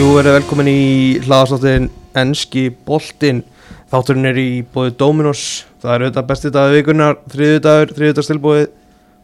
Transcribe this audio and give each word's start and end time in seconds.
Jú, 0.00 0.14
verið 0.16 0.32
velkomin 0.38 0.68
í 0.70 0.82
hlaðastáttin 1.26 1.90
Enski 2.16 2.70
boltinn. 2.88 3.42
Þátturinn 3.92 4.28
er 4.30 4.38
í 4.40 4.62
bóði 4.64 4.94
Dominos. 4.96 5.42
Það 5.82 5.90
er 5.92 6.04
auðvitað 6.06 6.28
besti 6.30 6.52
dag 6.54 6.72
vikunar 6.72 7.18
Þriðudagur, 7.28 7.92
þriðudagstilbóði 7.98 8.62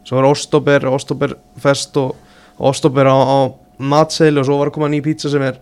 Svo 0.04 0.18
er 0.20 0.26
Óstober, 0.28 0.84
Óstoberfest 0.90 1.96
og 2.02 2.60
Óstober 2.60 3.08
á, 3.08 3.16
á 3.16 3.38
matseil 3.80 4.34
og 4.36 4.44
svo 4.50 4.58
var 4.60 4.68
að 4.68 4.74
koma 4.74 4.90
ný 4.92 5.00
pizza 5.06 5.32
sem 5.32 5.46
er 5.46 5.56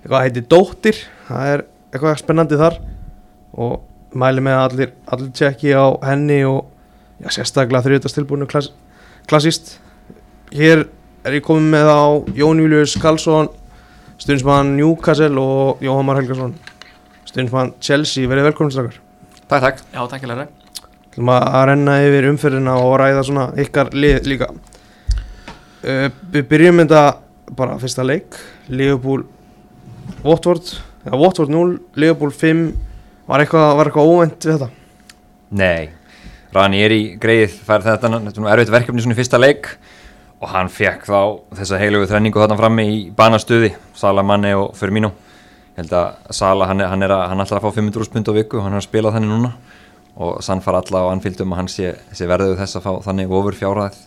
eitthvað 0.00 0.26
heiti 0.26 0.42
Dóttir. 0.50 0.98
Það 1.28 1.52
er 1.52 1.64
eitthvað 1.92 2.18
spennandi 2.24 2.60
þar. 2.64 2.80
Og 3.54 4.18
mæli 4.18 4.46
með 4.48 4.60
allir, 4.64 4.92
allir 5.14 5.30
tjekki 5.30 5.78
á 5.78 5.94
henni 6.08 6.40
og 6.48 6.64
já, 7.22 7.30
sérstaklega 7.38 7.84
þriðudagstilbóðinu 7.86 8.50
klass, 8.50 8.72
klassíst 9.30 9.76
Hér 10.50 10.88
er 11.22 11.38
ég 11.38 11.46
komið 11.46 11.70
með 11.78 11.94
á 11.94 12.02
Jón 12.42 12.66
Július 12.66 12.98
Karlsson 12.98 13.54
stundismann 14.20 14.76
Newcastle 14.76 15.40
og 15.40 15.84
Jóhann 15.84 16.06
Mar 16.08 16.20
Helgarsson 16.20 16.54
stundismann 17.24 17.74
Chelsea, 17.80 18.28
verið 18.30 18.50
velkomin 18.50 18.74
strakkar 18.74 19.00
Takk, 19.50 19.62
takk. 19.64 19.80
Já, 19.90 20.02
takk 20.06 20.22
ég 20.22 20.30
læra 20.30 20.46
Þú 21.10 21.24
maður 21.26 21.56
að 21.58 21.64
renna 21.72 21.94
yfir 22.06 22.28
umferðina 22.30 22.76
og 22.78 22.92
ræða 23.00 23.22
svona 23.26 23.48
ykkar 23.58 23.88
lið 23.98 24.28
líka. 24.30 24.46
Uh, 25.82 26.06
Við 26.30 26.44
byrjum 26.52 26.84
þetta 26.84 27.00
bara 27.58 27.78
fyrsta 27.82 28.04
leik. 28.06 28.38
Liverpool 28.70 29.24
Watford. 30.22 30.70
Ja, 31.02 31.16
Watford 31.18 31.50
0, 31.50 31.80
Liverpool 31.98 32.30
5 32.30 32.62
Var 33.30 33.44
eitthvað, 33.44 33.68
var 33.78 33.88
eitthvað 33.88 34.10
óvænt 34.10 34.44
við 34.46 34.56
þetta? 34.56 34.68
Nei, 35.58 35.90
Ranieri 36.54 37.00
greið 37.22 37.52
fær 37.66 37.84
þetta, 37.84 38.10
er 38.10 38.50
erfitt 38.54 38.72
verkefni 38.74 39.04
svona 39.04 39.14
í 39.14 39.18
fyrsta 39.18 39.38
leik 39.38 39.68
og 40.40 40.48
hann 40.54 40.70
fekk 40.72 41.04
þá 41.04 41.18
þessa 41.58 41.78
heilugu 41.80 42.08
þrenningu 42.08 42.40
þarna 42.40 42.56
frammi 42.56 42.86
í 42.88 43.00
banastuði 43.16 43.74
Sala 43.96 44.24
Manni 44.24 44.54
og 44.56 44.72
Firmino. 44.78 45.12
Ég 45.74 45.82
held 45.82 45.92
að 45.96 46.36
Sala, 46.36 46.68
hann 46.70 46.80
hann 46.80 47.04
er 47.04 47.12
að, 47.12 47.26
hann 47.32 47.44
ætlar 47.44 47.60
að 47.60 47.66
fá 47.66 47.76
500 47.76 48.12
pund 48.14 48.30
á 48.30 48.32
viku, 48.38 48.62
hann 48.64 48.72
er 48.72 48.80
að 48.80 48.86
spila 48.88 49.12
þannig 49.12 49.34
núna. 49.34 49.52
Og 50.20 50.40
sann 50.44 50.62
fara 50.64 50.80
alla 50.80 51.04
á 51.04 51.12
anfíldum 51.12 51.52
að 51.52 51.60
hann 51.60 51.70
sé, 51.72 51.92
sé 52.16 52.28
verðuð 52.28 52.56
þess 52.60 52.80
að 52.80 52.86
fá 52.88 52.92
þannig 53.08 53.34
ofur 53.36 53.56
fjárhæð 53.56 54.00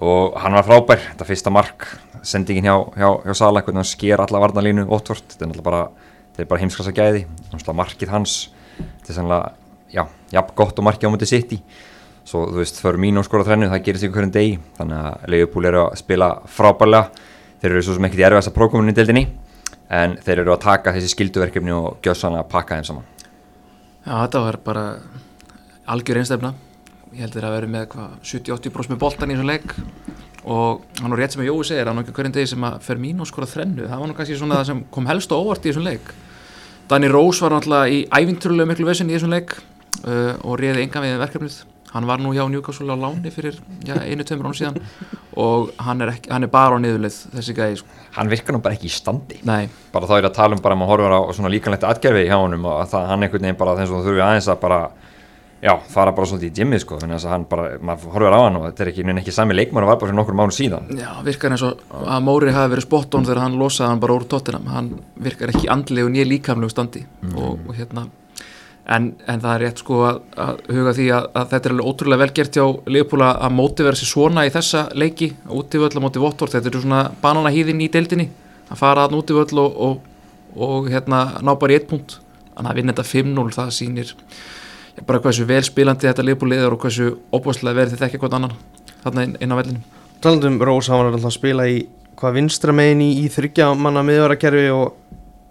og 0.00 0.36
hann 0.40 0.54
var 0.56 0.64
frábær, 0.64 1.00
þetta 1.10 1.26
fyrsta 1.28 1.50
mark 1.52 1.84
sendingin 2.24 2.64
hjá, 2.64 2.76
hjá, 2.96 3.08
hjá 3.26 3.34
Sala 3.36 3.60
hvernig 3.60 3.82
hann 3.82 3.88
sker 3.90 4.22
alla 4.22 4.40
varnalínu 4.40 4.86
ótvort 4.88 5.26
þetta 5.28 5.44
er 5.44 5.50
náttúrulega 5.50 5.66
bara, 5.66 6.46
bara 6.46 6.60
heimskassa 6.62 6.94
gæði. 6.96 7.26
Markið 7.52 8.12
hans 8.14 8.36
þetta 8.78 9.12
er 9.12 9.18
sannlega, 9.18 9.52
já, 9.92 10.04
jafn 10.32 10.56
gott 10.56 10.80
og 10.80 10.88
markið 10.88 11.10
á 11.10 11.12
mútið 11.12 11.32
sitt 11.34 11.56
í 11.56 11.60
svo 12.28 12.46
þú 12.50 12.60
veist, 12.60 12.80
fyrir 12.82 13.00
mín 13.02 13.20
og 13.20 13.26
skora 13.26 13.46
þrennu, 13.46 13.70
það 13.72 13.84
gerist 13.86 14.06
ykkur 14.06 14.20
hverjum 14.20 14.34
degi. 14.34 14.56
Þannig 14.78 15.04
að 15.06 15.28
Leifupúl 15.34 15.68
eru 15.70 15.82
að 15.84 15.94
spila 16.00 16.30
frábærlega. 16.50 17.28
Þeir 17.60 17.72
eru 17.74 17.84
svo 17.84 17.96
sem 17.96 18.08
ekkert 18.08 18.22
í 18.22 18.26
erfiðast 18.28 18.50
að 18.50 18.56
prókomunni 18.56 18.94
í 18.94 18.96
deildinni 18.96 19.24
en 19.90 20.16
þeir 20.22 20.44
eru 20.44 20.54
að 20.54 20.62
taka 20.64 20.94
þessi 20.94 21.10
skilduverkefni 21.12 21.74
og 21.74 21.98
gjössan 22.04 22.38
að 22.38 22.48
pakka 22.52 22.78
þeim 22.78 22.86
saman. 22.88 23.08
Já, 24.06 24.14
þetta 24.14 24.42
var 24.46 24.58
bara 24.64 24.84
algjör 25.90 26.20
einstefna. 26.22 26.54
Ég 27.10 27.24
held 27.24 27.34
þeir 27.34 27.48
að 27.48 27.56
vera 27.56 27.70
með 27.74 27.86
hvað 27.94 28.12
70-80% 28.30 28.94
með 28.94 29.00
boltan 29.02 29.32
í 29.32 29.36
þessum 29.36 29.50
leik. 29.50 29.74
Og 30.40 30.84
hann 31.02 31.12
var 31.12 31.20
rétt 31.20 31.34
sem 31.34 31.42
að 31.42 31.50
Jói 31.50 31.66
segir, 31.68 31.90
hann 31.90 31.98
var 31.98 32.06
ekki 32.06 32.14
hverjum 32.16 32.36
degi 32.36 32.52
sem 32.54 32.64
að 32.64 32.78
fer 32.86 33.00
mín 33.02 33.20
og 33.20 33.28
skora 33.28 33.48
þrennu, 33.50 33.88
það 33.90 34.00
var 34.00 34.08
nú 34.08 34.16
kannski 34.16 34.38
svona 34.40 34.60
það 34.60 34.70
sem 34.70 34.78
kom 34.94 35.10
helst 35.10 35.34
og 35.36 35.42
óvart 35.44 35.66
í 35.66 35.68
þessum 35.68 35.84
leik. 35.84 36.14
Danny 36.88 37.10
Rose 37.12 37.44
var 37.44 37.52
náttúrulega 37.52 37.92
í 37.92 37.98
ævinturlega 38.08 38.70
miklu 38.70 38.88
vesin 38.88 39.10
í 39.10 39.18
þessum 39.18 39.34
leik 39.34 39.52
uh, 39.58 40.38
og 40.40 40.56
réði 40.62 40.86
enga 40.86 41.04
við 41.04 41.20
verkefnið 41.20 41.58
hann 41.94 42.06
var 42.06 42.22
nú 42.22 42.32
hjá 42.34 42.44
Newcastle 42.50 42.94
á 42.94 42.96
láni 42.98 43.32
fyrir 43.34 43.58
já, 43.86 43.96
einu, 43.98 44.24
tveimur 44.26 44.50
án 44.50 44.56
síðan 44.58 44.78
og 45.40 45.72
hann 45.82 46.04
er, 46.04 46.14
ekki, 46.14 46.30
hann 46.30 46.46
er 46.46 46.52
bara 46.52 46.78
á 46.78 46.82
niðurleið 46.82 47.18
þessi 47.34 47.56
gæði 47.56 47.80
sko. 47.82 48.00
hann 48.16 48.30
virkar 48.30 48.56
nú 48.56 48.62
bara 48.62 48.78
ekki 48.78 48.90
í 48.90 48.94
standi 48.94 49.40
Nei. 49.46 49.68
bara 49.92 50.10
þá 50.10 50.16
er 50.18 50.30
að 50.30 50.36
tala 50.38 50.56
um 50.56 50.62
bara 50.62 50.76
að 50.76 50.82
maður 50.82 50.94
horfur 50.94 51.16
á 51.18 51.20
svona 51.36 51.52
líkanlegt 51.52 51.86
atgerfi 51.86 52.26
hjá 52.28 52.38
honum 52.38 52.66
og 52.70 52.82
það, 52.90 53.06
hann 53.10 53.26
einhvern 53.26 53.46
veginn 53.46 53.60
bara 53.60 53.76
þess 53.78 53.90
að 53.90 53.96
þú 53.96 54.10
þurfi 54.10 54.26
aðeins 54.26 54.50
að 54.50 54.60
bara 54.62 54.80
já, 55.60 55.74
fara 55.92 56.14
bara 56.16 56.30
svolítið 56.30 56.50
í 56.50 56.54
gymmið 56.60 56.84
sko 56.84 57.00
þannig 57.02 57.18
að 57.18 57.34
hann 57.34 57.48
bara, 57.50 57.66
maður 57.84 58.14
horfur 58.14 58.36
á 58.38 58.40
hann 58.40 58.60
og 58.60 58.66
þetta 58.68 58.84
er 58.84 58.92
ekki, 58.92 59.06
ekki 59.22 59.34
sami 59.34 59.56
leikmann 59.58 59.84
og 59.84 59.92
var 59.92 60.00
bara 60.00 60.10
fyrir 60.10 60.20
nokkur 60.20 60.38
mánu 60.38 60.56
síðan 60.56 60.88
Já, 60.96 61.10
virkar 61.26 61.56
eins 61.56 61.66
og 61.66 61.82
að 62.00 62.24
Móri 62.26 62.54
hafi 62.54 62.74
verið 62.76 62.86
spot 62.86 63.18
on 63.18 63.28
þegar 63.28 63.42
hann 63.44 63.58
losaði 63.60 63.90
hann 63.90 64.02
bara 64.06 64.16
úr 64.16 64.26
tóttinam 64.30 64.70
hann 64.72 64.94
virkar 65.20 65.52
ekki 65.52 65.68
andlegu 65.72 66.12
nýja 66.14 66.28
líkamlegu 66.30 66.72
standi 66.72 67.04
mm. 67.04 67.36
og, 67.36 67.60
og 67.68 67.76
hérna 67.76 68.06
En, 68.90 69.12
en 69.30 69.38
það 69.38 69.52
er 69.52 69.62
rétt 69.62 69.80
sko 69.84 69.98
að, 70.08 70.16
að 70.42 70.60
huga 70.74 70.92
því 70.96 71.04
að, 71.14 71.26
að 71.38 71.50
þetta 71.52 71.68
er 71.68 71.74
alveg 71.74 71.90
ótrúlega 71.90 72.22
velgert 72.24 72.56
hjá 72.58 72.64
Leopold 72.90 73.26
að 73.28 73.52
mótivera 73.54 73.98
sér 73.98 74.10
svona 74.10 74.46
í 74.48 74.50
þessa 74.50 74.80
leiki 74.98 75.28
útivöll 75.46 75.92
að 75.92 76.02
móti 76.02 76.22
Votvort, 76.22 76.56
þetta 76.56 76.72
eru 76.72 76.82
svona 76.82 77.02
bananahýðin 77.22 77.84
í 77.84 77.90
deildinni, 77.92 78.26
að 78.66 78.80
fara 78.80 79.04
að 79.06 79.14
útivöll 79.20 79.62
og, 79.62 79.78
og, 79.86 80.00
og 80.58 80.90
hérna 80.90 81.20
ná 81.38 81.52
bara 81.54 81.76
í 81.76 81.78
eitt 81.78 81.86
punkt, 81.92 82.16
þannig 82.56 82.72
að 82.72 82.80
vinna 82.80 82.96
þetta 82.96 83.06
5-0 83.12 83.54
það 83.60 83.70
sýnir 83.78 84.12
bara 85.06 85.22
hversu 85.22 85.46
vel 85.48 85.62
spilandi 85.64 86.08
þetta 86.08 86.26
Leopold 86.26 86.52
liður 86.52 86.74
og 86.74 86.82
hversu 86.82 87.12
óbúslega 87.30 87.78
verður 87.78 87.94
þetta 87.94 88.08
ekki 88.08 88.18
eitthvað 88.18 88.36
annan 88.40 88.58
þarna 89.04 89.26
inn, 89.28 89.36
inn 89.40 89.54
á 89.54 89.56
vellinu. 89.60 89.80
Talandum 90.20 90.58
Rós, 90.60 90.90
hann 90.90 91.00
var 91.00 91.12
alltaf 91.12 91.30
að 91.30 91.36
spila 91.38 91.68
í 91.70 91.78
hvað 92.20 92.36
vinstra 92.36 92.74
megin 92.76 93.06
í, 93.06 93.10
í 93.22 93.30
þryggja 93.32 93.70
manna 93.78 94.02
miðvarakerfi 94.04 94.66
og 94.74 94.98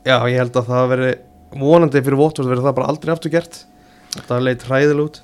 já, 0.06 0.17
ég 0.29 0.38
held 0.38 0.59
að 0.59 0.69
það 0.69 0.91
veri 0.94 1.09
vonandi 1.56 2.04
fyrir 2.04 2.20
Votvort 2.20 2.50
verður 2.50 2.70
það 2.70 2.78
bara 2.80 2.94
aldrei 2.94 3.14
aftur 3.14 3.34
gert. 3.34 3.64
Þetta 4.16 4.40
leitt 4.44 4.66
hræðil 4.68 5.04
út. 5.06 5.22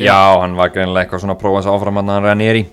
Já, 0.00 0.16
hann 0.40 0.56
var 0.56 0.72
greinlega 0.72 1.04
eitthvað 1.04 1.24
svona 1.24 1.36
að 1.36 1.42
prófa 1.42 1.62
þess 1.62 1.72
áfram 1.74 2.00
að 2.00 2.12
hann 2.14 2.24
reyna 2.24 2.38
nýri 2.40 2.66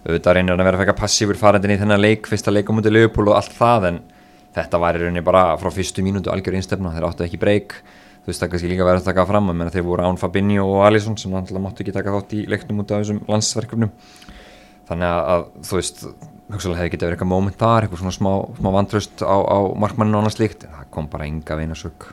auðvitað 0.00 0.36
reynir 0.36 0.54
hann 0.54 0.62
að 0.62 0.68
vera 0.70 0.80
eitthvað 0.80 1.00
passífur 1.02 1.38
farandin 1.38 1.74
í 1.74 1.78
þennan 1.80 2.00
leik, 2.00 2.28
fyrsta 2.30 2.52
leik 2.54 2.70
á 2.70 2.72
mútið 2.72 2.94
Leopold 2.96 3.32
og 3.32 3.36
allt 3.36 3.56
það 3.56 3.86
en 3.90 3.98
þetta 4.56 4.80
var 4.80 4.96
í 4.96 5.02
rauninni 5.02 5.24
bara 5.26 5.42
frá 5.60 5.68
fyrstu 5.74 6.04
mínútu 6.06 6.32
algjör 6.32 6.56
einstefna, 6.56 6.92
þeir 6.94 7.06
áttu 7.10 7.26
ekki 7.26 7.40
breyk 7.42 7.74
þú 8.20 8.30
veist 8.30 8.42
það 8.42 8.52
kannski 8.54 8.70
líka 8.70 8.86
verið 8.88 9.02
að 9.02 9.10
taka 9.10 9.26
fram 9.28 9.52
að 9.52 9.72
þeir 9.74 9.86
voru 9.86 10.06
Án 10.06 10.20
Fabinho 10.20 10.66
og 10.68 10.82
Alisson 10.86 11.16
sem 11.20 11.32
náttúrulega 11.32 11.64
máttu 11.66 11.84
ekki 11.84 11.94
taka 11.96 12.14
þátt 12.16 12.34
í 12.36 12.42
leiknum 12.52 12.82
út 12.82 12.92
af 12.92 13.00
þessum 13.00 13.20
landsverkefnum. 13.30 13.92
Þannig 14.90 15.14
að 15.32 15.44
þú 15.68 15.78
veist 15.78 16.02
hugsalega 16.50 16.80
hefði 16.82 16.92
getið 16.94 17.06
verið 17.06 17.16
eitthvað 17.16 17.32
moment 17.32 17.60
þar, 17.60 17.86
eitthvað 17.86 18.02
svona 18.02 18.16
smá, 18.16 18.32
smá 18.58 18.70
vantröst 18.74 19.24
á, 19.24 19.36
á 19.40 19.58
markmannin 19.78 20.18
og 20.18 20.24
annað 20.24 20.36
slíkt 20.36 20.66
en 20.66 20.74
það 20.76 20.90
kom 20.96 21.08
bara 21.12 21.28
enga 21.30 21.58
vinasök 21.60 22.10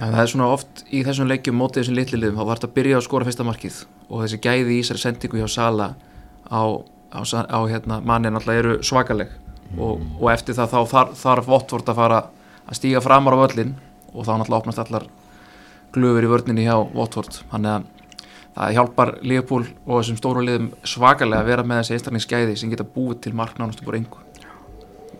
Já, 0.00 0.06
það 0.06 0.22
er 0.22 0.30
svona 0.32 0.48
oft 0.48 0.82
í 0.88 1.02
þessum 1.04 1.28
leikjum 1.28 1.58
mótið 1.60 1.82
þessum 1.82 1.98
litli 1.98 2.18
liðum, 2.22 2.40
þá 2.40 2.48
var 2.48 2.60
þetta 2.60 2.70
að 2.70 2.76
byrja 2.78 2.96
að 2.96 3.04
skora 3.04 3.26
fyrsta 3.28 3.44
markið. 3.44 3.82
Og 4.08 4.24
þessi 4.24 4.40
gæði 4.40 4.72
í 4.72 4.80
þessari 4.80 5.02
sendingu 5.04 5.42
hjá 5.42 5.50
Sala 5.52 5.90
á, 6.48 6.62
á, 7.12 7.20
á 7.20 7.60
hérna, 7.68 8.00
manni 8.00 8.32
náttúrulega 8.32 8.64
eru 8.64 8.78
svakaleg. 8.86 9.36
Mm. 9.70 9.78
og, 9.78 10.02
og 10.18 10.32
eftir 10.32 10.56
það 10.58 10.72
þá 10.72 10.80
þarf, 10.90 11.16
þarf 11.20 11.48
Votvort 11.50 11.90
að 11.90 12.00
fara 12.00 12.18
að 12.66 12.78
stíga 12.78 13.02
framar 13.04 13.36
á 13.38 13.42
völlin 13.44 13.76
og 14.10 14.26
þá 14.26 14.32
náttúrulega 14.40 14.58
opnast 14.58 14.82
allar 14.82 15.06
glöfur 15.94 16.26
í 16.26 16.30
vörninni 16.30 16.66
hjá 16.66 16.74
Votvort 16.90 17.42
þannig 17.52 17.76
að 17.76 17.84
það 18.56 18.74
hjálpar 18.76 19.12
Leopold 19.22 19.70
og 19.86 20.00
þessum 20.00 20.18
stóru 20.18 20.42
liðum 20.42 20.72
svakalega 20.82 21.44
að 21.44 21.52
vera 21.52 21.66
með 21.66 21.82
þessi 21.82 21.96
einstaklingsgæði 21.96 22.58
sem 22.58 22.72
geta 22.72 22.88
búið 22.96 23.20
til 23.26 23.34
marknánustu 23.38 23.86
búið 23.86 24.00
engu 24.00 24.24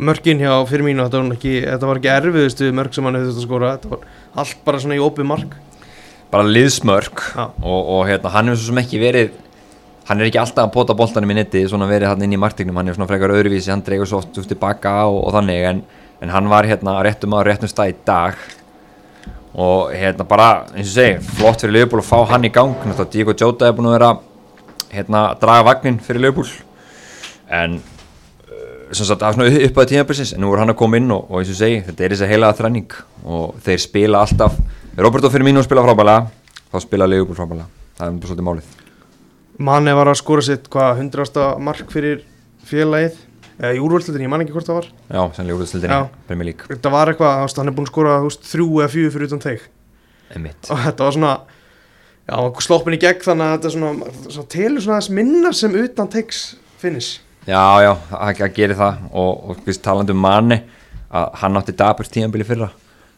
Mörkin 0.00 0.40
hjá 0.40 0.54
fyrir 0.64 0.86
mínu, 0.86 1.04
þetta 1.04 1.20
var 1.20 1.34
ekki, 1.36 1.54
þetta 1.66 1.88
var 1.90 1.98
ekki 2.00 2.10
erfiðustu 2.14 2.70
mörk 2.72 2.94
sem 2.96 3.04
hann 3.04 3.18
hefði 3.18 3.34
þetta 3.34 3.44
skora. 3.44 3.72
Þetta 3.76 3.90
var 3.90 4.06
allt 4.40 4.62
bara 4.64 4.80
svona 4.80 4.96
í 4.96 5.02
opið 5.04 5.28
mark. 5.28 5.56
Bara 6.32 6.46
liðsmörk 6.46 7.24
og, 7.36 7.80
og 7.80 8.04
hérna, 8.08 8.32
hann 8.32 8.48
hefur 8.48 8.62
svo 8.62 8.70
sem 8.70 8.80
ekki 8.80 9.00
verið 9.02 9.34
hann 10.10 10.22
er 10.22 10.26
ekki 10.26 10.40
alltaf 10.42 10.66
að 10.66 10.72
pota 10.74 10.94
boltanum 10.98 11.30
í 11.30 11.36
netti 11.38 11.60
svona 11.70 11.86
verið 11.90 12.10
hann 12.10 12.24
inn 12.26 12.32
í 12.34 12.38
marktegnum, 12.40 12.78
hann 12.80 12.90
er 12.90 12.96
svona 12.96 13.06
frekar 13.10 13.30
öðruvísi 13.30 13.70
hann 13.70 13.84
dreigur 13.86 14.08
svo 14.10 14.18
oft 14.22 14.40
út 14.40 14.48
tilbaka 14.50 14.94
og, 15.10 15.20
og 15.28 15.36
þannig 15.36 15.66
en, 15.68 15.84
en 16.24 16.32
hann 16.34 16.48
var 16.50 16.66
hérna 16.66 16.96
réttum 17.06 17.36
að 17.38 17.44
réttum 17.50 17.70
stað 17.70 17.92
í 17.92 17.94
dag. 18.08 18.40
Og 19.60 19.92
hérna 19.94 20.26
bara, 20.26 20.48
eins 20.72 20.90
og 20.90 20.96
segi, 20.96 21.20
flott 21.38 21.62
fyrir 21.62 21.76
Leopold 21.76 22.02
að 22.02 22.10
fá 22.10 22.32
hann 22.32 22.46
í 22.46 22.50
gang, 22.54 22.74
náttúrulega 22.86 23.12
Díko 23.14 23.36
Jóta 23.36 23.68
er 23.68 23.76
búin 23.76 23.90
að 23.90 23.96
vera 23.98 24.10
hérna 24.90 25.24
að 25.28 25.40
draga 25.44 25.66
vagnin 25.70 26.02
fyrir 26.02 26.24
Leopold 26.24 26.54
en 27.50 27.80
sagt 28.98 29.22
af 29.22 29.36
svona 29.36 29.48
upp 29.66 29.80
að 29.80 29.88
tímabilsins 29.92 30.34
en 30.34 30.42
nú 30.44 30.52
er 30.52 30.62
hann 30.62 30.72
að 30.72 30.78
koma 30.80 30.98
inn 31.00 31.10
og, 31.14 31.30
og 31.30 31.40
eins 31.40 31.52
og 31.52 31.58
segi 31.60 31.80
þetta 31.86 32.04
er 32.04 32.14
þessi 32.14 32.30
heilaða 32.30 32.58
þrenning 32.58 32.96
og 33.24 33.56
þeir 33.64 33.82
spila 33.84 34.22
alltaf 34.24 34.58
Roberto 34.98 35.30
Firmino 35.30 35.62
spila 35.62 35.84
frábælega 35.86 36.26
þá 36.72 36.78
spila 36.84 37.08
Leopold 37.10 37.38
frábælega 37.38 37.68
það 38.00 38.06
er 38.06 38.20
bara 38.20 38.30
svolítið 38.30 38.48
málið. 38.48 38.76
Manni 39.60 39.92
var 39.92 40.08
að 40.08 40.20
skora 40.22 40.44
sitt 40.44 40.70
hvað 40.72 41.02
hundrasta 41.02 41.50
mark 41.60 41.90
fyrir 41.92 42.22
félagið? 42.68 43.18
Eða 43.60 43.76
í 43.76 43.80
úrvöldslildinni, 43.84 44.24
ég 44.24 44.30
man 44.32 44.40
ekki 44.40 44.54
hvort 44.54 44.64
það 44.64 44.78
var. 44.78 44.86
Já, 45.12 45.20
sannlega 45.36 45.58
úrvöldslildinni, 45.58 45.96
Þetta 46.70 46.92
var 46.94 47.10
eitthvað, 47.12 47.42
hann 47.58 47.68
er 47.68 47.74
búin 47.76 47.90
að 48.08 48.22
veist, 48.24 48.46
þrjú 48.48 48.68
eða 48.80 48.92
fjú 48.94 49.10
fyrir 49.12 49.28
utan 49.28 49.42
teik. 49.44 49.66
Einmitt. 50.30 50.70
og 50.70 50.78
þetta 50.78 51.04
var 51.04 51.16
svona 51.16 51.32
já, 52.30 52.36
sloppin 52.62 52.94
í 52.94 53.00
gegn 53.02 53.24
þannig 53.24 53.46
að 53.46 53.56
þetta 53.56 53.72
svona, 53.74 54.12
svona 54.30 54.50
telur 54.54 54.84
svona 54.84 55.00
Já, 57.50 57.64
já, 57.82 57.90
það 58.12 58.54
gerir 58.56 58.78
það 58.78 59.02
og, 59.10 59.32
og 59.50 59.64
veist, 59.66 59.82
talandi 59.82 60.14
um 60.14 60.22
manni 60.22 60.60
að 61.10 61.26
hann 61.42 61.58
átti 61.58 61.74
daburt 61.74 62.12
tíanbili 62.14 62.46
fyrra 62.46 62.70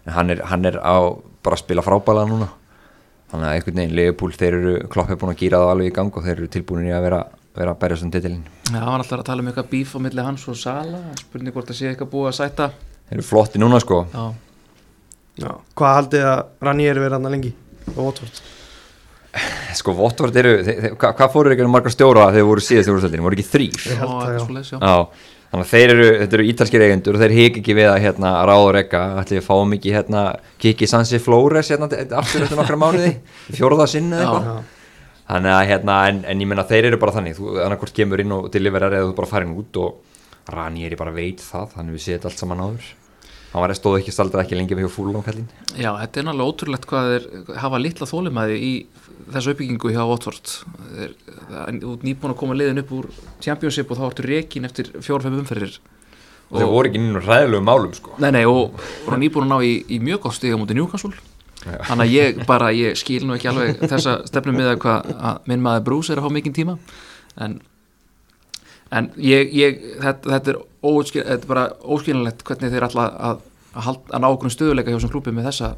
en 0.07 0.15
hann 0.17 0.33
er, 0.33 0.43
hann 0.49 0.65
er 0.69 0.79
á 0.81 0.97
bara 1.43 1.59
að 1.59 1.65
spila 1.65 1.85
frábæla 1.85 2.25
núna. 2.31 2.49
Þannig 3.33 3.49
að 3.49 3.55
einhvern 3.57 3.79
veginn 3.81 3.97
Leopold, 3.97 4.37
þeir 4.37 4.57
eru 4.59 4.73
kloppið 4.93 5.19
búin 5.21 5.33
að 5.33 5.39
gýra 5.41 5.61
það 5.63 5.71
alveg 5.73 5.91
í 5.91 5.95
gang 5.97 6.17
og 6.17 6.25
þeir 6.27 6.35
eru 6.37 6.49
tilbúin 6.53 6.89
í 6.89 6.93
að 6.93 7.05
vera, 7.07 7.21
vera 7.57 7.73
að 7.73 7.79
berja 7.81 8.01
svona 8.01 8.17
titilin 8.17 8.43
Já, 8.69 8.79
hann 8.79 8.89
var 8.93 9.05
alltaf 9.05 9.23
að 9.23 9.29
tala 9.29 9.45
um 9.45 9.49
eitthvað 9.51 9.71
bíf 9.73 9.95
á 9.97 9.99
milli 10.05 10.27
hans 10.27 10.45
og 10.53 10.59
Sala 10.61 11.01
spurning 11.21 11.55
hvort 11.57 11.71
það 11.71 11.79
sé 11.79 11.91
eitthvað 11.93 12.11
búið 12.13 12.29
að 12.29 12.37
sætta. 12.39 12.69
Þeir 13.09 13.19
eru 13.19 13.29
flotti 13.29 13.63
núna 13.63 13.81
sko. 13.81 14.03
Já, 14.13 14.27
Já. 15.41 15.49
Hvað 15.81 15.95
haldið 15.97 16.27
að 16.29 16.43
Ranieri 16.69 17.01
verið 17.07 17.17
hann 17.17 17.33
lengi 17.33 17.55
á 17.89 18.01
Watford? 18.01 18.43
Sko 19.79 19.95
Votvort 19.97 20.37
eru, 20.37 20.57
hvað, 20.99 21.15
hvað 21.19 21.31
fóru 21.33 21.53
ekki 21.55 21.69
margar 21.71 21.95
stjóra 21.95 22.27
þegar 22.29 22.37
þeir 22.39 22.49
voru 22.51 22.65
síðast 22.67 22.91
í 22.91 22.93
úrstöldinni, 22.93 23.25
voru 23.25 23.39
ekki 23.39 23.49
þrýr 23.49 23.87
Ég 23.89 24.03
já. 24.03 24.09
já. 24.37 24.77
Já, 24.83 24.97
þannig 25.53 25.65
að 25.65 25.73
þeir 25.73 25.95
eru, 25.95 26.09
þetta 26.21 26.39
eru 26.39 26.47
ítalskir 26.51 26.85
eigendur 26.87 27.17
og 27.17 27.25
þeir 27.25 27.35
hik 27.39 27.59
ekki 27.63 27.77
við 27.79 27.89
að 27.89 27.99
hérna 28.05 28.35
ráða 28.49 28.67
og 28.67 28.71
rekka 28.77 29.03
ætli 29.23 29.39
við 29.39 29.47
fáum 29.49 29.75
ekki 29.79 29.97
hérna 29.97 30.23
Kiki 30.63 30.89
Sansi 30.91 31.21
Flores 31.23 31.73
hérna 31.73 31.89
aftur 32.21 32.45
eftir 32.45 32.61
nokkra 32.61 32.81
mánuði 32.81 33.15
fjórða 33.57 33.89
sinni 33.89 34.17
eða 34.19 34.39
eitthvað. 34.39 34.63
Þannig 35.33 35.55
að 35.57 35.69
hérna, 35.71 35.99
en, 36.11 36.25
en 36.29 36.41
ég 36.45 36.49
menna 36.51 36.65
þeir 36.69 36.91
eru 36.91 36.99
bara 37.01 37.15
þannig 37.15 37.37
þú 37.39 37.53
annarkvort 37.65 37.95
kemur 37.97 38.21
inn 38.21 38.35
og 38.37 38.49
deliverar 38.53 38.93
eða 38.99 39.09
þú 39.09 39.15
bara 39.21 39.31
farin 39.31 39.55
út 39.57 39.79
og 39.81 40.51
Rani 40.53 40.85
er 40.85 40.97
bara 40.99 41.15
veit 41.15 41.41
það 41.41 41.77
þannig 41.77 41.97
við 41.97 42.05
séum 42.05 42.19
þetta 42.19 42.29
allt 42.33 42.43
saman 42.43 42.65
áður 42.67 42.89
hann 43.53 43.63
var 43.65 43.75
stóð 43.77 43.99
ekki 44.01 44.15
staldið 44.15 44.43
ekki 44.43 44.59
lengi 44.59 44.77
við 44.79 44.87
hjá 44.87 44.93
fúlum 44.97 45.25
kallinn 45.25 45.49
Já, 45.77 45.91
þetta 46.01 46.21
er 46.21 46.27
náttúrulega 46.29 46.51
ótrúlegt 46.53 46.87
hvað 46.89 47.09
þeir 47.13 47.57
hafa 47.63 47.81
litla 47.83 48.09
þólimæði 48.09 48.59
í 48.59 48.73
þessu 49.33 49.53
uppbyggingu 49.55 49.93
hjá 49.93 50.03
það- 50.03 51.81
Þú 51.83 51.93
ert 51.93 52.05
nýbúin 52.07 52.33
að 52.33 52.39
koma 52.41 52.55
liðin 52.59 52.81
upp 52.83 52.93
úr 52.93 53.09
Championship 53.41 53.91
og 53.91 53.99
þá 53.99 54.05
ertu 54.09 54.25
rekin 54.27 54.65
eftir 54.65 54.89
fjór-fem 55.01 55.37
umferðir. 55.39 55.79
Og 56.53 56.61
þeir 56.61 56.69
voru 56.73 56.89
ekki 56.91 57.01
nýnum 57.01 57.25
ræðilegu 57.25 57.65
málum 57.65 57.95
sko. 57.97 58.17
Nei, 58.21 58.31
nei, 58.31 58.45
og 58.45 58.75
voru 59.07 59.19
nýbúin 59.21 59.47
að 59.47 59.53
ná 59.53 59.59
í, 59.65 59.73
í 59.89 60.01
mjög 60.01 60.21
gott 60.27 60.37
stiga 60.37 60.59
mútið 60.61 60.81
Newcastle. 60.81 61.13
Þannig 61.63 62.03
að 62.05 62.13
ég 62.17 62.47
bara, 62.47 62.73
ég 62.75 62.97
skil 62.99 63.23
nú 63.27 63.37
ekki 63.37 63.49
alveg 63.53 63.79
þessa 63.87 64.17
stefnum 64.27 64.57
með 64.59 64.73
að 64.75 64.81
hvað 64.83 65.13
að 65.15 65.39
minn 65.53 65.63
maður 65.63 65.85
Bruce 65.87 66.13
er 66.13 66.19
að 66.21 66.27
fá 66.27 66.35
mikinn 66.35 66.57
tíma. 66.57 66.75
En, 67.39 67.61
en 68.91 69.11
ég, 69.17 69.53
ég 69.55 69.79
þetta, 70.03 70.35
þetta, 70.35 70.55
er 70.57 70.61
óskil, 70.83 71.25
þetta 71.27 71.51
bara 71.51 71.65
óskilinlegt 71.83 72.45
hvernig 72.47 72.73
þeir 72.73 72.87
ætla 72.89 73.09
að, 73.31 73.43
að, 73.79 74.01
að 74.11 74.23
ná 74.25 74.29
okkur 74.29 74.55
stöðuleika 74.55 74.93
hjá 74.93 74.99
þessum 74.99 75.13
klúpi 75.15 75.35
með 75.35 75.49
þessa 75.51 75.75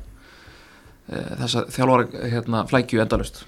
e, 1.09 1.23
þessa 1.43 1.65
þjálfara 1.75 2.31
hérna, 2.35 2.65
flækju 2.71 3.03
endalust 3.05 3.45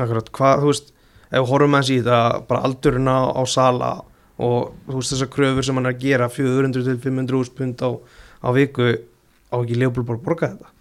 Akkurat, 0.00 0.30
hvað, 0.34 0.62
þú 0.62 0.70
veist 0.70 0.92
ef 1.30 1.36
við 1.36 1.48
horfum 1.50 1.76
aðeins 1.76 1.92
í 1.92 1.98
þetta, 2.00 2.20
bara 2.48 2.64
aldurinn 2.66 3.10
á, 3.10 3.42
Sala 3.50 3.92
og 4.40 4.74
þú 4.86 4.98
veist 4.98 5.14
þessar 5.14 5.32
kröfur 5.34 5.66
sem 5.66 5.78
hann 5.78 5.88
er 5.90 5.96
að 5.96 6.04
gera 6.04 6.28
400 6.32 6.86
til 6.86 6.98
500 7.06 7.40
úrspund 7.40 7.82
á, 7.84 7.90
á 8.42 8.48
viku 8.56 8.90
á 9.50 9.56
ekki 9.60 9.78
Leopold 9.78 10.08
bara 10.08 10.24
borga 10.24 10.52
þetta 10.54 10.79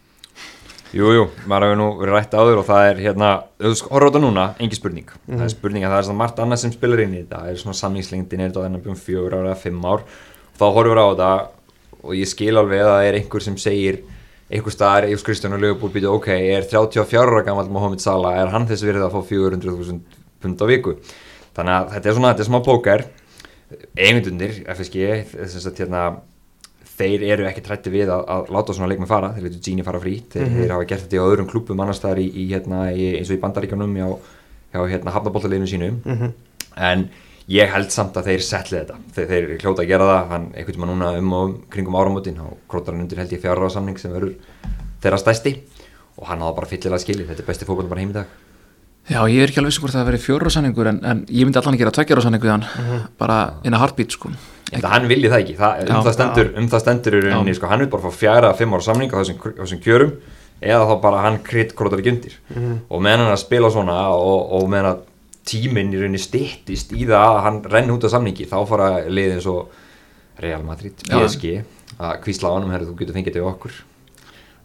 Jú, 0.89 1.11
jú, 1.13 1.25
maður 1.45 1.67
hefur 1.67 1.77
nú 1.77 1.87
rætt 2.09 2.31
áður 2.33 2.63
og 2.63 2.65
það 2.65 2.87
er 2.87 2.99
hérna, 3.03 3.27
horfður 3.61 4.01
á 4.01 4.07
þetta 4.09 4.21
núna, 4.23 4.45
engin 4.57 4.79
spurning. 4.79 5.11
Það 5.27 5.43
er 5.45 5.51
spurning 5.53 5.83
að 5.85 5.91
það 5.93 5.99
er 5.99 6.07
svona 6.07 6.21
margt 6.23 6.39
annað 6.41 6.61
sem 6.63 6.71
spilar 6.73 7.03
inn 7.03 7.13
í 7.13 7.19
þetta. 7.19 7.41
Það 7.43 7.51
er 7.51 7.59
svona 7.61 7.77
samningslengdin, 7.77 8.41
er 8.41 8.49
þetta 8.49 8.63
þennan 8.63 8.87
um 8.89 8.97
fjögur 8.97 9.35
ára 9.37 9.51
eða 9.51 9.59
fimm 9.61 9.85
ár, 9.85 10.01
þá 10.57 10.63
horfur 10.65 11.01
á 11.01 11.05
þetta 11.11 11.29
og 11.99 12.15
ég 12.17 12.31
skil 12.31 12.55
alveg 12.57 12.81
að 12.81 12.89
það 12.89 13.09
er 13.09 13.17
einhver 13.19 13.45
sem 13.45 13.59
segir 13.61 13.99
einhver 14.49 14.73
staðar, 14.73 15.07
Jós 15.11 15.25
Kristján 15.27 15.53
og 15.53 15.61
Leopold 15.61 15.93
býtu, 15.93 16.09
ok, 16.09 16.31
er 16.33 16.65
34 16.65 17.21
ára 17.21 17.43
gammal 17.45 17.69
Mohamed 17.69 18.01
Salah, 18.01 18.39
er 18.41 18.49
hann 18.49 18.65
þess 18.69 18.87
verið 18.87 19.05
að 19.05 19.13
fá 19.13 19.29
400.000 19.29 19.99
pund 20.41 20.63
á 20.63 20.65
viku? 20.71 20.95
Þannig 21.53 21.75
að 21.75 21.93
þetta 21.93 22.09
er 22.09 22.17
svona, 22.17 22.33
þetta 22.33 22.45
er 22.45 22.49
smá 22.49 22.59
póker. 22.65 23.05
Eigundundir, 23.93 24.57
FSG 24.73 25.05
þess 25.35 25.69
að 25.69 25.83
hérna 25.83 26.03
þeir 26.99 27.23
eru 27.33 27.47
ekki 27.49 27.63
trætti 27.65 27.93
við 27.93 28.11
að, 28.11 28.25
að 28.35 28.51
láta 28.55 28.75
svona 28.75 28.89
leikmenn 28.91 29.09
fara, 29.09 29.31
þeir 29.35 29.47
veitu 29.47 29.61
Gini 29.63 29.85
fara 29.87 30.01
frí 30.03 30.17
þeir, 30.33 30.51
þeir 30.57 30.73
hafa 30.75 30.89
gert 30.89 31.05
þetta 31.05 31.17
í 31.17 31.23
öðrum 31.23 31.49
klubum 31.49 31.81
annars 31.83 32.01
staðar 32.01 32.21
í, 32.23 32.27
í, 32.27 32.45
hérna, 32.51 32.83
í, 32.91 33.07
eins 33.19 33.31
og 33.31 33.37
í 33.37 33.41
bandaríkjónum 33.43 33.95
hjá, 33.99 34.07
hjá 34.75 34.81
hérna, 34.91 35.15
hafnaboltaleginu 35.15 35.69
sínu. 35.71 35.89
Mhm. 36.03 36.33
en 36.89 37.07
ég 37.49 37.71
held 37.73 37.89
samt 37.91 38.17
að 38.19 38.29
þeir 38.29 38.43
setli 38.45 38.77
þetta, 38.77 38.97
þeir, 39.15 39.29
þeir 39.31 39.63
hljóta 39.63 39.81
að 39.83 39.89
gera 39.89 40.09
það. 40.09 40.27
Hann 40.33 40.43
einhvern 40.53 40.77
tíma 40.77 40.89
núna 40.91 41.07
um 41.17 41.33
og 41.33 41.47
um 41.47 41.55
kringum 41.73 41.97
áramótin 41.97 42.37
og 42.43 42.59
krótar 42.69 42.93
hann 42.93 43.07
undir 43.07 43.17
held 43.17 43.33
ég 43.33 43.41
fjárra 43.41 43.71
samning 43.73 43.97
sem 43.97 44.13
verður 44.13 44.35
þeirra 45.01 45.21
stæsti 45.23 45.55
og 46.19 46.27
hann 46.29 46.43
hafa 46.45 46.59
bara 46.59 46.69
fyllilega 46.69 47.01
skilið, 47.01 47.31
þetta 47.31 47.43
er 47.43 47.49
besti 47.49 47.65
fókból 47.65 47.89
bara 47.89 48.03
heim 48.03 48.13
í 48.13 48.19
dag. 48.19 48.37
Já, 49.09 49.23
ég 49.25 49.41
er 49.41 49.49
ekki 49.49 49.63
alveg 49.63 49.71
vissi 49.71 49.81
hvort 49.81 49.95
það 49.95 50.09
verið 50.11 50.25
fjóra 50.27 50.53
sanningur 50.53 50.91
en, 50.91 50.99
en 51.01 51.25
ég 51.25 51.47
myndi 51.47 51.57
allan 51.57 51.73
að 51.73 51.81
gera 51.81 51.93
tveggjára 51.95 52.25
sanningu 52.27 52.45
við 52.45 52.53
hann. 52.53 53.07
Bara 53.17 53.39
in 53.65 53.73
a 53.73 53.81
heartbeat 53.81 54.13
sko 54.13 54.29
Ég 54.69 54.75
held 54.77 54.85
að 54.85 54.93
hann 54.93 55.07
vilji 55.09 55.29
það 55.31 55.43
ekki, 55.43 55.55
það, 55.57 55.79
um, 55.81 55.87
Já. 55.89 56.01
það 56.05 56.15
stendur, 56.15 56.49
um 56.61 56.67
það 56.69 56.83
stendur 56.83 57.15
í 57.17 57.21
rauninni, 57.25 57.53
Já. 57.53 57.57
sko, 57.57 57.69
hann 57.71 57.83
vil 57.83 57.89
bara 57.89 58.03
fá 58.05 58.17
fjara 58.19 58.51
að 58.51 58.59
fimm 58.59 58.75
ára 58.77 58.85
samning 58.85 59.09
á 59.13 59.17
þessum, 59.17 59.39
þessum 59.57 59.81
kjörum 59.81 60.11
eða 60.59 60.87
þá 60.89 60.95
bara 61.01 61.23
hann 61.23 61.39
krydd 61.47 61.73
krótar 61.73 62.01
ekki 62.03 62.11
undir 62.13 62.35
og 62.89 63.01
meðan 63.01 63.23
hann 63.23 63.31
er 63.31 63.37
að 63.37 63.41
spila 63.45 63.71
svona 63.73 63.95
og, 64.13 64.51
og 64.59 64.67
meðan 64.69 64.91
að 64.91 65.01
tíminn 65.49 65.93
í 65.95 66.01
rauninni 66.01 66.21
styttist 66.21 66.93
í 66.93 67.07
það 67.07 67.25
að 67.31 67.41
hann 67.47 67.59
renni 67.73 67.95
út 67.95 68.05
af 68.05 68.13
samningi 68.13 68.45
þá 68.51 68.57
fara 68.69 68.89
liðin 69.09 69.41
svo 69.41 69.57
Real 70.39 70.63
Madrid, 70.63 71.01
Já. 71.07 71.17
PSG 71.17 71.63
að 71.99 72.19
kvísla 72.23 72.51
á 72.51 72.55
honum, 72.55 72.71
herri, 72.71 72.87
þú 72.87 72.95
getur 73.01 73.17
fengið 73.17 73.33
þetta 73.33 73.41
í 73.41 73.49
okkur. 73.49 73.77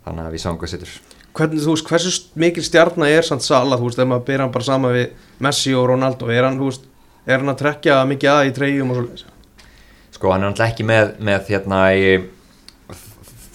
Þannig 0.05 0.29
að 0.29 0.35
við 0.37 0.43
sáum 0.45 0.59
hvað 0.61 0.71
setur. 0.71 0.93
Hvernig, 1.35 1.63
þú 1.65 1.73
veist, 1.75 1.89
hversu 1.89 2.13
mikil 2.39 2.63
stjarnar 2.63 3.11
er 3.11 3.27
samt 3.27 3.43
Sala, 3.43 3.79
þú 3.81 3.89
veist, 3.89 3.99
ef 3.99 4.07
maður 4.07 4.27
byrja 4.29 4.45
hann 4.45 4.53
bara 4.55 4.69
sama 4.69 4.93
við 4.95 5.09
Messi 5.43 5.75
og 5.75 5.89
Ronaldo, 5.91 6.29
er 6.31 6.47
hann, 6.47 6.61
þú 6.61 6.69
veist 6.71 6.87
er 7.27 7.41
hann 7.41 7.51
að 7.51 7.63
trekja 7.65 7.97
mikið 8.07 8.31
að 8.31 8.51
í 8.51 8.53
treyjum 8.55 8.93
og 8.93 9.01
svoleiðis 9.01 9.25
sko 10.15 10.33
hann 10.33 10.45
er 10.45 10.53
náttúrulega 10.53 10.73
ekki 10.73 10.87
með, 10.89 11.13
með 11.27 11.51
hérna 11.53 11.81
í, 11.95 12.15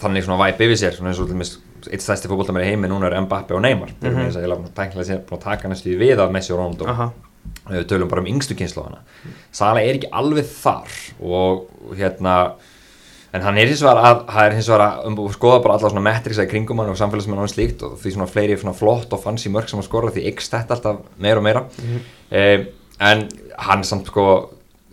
þannig 0.01 0.27
svona 0.27 0.39
væp 0.43 0.63
yfir 0.67 0.79
sér 0.79 0.97
svona 0.97 1.13
eins 1.13 1.21
og 1.21 1.29
til 1.29 1.37
dæmis 1.37 1.55
eitt 1.89 2.03
stærsti 2.03 2.29
fótboltamæri 2.29 2.67
í 2.67 2.73
heimi 2.73 2.89
núna 2.91 3.07
er 3.07 3.21
Mbappe 3.23 3.55
og 3.55 3.63
Neymar. 3.63 3.93
Mm 3.95 4.09
-hmm. 4.09 4.25
þess 4.27 4.37
að 4.37 4.43
ég 4.43 4.51
lafði 4.51 4.71
tæknilega 4.75 5.07
sér 5.07 5.21
búin 5.25 5.39
að 5.39 5.43
taka 5.43 5.67
næstu 5.67 5.89
því 5.89 5.97
við 5.97 6.19
af 6.19 6.31
Messi 6.31 6.53
og 6.53 6.59
Ronaldo. 6.59 6.87
Aha, 6.87 7.11
við 7.69 7.85
tölum 7.87 8.09
bara 8.09 8.21
um 8.21 8.27
yngstu 8.27 8.55
kynsluðana 8.55 8.99
Sala 9.51 9.81
er 9.81 9.95
ekki 9.95 10.09
alveg 10.11 10.45
þar 10.45 10.89
og 11.21 11.69
hérna 11.97 12.35
en 13.33 13.41
hann 13.41 13.57
er 13.57 13.67
hins 13.67 13.81
vegar 13.81 13.97
að, 13.97 14.23
hann 14.27 14.45
er 14.45 14.55
hins 14.57 14.69
vegar 14.69 14.81
að 14.81 15.05
um, 15.05 15.19
skoða 15.31 15.61
bara 15.63 15.73
alla 15.73 15.89
svona 15.89 16.01
metriksa 16.01 16.43
í 16.43 16.49
kringum 16.49 16.79
hann 16.79 16.89
og 16.89 16.97
samfélagsmenn 16.97 17.39
og 17.39 17.49
slíkt 17.49 17.83
og 17.85 17.97
því 18.01 18.13
svona 18.15 18.27
fleiri 18.27 18.57
svona 18.57 18.73
flott 18.73 19.13
og 19.13 19.23
fancy 19.23 19.49
mörg 19.49 19.69
sem 19.69 19.79
að 19.79 19.85
skora 19.85 20.11
því 20.11 20.25
ykst 20.33 20.53
þetta 20.53 20.75
alltaf 20.75 20.97
meira 21.17 21.37
og 21.37 21.43
meira. 21.43 21.65
Mm 21.79 22.67
en 22.99 23.29
hann 23.57 23.83
samt 23.87 24.09
sko 24.11 24.25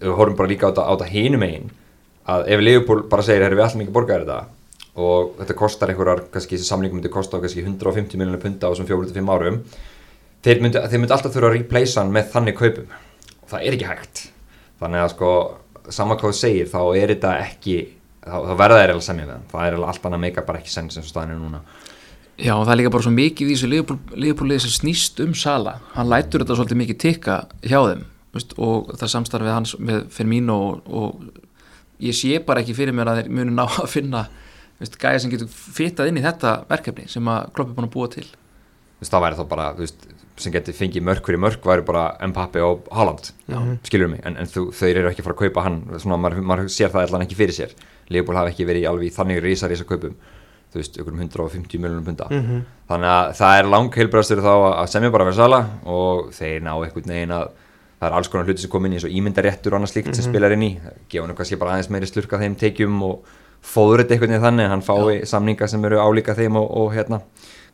við 0.01 0.15
horfum 0.19 0.39
bara 0.39 0.53
líka 0.53 0.71
á 0.71 0.75
þetta, 0.77 1.11
hinum 1.11 1.43
megin 1.43 1.73
að 2.27 2.49
ef 2.53 2.63
Liverpool 2.63 3.05
bara 3.11 3.25
segir 3.27 3.47
við 3.49 3.65
alltaf 3.65 3.81
mikið 3.81 3.95
borgaðir 3.95 4.27
þetta 4.27 4.41
og 4.97 5.35
þetta 5.41 5.59
kostar 5.59 5.93
einhverjar, 5.93 6.25
kannski 6.33 6.57
þessi 6.57 6.71
samlingum 6.71 6.99
myndi 6.99 7.13
kosta 7.13 7.41
kannski 7.43 7.63
150 7.63 8.17
miljonar 8.17 8.41
punta 8.43 8.69
á 8.69 8.73
þessum 8.73 8.89
4-5 8.89 9.33
árum 9.35 9.61
þeir 10.47 10.63
myndi, 10.63 10.81
þeir 10.81 11.03
myndi 11.03 11.17
alltaf 11.17 11.35
þurfa 11.35 11.51
að 11.51 11.57
replacea 11.59 12.03
hann 12.03 12.15
með 12.15 12.31
þannig 12.35 12.59
kaupum. 12.59 12.95
Og 13.43 13.51
það 13.51 13.67
er 13.67 13.77
ekki 13.77 13.89
hægt. 13.91 14.23
Þannig 14.81 15.03
að 15.03 15.13
sko, 15.15 15.31
sama 15.95 16.19
hvað 16.19 16.33
þú 16.33 16.39
segir 16.41 16.71
þá 16.71 16.81
er 17.01 17.13
þetta 17.15 17.35
ekki 17.43 17.77
þá, 18.27 18.37
þá 18.37 18.55
verða 18.63 18.81
þeir 18.83 18.95
að 18.95 19.05
semja 19.09 19.27
með 19.27 19.35
hann. 19.35 19.47
Það 19.53 19.69
er 19.69 19.79
allt 19.91 20.09
annað 20.09 20.25
meika 20.27 20.47
bara 20.47 20.63
ekki 20.63 20.75
sens 20.75 20.97
eins 20.99 21.07
og 21.07 21.13
staðan 21.13 21.37
er 21.37 21.41
núna. 21.43 21.63
Já, 22.37 22.53
og 22.53 22.67
það 22.67 22.75
er 22.75 22.81
líka 22.83 22.93
bara 22.93 23.07
svo 23.07 23.15
mikið 23.17 23.49
í 23.49 23.55
þessu 23.57 23.71
Liverpool-liðið 23.73 24.67
sem 24.67 24.75
snýst 24.75 25.23
um 25.25 25.33
Sala 25.33 25.79
hann 25.95 26.11
lætur 26.11 26.43
þetta 26.43 26.59
svolítið 26.59 26.81
mikið 26.83 26.99
tikka 27.01 27.37
hjá 27.65 27.79
þeim 27.81 28.03
veist, 28.37 28.57
og 28.63 28.93
það 28.97 29.13
samstarfið 29.15 29.55
hans 29.55 29.77
með 29.79 30.09
Firmino 30.15 30.57
og, 30.71 30.89
og 30.89 32.03
ég 32.03 32.17
sé 32.17 32.41
bara 32.45 32.63
ekki 32.63 32.77
fyrir 32.77 32.97
mér 32.97 33.13
að 33.13 33.23
þeir 33.23 33.33
munu 33.39 33.55
ná 33.57 33.65
að 33.67 33.89
finna 33.93 34.27
veist, 34.81 34.99
gæja 35.01 35.23
sem 35.23 35.33
getur 35.33 35.49
fitað 35.49 36.11
inn 36.11 36.21
í 36.21 36.25
þetta 36.25 36.59
verkefni 36.71 37.09
sem 37.11 37.33
að 37.33 37.49
Klopp 37.57 37.73
er 37.73 37.79
búin 37.79 37.89
að 37.89 37.97
búa 37.97 38.13
til. 38.13 38.27
Þú 38.27 39.05
veist, 39.05 39.13
það 39.13 39.25
væri 39.27 39.39
þá 39.39 39.45
bara, 39.51 39.67
þú 39.77 39.85
veist, 39.85 40.07
sem 40.41 40.53
getur 40.53 40.77
fengið 40.77 41.05
mörg 41.05 41.25
fyrir 41.25 41.41
mörg 41.41 41.65
væri 41.65 41.85
bara 41.89 42.05
Mbappe 42.29 42.63
og 42.65 42.89
Haaland 42.93 43.31
skilur 43.89 44.11
mig, 44.13 44.21
en, 44.29 44.37
en 44.41 44.49
þú, 44.53 44.67
þeir 44.77 45.03
eru 45.03 45.11
ekki 45.11 45.23
að 45.25 45.29
fara 45.31 45.37
að 45.37 45.43
kaupa 45.45 45.65
hann, 45.65 45.79
svona, 45.97 46.19
maður, 46.21 46.43
maður 46.45 46.73
sér 46.73 46.93
það 46.93 47.07
allan 47.07 47.25
ekki 47.25 47.39
fyrir 47.39 47.57
sér. 47.57 47.77
Leopold 48.13 48.41
hafi 48.41 48.53
ekki 48.53 48.67
verið 48.69 48.85
í 48.85 48.89
alveg 48.91 49.09
í 49.09 49.15
þannig 49.17 49.41
rísa 49.45 49.71
rísa 49.71 49.87
kaupum, 49.89 50.17
þú 50.73 50.81
veist, 50.81 50.99
ykkur 51.01 51.15
um 51.17 51.23
150 51.25 51.81
miljonum 51.81 52.05
punta, 52.05 52.29
þannig 52.91 53.13
að 53.15 53.31
það 53.41 53.61
er 53.61 53.71
lang 53.73 53.97
heilbrastur 53.97 54.45
þá 54.45 54.53
að 54.55 54.91
semja 54.93 55.13
bara 55.15 55.29
við 55.31 55.39
Sala 55.41 55.63
og 55.85 56.29
þeir 56.37 56.61
ná 56.67 56.73
einhvern 56.77 57.15
veginn 57.17 57.37
að 57.37 57.49
það 58.01 58.07
er 58.11 58.17
alls 58.19 58.29
konar 58.33 58.47
hluti 58.49 58.65
sem 58.65 58.71
kom 58.73 58.87
inn 58.87 58.95
í 58.97 58.99
eins 59.01 59.07
og 59.09 59.15
ímyndaréttur 59.17 59.73
og 59.75 59.79
annað 59.81 59.93
slíkt 59.95 60.15
sem 60.17 60.27
spilar 60.27 60.53
inn 60.57 60.65
í, 60.67 60.71
gefa 61.09 61.27
hann 61.27 61.37
kannski 61.39 61.59
bara 61.61 61.77
aðeins 61.77 61.91
meiri 61.95 62.09
slurka 62.11 62.41
þeim 62.43 62.57
tekjum 62.61 62.99
og 63.07 63.31
fóður 63.67 64.03
þetta 64.05 64.17
einhvern 64.17 64.35
veginn 64.35 64.45
þannig 64.47 64.69
að 64.69 64.75
hann 64.75 64.85
fái 64.87 65.25
samninga 65.31 65.69
sem 65.73 65.87
eru 65.89 66.03
álíka 66.03 66.37
þeim 66.37 66.59
og, 66.61 66.69
og 66.83 66.93
hérna. 66.95 67.23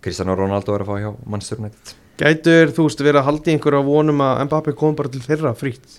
Cristiano 0.02 0.34
Ronaldo 0.38 0.74
er 0.74 0.82
að 0.84 0.88
fá 0.88 0.96
hjá 1.02 1.10
Manchester 1.30 1.60
United. 1.62 1.92
Gætur, 2.22 2.72
þú 2.74 2.86
veist, 2.86 3.02
að 3.02 3.20
halda 3.26 3.50
í 3.50 3.54
einhverja 3.56 3.82
vonum 3.86 4.22
að 4.24 4.40
Mbappe 4.48 4.74
kom 4.78 4.96
bara 4.98 5.10
til 5.12 5.22
þeirra 5.24 5.52
frítt? 5.58 5.98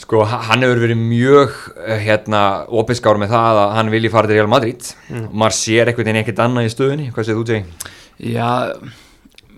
Sko, 0.00 0.24
ha- 0.26 0.40
hann 0.48 0.64
hefur 0.64 0.80
verið 0.82 0.98
mjög 0.98 1.52
eh, 1.86 2.00
hérna, 2.02 2.40
opiskár 2.66 3.18
með 3.20 3.30
það 3.36 3.60
að 3.62 3.74
hann 3.78 3.92
vilji 3.94 4.10
fara 4.10 4.30
til 4.30 4.38
Real 4.40 4.50
Madrid. 4.50 4.88
Maður 5.30 5.56
sér 5.60 5.90
einhvern 5.92 6.08
veginn 6.08 6.20
ekkert 6.24 6.42
annað 6.42 6.66
í 6.66 6.72
stöðunni. 6.72 7.06
Hvað 7.14 7.28
segir 7.28 7.38
þú, 7.38 7.44
Jay? 7.52 7.92
Já, 8.34 8.48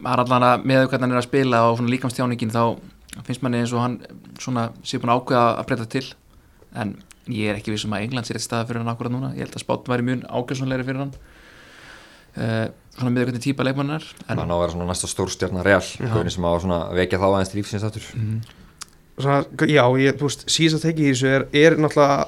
maður 0.05 0.25
allan 0.26 0.47
að 0.50 0.67
með 0.69 0.83
hvernig 0.91 1.07
hann 1.07 1.15
er 1.17 1.23
að 1.23 1.29
spila 1.31 1.62
og 1.71 1.79
svona 1.81 1.95
líkamstjáningin 1.95 2.53
þá 2.53 2.62
finnst 3.25 3.45
manni 3.45 3.63
eins 3.63 3.73
og 3.73 3.83
hann 3.83 3.99
svona 4.43 4.69
sé 4.85 5.01
búin 5.01 5.13
að 5.15 5.23
ákveða 5.23 5.45
að 5.53 5.69
breyta 5.71 5.87
til. 5.97 6.05
En 6.77 6.97
ég 7.33 7.51
er 7.51 7.59
ekki 7.59 7.73
vissum 7.75 7.95
að 7.97 8.07
England 8.07 8.29
sér 8.29 8.39
eitt 8.39 8.47
staða 8.47 8.69
fyrir 8.69 8.83
hann 8.83 8.93
akkurat 8.93 9.15
núna, 9.15 9.33
ég 9.35 9.47
held 9.47 9.57
að 9.57 9.65
spátt 9.65 9.89
væri 9.91 10.07
mjög 10.07 10.27
ákveðsonleiri 10.29 10.87
fyrir 10.87 11.03
hann. 11.05 11.15
Uh, 12.37 12.67
svona 12.99 13.13
með 13.15 13.29
hvernig 13.31 13.45
típa 13.45 13.65
leikmann 13.65 13.95
en 13.97 14.03
hann 14.29 14.51
á 14.53 14.57
að 14.57 14.61
vera 14.61 14.73
svona 14.75 14.89
næsta 14.91 15.09
stórstjarnar 15.09 15.65
Real 15.65 15.81
hvernig 15.81 16.35
sem 16.35 16.45
á 16.45 16.51
að 16.51 16.59
svona 16.67 16.81
vekja 16.97 17.21
þá 17.21 17.27
aðeins 17.31 17.53
til 17.53 17.59
lífsins 17.61 17.87
aftur. 17.87 18.09
Svona, 19.17 19.39
já, 19.65 19.85
ég, 20.03 20.19
þú 20.21 20.29
veist, 20.29 20.45
síðast 20.53 20.77
að 20.77 20.85
tekið 20.91 21.07
í 21.07 21.15
þessu 21.15 21.31
er, 21.33 21.47
er 21.57 21.79
náttúrulega 21.81 22.27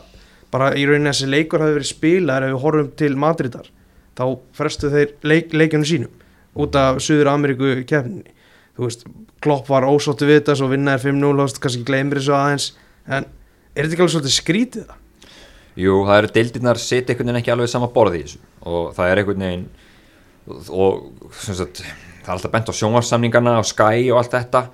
bara 0.52 0.70
í 0.72 0.86
rauninni 0.88 1.12
þessi 1.12 1.28
leikur 1.28 1.64
hafi 1.64 1.76
verið 1.76 1.90
spilaðar 1.90 2.46
ef 2.46 2.54
við 2.54 2.62
horfum 2.64 2.90
til 3.02 3.10
Madridar 3.20 3.68
þá 4.16 4.24
frestu 4.56 4.92
þeir 4.92 5.12
leik, 5.28 5.52
leikjunum 5.52 5.88
sínum 5.88 6.24
út 6.58 6.78
af 6.80 7.02
Suður 7.04 7.32
Ameríku 7.34 7.74
keppninni 7.84 8.37
þú 8.78 8.86
veist, 8.86 9.04
Klopp 9.42 9.68
var 9.70 9.86
ósóttu 9.88 10.28
við 10.28 10.40
þetta 10.40 10.54
svo 10.60 10.70
vinnaði 10.70 11.08
5-0, 11.08 11.34
þú 11.34 11.42
veist, 11.42 11.60
kannski 11.62 11.84
gleymir 11.86 12.20
þessu 12.20 12.34
aðeins. 12.38 12.66
En 13.08 13.26
er 13.26 13.84
þetta 13.84 13.96
ekki 13.96 14.04
alveg 14.04 14.14
svolítið 14.14 14.34
skrítið 14.36 14.84
það? 14.86 15.04
Jú, 15.78 15.96
það 16.06 16.20
eru 16.20 16.30
deildirnar 16.34 16.80
setja 16.82 17.12
einhvern 17.14 17.30
veginn 17.30 17.40
ekki 17.40 17.54
alveg 17.54 17.70
sama 17.70 17.90
borði 17.94 18.20
í 18.20 18.26
þessu. 18.26 18.40
Og 18.70 18.88
það 18.94 19.10
er 19.10 19.20
einhvern 19.22 19.44
veginn 19.46 19.66
og 20.74 21.34
sagt, 21.34 21.82
það 21.82 22.30
er 22.30 22.36
alltaf 22.36 22.54
bent 22.54 22.70
á 22.70 22.78
sjónvarsamningarna 22.78 23.58
og 23.60 23.68
Sky 23.68 24.08
og 24.12 24.22
allt 24.22 24.34
þetta. 24.34 24.64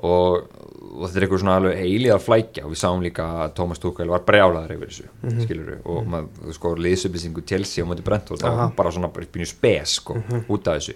Og, 0.00 0.46
og 0.90 1.04
þetta 1.04 1.20
er 1.20 1.26
einhver 1.26 1.42
svona 1.42 1.56
alveg 1.60 1.82
eilíðar 1.84 2.22
flækja. 2.24 2.66
Og 2.66 2.74
við 2.74 2.82
sáum 2.82 3.02
líka 3.04 3.26
að 3.44 3.56
Thomas 3.58 3.82
Tuchel 3.82 4.10
var 4.10 4.26
brjálaður 4.26 4.76
yfir 4.76 4.92
þessu, 4.92 5.08
mm 5.10 5.28
-hmm. 5.28 5.42
skilur 5.46 5.70
við 5.70 5.88
og 5.94 6.12
maður, 6.14 6.28
þú 6.46 6.54
sko, 6.58 6.74
liðsupplýsingu 6.86 7.46
Chelsea 7.46 7.84
og 7.84 7.90
mútið 7.90 8.06
brent 8.10 8.30
og 8.30 8.40
það 8.40 8.62
var 8.62 8.76
bara 8.78 8.94
svona 8.94 9.12
byrju 9.14 9.46
spes 9.46 9.98
sko, 10.00 10.14
mm 10.14 10.22
-hmm. 10.28 10.44
út 10.48 10.68
af 10.68 10.78
þessu. 10.78 10.94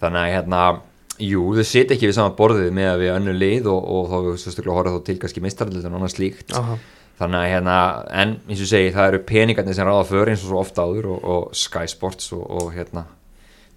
Þannig 0.00 0.20
að 0.22 0.32
hérna 0.34 0.80
Jú, 1.18 1.42
þau 1.56 1.66
setja 1.66 1.96
ekki 1.96 2.08
við 2.08 2.16
sama 2.18 2.36
borðið 2.38 2.70
með 2.76 2.92
að 2.92 3.02
við 3.02 3.12
önnu 3.16 3.34
lið 3.34 3.68
og, 3.72 3.90
og 3.94 4.08
þá 4.10 4.16
við 4.28 4.40
sérstaklega 4.44 4.78
horfum 4.78 4.96
þá 4.98 5.06
til 5.08 5.18
kannski 5.22 5.44
mistarallit 5.44 5.86
og 5.88 5.98
annað 5.98 6.14
slíkt. 6.14 6.54
Aha. 6.58 6.78
þannig 7.18 7.40
að 7.40 7.48
hérna, 7.50 7.76
en 8.14 8.34
eins 8.46 8.60
og 8.62 8.68
segi 8.70 8.90
það 8.94 9.08
eru 9.10 9.18
peningarnir 9.26 9.74
sem 9.74 9.88
ráða 9.88 10.04
för 10.06 10.30
eins 10.30 10.42
og 10.44 10.52
svo 10.52 10.60
ofta 10.60 10.84
áður 10.86 11.08
og, 11.16 11.24
og 11.24 11.56
Sky 11.58 11.90
Sports 11.90 12.30
og, 12.36 12.44
og 12.46 12.68
hérna 12.76 13.08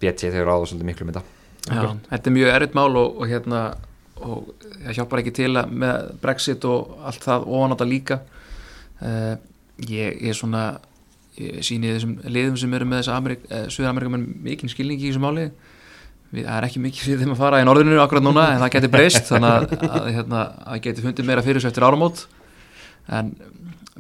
BT 0.01 0.29
þau 0.35 0.43
ráða 0.45 0.67
svolítið 0.69 0.89
miklu 0.91 1.07
með 1.09 1.17
það 1.17 1.39
Já, 1.69 1.81
þetta 2.09 2.29
er 2.29 2.35
mjög 2.35 2.51
erriðt 2.55 2.77
mál 2.77 2.99
og 3.01 3.25
hérna 3.29 3.63
og 4.21 4.53
það 4.83 4.95
hjálpar 4.97 5.21
ekki 5.21 5.33
til 5.37 5.51
með 5.69 6.13
Brexit 6.21 6.65
og 6.69 6.95
allt 7.05 7.25
það 7.25 7.45
ofanáta 7.49 7.87
líka. 7.87 8.19
Uh, 9.01 9.35
ég, 9.81 10.17
ég 10.21 10.31
er 10.33 10.37
svona 10.37 10.63
ég 11.39 11.61
síni 11.65 11.93
þessum 11.95 12.17
liðum 12.27 12.57
sem 12.59 12.73
eru 12.77 12.87
með 12.89 13.01
þessa 13.01 13.17
Amerik, 13.17 13.45
eh, 13.49 13.67
Suður-Amerikamenn 13.71 14.25
mikinn 14.43 14.71
skilningi 14.71 15.07
í 15.07 15.11
þessu 15.13 15.21
máli 15.23 15.45
við, 16.31 16.45
það 16.45 16.57
er 16.57 16.67
ekki 16.67 16.83
mikið 16.85 17.07
fyrir 17.07 17.23
þeim 17.23 17.33
að 17.35 17.41
fara 17.41 17.61
í 17.61 17.67
norðinu 17.67 17.99
akkurat 18.01 18.25
núna 18.25 18.45
en 18.53 18.61
það 18.63 18.73
getur 18.75 18.93
breyst 18.93 19.27
þannig 19.29 19.55
að, 19.55 19.73
að, 19.95 20.11
hérna, 20.17 20.43
að 20.65 20.83
getur 20.87 21.07
fundið 21.07 21.27
meira 21.29 21.45
fyrir 21.45 21.59
þessu 21.59 21.71
eftir 21.71 21.87
áramót 21.87 22.23
en 23.11 23.33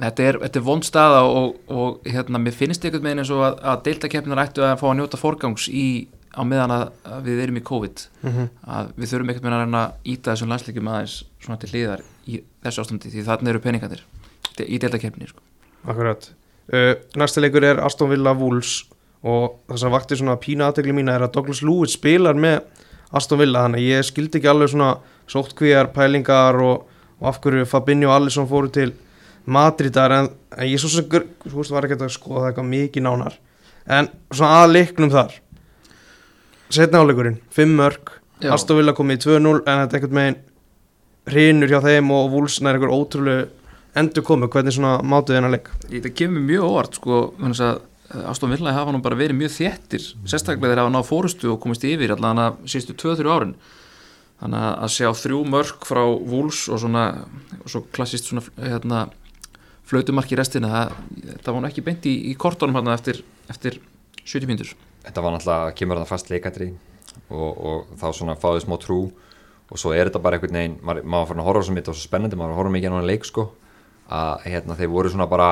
þetta 0.01 0.25
er, 0.29 0.39
er 0.47 0.63
vond 0.65 0.85
staða 0.87 1.21
og, 1.27 1.59
og 1.71 2.07
hérna, 2.07 2.41
mér 2.41 2.55
finnst 2.55 2.85
einhvern 2.85 3.05
veginn 3.05 3.23
eins 3.23 3.33
og 3.33 3.43
að, 3.45 3.59
að 3.73 3.83
deildakeppninar 3.87 4.43
ættu 4.45 4.65
að 4.65 4.77
fá 4.81 4.87
að 4.89 4.97
njóta 5.01 5.19
forgangs 5.19 5.67
í, 5.67 5.85
á 6.31 6.41
meðan 6.47 6.75
að, 6.77 6.85
að 7.11 7.27
við 7.27 7.43
erum 7.45 7.59
í 7.59 7.65
COVID 7.67 8.05
mm 8.21 8.31
-hmm. 8.31 8.49
að 8.77 8.93
við 8.95 9.13
þurfum 9.13 9.33
einhvern 9.33 9.47
veginn 9.47 9.57
að 9.57 9.63
reyna 9.65 9.83
að 9.83 10.11
íta 10.13 10.31
þessum 10.31 10.53
landsleikum 10.53 10.91
aðeins 10.91 11.17
svona 11.43 11.59
til 11.61 11.71
hliðar 11.73 12.05
í 12.27 12.41
þessu 12.63 12.85
ástandi 12.85 13.11
því 13.11 13.25
þarna 13.27 13.53
eru 13.53 13.63
peningarnir 13.63 14.05
í 14.61 14.77
deildakeppni 14.79 15.27
sko. 15.27 15.43
Akkurat 15.89 16.31
uh, 16.71 16.93
Næsta 17.17 17.41
leikur 17.41 17.65
er 17.65 17.81
Aston 17.83 18.11
Villa 18.11 18.33
Wolves 18.37 18.85
og 19.21 19.59
það 19.69 19.81
sem 19.83 19.93
vakti 19.93 20.17
svona 20.17 20.37
pína 20.41 20.69
aðtegli 20.69 20.95
mína 20.97 21.15
er 21.15 21.25
að 21.27 21.35
Douglas 21.35 21.61
Lewis 21.65 21.95
spilar 21.97 22.37
með 22.37 22.61
Aston 23.13 23.41
Villa 23.41 23.65
þannig 23.65 23.83
að 23.83 23.91
ég 23.91 24.07
skildi 24.07 24.39
ekki 24.39 24.49
alveg 24.49 24.71
svona 24.71 24.91
sóttkvíjar, 25.31 25.91
pælingar 25.95 26.57
og, 26.63 26.87
og 27.21 27.29
af 27.29 27.39
hverju 27.43 27.67
Fabinho 27.69 28.09
og 28.09 28.15
Alisson 28.15 28.49
fóru 28.49 28.71
til 28.73 28.93
Madridar 29.45 30.13
en, 30.15 30.31
en 30.57 30.69
ég 30.69 30.81
svo 30.81 30.89
sem 30.91 31.07
þú 31.09 31.57
veist 31.57 31.73
var 31.73 31.87
ekki 31.87 31.99
að 31.99 32.13
skoða 32.13 32.45
það 32.45 32.49
eitthvað 32.51 32.71
mikið 32.71 33.05
nánar. 33.07 33.37
En 33.89 34.09
svona 34.31 34.61
að 34.61 34.73
leiknum 34.75 35.11
þar. 35.13 35.37
Setna 36.71 37.01
áleikurinn, 37.03 37.41
5 37.51 37.77
mörg 37.77 38.13
Aston 38.49 38.79
Villa 38.79 38.93
komið 38.97 39.19
í 39.19 39.23
2-0 39.27 39.53
en 39.59 39.81
þetta 39.83 39.97
er 39.97 39.99
einhvern 39.99 40.17
meginn 40.17 40.39
hrinur 41.31 41.69
hjá 41.69 41.81
þeim 41.83 42.13
og 42.15 42.31
Wolfsson 42.33 42.69
er 42.69 42.77
einhver 42.77 42.93
ótrúlega 42.93 43.49
endur 43.99 44.25
komið, 44.25 44.49
hvernig 44.53 44.75
svona 44.75 44.93
mátuð 45.03 45.37
þennan 45.37 45.55
leik? 45.57 45.67
Þetta 45.89 46.13
kemur 46.15 46.45
mjög 46.47 46.67
óvart 46.69 46.97
sko, 46.97 47.19
þannig 47.37 47.63
að 47.67 47.81
Aston 48.27 48.51
Villa 48.51 48.73
hafa 48.75 48.91
nú 48.93 49.01
bara 49.03 49.17
verið 49.19 49.37
mjög 49.39 49.53
þéttir 49.55 50.03
sérstaklega 50.27 50.73
þeir 50.73 50.83
hafa 50.83 50.93
náð 50.95 51.07
fórustu 51.07 51.53
og 51.53 51.61
komist 51.63 51.85
yfir 51.87 52.15
allavega 52.15 52.51
sístu 52.69 52.95
2-3 52.97 53.31
árin. 53.31 53.55
Þannig 54.41 54.67
að 54.67 54.93
sjá 54.95 55.09
þrjú 55.15 55.41
mörg 55.53 55.85
frá 55.85 56.01
Wolves 56.03 56.63
og 56.73 56.81
svona 56.81 57.05
og 57.61 57.67
svo 57.69 57.83
klassist 57.93 58.29
svona 58.29 58.43
hérna, 58.57 59.03
flautumarki 59.87 60.37
restina 60.39 60.71
það, 60.71 60.95
það 61.43 61.51
var 61.53 61.61
nú 61.61 61.69
ekki 61.69 61.85
beint 61.85 62.07
í, 62.09 62.15
í 62.31 62.37
kortónum 62.39 62.79
hérna 62.79 62.95
eftir, 62.97 63.21
eftir 63.51 63.77
70 64.23 64.49
mínutur 64.49 64.73
Þetta 65.01 65.23
var 65.25 65.35
náttúrulega, 65.35 65.75
kemur 65.77 66.01
það 66.01 66.09
fast 66.11 66.31
leikatri 66.33 66.71
og, 67.29 67.49
og 67.51 67.93
þá 68.01 68.07
svona 68.17 68.37
fáið 68.39 68.63
smá 68.65 68.77
trú 68.81 68.99
og 69.71 69.79
svo 69.79 69.93
er 69.95 70.09
þetta 70.09 70.21
bara 70.23 70.37
einhvern 70.37 70.57
veginn 70.57 70.77
maður, 70.83 71.07
maður 71.07 71.31
fann 71.31 71.41
að 71.43 71.47
horfa 71.49 71.67
svo 71.67 71.75
mikið 71.75 71.93
og 71.93 71.97
svo 71.97 72.09
spennandi 72.09 72.39
maður 72.39 72.59
horfa 72.59 72.73
mikið 72.75 72.93
á 72.93 72.97
hann 72.97 73.09
leik 73.09 73.27
sko 73.27 73.47
að 74.11 74.47
hérna, 74.51 74.77
þeir 74.79 74.91
voru 74.91 75.11
svona 75.13 75.29
bara 75.31 75.51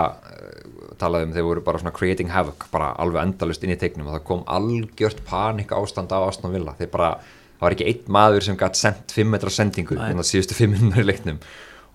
talaðum, 0.99 1.33
þeir 1.35 1.47
voru 1.47 1.63
bara 1.65 1.81
svona 1.81 1.95
creating 1.95 2.31
havoc 2.33 2.67
bara 2.73 2.91
alveg 3.01 3.23
endalust 3.23 3.63
inn 3.65 3.73
í 3.73 3.79
tegnum 3.79 4.09
og 4.09 4.17
það 4.17 4.25
kom 4.29 4.43
algjört 4.57 5.23
panik 5.27 5.73
ástand 5.75 6.13
á 6.13 6.19
Aston 6.21 6.53
Villa. 6.53 6.75
Þeir 6.79 6.91
bara, 6.93 7.09
það 7.57 7.65
var 7.65 7.75
ekki 7.77 7.89
einn 7.91 8.13
maður 8.19 8.47
sem 8.47 8.59
gætt 8.59 8.79
sendt 8.79 9.15
5 9.15 9.33
metra 9.33 9.53
sendingu 9.53 9.97
þannig 9.99 10.23
að 10.23 10.29
síðustu 10.31 10.57
5 10.59 10.75
minnur 10.75 11.03
í 11.03 11.07
leiknum. 11.07 11.41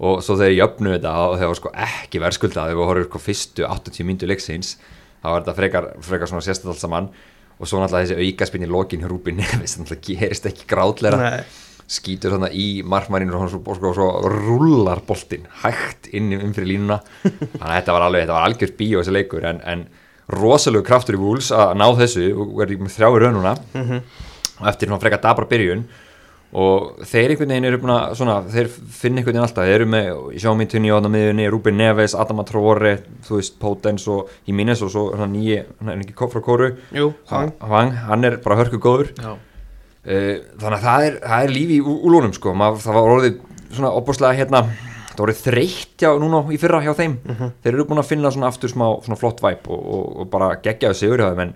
Og 0.05 0.25
svo 0.27 0.39
þegar 0.41 0.57
ég 0.57 0.65
öfnu 0.67 0.97
þetta 0.97 1.13
og 1.23 1.37
þeir 1.39 1.51
var 1.53 1.61
sko 1.61 1.75
ekki 1.87 2.23
verðskuldað 2.25 2.71
þegar 2.71 2.81
við 2.81 2.91
horfum 2.91 3.11
sko 3.11 3.23
fyrstu 3.23 3.69
80 3.69 4.09
mínutu 4.09 4.31
leiksins 4.31 4.73
þá 5.23 5.29
var 5.31 5.45
þetta 5.45 5.57
frekar, 5.61 5.91
frekar 6.05 6.31
svona 6.33 6.45
sérstæðalt 6.45 6.83
saman. 6.83 7.13
Og 7.55 7.71
svo 7.71 7.79
náttúrulega 7.79 8.11
þessi 8.11 8.33
aukaspinn 8.33 8.67
í 8.67 8.71
lokin 8.73 9.05
Neves, 9.39 9.77
það 9.79 10.01
gerist 10.03 10.49
ekki 10.51 10.67
gráðleira 10.67 11.45
skýtur 11.91 12.33
svona 12.33 12.49
í 12.49 12.83
markmærinu 12.87 13.37
og 13.37 13.51
svo, 13.53 13.61
svo, 13.77 13.93
svo 13.97 14.07
rullar 14.31 15.03
boltin 15.07 15.45
hægt 15.63 16.09
inn 16.17 16.33
um 16.39 16.55
fyrir 16.57 16.75
línuna. 16.75 17.01
Þannig 17.25 17.61
að 17.61 17.77
þetta 17.77 17.97
var 17.97 18.07
alveg, 18.07 18.25
þetta 18.25 18.39
var 18.39 18.49
algjört 18.49 18.79
bíó 18.79 19.03
þessi 19.03 19.17
leikur 19.19 19.49
en, 19.51 19.61
en 19.69 19.85
rosalega 20.33 20.89
kraftur 20.89 21.19
í 21.19 21.21
vúls 21.21 21.51
að 21.53 21.77
ná 21.81 21.87
þessu 21.99 22.31
og 22.33 22.65
með 22.73 22.97
þrjá 22.97 23.11
í 23.11 23.21
raununa 23.21 23.53
mm 23.75 23.85
-hmm. 23.85 24.01
eftir 24.71 24.89
svona 24.89 25.03
freka 25.03 25.21
dabra 25.21 25.49
byrjun. 25.51 25.85
Og 26.55 27.01
þeir 27.03 27.33
einhvern 27.35 27.51
veginn 27.51 27.65
eru 27.67 27.79
búin 27.83 28.15
svona, 28.15 28.37
þeir 28.47 28.69
finn 28.71 29.19
einhvern 29.19 29.35
veginn 29.35 29.43
alltaf, 29.43 29.65
þeir 29.67 29.75
eru 29.75 29.87
með 29.91 30.39
Sjámi 30.39 30.67
Tunni 30.71 30.93
á 30.95 31.03
það 31.03 31.11
miðunni, 31.11 31.49
Rúbin 31.51 31.77
Neves, 31.77 32.15
Adama 32.15 32.45
Traore 32.45 33.01
þú 33.27 33.41
veist, 33.41 33.59
Potens 33.59 34.07
og 34.07 34.31
Jiménez 34.47 34.83
og 34.83 34.91
svo 34.91 35.11
nýji, 35.27 35.65
hann 35.81 35.91
er 35.91 36.05
ekki 36.07 36.15
frá 36.31 36.41
kóru. 36.41 36.77
Jú, 36.95 37.13
Hang. 37.27 37.53
Hang, 37.59 37.93
hann 37.93 38.25
er 38.25 38.37
bara 38.37 38.57
hörku 38.63 38.79
góður 38.79 39.11
Já 39.19 39.35
þannig 40.05 40.79
að 40.79 40.85
það 40.85 41.07
er, 41.07 41.21
það 41.23 41.45
er 41.45 41.55
lífi 41.55 41.79
í 41.79 41.85
úlunum 41.85 42.35
sko, 42.37 42.55
Mað, 42.59 42.83
það 42.85 42.99
var 42.99 43.15
orðið 43.15 43.39
svona 43.71 43.93
opbúrslega 43.99 44.39
hérna, 44.39 44.61
það 45.11 45.21
var 45.21 45.25
orðið 45.29 45.45
þreytt 45.45 46.05
já, 46.05 46.11
núna 46.21 46.43
í 46.53 46.59
fyrra 46.61 46.83
hjá 46.85 46.93
þeim, 46.99 47.15
mm 47.17 47.39
-hmm. 47.39 47.55
þeir 47.65 47.73
eru 47.73 47.87
búin 47.89 48.03
að 48.03 48.11
finna 48.11 48.35
svona 48.35 48.51
aftur 48.53 48.73
smá 48.73 48.85
svona 49.05 49.21
flott 49.21 49.41
væp 49.43 49.71
og, 49.71 49.87
og, 49.97 50.05
og 50.21 50.31
bara 50.31 50.51
gegjaðu 50.61 50.95
sig 50.95 51.09
yfir 51.09 51.25
það, 51.25 51.41
en, 51.47 51.55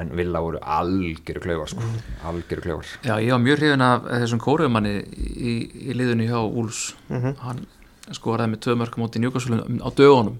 en 0.00 0.14
Villa 0.16 0.40
voru 0.40 0.62
algjöru 0.62 1.42
klöfar 1.44 1.68
sko, 1.74 1.90
algjöru 2.24 2.62
klöfar. 2.62 2.86
Já, 3.04 3.18
ég 3.20 3.32
var 3.32 3.42
mjög 3.44 3.58
hrifin 3.58 3.84
af 3.84 4.08
þessum 4.08 4.40
kóruðumanni 4.40 4.94
í, 5.36 5.54
í 5.90 5.98
liðunni 5.98 6.30
hjá 6.30 6.40
Úls, 6.40 6.94
mm 7.08 7.20
-hmm. 7.20 7.36
hann 7.44 7.66
skoraði 8.10 8.54
með 8.54 8.62
tvö 8.64 8.76
mörgum 8.80 9.04
út 9.04 9.16
í 9.16 9.20
Newcastle 9.20 9.60
á 9.60 9.88
dögunum 9.92 10.38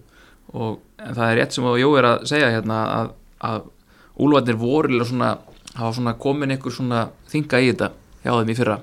og 0.53 0.81
það 0.99 1.27
er 1.29 1.37
rétt 1.39 1.55
sem 1.55 1.65
Jó 1.65 1.91
er 1.99 2.05
að 2.05 2.25
segja 2.27 2.51
hérna 2.51 2.81
að, 3.01 3.13
að 3.39 3.69
Úlvarnir 4.21 4.59
voru 4.59 5.05
svona 5.05 5.39
það 5.81 5.87
var 5.89 5.97
svona 5.97 6.17
komin 6.21 6.53
einhver 6.53 6.75
svona 6.77 7.05
þinga 7.31 7.61
í 7.61 7.71
þetta 7.73 7.91
hjá 8.21 8.33
þeim 8.35 8.53
í 8.53 8.57
fyrra 8.59 8.81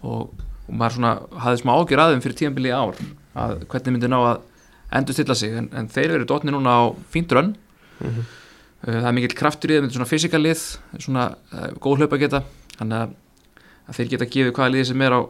og, 0.00 0.30
og 0.66 0.70
maður 0.72 0.96
svona 0.96 1.14
hafði 1.44 1.60
smá 1.60 1.72
ágjör 1.76 2.02
aðeim 2.04 2.22
fyrir 2.24 2.38
tíanbili 2.40 2.72
ár 2.72 3.00
að 3.40 3.66
hvernig 3.70 3.94
myndi 3.94 4.10
ná 4.10 4.18
að 4.20 4.46
endur 4.96 5.14
stilla 5.14 5.36
sig. 5.38 5.54
En, 5.54 5.68
en 5.76 5.88
þeir 5.90 6.16
eru 6.16 6.28
dotni 6.28 6.54
núna 6.54 6.72
á 6.74 6.82
fínt 7.12 7.32
rönn. 7.32 7.54
Mm 8.00 8.08
-hmm. 8.08 8.24
það 8.80 9.08
er 9.08 9.12
mikill 9.12 9.36
kraftur 9.36 9.70
í 9.70 9.76
þeim, 9.76 9.90
svona 9.92 10.08
fysikalið 10.08 10.60
svona 10.98 11.24
uh, 11.52 11.70
góð 11.80 12.00
hlaupa 12.00 12.16
geta 12.16 12.42
þannig 12.78 12.96
að, 12.96 13.10
að 13.88 13.96
þeir 13.96 14.08
geta 14.08 14.30
gefið 14.34 14.54
hvaða 14.56 14.72
liði 14.72 14.84
sem 14.84 15.02
er 15.02 15.12
á 15.12 15.20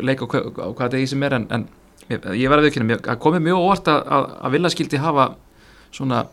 leika 0.00 0.24
á, 0.24 0.28
á 0.64 0.68
hvaða 0.72 0.92
degi 0.96 1.06
sem 1.06 1.22
er. 1.22 1.34
En, 1.34 1.46
en 1.50 1.68
ég, 2.08 2.24
ég 2.24 2.48
verði 2.48 2.62
að 2.62 2.66
viðkynna, 2.70 2.98
það 3.04 3.20
komið 3.20 3.44
mjög 3.44 3.58
óvart 3.60 3.88
að, 3.88 4.00
að, 4.08 4.30
að 4.40 4.56
vilja 4.56 4.70
skildi 4.70 4.96
hafa 4.96 5.26
svona 5.92 6.24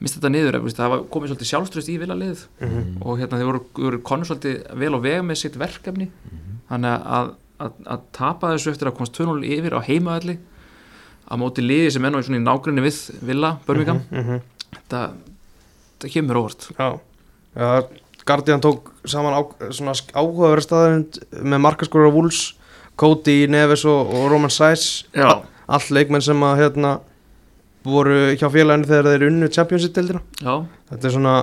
mista 0.00 0.18
þetta 0.18 0.32
niður, 0.32 0.58
það 0.76 0.94
komið 1.12 1.32
svolítið 1.32 1.50
sjálfströst 1.50 1.90
í 1.92 1.96
vilalið 2.00 2.44
mm 2.60 2.68
-hmm. 2.68 3.00
og 3.04 3.18
hérna 3.20 3.40
þeir 3.40 3.48
voru, 3.50 3.62
voru 3.76 4.00
konur 4.00 4.28
svolítið 4.28 4.62
vel 4.80 4.94
á 4.96 4.98
vega 5.00 5.22
með 5.22 5.40
sitt 5.42 5.58
verkefni 5.60 6.08
Mm 6.10 6.38
-hmm. 6.38 6.60
þannig 6.68 6.90
að, 7.16 7.32
að, 7.58 7.72
að 7.86 8.00
tapa 8.12 8.52
þessu 8.54 8.70
eftir 8.70 8.88
að 8.88 8.96
komast 8.96 9.18
2-0 9.18 9.44
yfir 9.44 9.76
á 9.76 9.80
heimaðalli 9.80 10.38
á 11.30 11.34
móti 11.36 11.62
liði 11.62 11.90
sem 11.90 12.04
enn 12.04 12.14
og 12.14 12.28
í 12.28 12.38
nágrunni 12.38 12.82
við 12.82 13.20
Villa, 13.22 13.58
Birmingham 13.66 14.00
mm 14.10 14.24
-hmm. 14.24 14.40
þetta, 14.74 15.12
þetta 15.98 16.12
kemur 16.12 16.36
óvart 16.36 16.70
Já, 16.78 16.98
ja, 17.56 17.82
Guardian 18.24 18.60
tók 18.60 18.92
saman 19.04 19.34
á, 19.36 19.40
áhugaverð 20.14 20.64
staðarind 20.64 21.20
með 21.42 21.58
markaskórar 21.58 22.10
á 22.10 22.16
Wools 22.16 22.54
Cody, 22.96 23.46
Neves 23.46 23.84
og, 23.84 24.12
og 24.12 24.30
Roman 24.30 24.50
Sæs 24.50 25.06
all 25.70 25.86
leikmenn 25.90 26.22
sem 26.22 26.42
að 26.42 26.58
hérna 26.64 27.00
voru 27.84 28.18
hjá 28.36 28.48
félaginu 28.52 28.90
þegar 28.90 29.08
þeir 29.14 29.26
unnu 29.30 29.48
Championship-deildina 29.54 30.20
Já. 30.44 30.54
þetta 30.92 31.08
er 31.10 31.16
svona 31.16 31.38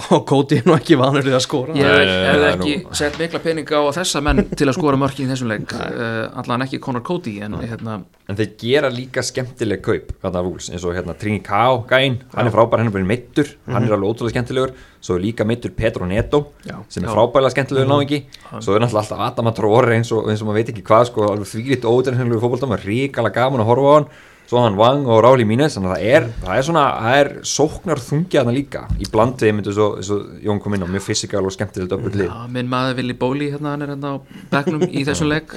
og 0.14 0.22
Cody 0.24 0.60
er 0.60 0.64
nú 0.64 0.72
ekki 0.78 0.94
vanur 0.96 1.24
við 1.26 1.34
að 1.34 1.42
skora. 1.44 1.74
Ég 1.76 1.84
hef 1.84 2.28
er 2.30 2.44
ekki 2.54 2.74
nú- 2.84 2.94
sett 2.96 3.16
mikla 3.20 3.40
peninga 3.42 3.80
á 3.82 3.90
þessa 3.98 4.20
menn 4.24 4.38
til 4.56 4.68
að 4.70 4.76
skora 4.78 4.96
mörk 4.96 5.18
í 5.20 5.26
þessum 5.28 5.50
leik. 5.50 5.74
Uh, 6.00 6.30
allan 6.38 6.62
ekki 6.64 6.78
Conor 6.80 7.02
Cody 7.04 7.40
en 7.44 7.56
hérna, 7.60 7.96
En 8.30 8.36
þeir 8.38 8.52
gera 8.60 8.88
líka 8.94 9.20
skemmtileg 9.26 9.82
kaup 9.84 10.12
Þarna 10.22 10.40
Vúls, 10.46 10.68
eins 10.70 10.84
og 10.86 10.94
hérna 10.94 11.12
Trini 11.18 11.40
K.A. 11.44 11.82
gæinn, 11.90 12.20
hann 12.32 12.48
er 12.48 12.54
frábær, 12.54 12.80
hann 12.80 12.88
er 12.88 12.94
bara 12.94 13.08
meittur 13.10 13.50
hann 13.66 13.84
er 13.84 13.92
alveg 13.96 14.12
ótrúlega 14.14 14.32
skemmtilegur, 14.36 14.72
svo 15.02 15.18
er 15.18 15.24
líka 15.26 15.44
meittur 15.48 15.74
Petro 15.76 16.06
Neto, 16.08 16.44
Já. 16.64 16.78
sem 16.88 17.04
er 17.04 17.10
frábærlega 17.12 17.52
skemmtilegur 17.56 17.90
náðingi, 17.90 18.22
svo 18.62 18.78
er 18.78 18.84
náttúrulega 18.84 19.02
alltaf 19.02 19.24
Adama 19.26 19.52
Traore 19.58 19.98
eins 19.98 20.12
og, 20.14 20.30
eins 20.30 20.40
og 20.44 20.48
maður 20.48 20.60
veit 20.62 20.72
ekki 20.72 20.86
hvað 20.86 21.10
sko, 21.10 21.26
alveg 21.34 21.50
þvílitt 21.50 21.88
ódrennilegur 21.90 22.44
fótboltam 22.46 22.76
ríkala 22.86 23.34
gaman 23.34 23.64
að 23.66 23.70
horfa 23.74 23.90
á 23.90 23.94
hann, 23.98 24.08
svo 24.50 24.64
hann 24.64 24.74
Wang 24.74 25.06
og 25.06 25.20
Ráli 25.22 25.44
Mínes, 25.46 25.76
þannig 25.76 25.92
að 25.92 26.00
það 26.00 26.08
er, 26.10 26.24
það 26.42 26.56
er 26.56 26.64
svona 26.66 26.82
það 27.04 27.18
er 27.20 27.28
sóknar 27.46 28.00
þungja 28.02 28.40
þarna 28.40 28.54
líka. 28.56 28.80
Í 28.98 29.06
blandið 29.12 29.52
myndu 29.54 29.74
svo, 29.76 29.86
svo 30.02 30.18
Jón 30.42 30.58
kom 30.62 30.74
inn 30.74 30.82
á 30.82 30.90
mjög 30.90 31.04
fysikal 31.06 31.44
og 31.46 31.54
skemmtilegt 31.54 31.94
öppur 31.94 32.16
lið 32.18 32.26
já, 32.26 32.34
minn 32.50 32.72
maður 32.72 32.98
Vili 32.98 33.14
Bóli 33.20 33.52
hérna, 33.52 33.76
hann 33.76 33.86
er 33.86 33.94
hérna 33.94 34.16
á 34.18 34.22
bekknum 34.50 34.84
í 34.90 35.06
þessum 35.06 35.30
leik 35.30 35.54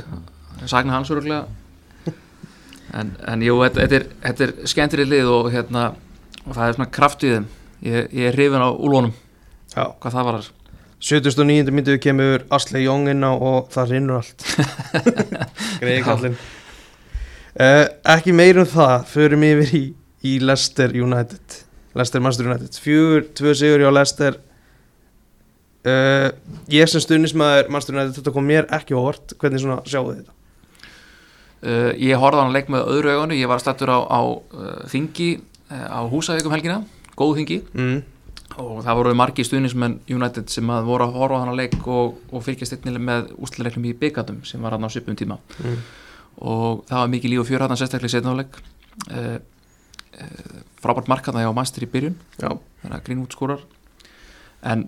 sagna 0.69 0.93
hans 0.93 1.09
öruglega 1.09 1.47
en, 2.93 3.15
en 3.33 3.47
jú, 3.47 3.57
þetta, 3.65 3.81
þetta 3.81 3.97
er, 3.97 4.07
þetta 4.27 4.47
er 4.47 4.55
skemmtirið 4.75 5.13
lið 5.15 5.35
og 5.39 5.51
hérna 5.57 5.89
og 6.43 6.53
það 6.53 6.65
er 6.67 6.77
svona 6.77 6.91
kraft 6.93 7.25
í 7.25 7.33
þeim. 7.33 7.51
Ég, 7.83 8.09
ég 8.13 8.29
er 8.29 8.37
hrifin 8.37 8.61
á 8.61 8.69
úlónum, 8.69 9.13
Já. 9.73 9.89
hvað 9.89 10.19
það 10.19 10.27
var 10.29 10.43
79. 11.03 11.73
myndu 11.75 11.97
kemur 11.99 12.45
Asli 12.53 12.85
Jóng 12.85 13.09
inn 13.11 13.25
á 13.25 13.33
og 13.33 13.73
það 13.73 13.97
rinnur 13.97 14.21
allt. 14.21 14.45
Greiði 15.81 16.03
kallinn 16.05 16.37
uh, 17.59 17.85
ekki 18.15 18.33
meir 18.35 18.59
um 18.61 18.69
það. 18.69 18.95
Förum 19.11 19.45
yfir 19.47 19.75
í, 19.77 19.83
í 20.25 20.33
Leicester 20.43 20.93
United. 20.97 21.59
Leicester 21.93 22.23
Manchester 22.23 22.49
United. 22.49 22.79
Fjögur, 22.83 23.27
tvö 23.37 23.55
sigur 23.57 23.83
hjá 23.85 23.91
Leicester. 23.93 24.39
Uh, 25.83 26.29
ég 26.71 26.87
sem 26.87 27.03
stuðnismæður 27.03 27.67
Manchester 27.73 27.97
United 27.97 28.19
þetta 28.19 28.35
kom 28.35 28.47
mér 28.47 28.69
ekki 28.73 28.97
óvart. 28.97 29.35
Hvernig 29.41 29.63
svona 29.63 29.81
sjáu 29.83 30.13
þetta? 30.13 30.37
Uh, 31.63 31.91
ég 31.99 32.19
horfði 32.19 32.39
á 32.39 32.43
hann 32.43 32.55
leik 32.55 32.71
með 32.71 32.89
öðru 32.91 33.13
auganu 33.13 33.37
ég 33.39 33.51
var 33.51 33.61
stættur 33.63 33.91
á, 33.91 33.99
á 34.03 34.21
þingi 34.91 35.29
á 35.73 36.03
húsavíkum 36.11 36.53
helgina, 36.53 36.81
góð 37.17 37.37
þingi. 37.39 37.61
Mm. 37.73 38.01
og 38.61 38.83
það 38.85 38.97
voru 38.99 39.13
margi 39.17 39.45
stuðnismenn 39.47 39.95
United 40.13 40.51
sem 40.53 40.67
að 40.69 40.87
voru 40.89 41.07
að 41.07 41.15
horfa 41.17 41.39
á 41.39 41.41
hana 41.41 41.55
leik 41.57 41.87
og, 41.89 42.19
og 42.29 42.43
fylgjast 42.45 42.75
einnilega 42.75 43.07
með 43.07 43.31
úsluleiknum 43.41 43.87
í 43.89 43.95
byggatum 43.97 44.43
sem 44.45 44.61
var 44.61 44.75
hann 44.75 44.85
á 44.85 44.93
svipum 44.93 45.17
tíma. 45.17 45.39
Mm. 45.63 45.79
Og 46.41 46.83
það 46.89 46.99
var 46.99 47.11
mikið 47.13 47.33
líf 47.33 47.43
og 47.43 47.49
fjör 47.49 47.63
hann 47.65 47.77
sérstaklega 47.77 48.09
í 48.09 48.13
setnáleik 48.13 48.57
uh, 49.11 49.37
uh, 49.37 50.57
frábært 50.81 51.09
mark 51.11 51.29
hann 51.29 51.39
hjá 51.41 51.53
Master 51.55 51.85
í 51.85 51.89
byrjun. 51.89 52.17
Já, 52.39 52.49
þannig 52.81 52.97
að 52.97 53.05
Greenwood 53.07 53.35
skorar. 53.35 53.63
En 54.63 54.87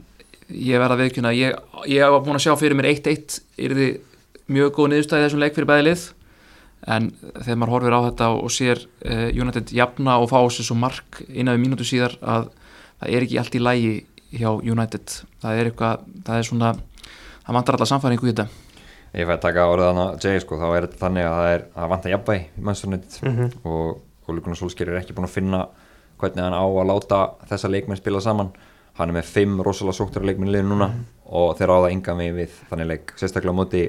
ég 0.50 0.82
verða 0.82 0.98
að 0.98 1.06
viðkjöna 1.06 1.34
ég, 1.36 1.56
ég 1.92 2.14
var 2.16 2.26
búin 2.26 2.40
að 2.40 2.46
sjá 2.48 2.56
fyrir 2.60 2.78
mér 2.78 2.92
1-1 2.94 3.40
er 3.62 3.78
þið 3.80 4.52
mjög 4.56 4.76
góð 4.78 4.92
niðurstæði 4.92 5.28
þessum 5.28 5.44
leik 5.44 5.58
fyrir 5.58 5.70
bæði 5.72 5.88
lið. 5.90 6.10
En 6.96 7.08
þegar 7.18 7.58
maður 7.62 7.74
horfir 7.76 7.96
á 7.98 8.06
þetta 8.10 8.28
og 8.36 8.52
sér 8.54 8.84
uh, 8.84 9.30
United 9.34 9.74
jafna 9.74 10.20
og 10.22 10.30
fá 10.34 10.38
sér 10.54 10.70
svo 10.70 10.78
mark 10.78 11.22
innan 11.30 11.58
við 11.58 11.66
mínútu 11.66 11.88
síðar 11.88 12.18
að 12.22 12.52
það 13.00 13.16
er 13.16 13.26
ekki 13.26 13.40
allt 13.42 13.58
í 13.58 13.64
lægi 13.64 13.96
hjá 14.36 14.52
United. 14.60 15.18
Það 15.42 15.62
er 15.62 15.72
eitthvað, 15.72 16.06
það 16.28 16.42
er 16.42 16.48
svona 16.50 16.76
það 17.46 17.58
vantar 17.58 17.78
alltaf 17.78 17.92
samfæringu 17.92 18.28
í 18.28 18.34
þetta 18.34 18.48
Ég 19.16 19.28
fæ 19.30 19.34
að 19.38 19.44
taka 19.46 19.66
orðið 19.72 19.90
hana 19.94 20.06
Jay 20.20 20.40
sko, 20.44 20.58
þá 20.60 20.66
er 20.76 20.86
þetta 20.88 21.00
þannig 21.06 21.26
að 21.30 21.36
það 21.40 21.50
er 21.56 21.62
að 21.80 21.92
vanta 21.94 22.10
jafnvægi 22.12 22.46
í 22.60 22.64
mannstofnit 22.68 23.20
Mhm. 23.24 23.52
og 23.64 24.02
Ole 24.28 24.42
Gunnar 24.42 24.58
Solskjær 24.60 24.90
er 24.92 25.00
ekki 25.02 25.14
búin 25.16 25.28
að 25.30 25.36
finna 25.38 25.68
hvernig 26.20 26.42
hann 26.44 26.56
á 26.58 26.64
að 26.66 26.90
láta 26.90 27.20
þessa 27.48 27.70
leikmenn 27.72 27.98
spila 28.00 28.20
saman. 28.22 28.50
Hann 28.98 29.10
er 29.10 29.14
með 29.22 29.26
fimm 29.30 29.62
rosalega 29.64 29.94
sóktara 30.00 30.26
leikmenn 30.26 30.50
í 30.50 30.54
liðinu 30.56 30.72
núna 30.76 30.90
og 31.30 31.58
þeir 31.58 31.72
á 31.72 31.78
það 31.84 31.92
enga 31.92 32.16
mig 32.16 32.34
við 32.34 32.52
þannig 32.72 32.88
leik, 32.88 33.14
sérstaklega 33.16 33.52
á 33.56 33.60
móti 33.60 33.82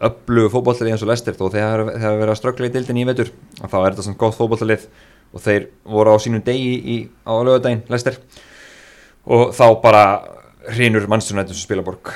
öflugu 0.00 0.48
fótballtalið 0.50 0.92
eins 0.94 1.02
og 1.04 1.08
Lester 1.10 1.34
þó 1.36 1.50
þegar 1.52 1.82
þeir 1.92 2.00
hafa 2.00 2.20
verið 2.20 2.32
að 2.34 2.38
ströggla 2.40 2.66
í 2.66 2.72
dildin 2.72 2.96
í 3.00 3.04
vetur 3.06 3.30
þá 3.60 3.74
er 3.84 3.90
þetta 3.92 4.02
svona 4.06 4.20
góð 4.22 4.36
fótballtalið 4.38 4.86
og 5.34 5.40
þeir 5.44 5.66
voru 5.84 6.10
á 6.12 6.16
sínum 6.18 6.42
degi 6.44 6.72
í, 6.80 6.96
á 7.28 7.32
lögadaginn 7.36 7.82
Lester 7.92 8.16
og 9.26 9.52
þá 9.52 9.66
bara 9.82 10.04
hrínur 10.68 11.06
mannstunættum 11.08 11.56
sem 11.56 11.64
spilaborg 11.64 12.10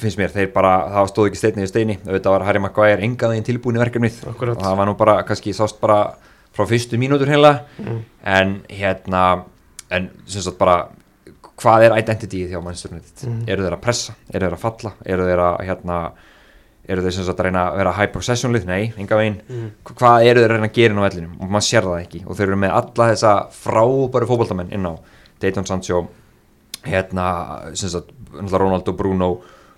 finnst 0.00 0.18
mér, 0.20 0.30
þeir 0.34 0.50
bara, 0.54 0.72
það 0.94 1.08
stóð 1.10 1.28
ekki 1.30 1.40
steinni 1.40 1.64
við 1.64 1.70
steini, 1.72 1.96
auðvitað 2.06 2.34
var 2.36 2.44
Harry 2.46 2.62
Maguire 2.62 3.02
engaðin 3.06 3.46
tilbúin 3.46 3.78
í 3.78 3.82
verkefnið. 3.82 4.20
Akkurat. 4.30 4.56
og 4.56 4.62
það 4.64 4.76
var 4.78 4.90
nú 4.90 4.94
bara, 5.00 5.16
kannski 5.26 5.54
sást 5.56 5.80
bara 5.82 5.98
frá 6.54 6.66
fyrstu 6.70 6.98
mínútur 6.98 7.30
heila 7.30 7.52
en 8.26 8.60
hérna 8.70 9.44
en 9.90 10.10
sem 10.26 10.42
sagt 10.42 10.58
bara, 10.58 10.88
hvað 11.60 11.88
er 11.88 11.96
identityið 11.98 12.54
hjá 12.54 12.60
mannstunættit, 12.64 13.24
eru 13.50 13.66
þeir 13.66 13.76
að 13.76 13.82
pressa? 13.84 14.14
Eru 14.32 14.46
þeir 14.46 14.56
að 14.56 14.62
falla, 14.64 14.92
eru 15.04 15.26
þeir 15.28 15.42
að 15.44 15.56
hérna, 15.68 15.98
eru 16.90 17.02
þeir 17.04 17.16
sem 17.18 17.26
sagt 17.26 17.42
að 17.42 17.48
reyna 17.50 17.64
að 17.68 17.80
vera 17.82 17.96
high 17.98 18.12
possession 18.14 18.54
lið, 18.54 18.64
nei, 18.70 18.92
enga 18.96 19.18
veginn. 19.18 19.40
Hvað 19.90 20.28
eru 20.30 20.40
þeir 20.40 20.54
að 20.54 20.56
reyna 20.56 20.70
að 20.70 20.78
gera 20.78 20.94
inn 20.94 21.02
á 21.02 21.06
vellinum? 21.08 21.34
Og 21.42 21.50
maður 21.50 21.66
sér 21.66 21.90
það 21.90 22.00
ekki. 22.04 22.22
Og 22.26 22.38
þeir 22.38 22.48
eru 22.48 22.60
með 22.62 22.76
alla 22.78 23.10
þessa 23.12 23.34
frábæru 23.60 24.30
fótboltamenn 24.30 24.72
inn 24.74 24.88
á 24.88 24.92
Dayton 25.42 25.68
Sancho 25.68 26.00
hérna, 26.84 27.24
sem 27.74 27.88
sagt, 27.92 28.12
náttúrulega 28.30 28.62
Ronaldo 28.62 28.92
Bruno, 28.96 29.30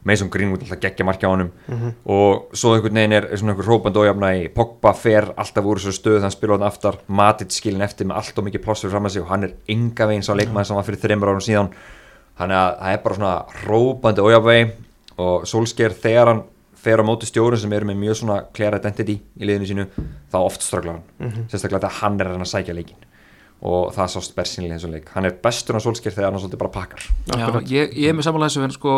Mason 0.04 0.30
Greenwood 0.30 0.64
alltaf 0.64 0.80
geggja 0.82 1.04
markja 1.06 1.30
á 1.30 1.32
honum. 1.32 1.50
Og 2.10 2.54
svo 2.58 2.74
einhvern 2.74 2.98
veginn 2.98 3.14
er, 3.14 3.28
er 3.30 3.38
svona 3.38 3.54
einhver 3.54 3.68
hrópandi 3.68 4.00
ójafna 4.02 4.32
í 4.34 4.48
Pogba 4.50 4.92
fer 4.98 5.30
alltaf 5.36 5.64
úr 5.64 5.78
þessu 5.78 5.94
stöð 5.94 6.16
þannig 6.18 6.32
að 6.32 6.36
spila 6.36 6.56
hann 6.56 6.66
aftar, 6.66 6.98
Matit 7.06 7.54
skilin 7.54 7.84
eftir 7.86 8.08
með 8.10 8.18
allt 8.18 8.38
og 8.38 8.48
mikið 8.48 8.64
pláss 8.64 8.82
fyrir 8.82 8.96
fram 8.96 9.06
að 9.06 9.14
sig 9.14 9.22
og 9.22 9.30
hann 9.30 9.46
er 9.46 9.54
enga 9.70 10.08
veginn 10.10 10.26
sá 10.26 10.32
leikmaður 10.34 10.66
sem 10.70 10.80
var 10.80 10.88
fyrir 10.88 11.02
þreymur 11.04 11.30
árum 11.30 11.44
síðan. 11.46 11.70
Þannig 12.40 12.58
að 12.58 12.72
það 12.80 12.96
er 12.96 13.04
bara 13.04 13.18
svona 13.20 13.36
hrópandi 13.62 14.26
ójafvegi 14.26 14.66
og 15.22 15.46
Solskjær 15.46 15.94
þegar 16.02 16.32
hann 16.32 16.42
fer 16.82 16.98
á 16.98 17.04
móti 17.06 17.28
stjórun 17.30 17.62
sem 17.62 17.72
eru 17.72 17.86
með 17.86 18.02
mjög 18.02 18.18
svona 18.18 18.40
clear 18.50 18.74
identity 18.74 19.20
í 19.38 19.46
liðinu 19.46 19.70
sínu 19.70 19.86
þá 20.32 20.38
oft 20.42 20.66
strögglar 20.66 20.98
hann. 20.98 21.46
Sérstaklega 21.46 21.86
þegar 21.86 21.98
hann 22.00 22.18
er 22.18 22.32
reyna 22.32 22.42
að 22.48 22.54
sækja 22.56 22.74
leikin 22.74 23.11
og 23.62 23.92
það 23.94 24.12
sást 24.16 24.36
bersinlega 24.36 24.76
eins 24.76 24.86
og 24.86 24.94
leik. 24.94 25.10
Hann 25.14 25.28
er 25.28 25.34
bestur 25.42 25.78
á 25.78 25.80
Solskjær 25.82 26.16
þegar 26.16 26.32
hann 26.32 26.42
svolítið 26.42 26.62
bara 26.64 26.74
pakkar. 26.74 27.04
Já, 27.30 27.46
ég, 27.70 27.92
ég 27.94 28.08
er 28.10 28.16
með 28.18 28.26
samanlega 28.26 28.50
þessu 28.50 28.64
en 28.66 28.74
sko 28.74 28.94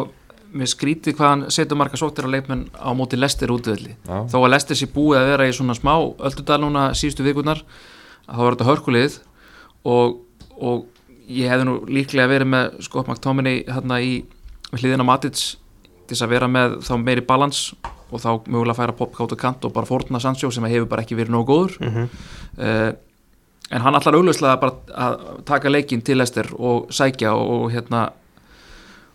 mér 0.55 0.71
skrítið 0.71 1.17
hvað 1.19 1.33
hann 1.33 1.45
setur 1.53 1.79
marga 1.79 1.99
sóttir 1.99 2.29
að 2.29 2.37
leikmenn 2.37 2.67
á 2.79 2.91
móti 2.95 3.19
Lester 3.19 3.51
útvöldi 3.51 3.97
þó 4.07 4.37
að 4.39 4.53
Lester 4.53 4.79
sé 4.79 4.87
búið 4.87 5.19
að 5.19 5.31
vera 5.33 5.49
í 5.51 5.55
svona 5.57 5.75
smá 5.75 5.95
öldudal 5.99 6.61
núna 6.63 6.85
síðustu 6.95 7.27
vikurnar 7.27 7.65
að 8.29 8.37
þá 8.37 8.43
var 8.45 8.55
þetta 8.57 8.69
hörkulið 8.69 9.17
og, 9.91 10.21
og 10.55 10.87
ég 11.27 11.51
hefði 11.51 11.67
nú 11.67 11.75
líklega 11.91 12.31
verið 12.31 12.53
með 12.55 12.79
Scott 12.87 13.11
McTominay 13.11 13.65
hérna 13.67 13.99
í 14.05 14.15
hliðina 14.75 15.07
Matits 15.07 15.57
til 16.05 16.15
þess 16.15 16.27
að 16.27 16.35
vera 16.37 16.51
með 16.51 16.79
þá 16.87 16.95
meiri 17.03 17.25
balans 17.27 17.65
og 18.15 18.23
þá 18.23 18.31
mögulega 18.47 18.79
færa 18.79 18.95
popkátt 18.97 19.35
og 19.35 19.41
kant 19.41 19.67
og 19.67 19.75
bara 19.75 19.89
fórna 19.89 20.21
Sancho 20.23 20.51
sem 20.55 20.67
hefur 20.69 20.87
bara 20.91 21.03
ekki 21.03 21.17
verið 21.19 21.35
nógu 21.35 21.51
góður. 21.51 21.77
Mhm. 21.81 22.09
uh, 22.61 22.93
en 23.71 23.81
hann 23.85 23.97
allar 23.97 24.19
augljóslega 24.19 24.59
bara 24.61 24.99
að 25.07 25.17
taka 25.49 25.73
leikinn 25.73 26.03
til 26.05 26.19
Lester 26.21 26.51
og 26.59 26.91
sækja 26.95 27.33
og, 27.35 27.55
og 27.55 27.73
hérna 27.73 28.05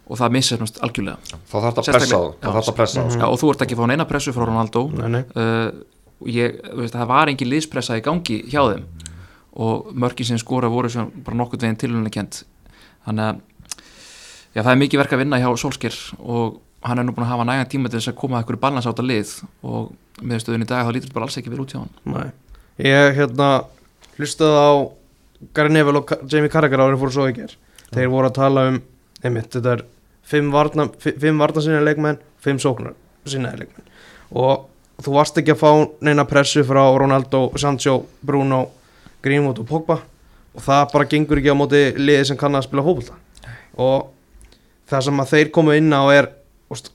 og 0.10 0.18
það 0.18 0.34
missast 0.34 0.80
algjörlega. 0.82 1.20
Þá 1.46 1.54
þarf 1.54 1.68
þetta 1.68 1.82
að 1.84 1.90
pressa 1.94 2.10
Já. 2.10 2.22
þarf 2.42 2.56
þetta 2.58 2.72
að 2.74 2.78
pressa 2.80 3.04
á. 3.06 3.08
Já, 3.14 3.26
og 3.30 3.38
þú 3.42 3.52
ert 3.54 3.66
ekki 3.66 3.76
að 3.78 3.82
fá 3.84 3.90
neina 3.92 4.08
pressu 4.10 4.34
frá 4.34 4.46
Ronaldo. 4.50 4.86
Nei, 4.98 5.10
nei. 5.14 5.22
uh, 5.38 5.68
og 6.20 6.32
ég, 6.34 6.58
þú 6.66 6.80
veist, 6.82 6.96
það 6.96 7.12
var 7.12 7.32
engin 7.32 7.52
liðspressa 7.52 8.00
í 8.00 8.06
gangi 8.06 8.40
hjá 8.50 8.64
þeim. 8.72 8.88
Og 9.60 9.92
mörkin 9.94 10.28
sem 10.32 10.42
skora 10.42 10.70
voru 10.72 10.90
sem 10.90 11.12
bara 11.26 11.38
nokkurn 11.38 11.62
veginn 11.62 11.78
tilhörlega 11.84 12.16
kent 12.18 12.42
þannig 13.06 13.26
að 13.28 13.40
já, 14.56 14.62
það 14.64 14.74
er 14.74 14.82
mikið 14.82 15.02
verk 15.04 15.14
að 15.16 15.24
vinna 15.24 15.40
hjá 15.42 15.50
Solskjær 15.62 15.98
og 16.20 16.60
hann 16.86 17.02
er 17.02 17.06
nú 17.06 17.14
búin 17.14 17.26
að 17.28 17.34
hafa 17.34 17.46
nægan 17.50 17.70
tíma 17.70 17.90
til 17.92 18.00
þess 18.00 18.12
að 18.14 18.20
koma 18.22 18.38
að 18.38 18.44
einhverju 18.44 18.62
balans 18.66 18.88
átt 18.90 19.02
að 19.04 19.10
lið. 19.12 19.34
Og 19.68 19.90
með 20.26 20.44
stöðun 20.44 20.66
í 20.66 20.70
dag 20.70 20.86
þá 20.88 20.94
lítur 20.96 21.10
þetta 21.10 21.18
bara 21.20 21.30
alls 21.30 21.38
ekki 21.40 21.54
vel 21.54 21.62
út 21.64 21.74
hjá 21.74 21.80
hann 21.82 21.94
Nei. 22.16 22.30
Ég 22.90 23.18
hérna 23.20 23.50
hlustaði 24.20 24.60
á 24.60 24.72
Gary 25.56 25.74
Neville 25.74 26.04
og 26.04 26.14
Jamie 26.30 26.52
Carragher 26.52 26.84
árið 26.84 27.02
fóru 27.02 27.16
svo 27.16 27.28
ekki 27.30 27.48
er 27.48 27.56
þeir 27.94 28.12
voru 28.12 28.30
að 28.30 28.38
tala 28.38 28.66
um 28.70 28.82
einmitt, 29.24 29.52
þetta 29.54 29.78
er 29.78 29.86
fimm 30.30 30.52
varna, 30.54 30.88
varna 31.40 31.64
sinna 31.64 31.82
leikmenn 31.84 32.20
fimm 32.44 32.60
sóknar 32.62 32.94
sinna 33.28 33.52
leikmenn. 33.56 33.88
Og 34.36 34.68
þú 35.04 35.16
varst 35.16 35.40
ekki 35.40 35.56
að 35.56 35.62
fá 35.62 35.72
neina 36.06 36.26
pressu 36.30 36.64
frá 36.68 36.82
Ronaldo, 37.00 37.50
Sancho, 37.58 38.04
Bruno 38.26 38.68
Greenwood 39.24 39.62
og 39.64 39.70
Pogba. 39.70 40.00
Og 40.56 40.64
það 40.66 40.86
bara 40.94 41.10
gengur 41.10 41.40
ekki 41.40 41.54
á 41.54 41.58
móti 41.58 41.82
liði 41.98 42.30
sem 42.30 42.40
kann 42.40 42.58
að 42.58 42.68
spila 42.68 42.86
fótbolta. 42.86 43.18
Og 43.80 44.10
það 44.90 45.06
sem 45.08 45.24
að 45.24 45.34
þeir 45.34 45.52
komu 45.56 45.76
inn 45.78 45.94
á 45.94 46.04
er 46.14 46.32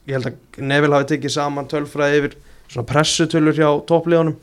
ég 0.06 0.14
held 0.14 0.30
að 0.30 0.62
Neville 0.62 0.98
hafi 0.98 1.14
tekið 1.14 1.34
saman 1.34 1.70
tölfræði 1.70 2.20
yfir 2.20 2.36
svona 2.74 2.88
pressutölur 2.90 3.56
hjá 3.56 3.68
toppliðunum. 3.88 4.36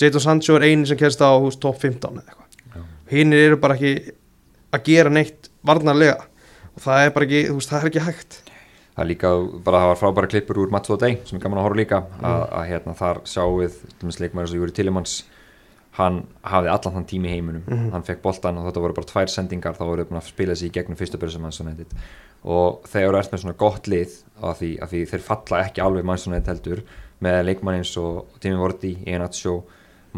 Jadon 0.00 0.24
Sancho 0.24 0.58
er 0.58 0.68
eini 0.68 0.88
sem 0.88 1.00
kemst 1.00 1.22
á 1.24 1.32
hús, 1.32 1.58
top 1.60 1.80
15 1.80 2.20
eða 2.20 2.22
eitthvað. 2.22 2.86
Hinnir 3.12 3.48
eru 3.48 3.58
bara 3.60 3.76
ekki 3.78 4.14
að 4.72 4.86
gera 4.88 5.12
neitt 5.12 5.50
varnarlega. 5.66 6.28
Og 6.72 6.80
það 6.84 7.04
er 7.06 7.12
bara 7.16 7.28
ekki, 7.28 7.42
þú 7.50 7.58
veist, 7.58 7.72
það 7.72 7.82
er 7.82 7.90
ekki 7.90 8.06
hægt. 8.06 8.40
Það 8.92 9.04
er 9.04 9.08
líka 9.08 9.28
bara 9.64 9.82
það 9.82 9.90
var 9.90 10.00
frábæra 10.02 10.28
klippur 10.32 10.58
úr 10.62 10.72
Matts 10.72 10.92
og 10.92 10.98
Day 11.00 11.14
sem 11.24 11.38
er 11.38 11.42
gaman 11.44 11.62
að 11.62 11.64
horfa 11.68 11.80
líka 11.80 12.00
að, 12.20 12.42
að 12.58 12.66
hérna 12.68 12.96
þar 12.96 13.20
sjáum 13.24 13.54
við 13.62 13.78
til 13.80 13.94
dæmis 14.02 14.18
leikmæður 14.20 14.50
sem 14.50 14.60
Júri 14.60 14.74
Tillemans 14.76 15.14
hann 15.96 16.18
hafði 16.48 16.70
allan 16.72 16.94
þann 16.98 17.08
tími 17.08 17.32
heiminum. 17.32 17.64
Hann 17.92 18.04
fekk 18.04 18.20
boltan 18.24 18.60
og 18.60 18.68
þetta 18.68 18.82
voru 18.84 18.96
bara 18.96 19.08
tvær 19.08 19.32
sendingar 19.32 19.76
þá 19.76 19.82
voru 19.88 20.04
búin 20.08 20.20
að 20.20 20.28
spila 20.28 20.56
sig 20.56 20.68
í 20.68 20.74
gegnum 20.76 21.00
fyrstu 21.00 21.20
byrju 21.20 21.40
sem 21.40 21.68
nefndit 21.68 21.96
og 22.42 22.88
þegar 22.90 23.14
þú 23.14 23.20
ert 23.20 23.32
með 23.32 23.42
svona 23.44 23.58
gott 23.58 23.88
lið 23.90 24.14
af 24.42 24.58
því, 24.58 24.70
af 24.82 24.90
því 24.90 25.02
þeir 25.12 25.24
falla 25.26 25.60
ekki 25.66 25.82
alveg 25.84 26.06
mannsónið 26.08 26.48
heldur 26.50 26.80
með 27.22 27.38
leikmann 27.46 27.78
eins 27.80 27.92
og 28.00 28.26
Timi 28.42 28.58
Vorti, 28.60 28.96
Einatsjó 29.06 29.60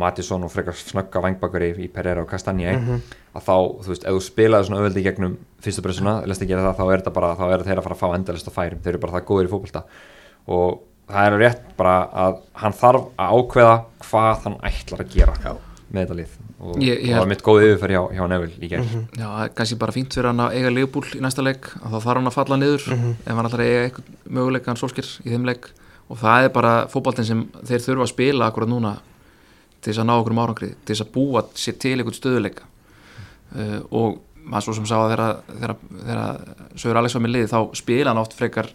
Matisson 0.00 0.42
og 0.42 0.50
frekar 0.50 0.74
snögga 0.74 1.20
vangbakari 1.22 1.68
í 1.84 1.88
Pereira 1.92 2.24
og 2.24 2.30
Kastanje 2.30 2.72
að 2.74 3.44
þá, 3.46 3.54
þú 3.84 3.90
veist, 3.92 4.06
ef 4.08 4.16
þú 4.16 4.22
spilaði 4.26 4.66
svona 4.66 4.80
auðveldi 4.80 5.04
gegnum 5.04 5.36
fyrstu 5.62 5.84
bressuna, 5.84 6.14
lest 6.26 6.42
ekki 6.42 6.50
gera 6.54 6.64
það, 6.72 6.80
þá 6.80 6.84
er 6.94 6.98
þetta 7.02 7.12
bara 7.14 7.30
þá 7.38 7.44
er 7.54 7.62
þeir 7.68 7.78
að 7.78 7.86
fara 7.86 7.94
að 7.94 8.00
fá 8.02 8.08
endalist 8.16 8.48
að 8.50 8.56
færum, 8.56 8.80
þeir 8.82 8.92
eru 8.96 9.02
bara 9.04 9.12
það 9.18 9.26
góðir 9.28 9.46
í 9.46 9.52
fótbolta. 9.52 9.82
Og 10.50 10.80
það 11.12 11.28
er 11.28 11.36
rétt 11.44 11.62
bara 11.78 11.94
að 12.24 12.40
hann 12.64 12.74
þarf 12.80 13.06
að 13.22 13.36
ákveða 13.38 13.76
hvað 14.08 14.42
hann 14.48 14.58
ætlar 14.70 15.04
að 15.04 15.14
gera 15.14 15.36
Já. 15.44 15.52
með 15.94 16.00
þetta 16.02 16.18
lið. 16.22 16.34
Og 16.64 16.76
Ég- 16.80 16.98
ég 17.04 17.04
það 17.04 17.14
var 17.14 17.20
held- 17.20 17.28
mitt 17.34 17.42
góð 17.44 17.62
yfirferð 17.68 17.94
hjá, 17.94 18.02
hjá 18.16 18.28
Neville 18.30 18.58
í 18.64 18.68
gerð 18.70 18.92
Já, 19.18 19.26
það 19.28 19.44
er 19.44 19.48
kannski 19.58 19.78
bara 19.78 19.92
fínt 19.92 20.14
fyrir 20.16 20.26
hann 20.30 20.40
að 20.46 20.54
eiga 20.58 20.70
leifbúl 20.74 21.04
í 21.14 21.20
næsta 21.20 21.42
leik 21.44 21.66
og 21.84 21.88
þá 21.92 21.98
þarf 22.02 22.14
hann 22.18 22.30
að 22.30 22.36
falla 22.38 22.56
niður. 22.56 22.86
Ef 23.26 23.34
hann 23.36 23.46
að 23.50 23.64
eiga 23.66 24.04
möguleika 24.30 24.66
hann 24.72 24.80
sólskir 24.80 25.04
í 25.26 25.30
þeim 25.34 25.44
leik 25.44 25.68
og 26.08 26.20
það 26.20 26.46
er 26.46 26.54
bara 26.54 26.74
fótboltinn 26.92 27.28
sem 27.28 27.42
þeir 27.64 27.82
þurfa 27.86 28.06
að 28.06 28.12
spila 28.12 28.50
akkurat 28.50 28.70
núna 28.70 28.94
til 29.80 29.92
þess 29.92 30.02
að 30.02 30.08
ná 30.08 30.14
okkur 30.18 30.34
um 30.34 30.42
árangri 30.44 30.70
til 30.74 30.94
þess 30.94 31.04
að 31.06 31.12
búa 31.14 31.44
sér 31.58 31.76
til 31.80 31.96
eitthvað 31.96 32.18
stöðuleika 32.18 32.68
uh, 33.56 33.80
og 33.90 34.22
maður 34.44 34.66
svo 34.66 34.76
sem 34.78 34.88
sá 34.88 34.96
að 34.98 35.14
þegar 35.14 36.24
Sögur 36.76 37.00
Alex 37.00 37.16
var 37.16 37.24
með 37.24 37.34
lið 37.36 37.46
þá 37.52 37.58
spila 37.78 38.12
hann 38.12 38.20
oft 38.20 38.36
frekar 38.36 38.68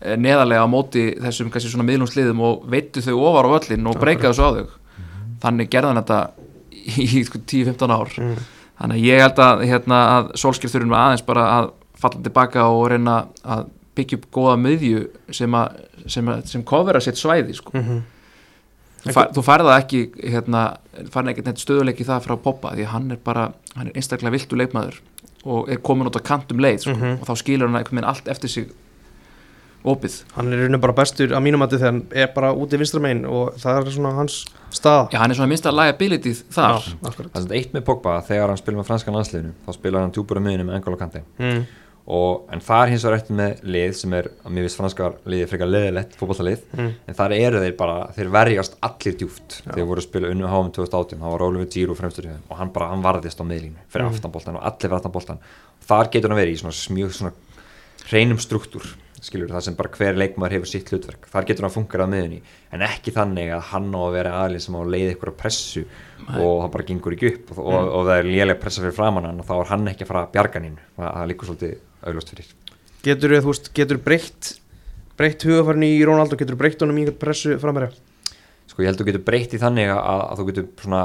eh, 0.00 0.16
neðarlega 0.18 0.66
á 0.66 0.68
móti 0.70 1.06
þessum 1.22 1.52
kannski 1.54 1.70
svona 1.72 1.86
miðlungsliðum 1.86 2.42
og 2.46 2.66
veitu 2.72 3.04
þau 3.04 3.14
ofar 3.28 3.48
á 3.48 3.54
völlin 3.54 3.90
og 3.90 4.00
breyka 4.02 4.32
þessu 4.32 4.46
á 4.46 4.50
þau. 4.58 4.74
Þannig 5.44 5.70
gerði 5.72 5.92
hann 5.92 6.02
þetta 6.02 6.20
í 6.86 7.22
10-15 7.22 7.94
ár. 7.94 8.14
Þannig 8.76 8.98
að 8.98 9.06
ég 9.06 9.22
held 9.24 9.42
að, 9.46 9.64
hérna, 9.70 10.00
að 10.16 10.30
Solskjær 10.42 10.74
þurfum 10.74 10.96
aðeins 10.98 11.26
bara 11.26 11.46
að 11.54 11.70
falla 11.96 12.24
tilbaka 12.26 12.66
og 12.68 12.90
reyna 12.92 13.16
að 13.40 13.70
byggja 13.96 14.20
upp 14.20 14.28
góða 14.34 14.54
miðju 14.60 15.02
sem, 15.34 15.56
að, 15.58 15.80
sem, 16.06 16.30
að, 16.32 16.44
sem 16.52 16.64
kofera 16.66 17.02
sitt 17.04 17.20
svæði 17.20 17.56
sko. 17.58 17.82
þú, 19.02 19.10
fær, 19.10 19.34
þú 19.36 19.44
færða 19.46 19.76
ekki 19.80 20.02
hérna, 20.20 20.64
færða 21.12 21.34
ekki 21.34 21.46
neitt 21.46 21.62
stöðuleiki 21.64 22.08
það 22.08 22.24
frá 22.28 22.36
Poppa 22.46 22.74
því 22.76 22.88
hann 22.92 23.12
er 23.16 23.20
bara, 23.24 23.50
hann 23.76 23.90
er 23.90 23.98
einstaklega 23.98 24.36
viltu 24.36 24.58
leikmaður 24.58 25.00
og 25.46 25.70
er 25.70 25.78
komin 25.84 26.08
út 26.10 26.18
á 26.18 26.22
kantum 26.26 26.60
leið 26.62 26.88
sko, 26.88 26.96
og 26.96 27.28
þá 27.28 27.34
skilur 27.38 27.70
hann 27.70 27.78
einhvern 27.78 28.00
veginn 28.00 28.10
allt 28.10 28.28
eftir 28.32 28.52
sig 28.52 28.74
opið 29.86 30.16
hann 30.34 30.50
er 30.50 30.58
í 30.58 30.64
rauninu 30.64 30.80
bara 30.82 30.94
bestur 30.96 31.32
að 31.36 31.44
mínum 31.46 31.62
að 31.64 31.76
þegar 31.76 31.92
hann 31.92 32.00
er 32.22 32.30
bara 32.34 32.52
úti 32.58 32.78
vinstra 32.80 33.02
megin 33.02 33.24
og 33.30 33.58
það 33.62 33.80
er 33.80 33.90
svona 33.94 34.12
hans 34.16 34.38
stað 34.74 35.14
Já, 35.14 35.20
hann 35.22 35.32
er 35.32 35.38
svona 35.38 35.50
minnst 35.52 35.68
að 35.70 35.78
liability 35.78 36.32
þar 36.54 36.80
Já, 36.80 36.94
akkurat. 37.10 37.32
það 37.34 37.46
er 37.46 37.58
eitt 37.60 37.76
með 37.76 37.84
Pogba 37.86 38.16
þegar 38.26 38.52
hann 38.52 38.60
spilur 38.60 38.80
með 38.80 38.88
franskan 38.90 39.18
landsliðinu 39.18 39.54
þá 39.66 39.70
spilur 39.78 40.02
hann 40.02 40.14
djúpur 40.16 40.40
á 40.42 40.46
miðinu 40.46 40.66
með 40.66 40.78
Engolo 40.80 40.98
Kante 41.00 41.22
mm. 41.38 41.62
Og, 42.06 42.44
en 42.54 42.60
það 42.62 42.82
er 42.84 42.90
hins 42.92 43.04
vegar 43.06 43.16
eftir 43.18 43.36
með 43.40 43.62
lið 43.74 43.94
sem 43.98 44.12
er, 44.14 44.28
að 44.46 44.52
mér 44.54 44.66
finnst 44.66 44.78
franskar 44.80 45.16
liðið 45.26 45.48
frekar 45.50 45.70
leðilegt 45.72 46.12
fótballtalið, 46.20 46.60
Mm. 46.76 46.92
en 47.08 47.14
þar 47.18 47.32
eru 47.38 47.62
þeir 47.64 47.76
bara 47.76 47.96
þeir 48.16 48.30
verjast 48.36 48.76
allir 48.86 49.16
djúft 49.18 49.56
þeir 49.66 49.86
voru 49.90 50.00
að 50.00 50.06
spila 50.08 50.30
unnu 50.30 50.46
HM 50.52 50.70
2018, 50.76 51.18
það 51.18 51.32
var 51.34 51.42
Oliver 51.48 51.66
Giroud 51.66 51.98
fremstur 51.98 52.28
í 52.28 52.30
þeim 52.30 52.44
og 52.50 52.56
hann 52.60 52.70
bara, 52.76 52.88
hann 52.92 53.02
varðist 53.02 53.40
á 53.42 53.44
miðlínu 53.44 53.82
fyrir 53.90 54.06
Mm. 54.06 54.14
aftanboltan 54.14 54.56
og 54.56 54.62
allir 54.62 54.86
fyrir 54.86 54.98
aftanboltan 55.00 55.38
þar 55.86 56.10
getur 56.12 56.30
hann 56.30 56.38
verið 56.38 56.54
í 56.54 56.62
svona 56.62 56.94
mjög 57.00 57.10
svona 57.18 57.32
hreinum 58.06 58.38
struktúr 58.38 58.86
skilur 59.26 59.48
það 59.50 59.62
sem 59.66 59.74
bara 59.74 59.90
hver 59.96 60.14
leikmaður 60.20 60.52
hefur 60.58 60.68
sitt 60.70 60.90
hlutverk. 60.92 61.24
Þar 61.32 61.46
getur 61.48 61.64
hann 61.66 61.72
funkar 61.74 62.04
á 62.04 62.06
miðunni 62.06 62.42
en 62.70 62.82
ekki 62.86 63.10
þannig 63.16 63.48
að 63.56 63.62
hann 63.72 63.88
á 63.90 63.98
að 64.04 64.12
vera 64.14 64.34
aðlið 64.44 64.62
sem 64.62 64.76
á 64.76 64.80
að 64.84 64.90
leiða 64.92 65.14
ykkur 65.16 65.30
að 65.32 65.38
pressu 65.40 65.82
og 66.36 66.52
það 66.62 66.70
bara 66.76 66.86
gengur 66.86 67.16
ekki 67.16 67.30
upp. 67.32 67.50
Og, 67.56 67.62
og, 67.64 67.88
og 67.96 68.04
það 68.06 68.20
er 68.20 68.28
lélega 68.28 68.60
pressa 68.62 68.84
fyrir 68.84 68.94
framann 68.94 69.40
og 69.40 69.48
þá 69.48 69.54
er 69.56 69.70
hann 69.72 69.88
ekki 69.90 70.04
að 70.06 70.10
fara 70.12 70.22
að 70.28 70.32
bjarga 70.36 70.60
hann 70.62 70.78
það, 70.78 71.08
það 71.16 71.30
líkur 71.32 71.50
svolítið 71.50 71.74
augljóst 72.06 72.32
fyrir. 72.32 72.54
Getur 73.06 73.36
þú 73.36 73.52
veist, 73.52 73.72
getur 73.76 74.00
breytt 74.02 74.56
breytt 75.16 75.46
hugafærni 75.48 75.94
í 75.96 76.02
Rónald 76.04 76.34
og 76.34 76.40
getur 76.40 76.58
breytt 76.60 76.82
honum 76.84 76.98
í 76.98 77.04
einhvern 77.04 77.20
pressu 77.20 77.56
framherja? 77.60 77.94
Sko 78.68 78.82
ég 78.82 78.90
held 78.90 78.98
að 78.98 79.04
þú 79.04 79.08
getur 79.10 79.24
breytt 79.24 79.54
í 79.56 79.60
þannig 79.62 79.92
að, 79.94 80.24
að 80.26 80.40
þú 80.40 80.46
getur 80.50 80.66
svona 80.82 81.04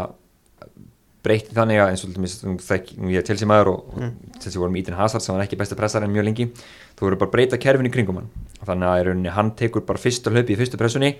breytt 1.22 1.52
í 1.52 1.56
þannig 1.56 1.80
að 1.80 1.92
eins 1.94 2.04
og 2.04 2.16
nú 2.18 3.12
ég 3.14 3.22
er 3.22 3.28
Chelsea 3.28 3.50
maður 3.50 3.76
og, 3.76 3.92
og 3.94 4.40
Chelsea 4.42 4.60
voru 4.60 4.74
með 4.74 4.84
Eden 4.84 4.98
Hazard 4.98 5.24
sem 5.24 5.36
var 5.36 5.46
ekki 5.46 5.60
besti 5.60 5.78
pressar 5.78 6.06
en 6.06 6.12
mjög 6.14 6.28
lengi. 6.28 6.50
Þú 6.98 7.08
verður 7.08 7.22
bara 7.24 7.34
breyta 7.36 7.62
kerfin 7.62 7.88
í 7.88 7.94
kringum 7.94 8.20
hann. 8.20 8.32
Þannig 8.66 8.90
að 8.90 9.30
hann 9.38 9.54
tekur 9.60 9.86
bara 9.88 10.02
fyrsta 10.02 10.34
hlaupi 10.34 10.56
í 10.56 10.60
fyrstu 10.60 10.82
pressunni 10.82 11.14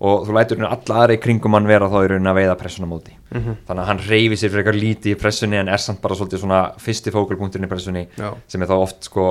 og 0.00 0.26
þú 0.26 0.36
lætur 0.36 0.56
rauninni 0.56 0.70
alla 0.72 1.00
aðra 1.02 1.16
í 1.16 1.20
kringum 1.20 1.56
hann 1.56 1.68
vera 1.68 1.88
þá 1.92 1.98
í 2.00 2.10
rauninni 2.12 2.30
að 2.32 2.38
veiða 2.40 2.54
pressuna 2.60 2.88
á 2.88 2.92
móti. 2.92 3.16
Þannig 3.30 3.82
að 3.82 3.88
hann 3.90 4.00
reyfi 4.06 4.38
sér 4.40 4.52
fyrir 4.52 4.62
eitthvað 4.64 4.80
lítið 4.80 5.12
í 5.12 5.18
pressunni 5.20 5.60
en 5.60 5.68
er 5.68 5.82
samt 5.82 6.00
bara 6.00 6.16
svolítið 6.16 6.44
svona 6.44 6.60
fyrsti 6.80 7.12
fókulpunkturinn 7.14 7.68
í 7.68 7.70
pressunni 7.70 8.06
Já. 8.16 8.30
sem 8.48 8.64
er 8.64 8.70
þá 8.70 8.76
oft 8.78 9.10
sko 9.10 9.26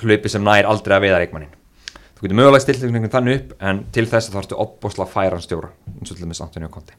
hlaupi 0.00 0.32
sem 0.32 0.44
nær 0.44 0.66
aldrei 0.70 0.96
að 0.96 1.04
veiða 1.04 1.20
reikmannin 1.22 1.52
þú 2.16 2.24
getur 2.24 2.38
mögulega 2.40 2.64
stilt 2.64 2.84
einhvern 2.86 3.12
þannig 3.12 3.40
upp 3.40 3.52
en 3.68 3.82
til 3.94 4.06
þess 4.08 4.30
að 4.30 4.34
þá 4.34 4.40
ertu 4.40 4.60
opbósla 4.64 5.06
færan 5.10 5.44
stjóra 5.44 5.70
eins 5.92 6.10
og 6.10 6.16
til 6.16 6.24
dæmis 6.24 6.40
Antonio 6.40 6.70
Conte. 6.72 6.96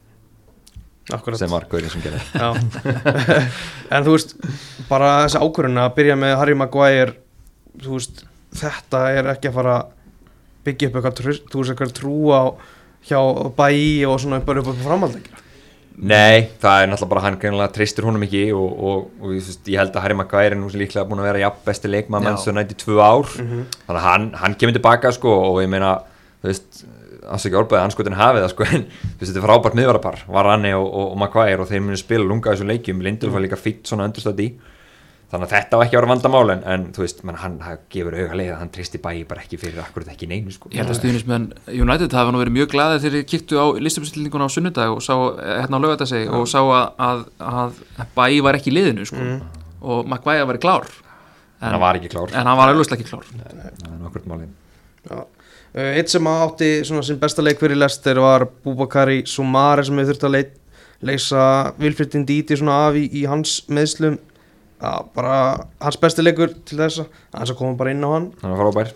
Akkurat 1.14 1.38
sem 1.38 1.50
var 1.50 1.66
gaurinn 1.70 1.90
sem 1.90 2.02
gerði. 2.02 2.22
En 3.94 4.06
þú 4.06 4.16
veist 4.16 4.32
bara 4.88 5.10
þessi 5.24 5.42
ákvörðun 5.42 5.82
að 5.84 5.92
byrja 5.98 6.16
með 6.18 6.32
Harry 6.40 6.56
Maguire 6.58 7.14
þú 7.82 7.98
veist, 7.98 8.24
þetta 8.56 9.02
er 9.14 9.28
ekki 9.34 9.50
að 9.50 9.58
fara 9.60 9.76
byggja 10.66 10.88
upp 10.90 10.98
eitthvað, 10.98 11.20
þú 11.22 11.60
veist, 11.62 11.70
eitthvað 11.74 11.94
trú 11.94 12.16
á 12.34 12.42
hjá 13.08 13.20
bæi 13.56 14.04
og 14.08 14.20
svona 14.22 14.42
bara 14.44 14.62
upp 14.62 14.72
á 14.72 14.86
framhaldekja 14.86 15.42
Nei, 15.96 16.50
það 16.60 16.82
er 16.82 16.90
náttúrulega 16.90 17.08
bara 17.08 17.20
hann 17.24 17.38
greinlega 17.40 17.72
treystir 17.72 18.04
honum 18.04 18.24
ekki 18.26 18.42
og, 18.52 18.66
og, 18.68 19.04
og 19.22 19.30
veist, 19.32 19.62
ég 19.64 19.80
held 19.80 19.94
að 19.96 20.02
Harry 20.04 20.16
Maguire 20.18 20.52
er 20.52 20.58
nú 20.60 20.68
líklega 20.68 21.06
búin 21.08 21.22
að 21.22 21.30
vera 21.30 21.40
jafn 21.46 21.62
besti 21.64 21.88
leikmann 21.88 22.20
Já. 22.20 22.26
menn 22.28 22.42
sem 22.42 22.56
nætti 22.58 22.76
tvö 22.82 22.98
ár. 23.00 23.30
Þannig 23.32 23.94
að 23.94 24.04
hann, 24.04 24.26
hann 24.42 24.56
kemur 24.60 24.76
tilbaka 24.76 25.12
sko 25.16 25.32
og 25.46 25.62
ég 25.64 25.70
meina, 25.72 25.94
þú 26.42 26.50
veist 26.50 26.82
afsækja 27.32 27.62
orðbæði 27.62 27.82
anskotin 27.86 28.18
hafið 28.18 28.44
það 28.44 28.52
sko 28.52 28.66
en 28.76 28.84
þetta 29.22 29.32
er 29.32 29.46
frábært 29.46 29.78
miðvarapar, 29.80 30.20
Varane 30.36 30.74
og, 30.76 30.84
og, 30.84 31.08
og 31.14 31.18
Maguire 31.24 31.64
og 31.64 31.70
þeir 31.72 31.86
munu 31.88 31.96
spila 32.02 32.28
lunga 32.28 32.52
þessu 32.52 32.68
leikjum. 32.68 33.00
Lindelöf 33.06 33.38
var 33.38 33.46
líka 33.46 33.58
fýtt 33.60 33.88
svona 33.88 34.10
understöð 34.10 34.44
í 34.44 34.50
þannig 35.30 35.46
að 35.48 35.52
þetta 35.56 35.78
var 35.78 35.86
ekki 35.86 35.96
að 35.96 36.00
vera 36.00 36.10
vandamál 36.12 36.52
en, 36.54 36.60
en 36.70 36.84
þú 36.94 37.02
veist, 37.02 37.22
man, 37.26 37.38
hann 37.42 37.56
gefur 37.92 38.14
auga 38.14 38.36
leið 38.38 38.50
að 38.54 38.60
hann 38.60 38.72
treysti 38.76 39.00
bæi 39.02 39.24
bara 39.26 39.42
ekki 39.42 39.58
fyrir 39.58 39.80
akkurat 39.82 40.10
ekki 40.12 40.28
neinu 40.30 40.54
sko. 40.54 40.70
Ég 40.70 40.82
held 40.82 40.92
að 40.92 41.00
stuðnismenn 41.00 41.48
United 41.74 42.14
hafa 42.14 42.34
nú 42.34 42.42
verið 42.42 42.54
mjög 42.60 42.68
glaðið 42.74 43.02
þegar 43.02 43.16
þeir 43.16 43.26
kíktu 43.32 43.58
á 43.58 43.66
listabestillinguna 43.82 44.46
á 44.46 44.50
sunnudag 44.54 44.94
og 44.94 45.02
sá, 45.02 45.14
eh, 45.16 45.56
hérna 45.64 45.80
á 45.82 45.84
lögatarsegi 45.84 46.28
og 46.30 46.46
sá 46.50 46.60
að, 46.62 46.84
að, 47.08 47.24
að 47.42 47.80
Bæ 48.14 48.26
var 48.46 48.60
ekki 48.60 48.74
liðinu 48.74 49.08
sko. 49.10 49.26
og 49.82 50.06
Maguire 50.10 50.46
var 50.46 50.60
klár. 50.62 50.86
En 51.60 51.72
hann 51.72 51.80
var 51.80 51.98
ekki 51.98 52.12
klár, 52.12 52.30
en 52.30 52.46
hann 52.46 52.58
var 52.58 52.70
auðvitað 52.70 53.00
ekki 53.00 53.10
klár. 53.10 53.26
Það 53.32 53.66
er 53.66 53.98
nokkur 54.04 54.28
málið. 54.30 54.52
Já. 55.10 55.24
Uh, 55.76 55.90
eitt 55.98 56.08
sem 56.08 56.28
átti 56.30 56.70
svona 56.88 57.02
sin 57.04 57.18
besta 57.20 57.42
leik 57.42 57.58
fyrir 57.60 57.76
Lester 57.76 58.16
var 58.22 58.46
Búbakari 58.64 59.24
Sumare 59.28 59.82
sem 59.84 59.98
hefur 59.98 60.14
þurft 60.14 60.22
að 60.24 60.32
leit, 60.32 60.54
leysa 61.04 61.42
Vilfriðin 61.76 62.24
Díti 62.28 62.56
svona 62.56 62.78
af 62.86 62.96
í, 62.96 63.02
í 63.12 63.26
hans 63.28 63.58
meðslum 63.68 64.16
Já, 64.76 64.92
bara 65.16 65.36
hans 65.80 65.96
besti 66.00 66.24
leikur 66.24 66.52
til 66.68 66.76
þessa 66.82 67.06
hans 67.32 67.52
að 67.52 67.58
koma 67.62 67.78
bara 67.78 67.94
inn 67.94 68.04
á 68.04 68.10
hann 68.12 68.30
hann 68.42 68.52
var 68.52 68.66
frábær. 68.66 68.92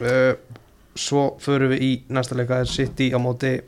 Uh, 0.00 0.32
svo 0.96 1.34
förum 1.42 1.74
við 1.74 1.84
í 1.84 1.92
næsta 2.14 2.36
leika 2.38 2.62
er 2.62 2.70
City 2.70 3.10
á 3.12 3.18
móti 3.20 3.58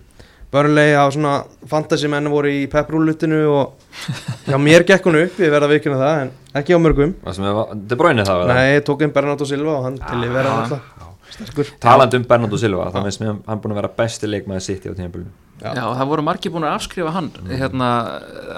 Burnley 0.53 0.95
á 0.95 1.05
svona 1.13 1.41
fantasy 1.69 2.09
menn 2.09 2.31
voru 2.31 2.49
í 2.49 2.67
pepprúlutinu 2.71 3.43
og 3.51 3.75
já 4.51 4.57
mér 4.63 4.87
gekk 4.89 5.09
hún 5.11 5.19
upp, 5.25 5.41
ég 5.43 5.53
verða 5.53 5.69
að 5.69 5.75
vikina 5.75 5.99
það 6.01 6.21
en 6.23 6.31
ekki 6.63 6.77
á 6.77 6.81
mörgum 6.81 7.17
Það 7.25 7.39
sem 7.39 7.97
bráinni 7.99 8.27
það 8.29 8.45
eða? 8.45 8.57
Nei, 8.57 8.85
tók 8.87 9.03
einn 9.05 9.15
Bernardo 9.17 9.49
Silva 9.49 9.75
og 9.81 9.89
hann 9.89 9.99
til 10.01 10.23
í 10.23 10.31
vera 10.33 10.55
Já. 10.55 10.61
alltaf 10.63 11.83
Talandi 11.83 12.21
um 12.23 12.29
Bernardo 12.31 12.61
Silva, 12.63 12.89
það 12.95 13.11
finnst 13.11 13.25
mér 13.25 13.35
hann 13.51 13.61
búin 13.61 13.75
að 13.75 13.83
vera 13.83 13.93
besti 13.99 14.31
leikmaði 14.31 14.65
sitt 14.71 14.87
í 14.87 14.95
á 14.95 14.97
tímabilinu 14.97 15.46
Já. 15.57 15.71
Já, 15.73 15.85
það 15.97 16.09
voru 16.11 16.23
margir 16.27 16.53
búin 16.53 16.67
að 16.69 16.75
afskrifa 16.77 17.13
hann 17.15 17.31
hérna, 17.49 17.87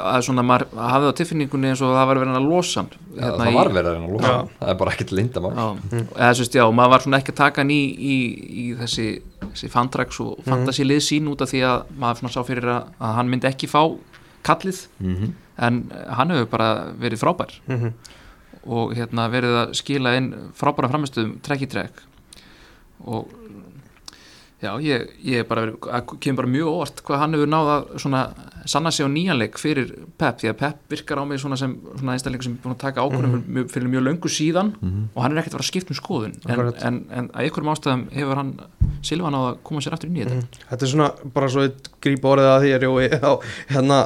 að 0.02 0.24
svona 0.26 0.42
maður 0.42 0.64
hafði 0.74 1.10
á 1.10 1.18
tilfinningunni 1.20 1.68
eins 1.70 1.82
og 1.86 1.92
það 1.94 2.08
var 2.10 2.18
verið 2.24 2.38
að 2.40 2.48
losa 2.50 2.80
hann 2.82 2.88
hérna, 3.14 3.36
Það 3.38 3.50
í- 3.52 3.54
var 3.54 3.70
verið 3.76 3.90
að 3.92 4.08
losa 4.16 4.32
hann. 4.32 4.48
Það 4.58 4.72
er 4.72 4.78
bara 4.80 4.94
ekkert 4.96 5.12
lindamál 5.14 5.52
Já, 5.54 5.66
eða 6.18 6.32
þú 6.34 6.42
veist, 6.42 6.58
já, 6.58 6.64
maður 6.80 6.92
var 6.96 7.04
svona 7.06 7.20
ekki 7.22 7.32
að 7.34 7.38
taka 7.44 7.62
hann 7.62 7.70
í, 7.70 7.80
í, 7.94 8.16
í 8.50 8.64
þessi, 8.80 9.06
þessi 9.44 9.70
fandrax 9.76 10.20
og 10.26 10.42
fantasy 10.48 10.88
lið 10.88 11.04
sín 11.06 11.30
út 11.30 11.44
af 11.46 11.52
því 11.54 11.62
að 11.70 11.94
maður 12.02 12.22
svona 12.24 12.34
sá 12.34 12.42
fyrir 12.50 12.66
að, 12.74 12.90
að 12.98 13.14
hann 13.20 13.30
myndi 13.30 13.50
ekki 13.52 13.70
fá 13.70 13.82
kallið. 14.50 14.86
Mm 14.98 15.36
en 15.58 15.78
hann 16.14 16.30
hefur 16.30 16.46
bara 16.52 16.66
verið 17.02 17.18
frábær. 17.18 17.50
Mhm. 17.66 17.88
og 18.70 18.92
hérna 18.94 19.24
verið 19.32 19.54
að 19.58 19.70
skila 19.74 20.12
inn 20.18 20.28
frábæra 20.54 20.90
framistöðum 20.92 21.40
trekk 21.42 21.62
í 21.64 21.68
trekk 21.72 22.02
og 23.06 23.26
já, 24.62 24.70
ég, 24.82 25.08
ég 25.24 25.46
bara 25.48 25.68
að- 25.70 26.16
kemur 26.20 26.42
bara 26.42 26.48
mjög 26.50 26.68
óvart 26.72 27.02
hvað 27.06 27.18
hann 27.22 27.34
hefur 27.36 27.50
náð 27.52 27.68
að 27.74 27.84
svona 28.02 28.22
sanna 28.68 28.90
sig 28.92 29.06
á 29.06 29.08
nýjanleik 29.08 29.54
fyrir 29.58 29.92
Pep 30.18 30.40
því 30.42 30.48
að 30.50 30.56
Pep 30.60 30.76
virkar 30.92 31.20
á 31.22 31.24
mig 31.24 31.38
svona 31.40 31.56
sem 31.56 31.76
svona 31.96 32.12
einstakleik 32.16 32.42
sem 32.42 32.52
er 32.56 32.62
búin 32.64 32.74
að 32.74 32.80
taka 32.82 33.04
ákvörðum 33.06 33.36
fyrir, 33.46 33.68
fyrir 33.72 33.88
mjög 33.92 34.04
löngu 34.08 34.28
síðan 34.34 34.72
og 35.14 35.22
hann 35.22 35.32
er 35.32 35.40
ekkert 35.40 35.54
að 35.54 35.58
fara 35.60 35.66
að 35.66 35.70
skipta 35.70 35.94
um 35.94 35.98
skoðun. 36.00 36.34
En, 36.48 36.58
en, 36.88 36.98
en 37.10 37.30
að 37.32 37.46
einhverjum 37.46 37.72
ástæðum 37.74 38.02
hefur 38.18 38.40
hann 38.42 38.52
Silva 39.02 39.30
náð 39.30 39.46
að 39.52 39.58
koma 39.62 39.80
sér 39.80 39.94
aftur 39.94 40.10
í 40.10 40.24
þetta. 40.24 40.64
Þetta 40.72 40.84
er 40.84 40.90
svona 40.92 41.10
bara 41.38 41.48
svo 41.54 41.62
eitt 41.68 41.88
grípa 42.02 42.32
orðið 42.34 42.50
að 42.50 42.62
því 42.66 42.72
er 42.74 42.86
Jói 42.88 43.06
á 43.22 43.32
hérna 43.70 43.98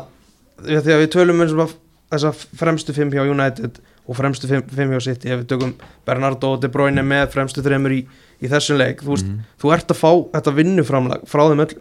því 0.63 0.77
að 0.79 0.91
að 0.93 1.01
við 1.03 1.11
tölum 1.17 1.41
um 1.43 1.49
svona 1.49 1.69
þessa 2.13 2.33
fremstu 2.61 2.93
fimm 2.93 3.11
hjá 3.11 3.25
United 3.25 3.81
og 4.09 4.17
fremstu 4.19 4.49
fimm, 4.51 4.91
hjá 4.97 5.01
sitt 5.05 5.25
ef 5.25 5.43
við 5.43 5.47
tökum 5.53 5.75
Bernardo 6.07 6.55
og 6.57 6.63
De 6.63 6.69
Bruyne 6.73 7.05
með 7.07 7.29
fremstu 7.37 7.63
þreymur 7.63 7.95
í, 7.95 8.01
í 8.43 8.51
þessum 8.51 8.81
leik 8.81 9.05
þú, 9.05 9.13
veist, 9.15 9.29
Mhm. 9.29 9.45
þú 9.63 9.73
ert 9.77 9.93
að 9.95 10.01
fá 10.01 10.11
þetta 10.35 10.55
vinnuframlag 10.57 11.29
frá 11.31 11.45
þeim 11.49 11.63
öll 11.67 11.77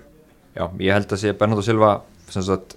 Já, 0.56 0.66
ég 0.80 0.94
held 0.94 1.08
að 1.08 1.18
sé 1.22 1.34
Bernardo 1.38 1.62
Silva 1.64 2.02
sagt, 2.30 2.76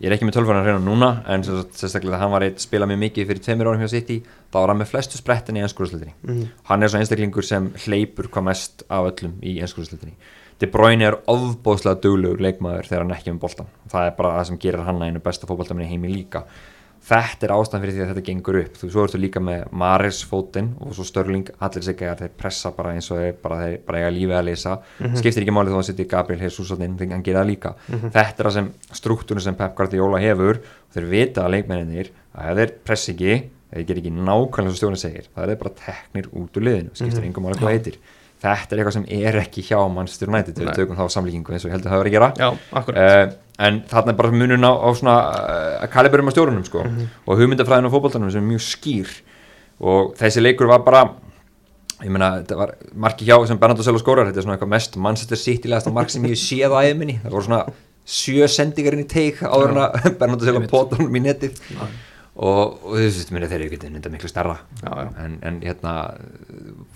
ég 0.00 0.06
er 0.06 0.12
ekki 0.16 0.26
með 0.28 0.36
tölfæran 0.36 0.60
að 0.62 0.66
reyna 0.68 0.84
núna 0.84 1.10
en 1.26 1.42
sagt, 1.42 1.72
sérstaklega 1.80 2.18
hann 2.20 2.30
var 2.30 2.42
eitt 2.46 2.60
spila 2.60 2.86
mjög 2.86 2.98
mikið 3.02 3.26
fyrir 3.30 3.42
tveimur 3.42 3.66
árum 3.72 3.80
hjá 3.82 3.88
City 3.90 4.20
þá 4.52 4.58
var 4.60 4.68
hann 4.68 4.80
með 4.82 4.90
flestu 4.92 5.18
sprettin 5.18 5.56
í 5.56 5.64
ennskúraslutinni 5.64 6.12
mm. 6.22 6.48
hann 6.68 6.82
er 6.82 6.88
svo 6.92 7.00
einstaklingur 7.00 7.44
sem 7.44 7.70
hleypur 7.86 8.28
hvað 8.28 8.44
mest 8.52 8.84
af 8.88 9.10
öllum 9.10 9.38
í 9.42 9.58
ennskúraslutinni 9.64 10.14
De 10.60 10.66
Bruyne 10.72 11.04
er 11.04 11.18
ofbóðslega 11.28 12.00
duglegur 12.00 12.40
leikmaður 12.40 12.86
þegar 12.88 13.02
hann 13.04 13.16
ekki 13.16 13.32
með 13.34 13.40
boltan 13.42 13.66
það 13.92 14.06
er 14.06 14.14
bara 14.16 14.36
það 14.38 14.46
sem 14.48 14.58
gerir 14.62 14.86
hann 14.86 15.02
einu 15.02 15.20
besta 15.20 15.48
fótboltaminni 15.48 15.88
heimi 15.90 16.12
líka 16.14 16.44
þetta 17.06 17.46
er 17.46 17.52
ástæðan 17.54 17.82
fyrir 17.84 17.94
því 17.94 18.02
að 18.02 18.10
þetta 18.10 18.24
gengur 18.26 18.58
upp. 18.60 18.78
Þú 18.80 18.90
svo 18.90 19.04
ertu 19.06 19.20
líka 19.20 19.42
með 19.42 19.62
Maris 19.82 20.20
fótinn 20.26 20.72
og 20.82 20.94
svo 20.96 21.06
Störling, 21.06 21.50
allir 21.62 21.86
sig 21.86 22.02
að 22.02 22.22
þeir 22.24 22.32
pressa 22.40 22.72
bara 22.74 22.94
eins 22.96 23.10
og 23.12 23.20
þeir 23.20 23.36
bara, 23.42 23.58
þeir 23.62 23.76
bara 23.86 24.02
eiga 24.02 24.12
lífið 24.16 24.38
að 24.40 24.46
leysa. 24.48 24.74
Skiptir 25.20 25.44
ekki 25.44 25.54
máli 25.54 25.74
þó 25.74 25.78
að 25.80 25.86
sittir 25.90 26.10
Gabriel 26.10 26.42
Jesus 26.46 26.74
inn, 26.76 26.98
hann 26.98 27.26
gera 27.26 27.46
líka. 27.46 27.76
Þetta 27.86 28.26
er 28.26 28.48
það 28.48 28.56
sem 28.58 28.70
struktúrun 29.00 29.46
sem 29.46 29.58
Pep 29.58 29.76
Guardiola 29.78 30.22
hefur 30.24 30.62
og 30.62 30.96
þeir 30.96 31.10
vita 31.14 31.46
að 31.46 31.56
leikmenninir 31.56 32.12
að 32.36 32.62
þeir 32.62 32.76
pressa 32.86 33.12
ekki, 33.14 33.40
þeir 33.72 33.88
ger 33.88 34.02
ekki 34.02 34.14
nákvæmlega 34.16 34.74
svo 34.74 34.80
stjórnir 34.80 35.02
segir, 35.02 35.30
það 35.34 35.54
er 35.54 35.58
bara 35.62 35.76
teknir 35.78 36.30
út 36.32 36.58
úr 36.58 36.66
liðinu, 36.66 36.94
skiptir 36.94 37.22
mm 37.22 37.30
engum 37.30 37.46
máli 37.46 37.60
hvað 37.60 37.76
heitir 37.76 37.98
þetta 38.44 38.74
er 38.74 38.80
eitthvað 38.82 38.96
sem 38.98 39.06
er 39.16 39.38
ekki 39.40 39.64
hjá 39.66 39.78
Manchester 39.92 40.30
United 40.32 40.58
við 40.60 40.72
tökum 40.76 40.98
þá 40.98 41.06
samlíkingu 41.16 41.54
eins 41.56 41.64
og 41.64 41.70
ég 41.70 41.76
held 41.76 41.86
að 41.86 41.92
það 41.94 42.02
var 42.02 42.10
að 42.10 42.16
gera. 42.16 42.30
Já, 42.36 42.48
uh, 42.92 43.36
en 43.66 43.78
þarna 43.88 44.12
er 44.12 44.18
bara 44.20 44.32
munun 44.36 44.66
á, 44.68 44.72
svona 44.98 45.14
uh, 45.32 45.86
kaliberum 45.92 46.28
á 46.28 46.32
stjórunum 46.34 46.66
sko 46.68 46.82
og 46.84 47.40
hugmyndafræðin 47.40 47.88
á 47.88 47.94
fótboltanum 47.94 48.32
sem 48.34 48.44
er 48.44 48.50
mjög 48.54 48.66
skýr. 48.66 49.14
Og 49.80 50.12
þessi 50.20 50.44
leikur 50.44 50.68
var 50.70 50.84
bara 50.84 51.06
ég 52.04 52.12
meina, 52.12 52.34
þetta 52.42 52.58
var 52.58 52.74
marki 52.92 53.24
hjá 53.28 53.38
sem 53.48 53.58
Bernardo 53.60 53.84
Silva 53.84 54.00
skórar, 54.02 54.28
þetta 54.28 54.42
er 54.42 54.44
svona 54.44 54.56
eitthvað 54.58 54.72
mest 54.74 54.98
Manchester 55.00 55.40
City 55.40 55.70
legasta 55.72 55.92
mark 55.96 56.12
sem 56.12 56.24
ég 56.28 56.36
séð 56.40 56.74
á 56.76 56.84
æðminni 56.84 57.14
það 57.22 57.32
voru 57.32 57.46
svona 57.46 57.60
sjö 58.06 58.48
sendingarinn 58.52 59.06
í 59.06 59.08
teik 59.08 59.40
áður 59.40 59.72
en 59.72 59.80
að 59.86 59.96
Bernardo 60.20 60.50
Einmitt. 60.52 60.70
pótunum 60.74 61.16
í 61.16 61.22
netið 61.24 61.56
og, 62.36 62.78
og 62.84 62.96
þú 62.96 63.02
veist, 63.02 63.30
minni, 63.32 63.48
þeir 63.50 63.62
eru 63.64 63.68
ekki 63.70 63.92
þetta 63.96 64.12
miklu 64.12 64.28
stærra. 64.30 64.56
Já, 64.82 64.90
já. 64.92 65.12
en, 65.24 65.38
en 65.48 65.60
hérna 65.64 65.94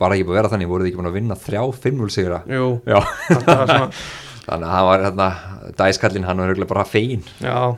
var 0.01 0.15
ekki 0.15 0.27
búið 0.29 0.35
að 0.35 0.41
vera 0.41 0.51
þannig, 0.55 0.71
voruð 0.71 0.91
ekki 0.91 1.01
búin 1.01 1.11
að 1.11 1.17
vinna 1.21 1.39
þrjá 1.39 1.63
5-0 1.87 2.11
sigra 2.15 2.43
Jú, 2.51 2.67
Já, 2.89 2.99
þetta 3.29 3.57
var 3.63 3.71
svona 3.71 3.95
þannig 4.51 4.67
að 4.67 4.75
hann 4.75 4.91
var 4.91 5.07
hérna, 5.07 5.31
dæskallinn, 5.79 6.29
hann 6.29 6.45
var 6.45 6.69
bara 6.71 6.85
fegin 6.89 7.25
Já, 7.43 7.77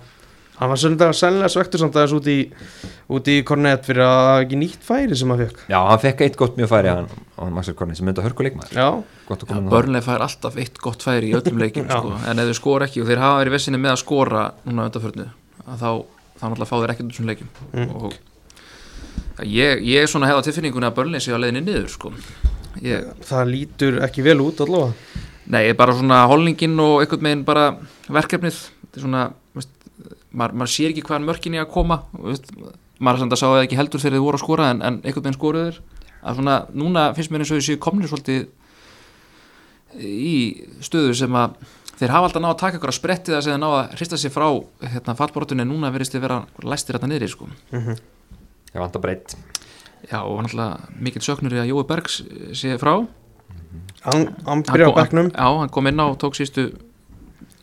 hann 0.58 0.70
var 0.72 0.80
svolítið 0.80 1.14
sennilega 1.18 1.50
svektur 1.52 1.82
samt 1.82 1.98
aðeins 1.98 2.14
út 2.16 2.30
í, 2.30 2.38
út 3.12 3.30
í 3.32 3.36
Kornett 3.46 3.86
fyrir 3.88 4.04
að 4.06 4.14
það 4.14 4.30
var 4.30 4.46
ekki 4.46 4.60
nýtt 4.62 4.86
færi 4.86 5.18
sem 5.18 5.34
hann 5.34 5.42
fekk 5.42 5.62
Já, 5.72 5.78
hann 5.90 6.02
fekk 6.06 6.24
eitt 6.26 6.38
gott 6.40 6.58
mjög 6.60 6.70
færi 6.72 6.92
hann, 6.92 7.10
hann 7.38 7.54
Maxel 7.56 7.76
Korni 7.78 7.98
sem 7.98 8.06
myndi 8.08 8.22
að 8.22 8.30
hörku 8.30 8.46
leikmaður 8.46 8.78
að. 8.78 9.70
Börnlega 9.72 10.06
fær 10.06 10.24
alltaf 10.26 10.58
eitt 10.62 10.80
gott 10.82 11.04
færi 11.04 11.32
í 11.32 11.36
öllum 11.38 11.62
leikjum 11.62 11.88
Já. 11.90 11.98
sko. 11.98 12.14
en 12.30 12.42
ef 12.42 12.50
þau 12.52 12.58
skora 12.60 12.88
ekki 12.90 13.02
og 13.02 13.10
þeir 13.10 13.22
hafa 13.24 13.42
verið 13.42 13.56
vissinni 13.58 13.82
með 13.82 13.94
að 13.96 14.02
skora 14.04 14.48
núna 14.68 14.88
að 14.92 15.82
þá, 15.82 15.90
þá 16.42 16.48
náttúrulega 16.48 16.70
fá 16.70 16.76
þeir 16.80 16.92
ekkert 16.92 17.06
úr 17.06 17.12
þessum 17.14 17.30
leikjum. 17.30 17.50
Mm. 17.72 17.90
og 17.96 18.12
ja, 19.38 19.46
ég, 19.46 19.84
ég 19.86 20.02
er 20.02 20.10
svona 20.10 20.30
hefða 20.30 20.46
tilfinningunni 20.48 20.88
að 20.88 20.96
börnlega 20.98 21.22
sé 21.22 21.36
á 21.36 21.38
leiðinni 21.38 21.62
niður 21.68 21.88
sko. 21.92 22.12
ég, 22.82 23.06
það 23.28 23.52
lítur 23.52 24.00
ekki 24.02 24.26
vel 24.26 24.40
út 24.42 24.64
allavega. 24.64 25.20
Nei, 25.52 25.72
bara 25.78 25.94
svona 25.94 26.24
holningin 26.30 26.78
og 26.80 27.02
einhvern 27.02 27.28
veginn 27.28 27.46
bara 27.46 27.64
verkefnið. 28.10 28.58
Þetta 28.82 29.00
er 29.00 29.06
svona, 29.06 29.24
veist, 29.54 29.72
maður, 30.32 30.58
maður 30.60 30.72
sér 30.74 30.92
ekki 30.92 31.04
hvaðan 31.06 31.28
mörkin 31.28 31.56
er 31.56 31.64
að 31.64 31.72
koma 31.74 32.02
veist, 32.18 32.48
maður 33.02 33.24
samt 33.24 33.36
að 33.36 33.42
sá 33.42 33.46
það 33.48 33.64
ekki 33.66 33.78
heldur 33.78 34.02
þegar 34.02 34.16
þið 34.18 34.26
voru 34.26 34.38
að 34.38 34.44
skora 34.44 34.70
en, 34.72 34.82
en 34.82 34.98
einhvern 35.02 35.26
veginn 35.26 35.38
skoruður 35.38 35.80
að 36.22 36.38
svona, 36.38 36.56
núna 36.78 37.06
finnst 37.16 37.32
mér 37.32 37.44
eins 37.44 37.52
og 37.52 37.60
þessi 37.60 37.78
komnir 37.82 38.10
svolítið 38.10 38.42
í 40.02 40.36
stöðu 40.84 41.16
sem 41.18 41.34
að 41.36 41.56
þeir 42.02 42.14
hafa 42.16 42.28
alltaf 42.28 42.42
náð 42.42 42.52
að 42.52 42.60
taka 42.62 42.78
ykkur 42.80 42.92
að 42.92 42.98
spretti 42.98 43.34
það 43.34 43.42
sem 43.46 43.54
þeir 43.54 43.62
náð 43.62 43.76
að 43.78 43.96
hrista 43.96 44.18
sig 44.20 44.32
frá 44.34 44.46
hérna, 44.92 45.14
fallbortunni 45.18 45.66
núna 45.68 45.90
verðist 45.94 46.16
þið 46.16 46.24
vera 46.26 46.38
læstir 46.66 46.98
þetta 46.98 47.10
niðri 47.12 47.30
sko. 47.30 47.48
Ég 47.72 48.80
vant 48.80 48.96
að 48.98 49.04
breytt. 49.04 49.34
Já, 50.10 50.18
og 50.20 50.40
náttúrulega 50.42 50.94
mikill 50.98 51.22
söknur 51.22 51.54
í 51.54 51.60
að 51.62 51.70
Jói 51.70 51.82
Bergs 51.86 52.20
sé 52.58 52.74
frá. 52.82 52.96
Hann, 54.02 54.24
hann 54.42 54.48
Hann 54.48 54.64
byrja 54.66 54.90
á 54.90 54.98
bekknum. 54.98 55.30
Já, 55.30 55.46
hann 55.60 55.70
kom 55.72 55.86
inn 55.90 56.02
á 56.02 56.06
og 56.08 56.18
tók 56.18 56.34
sístu 56.38 56.72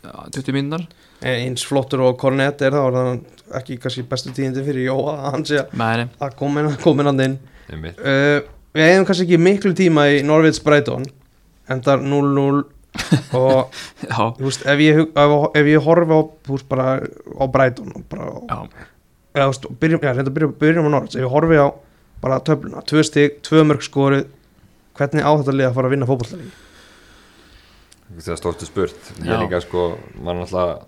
20 0.06 0.56
mínunar 0.56 0.86
eins 1.20 1.66
flottur 1.68 2.06
og 2.08 2.16
Kornett 2.20 2.62
er 2.64 2.72
það 2.72 2.86
var 2.86 2.96
það 2.96 3.58
ekki 3.60 3.78
kannski 3.84 4.06
bestu 4.08 4.32
tíðindi 4.32 4.64
fyrir 4.64 4.88
Jóa 4.88 5.16
að 5.18 5.34
hann 5.36 5.46
sé 5.50 5.66
að 5.66 6.36
komin, 6.40 7.10
hann 7.10 7.24
inn. 7.26 7.38
Uh, 8.00 8.40
Við 8.78 8.86
hefum 8.86 9.08
kannski 9.10 9.26
ekki 9.26 9.42
miklu 9.42 9.74
tíma 9.76 10.06
í 10.14 10.22
Norvids 10.26 10.62
Brighton 10.64 11.08
endar 11.70 12.02
0-0 12.02 12.64
og 13.38 13.76
veist, 14.44 14.66
ef 14.66 14.82
ég, 14.84 15.04
ef, 15.08 15.36
ef 15.62 15.70
ég 15.70 15.86
horfi 15.86 16.16
á, 16.16 16.22
þú 16.48 16.56
veist, 16.56 16.70
bara 16.72 16.88
á 17.04 17.44
Brighton 17.52 17.94
og 17.96 18.08
bara, 18.12 18.32
já, 18.50 18.88
eða, 19.36 19.46
þú 19.46 19.52
veist, 19.52 19.70
byrjum, 19.84 20.02
já, 20.04 20.14
reynda 20.16 20.34
byrjum, 20.36 20.56
byrjum 20.64 20.90
á 20.90 20.92
Norvids 20.96 21.20
ef 21.20 21.26
ég 21.26 21.36
horfi 21.36 21.60
á 21.62 21.68
bara 22.24 22.42
töfluna, 22.44 22.82
tvö 22.90 23.04
stig, 23.08 23.38
tvö 23.46 23.64
mörg 23.68 23.86
skoruð 23.86 24.26
hvernig 25.00 25.24
á 25.24 25.32
þetta 25.40 25.56
lið 25.56 25.70
að 25.70 25.78
fara 25.78 25.90
að 25.90 25.96
vinna 25.96 26.10
fótballtæli 26.10 26.50
Það 28.10 28.32
er 28.34 28.40
stórstu 28.40 28.66
spurt. 28.66 29.10
Ég 29.22 29.28
Já. 29.30 29.36
er 29.36 29.44
líka 29.44 29.60
sko, 29.62 29.84
mann 30.18 30.42
alltaf 30.42 30.88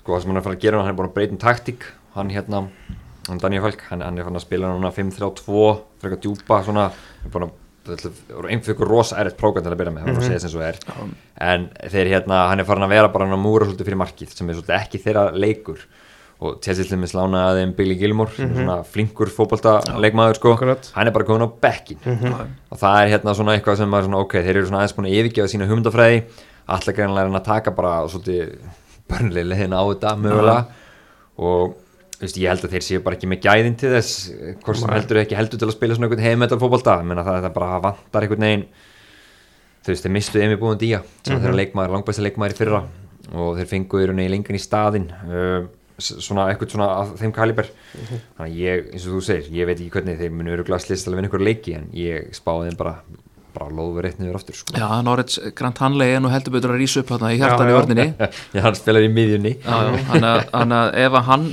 sko 0.00 0.10
það 0.16 0.24
sem 0.24 0.32
hann 0.32 0.38
er 0.38 0.40
að 0.40 0.46
fara 0.48 0.56
að 0.56 0.64
gera 0.64 0.80
hann 0.80 0.90
er 0.90 0.96
búin 0.98 1.06
að 1.06 1.14
breyta 1.14 1.36
um 1.36 1.38
taktík. 1.38 1.84
Hann 2.16 2.32
hérna, 2.34 2.62
hann 3.28 3.42
Daniel 3.42 3.62
Falk 3.62 3.84
hann, 3.92 4.02
hann 4.02 4.18
er 4.18 4.26
fann 4.26 4.40
að 4.40 4.42
spila 4.42 4.72
núna 4.72 4.90
5-3-2 4.90 5.68
frekar 6.02 6.18
djúpa 6.24 6.58
svona 6.66 6.88
hann 6.90 7.28
er 7.28 7.34
búin 7.36 7.46
að 7.46 7.54
einfjökur 7.86 8.88
rosa 8.88 9.18
erriðt 9.20 9.38
prógram 9.40 9.64
til 9.66 9.72
að 9.74 9.80
byrja 9.80 9.92
með, 9.96 10.04
það 10.06 10.14
var 10.14 10.22
að 10.22 10.28
segja 10.28 10.42
sem 10.44 10.52
svo 10.52 10.62
er. 10.66 10.78
En 11.42 11.66
þeir 11.90 12.10
hérna, 12.12 12.44
hann 12.50 12.62
er 12.62 12.68
farin 12.68 12.86
að 12.86 12.94
vera 12.94 13.08
bara 13.12 13.26
hann 13.26 13.36
að 13.36 13.42
múra 13.42 13.66
svolítið 13.68 13.88
fyrir 13.90 14.00
markið 14.02 14.34
sem 14.36 14.48
er 14.52 14.58
svolítið 14.58 14.76
ekki 14.78 15.00
þeirra 15.02 15.24
leikur. 15.34 15.82
Og 16.42 16.56
Chelsea 16.64 16.84
til 16.88 16.98
með 16.98 17.12
slána 17.12 17.42
aðeim 17.52 17.72
Billy 17.78 17.94
Gilmore 18.00 18.32
sem 18.34 18.48
er 18.50 18.56
svona 18.64 18.78
flinkur 18.82 19.30
fótbolta 19.30 19.76
leikmaður 20.02 20.40
sko, 20.40 20.54
Akkurat. 20.56 20.88
hann 20.96 21.06
er 21.06 21.14
bara 21.14 21.24
komin 21.28 21.44
á 21.46 21.50
bekkin 21.62 22.00
já, 22.02 22.32
og 22.74 22.80
það 22.80 22.96
er 23.04 23.12
hérna 23.12 23.34
svona 23.38 23.54
eitthvað 23.54 23.76
sem 23.78 23.94
er 23.94 24.08
svona 24.08 24.22
ok, 24.24 24.34
þeir 24.42 24.56
eru 24.58 24.66
svona 24.66 24.80
aðeins 24.82 24.96
búin 24.96 25.06
að 25.06 25.18
yfirgefa 25.20 25.52
sína 25.52 25.68
hugmyndafræði. 25.70 26.24
Allar 26.66 26.96
greinlega 26.98 27.22
er 27.22 27.30
hann 27.30 27.38
að 27.38 27.46
taka 27.46 27.74
bara 27.78 27.92
svolítið 28.10 28.56
börnlega 29.12 29.50
leðina 29.52 29.78
á 29.78 29.84
þetta 29.92 30.16
mögulega. 30.18 30.64
Og 31.38 31.76
þú 31.78 31.81
veist, 32.26 32.38
ég 32.40 32.48
held 32.52 32.64
að 32.66 32.72
þeir 32.76 32.84
séu 32.86 33.02
bara 33.02 33.16
ekki 33.18 33.28
með 33.30 33.40
gæðin 33.46 33.76
til 33.80 33.90
þess 33.92 34.12
hvort 34.62 34.78
sem 34.80 34.92
heldur 34.94 35.20
ekki 35.22 35.36
heldur 35.38 35.58
til 35.62 35.68
að 35.68 35.74
spila 35.76 35.94
svona 35.98 36.08
einhvern 36.08 36.24
menna 37.10 37.24
það, 37.26 37.38
það 37.46 37.54
bara 37.58 37.80
vantar 37.88 38.26
einhvern 38.26 38.46
veginn 38.46 38.64
þú 39.82 39.90
veist, 39.92 40.04
þeir 40.06 40.14
mistu 40.16 40.42
Emi 40.42 40.56
búin 40.60 40.76
día 40.84 41.02
sem 41.26 41.36
Mhm. 41.36 41.42
þeirra 41.44 41.58
leikmaður, 41.60 41.94
langbæsta 41.96 42.22
leikmaður 42.26 42.54
í 42.54 42.58
fyrra 42.62 42.82
og 43.32 43.56
þeir 43.58 43.66
fengu 43.70 44.02
í 44.28 44.30
lengan 44.36 44.58
í 44.58 44.62
staðinn 44.62 45.08
uh, 45.26 45.66
svona 46.02 46.48
eitthvað 46.50 46.70
svona 46.74 46.88
af 47.02 47.10
þeim 47.20 47.32
kaliber 47.34 47.66
Mhm. 47.94 48.20
þannig 48.38 48.52
að 48.52 48.56
ég, 48.62 48.86
eins 48.92 49.06
og 49.06 49.12
þú 49.18 49.22
segir, 49.26 49.50
ég 49.52 49.66
veit 49.66 49.78
ekki 49.80 49.90
hvernig 49.98 50.18
þeir 50.18 50.30
munu 50.32 50.52
eru 50.52 50.64
glastlist 50.64 51.06
alveg 51.08 51.20
vinna 51.22 51.28
ykkur 51.30 51.44
leiki 51.46 51.74
en 51.76 51.88
ég 51.94 52.30
spáði 52.32 52.70
þeim 52.70 52.76
bara, 52.78 52.94
bara 53.54 53.68
lóður 53.72 54.08
eitt 54.08 54.18
niður 54.20 54.38
aftur 54.40 54.56
sko. 54.58 54.74
já 54.78 54.86
Norrits 55.04 55.38
Grant 55.58 55.80
Hanley 55.82 56.14
er 56.16 56.22
nú 56.24 56.30
heldur 56.32 56.54
betur 56.56 56.74
að 56.74 56.82
rísa 56.82 57.02
upp 57.02 57.12
hérna 57.12 57.32
í 57.34 57.38
hjartan 57.40 57.70
í 57.70 57.76
vörninni 57.76 58.06
já, 58.54 58.60
hann 58.64 58.78
spilar 58.78 59.04
í 59.04 59.10
miðjunni. 59.12 59.54
Já, 59.60 59.76
já, 59.88 60.02
hann 60.10 60.28
að, 60.28 60.42
hann 60.52 60.76
að 60.78 60.92
ef 61.04 61.18
að 61.20 61.28
hann 61.30 61.48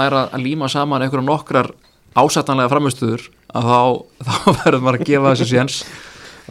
næra 0.00 0.26
að 0.30 0.46
líma 0.48 0.70
saman 0.72 1.04
einhverja 1.06 1.28
nokkrar 1.28 1.70
ásættanlega 2.14 2.72
framistöður 2.72 3.28
að 3.54 3.70
þá, 3.70 3.80
þá 4.28 4.34
verður 4.64 4.84
maður 4.84 5.00
að 5.00 5.10
gefa 5.10 5.34
þessu 5.34 5.50
séns. 5.50 5.80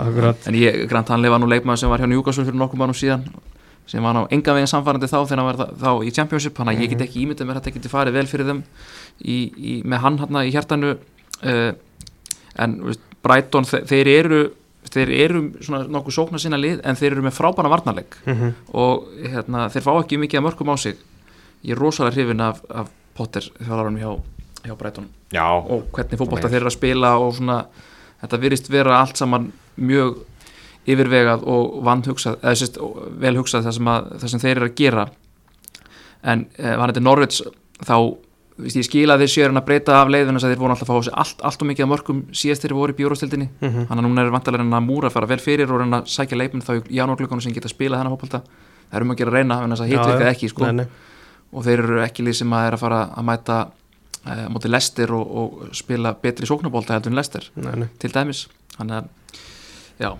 Akkurat. 0.03 0.47
En 0.49 0.57
ég, 0.57 0.83
Grant 0.89 1.11
Hanley 1.13 1.29
var 1.29 1.41
nú 1.43 1.49
leikmaður 1.51 1.83
sem 1.83 1.91
var 1.91 2.01
hjá 2.01 2.09
Newcastle 2.09 2.47
fyrir 2.47 2.57
nokkuð 2.59 2.81
mannum 2.81 2.97
síðan 2.97 3.27
sem 3.89 4.03
var 4.03 4.15
ná 4.15 4.21
enga 4.31 4.53
veginn 4.55 4.69
samfærandi 4.71 5.09
þá 5.11 5.17
þegar 5.27 5.39
hann 5.41 5.47
var 5.49 5.73
þá, 5.75 5.89
í 6.07 6.11
Championship 6.15 6.55
þannig 6.55 6.77
að 6.77 6.83
ég 6.85 6.91
get 6.93 7.01
ekki 7.03 7.23
ímyndið 7.25 7.49
mér 7.49 7.57
að 7.59 7.65
þetta 7.65 7.73
geti 7.77 7.91
farið 7.91 8.15
vel 8.15 8.29
fyrir 8.31 8.47
þeim 8.47 8.61
í, 9.19 9.35
í, 9.35 9.73
með 9.83 10.03
hann 10.05 10.19
hann 10.21 10.39
í 10.39 10.53
hjartanu. 10.55 10.93
Uh, 11.43 11.73
en 12.63 12.77
þú 12.79 12.91
veist, 12.91 13.03
Brighton 13.23 13.67
þe 13.67 13.81
þeir 13.91 14.11
eru 14.13 14.39
þeir 14.93 15.13
eru 15.25 15.41
svona 15.61 15.83
nokkuð 15.89 16.17
sóknar 16.17 16.41
sinna 16.43 16.59
lið 16.59 16.83
en 16.85 16.99
þeir 16.99 17.11
eru 17.11 17.25
með 17.25 17.37
frábæna 17.39 17.71
varnarleik. 17.73 18.17
Mhm. 18.25 18.53
og 18.73 19.09
hérna, 19.23 19.69
þeir 19.73 19.85
fá 19.87 19.93
ekki 19.97 20.21
mikið 20.21 20.39
að 20.39 20.45
mörgum 20.47 20.73
á 20.73 20.77
sig. 20.77 20.97
Ég 21.63 21.75
er 21.75 21.79
rosalega 21.79 22.15
hrifin 22.15 22.41
af, 22.41 22.61
af 22.69 22.91
Potter 23.13 23.41
þjálfarunum 23.41 23.99
hjá, 24.01 24.11
hjá 24.65 24.75
já, 25.33 25.45
og 25.45 25.89
hvernig 25.93 26.19
fótbolta 26.19 26.47
Nei. 26.47 26.53
þeir 26.53 26.61
eru 26.61 26.69
að 26.71 26.77
spila 26.77 27.11
og 27.21 27.33
svona, 27.37 27.57
þetta 28.21 28.39
virðist 28.41 28.69
vera 28.69 28.99
allt 28.99 29.17
saman 29.17 29.51
mjög 29.77 30.17
yfirvegað 30.89 31.45
og 31.47 31.77
vandhugsað 31.85 32.41
eða 32.41 32.59
sérst, 32.59 32.79
vel 33.23 33.35
hugsað 33.39 33.67
það 33.67 33.77
sem, 33.77 33.91
að, 33.93 34.09
það 34.19 34.33
sem 34.33 34.43
þeir 34.43 34.55
eru 34.57 34.69
að 34.69 34.75
gera. 34.81 35.05
En 36.23 36.45
eh, 36.57 36.75
var 36.79 36.91
þetta 36.91 37.03
Norvits 37.03 37.41
þá 37.83 37.95
ég 38.61 38.85
skila 38.85 39.15
að 39.17 39.23
þeir 39.23 39.31
séu 39.33 39.45
að 39.49 39.65
breyta 39.65 39.95
af 40.01 40.09
leiðinu 40.13 40.37
þess 40.37 40.45
að 40.45 40.51
þeir 40.53 40.59
voru 40.61 40.73
alltaf 40.75 40.89
að 40.89 40.99
fá 41.07 41.13
allt, 41.23 41.39
allt 41.49 41.61
og 41.63 41.67
mikið 41.71 41.83
af 41.85 41.89
mörgum 41.93 42.19
síðast 42.37 42.61
þeir 42.67 42.73
voru 42.77 42.93
í 42.93 42.97
bjórastildinni 42.99 43.47
Mhm. 43.61 43.87
þannig 43.89 44.03
að 44.03 44.07
núna 44.07 44.21
er 44.25 44.29
vantarlega 44.35 44.63
að 44.77 44.85
múra 44.85 45.07
að 45.09 45.15
fara 45.17 45.25
vel 45.31 45.39
fyrir 45.41 45.71
og 45.73 45.79
reyna 45.81 46.01
að 46.03 46.11
sækja 46.13 46.37
leikminn 46.37 46.61
þá 46.61 46.71
í 46.77 46.95
janúarglökunum 46.99 47.41
sem 47.41 47.53
geta 47.53 47.67
spilað 47.71 48.03
þennan 48.03 48.13
fótbolta 48.13 48.41
það 48.43 48.97
er 48.99 49.01
um 49.01 49.11
að 49.11 49.17
gera 49.17 49.31
að 49.31 49.37
reyna, 49.39 49.57
þannig 49.63 49.79
að 49.79 49.87
Já, 49.87 49.89
hitt 49.89 50.05
já. 50.05 50.11
virkað 50.13 50.31
ekki 50.35 50.49
sko 50.53 50.65
Nei, 50.65 50.73
nei. 50.73 50.87
og 51.53 51.63
þeir 51.65 51.79
eru 51.83 52.01
ekki 52.05 52.23
lið 52.27 52.35
sem 52.43 52.53
að 52.53 52.67
er 52.67 52.73
að 52.77 52.83
fara 52.83 52.99
að 53.17 53.25
mæta 53.25 53.57
uh, 54.27 54.45
móti 54.53 54.69
Lester 54.69 55.13
og, 55.13 55.33
og 55.33 55.73
spila 55.73 56.13
betri 56.13 56.45
sóknabólta 56.45 56.93
heldur 56.93 57.11
en 57.11 57.17
Lester 57.17 57.49
nei, 57.55 57.73
nei. 57.75 57.87
til 57.97 58.11
dæmis 58.13 58.45
þannig 58.77 59.01
að 59.01 59.09
já, 59.99 60.11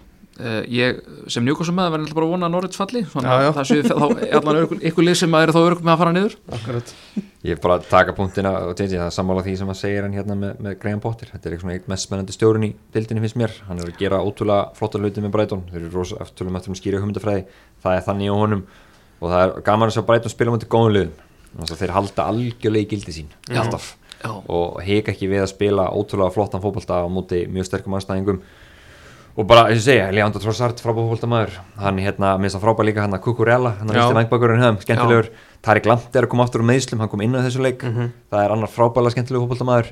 ég 0.74 1.02
sem 1.30 1.46
njúkosum 1.46 1.76
með 1.78 1.92
verður 1.94 2.16
bara 2.18 2.26
að 2.26 2.32
vona 2.34 2.48
að 2.48 2.54
Norrölds 2.56 2.80
falli 2.80 3.04
þannig 3.06 3.34
að 3.34 3.50
það 3.58 3.68
séu 3.70 3.84
þá 3.86 3.94
allan 4.40 4.60
ykkur, 4.64 4.80
ykkur 4.90 5.06
lið 5.06 5.18
sem 5.20 5.36
að 5.38 5.44
eru 5.46 5.54
þá 5.54 5.60
örg 5.62 5.84
með 5.84 5.94
að 5.94 6.00
fara 6.02 6.14
niður. 6.16 6.36
Akkurat. 6.58 6.94
Ég 7.44 7.52
er 7.54 7.60
bara 7.62 7.76
að 7.78 7.86
taka 7.92 8.16
punktina 8.18 8.52
og 8.66 8.74
tjengi 8.80 8.98
það 8.98 9.10
er 9.10 9.14
sammála 9.18 9.44
því 9.46 9.54
sem 9.60 9.70
að 9.74 9.78
segja 9.78 10.04
hann 10.06 10.16
hérna 10.18 10.36
með, 10.40 10.54
með 10.66 10.78
Graham 10.82 11.02
Potter. 11.04 11.28
Þetta 11.34 11.50
er 11.50 11.54
eitthvað 11.58 11.76
eitt 11.76 11.90
mest 11.92 12.08
spennandi 12.08 12.34
stjórun 12.34 12.66
í 12.66 12.72
dildinni 12.96 13.24
finnst 13.26 13.40
mér. 13.42 13.54
Hann 13.68 13.82
er 13.84 13.92
að 13.92 14.00
gera 14.00 14.24
ótrúlega 14.24 14.74
flottar 14.80 15.04
hluti 15.04 15.20
með 15.22 15.34
Brighton. 15.36 15.66
Þeir 15.70 15.82
eru 15.84 15.92
rosa 15.94 16.22
eftir 16.24 16.50
um 16.50 16.58
eftir 16.58 16.72
um 16.74 16.78
skýra 16.80 17.02
hugmyndafræði. 17.04 17.44
Það 17.84 17.98
er 18.00 18.06
þannig 18.08 18.32
á 18.32 18.36
honum. 18.40 18.64
Og 19.20 19.28
það 19.28 19.42
er 19.44 19.50
gaman 19.68 19.92
að 19.92 19.98
sjá 19.98 20.06
Brighton 20.08 20.34
spila 20.34 20.56
mútið 20.56 20.72
góðum 20.74 20.96
liðum. 20.96 21.14
Þannig 21.54 21.76
að 21.76 21.82
þeir 21.84 21.96
halda 22.00 22.22
algjörlega 22.32 22.88
í 22.88 22.92
gildi 22.96 23.14
sín. 23.20 23.30
Já. 23.52 23.60
alltaf. 23.66 23.86
Já, 24.24 24.32
og 24.32 24.80
og 29.34 29.48
bara, 29.50 29.68
eins 29.72 29.82
og 29.82 29.88
segja, 29.88 30.12
Leandro 30.14 30.40
Trossard 30.44 30.78
frábæð 30.84 31.08
fótboltamaður, 31.10 31.54
hann 31.82 31.98
hérna 32.04 32.38
minnst 32.42 32.58
að 32.60 32.64
frábæð 32.68 32.86
líka 32.92 33.02
hann 33.06 33.16
að 33.18 33.24
Kukurella, 33.26 33.72
hann 33.80 33.90
er 33.90 33.98
í 33.98 34.08
vangbækurinn 34.20 34.62
höfum, 34.62 34.82
skemmtilegur, 34.86 35.28
Tarik 35.66 35.86
Lamt 35.90 36.14
er 36.14 36.24
að 36.28 36.32
koma 36.34 36.44
aftur 36.46 36.62
úr 36.62 36.70
meðslum, 36.70 37.00
hann 37.02 37.10
kom 37.10 37.22
inn 37.26 37.34
á 37.34 37.42
þessu 37.42 37.62
leik. 37.66 37.82
Það 38.30 38.44
er 38.44 38.52
annar 38.54 38.70
frábæðlega 38.70 39.16
skemmtilegur 39.18 39.48
fótboltamaður. 39.48 39.90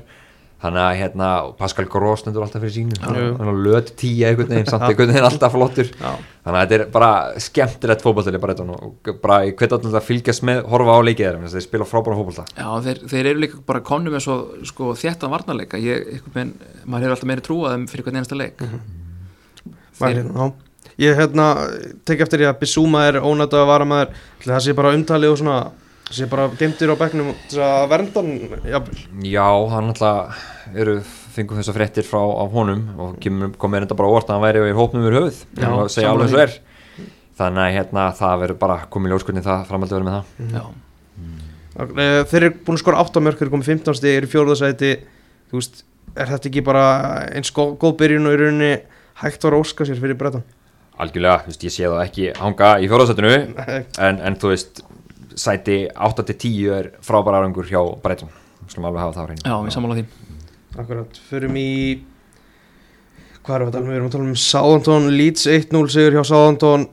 Hann 0.62 0.76
að 0.78 0.94
hérna, 1.00 1.28
Pascal 1.58 1.88
Gross 1.90 2.22
nefndur 2.22 2.44
alltaf 2.44 2.62
fyrir 2.62 2.70
sínu, 2.76 2.94
hann 3.02 3.48
er 3.50 3.56
löt 3.66 3.88
tíja 3.98 4.28
einhvern 4.30 4.46
veginn, 4.46 4.68
samt 4.70 4.84
einhvern 4.86 5.10
veginn 5.10 5.26
alltaf 5.26 5.50
flottur. 5.56 5.88
Þannig 5.98 6.58
að 6.60 6.62
þetta 6.62 6.76
er 6.76 6.84
bara 6.94 7.34
skemmtilegt 7.42 8.04
fótboltali 8.06 8.38
bara 8.38 8.54
þetta 8.54 8.70
og 8.78 9.10
bara 9.24 9.42
ég 9.48 9.58
hveti 9.58 9.74
alltaf 9.74 9.98
að 9.98 10.06
fylgjast 10.06 10.46
með 10.46 10.62
fótbolta 20.02 20.18
já. 20.18 20.22
Með 20.22 20.36
svo 20.36 20.50
ég, 21.02 21.14
hérna. 21.16 21.46
Ég 21.82 21.94
tek 22.04 22.20
eftir 22.26 22.42
því 22.42 22.48
að 22.50 22.58
Bissúma 22.60 23.04
er 23.08 23.20
ónætt 23.24 23.54
að 23.56 23.66
vara 23.70 23.86
maður 23.88 24.10
Það 24.44 24.60
sé 24.66 24.74
bara 24.76 24.92
umtalið 24.96 25.32
og 25.32 25.38
svona 25.40 25.58
Það 26.08 26.16
sé 26.18 26.26
bara 26.28 26.48
gemtir 26.60 26.90
á 26.92 26.96
bekknum 27.00 27.30
til 27.48 27.60
að 27.64 27.86
vernda 27.88 28.20
hann 28.20 28.32
jafnvel. 28.68 28.98
Já, 29.24 29.46
hann 29.72 29.86
alltaf 29.94 30.42
eru, 30.76 30.96
fengum 31.32 31.56
þess 31.56 31.70
að 31.72 31.78
fréttir 31.78 32.04
frá 32.04 32.20
af 32.20 32.50
honum 32.52 32.82
og 33.00 33.14
kemur- 33.22 33.54
kom 33.56 33.72
mér 33.72 33.86
enda 33.86 33.96
bara 33.96 34.10
óvart 34.12 34.28
að 34.28 34.36
hann 34.36 34.44
væri 34.44 34.64
í 34.68 34.74
hópnum 34.76 35.06
yfir 35.06 35.16
höfuð 35.16 35.38
Já, 35.62 35.68
og 35.72 35.88
segja 35.94 36.10
alveg 36.12 36.34
og 36.34 36.42
er. 36.42 36.52
Þannig 37.38 37.62
að 37.64 37.72
hérna, 37.78 38.04
það 38.18 38.40
verður 38.42 38.58
bara 38.60 38.76
komið 38.92 39.14
ljóskunni 39.14 39.42
það 39.46 39.64
framhaldið 39.70 39.96
verður 39.96 40.08
með 40.10 40.18
það. 40.18 40.52
Já, 40.58 40.64
Eh, 41.72 42.24
Þeir 42.28 42.42
eru 42.44 42.50
búin 42.66 42.76
að 42.76 42.82
skora 42.82 43.00
8 43.00 43.20
mörg 43.24 43.38
Þeir 43.38 43.46
eru 43.48 43.52
komið 43.54 43.68
15 43.72 43.96
stig, 43.96 44.16
eru 44.18 44.26
í 44.28 44.32
fjórðasæti 44.32 44.90
Þú 45.48 45.56
veist, 45.56 45.78
er 46.20 46.28
þetta 46.28 46.50
ekki 46.50 46.62
bara 46.66 46.82
eins 47.32 47.48
góð 47.56 47.94
byrjun 48.02 48.28
og 48.28 48.34
í 48.36 48.40
rauninni 48.42 48.72
hægt 49.22 49.44
var 49.44 49.56
að 49.56 49.64
óska 49.66 49.86
sér 49.88 50.00
fyrir 50.00 50.18
brettan 50.18 50.44
Algjörlega, 51.02 51.42
þú 51.44 51.52
veist, 51.52 51.64
ég 51.64 51.72
sé 51.72 51.88
það 51.88 52.02
ekki 52.04 52.28
hanga 52.38 52.72
í 52.78 52.88
fjóðarsættinu 52.90 53.32
en, 54.06 54.20
en 54.20 54.36
þú 54.38 54.52
veist 54.52 54.82
sæti 55.40 55.78
8-10 55.96 56.72
er 56.76 56.90
frábæra 57.04 57.40
árangur 57.40 57.68
hjá 57.68 57.80
Breitón 58.02 58.32
skulum 58.68 58.88
alveg 58.90 59.02
hafa 59.02 59.16
það 59.16 59.22
á 59.22 59.26
hreinu. 59.28 59.44
Já, 59.44 59.54
við 59.64 59.74
sammála 59.74 59.98
því. 59.98 60.04
Akkurat, 60.82 61.20
förum 61.28 61.60
í 61.60 61.68
Hvað 63.42 63.64
við 63.66 63.72
tala 63.74 63.82
um? 63.82 63.90
Við 63.90 63.96
erum 63.98 64.06
að 64.06 64.14
tala 64.14 64.26
um 64.28 64.38
Southampton, 64.38 65.06
Leeds 65.18 65.46
1-0 65.50 65.90
sigur 65.90 66.14
hjá 66.14 66.22
Southampton. 66.28 66.84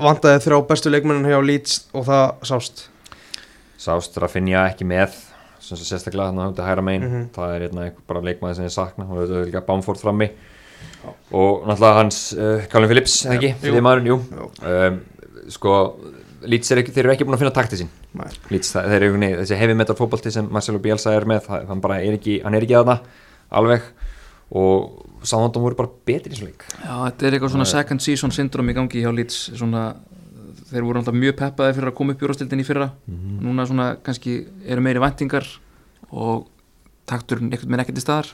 Vandaði 0.00 0.42
þrjá 0.46 0.58
bestu 0.70 0.92
leikmennin 0.92 1.28
hjá 1.28 1.36
Leeds 1.44 1.74
og 1.92 2.06
það 2.08 2.46
sást. 2.48 2.86
Sást 3.80 4.16
Rafinha 4.22 4.64
ekki 4.70 4.88
með 4.88 5.18
sem 5.60 5.76
sagt 5.76 5.90
sérstaklega 5.90 6.30
þannig 6.30 6.44
að 6.44 6.52
þetta 6.54 6.66
hæra 6.70 6.84
megin. 6.86 7.04
Mhm. 7.06 7.28
það 7.34 7.52
er 7.52 7.64
hérna 7.66 7.84
einhver 7.84 8.06
bara 8.08 8.22
leikmaði 8.24 8.56
sem 8.56 8.66
ég 8.68 8.72
sakna 8.72 9.04
og 9.04 9.18
þetta 9.20 9.40
er 9.40 9.48
líka 9.50 9.64
Bamford 9.66 10.00
frammi 10.00 10.30
og 11.32 11.66
náttúrulega 11.68 11.98
hans 12.00 12.20
uh, 12.36 12.66
Colin 12.72 12.90
Phillips 12.90 13.18
eða 13.26 13.38
ekki, 13.38 13.52
fyrir 13.64 13.84
maðurinn, 13.84 14.12
jú. 14.12 14.18
Jú. 14.40 14.48
um, 14.70 15.00
sko 15.52 15.76
Leeds 16.46 16.70
er 16.70 16.82
ekki, 16.82 16.92
þeir 16.94 17.06
eru 17.06 17.14
ekki 17.14 17.26
búin 17.26 17.34
að 17.34 17.40
finna 17.42 17.54
takti 17.56 17.78
sín 17.80 17.88
Nei. 18.16 18.28
Leeds, 18.52 18.70
það, 18.74 18.90
þeir 18.92 19.04
eru 19.06 19.14
veginn, 19.16 19.38
þessi 19.40 19.56
heavy 19.60 19.76
metal 19.78 19.96
fótbolti 19.98 20.32
sem 20.34 20.46
Marcelo 20.52 20.78
Bielsa 20.82 21.14
er 21.16 21.26
með, 21.28 21.46
það, 21.48 21.64
hann 21.70 21.80
bara 21.84 21.98
er 22.04 22.16
ekki 22.18 22.38
hann 22.44 22.56
er 22.56 22.66
ekki 22.66 22.76
að 22.78 22.90
það 22.92 23.08
alveg. 23.60 23.88
Og 24.56 25.02
Sáðandum 25.26 25.64
voru 25.64 25.74
bara 25.78 25.90
betri 26.06 26.30
í 26.30 26.36
þessu 26.36 26.46
leik. 26.46 26.64
Já, 26.78 26.92
þetta 26.92 27.26
er 27.26 27.34
eitthvað 27.34 27.52
svona 27.56 27.66
second 27.66 28.04
season 28.04 28.34
syndrom 28.34 28.68
í 28.70 28.76
gangi 28.76 29.00
hjá 29.02 29.08
Leeds 29.10 29.38
svona, 29.58 29.88
þeir 30.70 30.86
voru 30.86 31.00
alltaf 31.00 31.16
mjög 31.18 31.34
peppaði 31.40 31.74
fyrir 31.78 31.90
að 31.90 31.96
koma 31.98 32.14
upp 32.14 32.22
í 32.22 32.28
úrstildin 32.28 32.62
í 32.62 32.66
fyrra. 32.68 32.86
Núna 33.42 33.66
svona 33.66 33.88
kannski 34.06 34.36
eru 34.62 34.84
meiri 34.86 35.02
væntingar 35.02 35.48
og 36.12 36.46
takturinn 37.10 37.50
einhvern 37.50 37.72
veginn 37.72 37.84
ekkert 37.84 37.98
í 37.98 38.04
staðar 38.04 38.30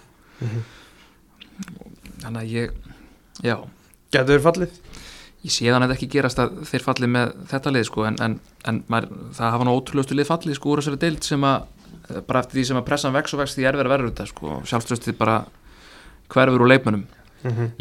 þannig 2.23 2.43
að 2.43 2.53
ég 2.57 2.71
já, 3.47 3.57
Gætu 4.13 4.29
þeir 4.35 4.45
fallið? 4.45 4.75
ég 5.43 5.51
sé 5.51 5.65
þannig 5.73 5.89
að 5.91 5.95
ekki 5.97 6.09
gerast 6.13 6.39
að 6.43 6.59
þeir 6.71 6.85
falli 6.87 7.09
með 7.11 7.31
þetta 7.51 7.71
lið 7.75 7.87
sko 7.89 8.05
en, 8.07 8.19
en, 8.23 8.35
en 8.71 8.83
maður, 8.93 9.09
það 9.39 9.55
hafa 9.57 9.65
nú 9.67 9.73
ótrúlegustu 9.79 10.15
lið 10.19 10.29
fallið 10.29 10.59
sko 10.61 10.71
úr 10.75 10.83
þessari 10.83 11.01
deild 11.03 11.25
sem 11.27 11.47
að 11.49 11.65
bara 12.29 12.43
eftir 12.45 12.59
því 12.61 12.65
sem 12.69 12.79
að 12.79 12.87
pressan 12.87 13.15
vex 13.17 13.35
og 13.35 13.41
vex 13.43 13.57
því 13.57 13.67
erfið 13.71 13.87
að 13.87 13.93
verður 13.93 14.11
þetta 14.13 14.27
sko. 14.29 14.55
Sjálfströstið 14.69 15.17
bara 15.19 15.37
hverfur 16.33 16.63
úr 16.65 16.71
leikmönnum. 16.73 17.03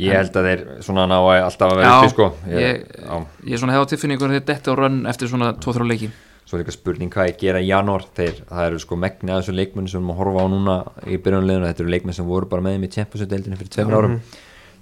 Ég 0.02 0.14
held 0.18 0.36
að 0.40 0.48
þeir 0.50 0.62
svona 0.86 1.06
ná 1.10 1.16
að 1.20 1.44
alltaf 1.46 1.72
að 1.74 1.80
vera 1.82 1.90
Já, 1.90 1.96
uppi 2.02 2.12
sko. 2.16 2.28
Ég, 2.50 2.60
ég- 2.62 3.26
ég 3.46 3.54
er 3.58 3.62
svona 3.62 3.76
hefði 3.76 3.86
á 3.86 3.92
tilfinningur 3.94 4.34
þeir 4.34 4.46
detti 4.50 4.72
á 4.72 4.76
rönn 4.78 5.00
eftir 5.10 5.30
svona 5.32 5.52
2-3 5.62 5.88
leiki 5.90 6.10
svo 6.52 6.60
er 6.60 6.66
líka 6.66 6.76
spurning 6.76 7.12
hvað 7.14 7.30
ég 7.30 7.38
gera 7.40 7.60
í 7.64 7.70
janúar. 7.70 8.04
Þeir, 8.18 8.42
það 8.50 8.66
eru 8.68 8.80
sko 8.84 8.98
megni 9.00 9.32
að 9.32 9.42
þessu 9.42 9.54
leikmenn 9.56 9.92
sem 9.92 10.08
við 10.12 10.18
horfa 10.20 10.44
á 10.44 10.48
núna 10.52 10.78
í 11.08 11.20
byrjunleginu, 11.24 11.68
þetta 11.70 11.84
eru 11.86 11.94
leikmenn 11.94 12.18
sem 12.18 12.28
voru 12.28 12.50
bara 12.52 12.66
með 12.66 12.76
þeim 12.76 12.88
í 12.88 12.90
Champions-deildinu 12.98 13.60
fyrir 13.62 13.76
tveimur 13.76 14.00
árum. 14.00 14.18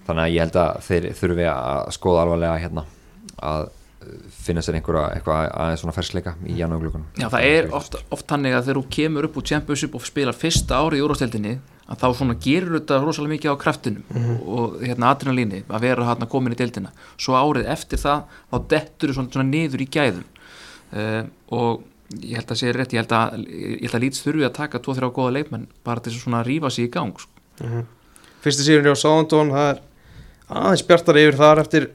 Þannig 0.07 0.23
að 0.23 0.31
ég 0.33 0.47
held 0.47 0.57
að 0.57 0.79
þeir 0.87 1.09
þurfi 1.19 1.49
að 1.51 1.91
skoða 1.93 2.23
alvarlega 2.25 2.61
hérna 2.63 2.85
að 3.45 3.67
uh, 3.69 4.15
finna 4.33 4.63
sér 4.65 4.79
einhverja 4.79 5.11
eitthvað 5.13 5.43
aðeins 5.53 5.83
svona 5.83 5.93
fersleika 5.95 6.33
í 6.49 6.55
janúarglökunum 6.57 7.05
Já, 7.21 7.27
það 7.29 7.45
er 7.47 7.69
oft, 7.77 7.99
oft 8.11 8.25
þannig 8.27 8.55
að 8.57 8.65
þegar 8.65 8.79
þú 8.79 8.95
kemur 8.97 9.27
upp 9.29 9.37
úr 9.39 9.45
Championship 9.51 9.95
og 9.95 10.07
spilar 10.09 10.35
fyrsta 10.35 10.79
árið 10.81 10.99
í 10.99 11.05
úrvasteldinni 11.05 11.53
að 11.89 12.01
þá 12.01 12.07
svona 12.17 12.35
gerur 12.41 12.79
þetta 12.79 12.99
rosalega 13.03 13.35
mikið 13.35 13.53
á 13.53 13.61
kraftinum 13.61 14.33
og 14.57 14.81
hérna 14.81 15.13
adrenalíni 15.13 15.61
að 15.67 15.85
vera 15.85 16.09
hérna 16.09 16.27
komin 16.29 16.53
í 16.53 16.59
deildina. 16.59 16.91
Svo 17.17 17.37
árið 17.37 17.69
eftir 17.73 18.01
það 18.01 18.35
þá 18.51 18.57
dettur 18.73 19.09
þú 19.09 19.15
svona, 19.17 19.33
svona 19.33 19.49
niður 19.49 19.85
í 19.85 19.89
gæðum 19.93 20.27
og 20.93 21.83
ég 22.17 22.39
held 22.39 22.53
að 22.53 22.59
sé 22.61 22.73
rétt 22.73 22.95
ég 22.95 23.03
held 23.03 23.13
að, 23.13 23.43
ég 23.49 23.85
held 23.85 23.97
að 23.99 24.03
Leeds 24.05 24.23
þurfi 24.25 24.47
að 24.47 24.55
taka 24.57 24.81
2-3 24.85 25.11
góða 25.13 25.35
leikmenn 25.37 25.67
bara 25.85 26.01
til 26.01 26.15
að 26.15 26.47
rífa 26.47 26.71
sig 26.73 26.87
í 26.87 26.93
gang 26.93 27.13
sko. 27.19 27.83
Fyrsti 28.41 28.65
sigurinn 28.65 28.87
hjá 28.89 28.97
Southampton 28.97 29.51
það 29.53 29.69
er 29.73 29.81
aðeins 30.49 30.85
bjartar 30.87 31.19
yfir 31.21 31.37
þar 31.37 31.61
eftir 31.63 31.89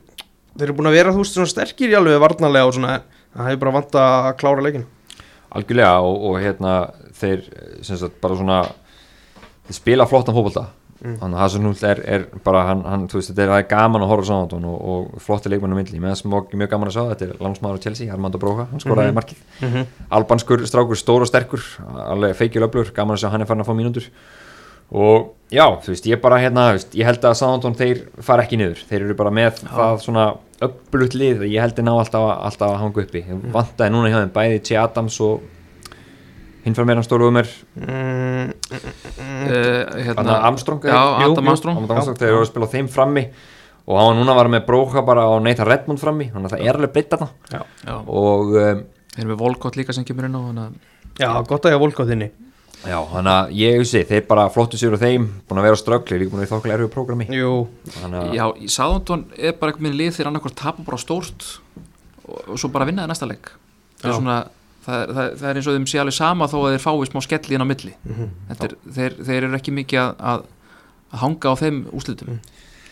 þeir 0.55 0.69
eru 0.69 0.77
búin 0.79 0.91
að 0.91 0.99
vera 0.99 1.15
þú 1.15 1.25
veist 1.25 1.39
svona 1.39 1.51
sterkir 1.51 1.91
í 1.91 1.97
alveg 1.99 2.21
varnarlega 2.23 2.69
og 2.69 2.77
svona 2.77 2.99
það 3.35 3.49
hefur 3.49 3.63
bara 3.65 3.75
vant 3.79 3.99
að 4.05 4.29
klára 4.43 4.67
leikin 4.67 4.87
algjörlega 5.55 5.97
og, 6.07 6.17
og 6.29 6.39
hérna 6.43 6.75
þeir 7.19 7.45
sem 7.87 7.99
sagt 7.99 8.21
bara 8.23 8.39
svona 8.39 8.61
þeir 9.67 9.79
spila 9.81 10.07
flottan 10.11 10.37
fótbolta 10.37 10.69
Mm. 11.05 11.17
þannig 11.21 11.37
að 11.37 11.43
Hasenhult 11.45 11.83
er, 11.85 11.99
er 12.09 12.23
bara 12.47 12.63
hann, 12.65 12.83
hann, 12.89 13.03
þú 13.13 13.19
veist, 13.19 13.31
þetta 13.35 13.45
er, 13.59 13.67
gaman 13.69 14.01
að 14.07 14.09
horfa 14.09 14.25
saman 14.31 14.65
og, 14.71 14.79
og 14.89 15.19
flotti 15.21 15.51
leikmennum 15.53 15.77
milli, 15.77 15.99
með 16.01 16.15
þess 16.15 16.25
mjög, 16.33 16.55
mjög 16.57 16.71
gaman 16.73 16.89
að 16.89 16.95
sjá 16.97 17.03
þetta. 17.11 17.29
Er 17.29 17.43
langsmaður 17.45 17.77
á 17.77 17.85
Chelsea, 17.85 18.13
Armando 18.15 18.39
Broca, 18.41 18.65
hann 18.71 18.81
skoraði 18.81 19.13
Mhm. 19.13 19.19
markið. 19.19 19.85
Albanskur 20.17 20.65
strákur, 20.65 20.97
stór 20.97 21.21
og 21.21 21.29
sterkur 21.29 21.61
alveg 22.09 22.35
feikjulöflur, 22.41 22.95
gaman 22.97 23.17
að 23.19 23.21
sjá 23.27 23.31
hann 23.35 23.43
er 23.45 23.47
farin 23.53 23.63
að 23.63 23.69
fá 23.69 23.77
mínútur. 23.77 24.09
Og 24.95 25.31
já, 25.51 25.65
þú 25.85 25.93
veist, 25.93 26.07
ég 26.07 26.21
bara 26.23 26.39
hérna, 26.39 26.73
veist, 26.77 26.93
ég 26.95 27.05
held 27.09 27.21
að 27.25 27.37
Southampton 27.37 27.75
þeir 27.75 28.03
fara 28.23 28.43
ekki 28.45 28.59
niður, 28.61 28.83
þeir 28.89 29.01
eru 29.07 29.15
bara 29.19 29.31
með 29.31 29.63
það 29.65 30.01
svona 30.05 30.27
upplut 30.65 31.15
lið, 31.17 31.45
ég 31.51 31.61
held 31.61 31.77
að 31.81 31.85
ná 31.89 31.93
alltaf, 31.99 32.27
alltaf 32.49 32.71
að 32.71 32.79
hanga 32.81 33.03
uppi, 33.05 33.23
ég 33.25 33.47
vantaði 33.53 33.91
núna 33.93 34.09
hjá 34.13 34.21
þeim 34.23 34.33
bæði 34.37 34.63
T. 34.69 34.77
Adams 34.81 35.21
og 35.25 35.41
hinn 36.65 36.77
fyrir 36.77 36.89
meira 36.89 37.05
stóru 37.05 37.29
um 37.29 37.37
mér, 37.39 37.51
Anna 40.15 40.39
Armstrong 40.49 40.87
Adam 40.89 41.51
Armstrong. 41.53 41.85
Já, 41.85 42.15
þeir 42.15 42.31
eru 42.31 42.41
að 42.43 42.49
spila 42.53 42.71
þeim 42.73 42.89
frammi. 42.93 43.27
Og 43.85 43.99
hann 44.01 44.07
var 44.09 44.17
núna 44.17 44.33
að 44.33 44.39
vara 44.41 44.53
með 44.55 44.63
Bróka 44.65 45.03
bara 45.05 45.27
á 45.29 45.33
Nathan 45.45 45.69
Redmond 45.69 46.01
frammi, 46.01 46.31
þannig 46.33 46.49
að 46.49 46.55
það 46.55 46.65
er 46.65 46.79
alveg 46.79 46.95
breytt 46.95 47.11
þarna. 47.13 47.29
Já, 47.53 47.97
og 48.01 48.55
um, 48.57 48.81
þeir 49.13 49.21
eru 49.27 49.33
með 49.35 49.43
Volkot 49.43 49.77
líka 49.77 49.97
sem 49.97 50.07
kemur 50.09 50.31
inn 50.31 50.39
á 50.41 50.65
Já, 51.21 51.29
gott 51.47 51.69
að 51.69 51.75
ég 51.75 51.79
að 51.79 51.85
volka 51.85 52.03
á 52.03 52.09
þinni 52.09 52.31
já, 52.85 52.99
þannig 53.11 53.33
að 53.33 53.53
ég 53.59 53.85
sé, 53.89 54.03
þeir 54.09 54.25
bara 54.29 54.47
flottu 54.53 54.79
sér 54.81 54.95
úr 54.95 55.01
þeim, 55.01 55.27
búin 55.49 55.61
að 55.61 55.69
vera 55.69 55.79
ströggli, 55.81 56.19
líka 56.21 56.33
búin 56.33 56.41
að 56.41 56.45
vera 56.45 56.49
í 56.49 56.53
þokkulega 56.53 56.79
erfið 56.79 56.91
prógrami. 56.95 57.27
Jú, 57.33 57.53
Já, 58.35 58.45
í 58.61 58.71
Sáðantón 58.73 59.25
er 59.39 59.55
bara 59.61 59.73
eitthvað 59.73 59.87
minn 59.87 59.97
lið 60.01 60.17
þegar 60.17 60.31
annarkvort 60.33 60.59
tapar 60.59 60.89
bara 60.89 61.01
stórt 61.01 61.47
og, 62.27 62.41
og 62.43 62.59
svo 62.61 62.71
bara 62.75 62.89
vinna 62.89 63.05
það 63.05 63.13
næsta 63.15 63.31
leik. 63.31 63.53
Það 64.03 64.11
er, 64.11 64.19
svona, 64.19 64.37
það, 64.85 64.99
er- 65.01 65.15
það, 65.15 65.31
það 65.41 65.49
er 65.51 65.61
eins 65.61 65.71
og 65.71 65.79
þeim 65.79 65.89
sé 65.91 66.03
alveg 66.03 66.19
sama 66.19 66.51
þó 66.51 66.59
að 66.63 66.69
þeir 66.75 66.85
fái 66.85 67.09
smá 67.11 67.23
skelli 67.25 67.57
inn 67.57 67.65
á 67.65 67.69
milli. 67.73 67.95
Þetta 68.51 68.69
er, 68.69 68.77
þeir, 68.99 69.17
þeir 69.29 69.49
eru 69.49 69.59
ekki 69.59 69.75
mikið 69.81 70.03
að, 70.05 70.13
að, 70.33 70.45
að 71.11 71.25
hanga 71.25 71.53
á 71.53 71.55
þeim 71.63 71.81
úslitum 71.95 72.39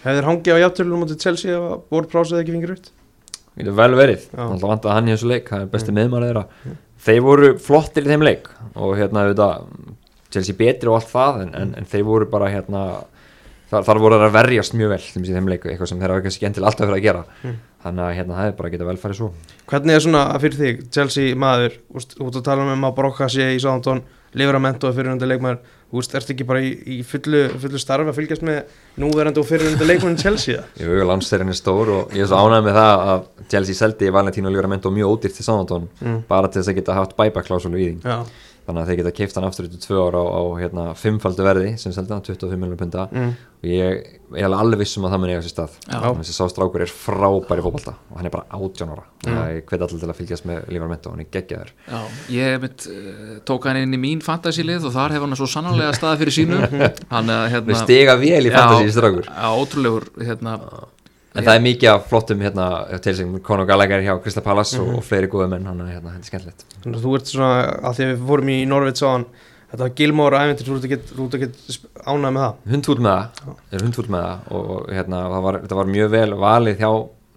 hefur 0.02 0.26
hangið 0.26 0.58
á 0.58 0.62
jafntölunum 0.64 1.04
mútið 1.04 1.22
Chelsea 1.22 1.58
og 1.58 1.86
voru 1.92 2.10
prásið 2.10 2.42
ekki 2.42 2.54
fingir 2.56 2.74
út 2.74 2.90
getur 3.58 3.76
vel 3.76 3.92
verið, 3.98 4.28
alltaf 4.32 4.70
vantaði 4.70 4.96
hann 4.96 5.08
í 5.10 5.12
þessu 5.14 5.28
leik 5.28 5.50
það 5.52 5.64
er 5.64 5.72
besti 5.74 5.92
mm. 5.92 5.98
meðmar 6.00 6.26
þeirra. 6.26 6.44
Þeir 7.02 7.24
voru 7.26 7.50
flottir 7.60 8.06
í 8.06 8.12
þeim 8.12 8.24
leik 8.24 8.48
og 8.72 8.94
hérna 8.96 9.26
þetta 9.28 9.48
Chelsea 10.32 10.56
betri 10.56 10.88
og 10.88 10.96
allt 10.98 11.10
það 11.10 11.40
en, 11.44 11.50
en, 11.60 11.74
en 11.76 11.88
þeir 11.92 12.06
voru 12.08 12.28
bara 12.32 12.48
hérna 12.52 12.84
þar, 13.72 13.86
þar 13.88 14.00
voru 14.04 14.20
þeir 14.20 14.28
að 14.28 14.36
verjast 14.38 14.76
mjög 14.78 14.92
vel 14.94 15.02
þeim, 15.08 15.26
þeim 15.32 15.50
leiku, 15.52 15.72
eitthvað 15.72 15.92
sem 15.92 16.02
þeir 16.02 16.14
hafa 16.14 16.24
kannski 16.28 16.52
til 16.52 16.64
alltaf 16.68 16.86
fyrir 16.86 16.98
að 17.00 17.06
gera. 17.08 17.24
Þannig 17.82 18.04
að 18.06 18.16
hérna 18.20 18.38
það 18.38 18.48
er 18.52 18.56
bara 18.58 18.68
að 18.68 18.74
geta 18.76 18.86
velfæri 18.92 19.18
svo. 19.18 19.28
Hvernig 19.72 19.96
er 19.96 20.02
svona 20.04 20.24
fyrir 20.38 20.58
þig, 20.60 20.82
Chelsea 20.94 21.34
maður? 21.34 21.78
Úst, 21.98 22.12
út 22.22 22.36
að 22.38 22.44
tala 22.46 22.66
um 22.76 22.84
að 22.86 22.98
Brokka 23.00 23.26
sé 23.32 23.48
í 23.56 23.62
Sántón 23.62 24.04
Liverament 24.38 24.84
og 24.86 24.94
fyrirhundi 24.96 25.26
leikmaður. 25.28 25.58
Þú 25.92 26.00
ertu 26.16 26.32
ekki 26.32 26.44
bara 26.48 26.60
í, 26.64 26.70
í 26.88 26.94
fullu, 27.04 27.40
fullu 27.60 27.80
starfi 27.82 28.08
að 28.08 28.16
fylgjast 28.16 28.44
með 28.48 28.70
núverandi 29.02 29.42
og 29.42 29.44
fyrirhundi 29.44 29.84
leikmaðin 29.90 30.16
Chelsea 30.22 30.62
það? 30.62 30.78
Jú, 30.86 31.02
landstærin 31.10 31.52
er 31.52 31.58
stór 31.58 31.90
og 31.92 32.14
ég 32.16 32.24
er 32.24 32.30
svo 32.30 32.38
ánægð 32.40 32.64
með 32.70 32.78
það 32.78 33.02
að 33.12 33.26
Chelsea 33.52 33.76
seldi 33.76 34.08
Valentino 34.14 34.48
Livramento 34.54 34.88
mjög 34.94 35.12
ódýrt 35.18 35.36
til 35.36 35.44
Southampton 35.44 35.90
Mm. 36.00 36.22
bara 36.30 36.48
til 36.48 36.62
þess 36.62 36.72
að 36.72 36.78
geta 36.80 36.96
haft 36.96 37.12
buyback 37.18 37.50
í 38.62 38.66
þannig 38.66 38.82
að 38.82 38.90
þeir 38.90 38.98
geta 39.00 39.12
keift 39.16 39.38
hann 39.38 39.46
aftur 39.46 39.68
til 39.70 39.80
tvö 39.82 40.02
ára 40.06 40.22
á, 40.22 40.26
á 40.38 40.42
hérna, 40.60 40.84
fimmfaldu 40.98 41.46
verði 41.46 41.72
sem 41.80 41.94
seldi 41.94 42.14
hann 42.14 42.22
25 42.24 42.60
miljonar 42.60 42.78
punta 42.80 43.06
mm. 43.10 43.32
og 43.58 43.68
ég, 43.68 44.06
ég 44.38 44.46
er 44.46 44.54
alveg 44.56 44.82
viss 44.82 44.98
um 44.98 45.06
að 45.08 45.14
það 45.14 45.22
mun 45.22 45.32
eiga 45.32 45.42
sér 45.42 45.54
stað. 45.54 45.76
Já. 45.88 45.98
þessi 46.20 46.36
sástrákur 46.36 46.84
er 46.84 46.92
frábæri 46.92 47.64
fótbolta 47.66 47.96
og 48.10 48.20
hann 48.20 48.30
er 48.30 48.34
bara 48.34 48.46
18 48.58 48.94
ára. 48.94 49.04
Mm. 49.04 49.26
þannig 49.26 49.42
að 49.42 49.52
ég 49.56 49.66
hvet 49.72 49.86
allir 49.88 50.04
til 50.04 50.10
að 50.12 50.20
fylgjast 50.20 50.48
með 50.48 50.72
Livramento 50.76 51.10
og 51.10 51.16
hann 51.16 51.26
er 51.26 51.30
geggjaður. 51.36 51.74
Já, 51.90 52.00
ég 52.36 52.62
mitt, 52.62 52.88
uh, 52.92 53.36
tók 53.50 53.68
hann 53.68 53.82
inn 53.82 53.98
í 53.98 54.02
mín 54.06 54.24
fantasílið 54.24 54.88
og 54.88 54.96
þar 54.96 55.16
hefur 55.16 55.28
hann 55.28 55.42
svo 55.42 55.50
sannarlega 55.50 55.98
staða 55.98 56.22
fyrir 56.22 56.38
sínu. 56.38 56.62
Hann 57.12 57.28
er 57.30 57.50
við 57.50 57.74
hérna 57.74 57.78
stiga 57.82 58.14
vel 58.20 58.46
í 58.46 58.52
fantasy 58.52 58.92
strákur. 58.94 59.26
Já, 59.28 59.48
ótrúlegur 59.58 60.06
hérna, 60.22 60.54
en 61.34 61.44
það 61.46 61.54
er 61.56 61.62
mikið 61.64 61.88
af 61.94 62.08
flottum 62.10 62.40
hérna, 62.44 62.66
til 63.02 63.14
sem 63.16 63.38
Conor 63.40 63.66
Gallagher 63.66 64.02
hjá 64.04 64.18
Krista 64.22 64.42
Pallas 64.44 64.74
Mhm. 64.76 64.82
og, 64.88 64.96
og 64.98 65.04
fleiri 65.04 65.28
góða 65.32 65.48
menn 65.48 65.64
hann 65.66 65.80
er 65.80 65.94
hérna, 66.00 66.14
er 66.18 66.22
skemmtilegt. 66.28 66.64
Að 66.84 67.00
þú 67.04 67.14
ert 67.16 67.26
svona, 67.32 67.52
að 67.82 67.96
því 67.96 68.04
að 68.04 68.12
við 68.12 68.26
fórum 68.28 68.48
í 68.52 68.66
Norvits 68.68 69.02
á 69.02 69.08
hann 69.16 69.26
Þetta 69.72 69.86
var 69.86 69.92
Gilmore 69.96 70.36
æventir, 70.36 70.66
þú 70.68 70.74
ert 70.76 71.34
ekki, 71.38 71.78
ánægð 72.04 72.32
með 72.36 72.42
það? 72.42 72.56
Hundfúll 72.74 72.98
með 73.00 73.14
það, 73.16 73.54
er 73.72 73.80
hundfúll 73.86 74.08
með 74.12 74.24
það 74.26 74.50
og, 74.58 74.90
hérna, 74.92 75.20
var, 75.46 75.58
þetta 75.62 75.78
var 75.78 75.86
mjög 75.86 76.10
vel 76.12 76.30
valið 76.42 76.76
hjá 76.82 76.90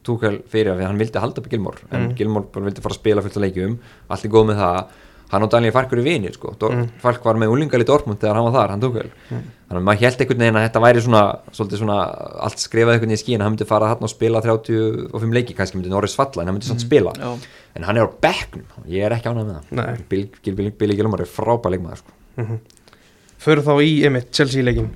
Túkel 0.06 0.36
fyrir 0.52 0.74
að 0.76 0.82
hann 0.86 1.00
vildi 1.00 1.18
halda 1.24 1.40
upp 1.42 1.48
Gilmore, 1.50 1.80
en 1.92 2.10
Mm. 2.10 2.16
Gilmore 2.20 2.46
bara 2.52 2.66
vildi 2.66 2.82
fara 2.84 2.94
að 2.94 3.00
spila 3.00 3.22
fullt 3.24 3.38
af 3.40 3.42
leikjum, 3.46 3.78
allt 4.12 4.26
er 4.26 4.30
góð 4.36 4.46
með 4.52 4.60
það 4.60 4.86
hann 5.32 5.46
og 5.46 5.52
Daniel 5.52 5.74
Falk 5.76 5.94
eru 5.96 6.04
vinir 6.06 6.36
sko. 6.36 6.54
Mm. 6.56 6.88
Falk 7.02 7.24
var 7.26 7.40
með 7.42 7.54
úlingal 7.56 7.82
í 7.82 7.88
Dortmund 7.88 8.22
þegar 8.22 8.40
hann 8.40 8.48
var 8.50 8.56
þar, 8.56 8.74
hann 8.76 8.84
Túkel 8.84 9.10
þannig 9.66 9.80
að 9.80 9.86
maður 9.88 10.02
held 10.04 10.20
einhvern 10.22 10.44
veginn 10.44 10.60
að 10.60 10.66
þetta 10.68 10.82
væri 10.84 11.02
svona 11.02 11.22
svona, 11.56 11.96
allt 12.46 12.62
skrifað 12.62 12.94
einhvern 12.94 13.10
veginn 13.10 13.18
í 13.18 13.22
skíin 13.24 13.44
hann 13.46 13.56
myndi 13.56 13.68
fara 13.70 13.90
hann 13.94 14.06
og 14.06 14.12
spila 14.12 14.42
35 14.46 15.34
leiki 15.40 15.56
kannski 15.58 15.80
myndi 15.80 15.94
Norris 15.94 16.14
falla, 16.18 16.44
en 16.44 16.52
hann 16.52 16.58
myndi 16.60 16.70
samt 16.70 16.86
spila. 16.86 17.16
Já, 17.18 17.32
en 17.76 17.88
hann 17.88 17.98
er 17.98 18.06
á 18.06 18.10
bekknum, 18.28 18.68
ég 18.92 19.08
er 19.08 19.16
ekki 19.18 19.32
ánægð 19.32 19.50
með 19.50 19.72
það. 19.72 20.04
Bill, 20.12 20.28
Bill, 20.38 20.60
Bill, 20.60 20.70
Billy 20.84 21.00
Gilmore 21.00 21.26
er 21.26 21.32
frábæð 21.32 21.76
leikmaður 21.76 22.04
sko. 22.04 22.60
Föru 23.46 23.66
þá 23.66 23.74
í, 23.82 23.90
einmitt, 24.06 24.30
Chelsea 24.38 24.66
leikin 24.66 24.94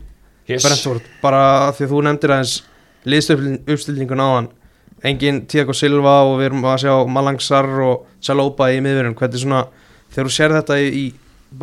yes. 0.49 0.63
Brentford, 0.63 1.09
bara 1.23 1.41
því 1.73 1.88
að 1.88 1.91
þú 1.93 2.05
nefndir 2.05 2.36
aðeins 2.36 2.55
liðstöflingun 3.09 4.21
á 4.21 4.27
hann 4.30 4.49
engin 5.05 5.43
Tiago 5.47 5.73
Silva 5.73 6.19
og 6.27 6.39
við 6.39 6.49
erum 6.49 6.65
að 6.67 6.82
sjá 6.84 6.93
Malang 7.07 7.39
Sarr 7.43 7.84
og 7.86 8.07
Saloba 8.23 8.69
í 8.73 8.82
miðverðin 8.84 9.15
hvernig 9.19 9.43
svona, 9.43 9.61
þegar 10.20 10.30
þú 10.30 10.36
sér 10.36 10.55
þetta 10.57 10.78
í, 10.84 11.05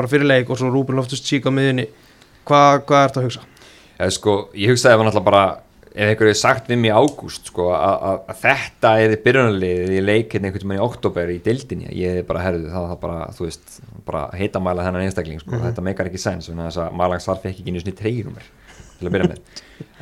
bara 0.00 0.11
fyrirleik 0.11 0.50
og 0.50 0.61
svo 0.61 0.72
Rúben 0.72 0.98
Loftus 0.98 1.22
Cheek 1.24 1.46
á 1.46 1.52
miðunni, 1.52 1.86
hvað, 2.48 2.82
hvað 2.88 3.02
er 3.02 3.12
þetta 3.12 3.22
að 3.22 3.28
hugsa? 3.28 3.46
Eða, 3.96 4.11
sko, 4.16 4.36
ég 4.57 4.72
hugsaði 4.72 4.92
að 4.92 4.96
það 4.96 5.02
var 5.02 5.09
náttúrulega 5.11 5.30
bara 5.30 5.46
ef 5.96 6.11
einhverju 6.11 6.32
hefði 6.32 6.40
sagt 6.42 6.66
við 6.68 6.80
mig 6.82 6.90
í 6.90 6.96
ágúst 6.96 7.48
sko, 7.48 7.70
að, 7.72 8.18
þetta 8.42 8.90
er 9.00 9.14
þið 9.14 9.22
byrjunarliðið 9.24 9.94
í 9.96 10.02
leikinn 10.04 10.44
einhvern 10.44 10.68
veginn 10.68 10.82
í 10.82 10.84
oktober 10.84 11.32
í 11.32 11.38
deildinni 11.44 11.88
ég 11.88 12.12
hefði 12.12 12.26
bara 12.28 12.42
herðu 12.44 12.72
það, 12.72 12.88
það 12.90 13.00
bara, 13.07 13.20
þú 13.36 13.46
veist 13.46 13.78
bara 14.07 14.24
heitamæla 14.36 14.84
þennan 14.86 15.07
einstakling 15.07 15.40
sko. 15.40 15.57
þetta 15.62 15.86
meikar 15.86 16.11
ekki 16.11 16.20
sens, 16.20 16.50
þannig 16.50 16.68
að 16.68 16.98
Malang 17.00 17.24
Sarr 17.24 17.40
fekk 17.40 17.62
ekki 17.62 17.80
svona 17.80 17.96
treyjum 18.02 18.36
mér 18.36 18.50
til 18.96 19.09
að 19.09 19.16
byrja 19.16 19.30
með 19.32 19.40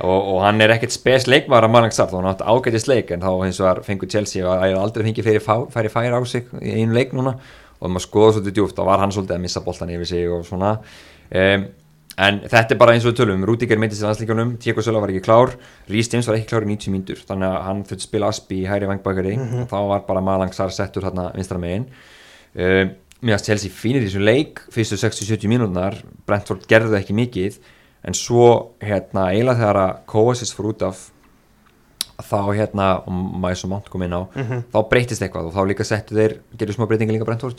og, 0.03 0.19
og 0.19 0.41
hann 0.43 0.67
er 0.67 0.75
ekkert 0.75 0.95
spes 0.95 1.29
leikmaður 1.31 1.69
að 1.69 1.75
Malang 1.77 1.95
Sarr, 1.95 2.11
þá 2.11 2.19
hann 2.19 2.31
átt 2.33 2.43
ágætist 2.43 2.91
leik 2.91 3.15
en 3.15 3.23
þá 3.23 3.31
hins 3.45 3.63
vegar 3.63 3.83
fengur 3.87 4.11
Chelsea 4.11 4.51
að 4.51 4.67
hef 4.67 4.83
aldrei 4.83 5.39
fá, 5.43 5.57
færi 5.71 5.95
færi 5.95 6.11
á 6.11 6.23
sig 6.27 6.51
í 6.59 6.75
einu 6.81 6.99
leik 6.99 7.15
núna 7.15 7.39
og 7.85 7.93
maður 7.93 8.07
skoða 8.09 8.35
svolítið 8.37 8.59
djúft, 8.59 8.77
þá 8.79 8.89
var 8.89 9.03
hann 9.03 9.15
svolítið 9.15 9.37
að 9.37 9.43
missa 9.45 9.63
boltan 9.65 9.93
yfir 9.95 10.09
sig 10.09 10.31
og 10.33 10.45
svona. 10.49 10.75
Um, 11.31 11.67
en 12.25 12.41
þetta 12.47 12.75
er 12.75 12.81
bara 12.81 12.95
eins 12.95 13.05
og 13.05 13.13
við 13.13 13.21
tölum 13.21 13.45
Rúdíker 13.49 13.81
myndist 13.81 14.03
í 14.03 14.07
landslíkjunum, 14.07 14.57
Tiago 14.63 14.85
Söla 14.87 15.01
var 15.03 15.11
ekki 15.11 15.25
klár 15.25 15.55
Rhys 15.89 16.11
James 16.13 16.29
var 16.31 16.37
ekki 16.39 16.53
klár 16.53 16.67
í 16.67 16.69
90 16.71 16.93
mínútur 16.95 17.23
þannig 17.27 17.49
að 17.49 17.65
hann 17.67 17.81
þurfti 17.89 18.07
spila 18.07 18.29
Aspi 18.31 18.61
í 18.61 18.69
hæri 18.71 18.87
vangbækari 18.87 19.33
og 19.41 19.65
þá 19.73 19.79
var 19.91 20.05
bara 20.07 20.23
Malang 20.23 20.55
Sarr 20.55 20.71
settur 20.75 21.09
hérna 21.09 21.33
vinstra 21.35 21.59
megin. 21.59 21.89
Um, 22.55 22.93
mér 23.25 23.39
að 23.39 23.49
Chelsea 23.49 23.73
fínir 23.73 24.05
í 24.05 24.07
þessum 24.07 24.27
leik 24.29 24.63
fyrstu 24.71 25.01
60-70 25.01 25.51
mínúturnar 25.51 25.99
Brentford 26.29 26.69
gerði 26.71 26.93
það 26.93 27.01
ekki 27.01 27.19
mikið. 27.19 27.59
En 28.05 28.15
svo 28.15 28.47
hérna 28.85 29.31
eiginlega 29.33 29.63
þegar 29.63 29.81
að 29.81 30.01
Kovacic 30.13 30.55
fór 30.55 30.71
út 30.71 30.87
af 30.87 31.03
þá 32.23 32.39
hérna, 32.55 32.87
og 33.03 33.13
maður 33.43 33.59
svo 33.59 33.69
mátt 33.73 33.89
kom 33.91 34.03
inn 34.07 34.15
á 34.15 34.23
þá 34.71 34.79
breytist 34.91 35.23
eitthvað 35.25 35.49
og 35.49 35.55
þá 35.57 35.63
líka 35.67 35.85
settu 35.85 36.15
þeir 36.15 36.37
gerðu 36.57 36.77
smá 36.77 36.87
breytingar 36.87 37.17
líka 37.17 37.27
Brentford 37.27 37.59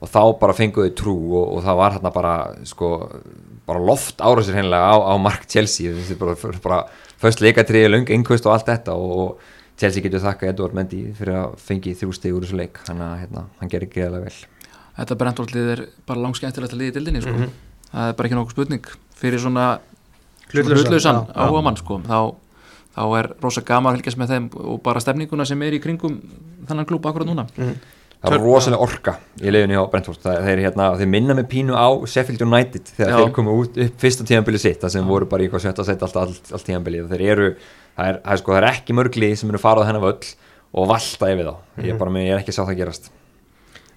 og 0.00 0.08
þá 0.10 0.22
bara 0.40 0.56
fenguðu 0.58 0.94
trú 0.98 1.14
og, 1.38 1.56
og 1.56 1.62
það 1.62 1.76
var 1.78 1.92
hérna 1.96 2.12
bara 2.12 2.34
sko, 2.66 2.88
bara 3.66 3.78
loft 3.78 4.20
ára 4.20 4.42
sér 4.42 4.58
hennilega 4.58 4.90
á, 4.90 4.96
á 5.06 5.14
Mark 5.22 5.46
Chelsea. 5.46 5.92
Er 5.92 6.18
bara, 6.18 6.34
bara 6.64 6.80
föst 7.22 7.40
leikatriði, 7.40 7.90
löng 7.92 8.10
einhvist 8.10 8.46
og 8.46 8.56
allt 8.56 8.66
þetta 8.66 8.96
og, 8.98 9.12
og 9.22 9.78
Chelsea 9.78 10.02
getur 10.02 10.22
þakka 10.22 10.50
Edvard 10.50 10.74
Mendy 10.74 11.12
fyrir 11.16 11.38
að 11.38 11.54
fengi 11.62 11.94
þrjú 11.94 12.12
stig 12.16 12.34
úr 12.34 12.44
þessu 12.44 12.58
leik. 12.58 12.82
Þannig 12.86 13.06
að 13.06 13.20
hérna, 13.22 13.44
hann 13.60 13.70
gerir 13.72 13.90
greiðlega 13.90 14.26
vel. 14.26 14.34
Þetta 14.98 15.16
brendvöldlið 15.22 15.70
er 15.72 15.84
bara 16.06 16.20
langskemmtilegt 16.26 16.74
að 16.74 16.82
liði 16.82 16.94
dildinni 16.98 17.22
sko. 17.24 17.48
það 17.92 18.10
er 18.10 18.18
bara 18.18 18.28
ekki 18.28 18.38
nokkuð 18.38 18.56
spurning. 18.56 18.90
Fyrir 19.22 19.40
svona 19.40 19.66
Hlutlausan, 20.52 21.22
áhugamann 21.32 21.78
sko. 21.80 22.00
þá, 22.04 22.34
þá 22.92 23.02
er 23.18 23.30
rosa 23.42 23.62
gaman 23.66 23.92
að 23.94 23.98
fylgjast 24.00 24.20
með 24.20 24.32
þeim 24.34 24.46
og 24.62 24.78
bara 24.84 25.00
stefninguna 25.00 25.46
sem 25.48 25.62
er 25.66 25.76
í 25.78 25.80
kringum 25.82 26.20
þannig 26.68 26.88
klúb 26.90 27.06
akkurat 27.08 27.28
núna. 27.30 27.46
Það 28.22 28.36
er 28.36 28.42
rosalega 28.44 28.84
orka 28.84 29.12
í 29.42 29.50
leiðinni 29.50 29.74
á 29.74 29.82
Brentford. 29.90 30.20
Það, 30.22 30.36
þeir, 30.46 30.60
hérna, 30.62 30.84
þeir 31.00 31.08
minna 31.10 31.34
með 31.34 31.46
pínu 31.50 31.74
á 31.74 31.88
Sheffield 32.06 32.44
United 32.46 32.92
þegar 32.94 33.10
Já. 33.10 33.16
þeir 33.18 33.32
komu 33.34 33.54
út 33.64 33.80
upp 33.82 33.96
fyrsta 34.04 34.26
tíðanbili 34.28 34.60
sitt 34.62 34.78
það 34.84 34.92
sem 34.94 35.08
voru 35.10 35.26
bara 35.26 35.42
í 35.42 35.48
eitthvað 35.48 35.64
sjötta 35.64 35.86
sett 35.88 36.04
allt, 36.06 36.18
allt, 36.20 36.52
allt 36.54 36.66
tíðanbili 36.68 37.00
þeir 37.10 37.24
eru, 37.32 37.48
það 37.98 38.12
er, 38.12 38.20
það 38.22 38.36
er, 38.36 38.42
sko, 38.44 38.54
það 38.54 38.60
er 38.60 38.68
ekki 38.70 38.94
mörgli 39.00 39.32
sem 39.40 39.50
eru 39.50 39.58
farað 39.64 39.88
hennar 39.90 40.04
völl 40.06 40.30
og 40.78 40.86
valta 40.92 41.32
yfir 41.34 41.50
þá. 41.50 41.54
Ég, 41.82 41.90
er 41.96 41.98
bara, 42.04 42.14
með- 42.14 42.28
ég 42.28 42.36
er 42.36 42.44
ekki 42.44 42.54
sjá 42.54 42.62
það 42.62 42.78
gerast. 42.84 43.10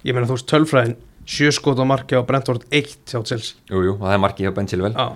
Ég 0.02 0.16
meina 0.18 0.26
þú 0.26 0.34
veist 0.40 0.50
tölfræðin, 0.50 0.96
sjö 1.36 1.52
skot 1.54 1.78
á 1.78 1.86
marki 1.86 2.18
á 2.18 2.26
Brentford 2.26 2.66
1 2.74 2.96
hjá 3.06 3.20
Chelsea. 3.22 3.54
Jújú, 3.70 3.92
jú, 3.92 3.94
og 3.94 4.04
það 4.08 4.16
er 4.18 4.24
markið 4.26 4.48
hjá 4.48 4.54
Ben 4.58 4.68
Chilwell 4.74 4.98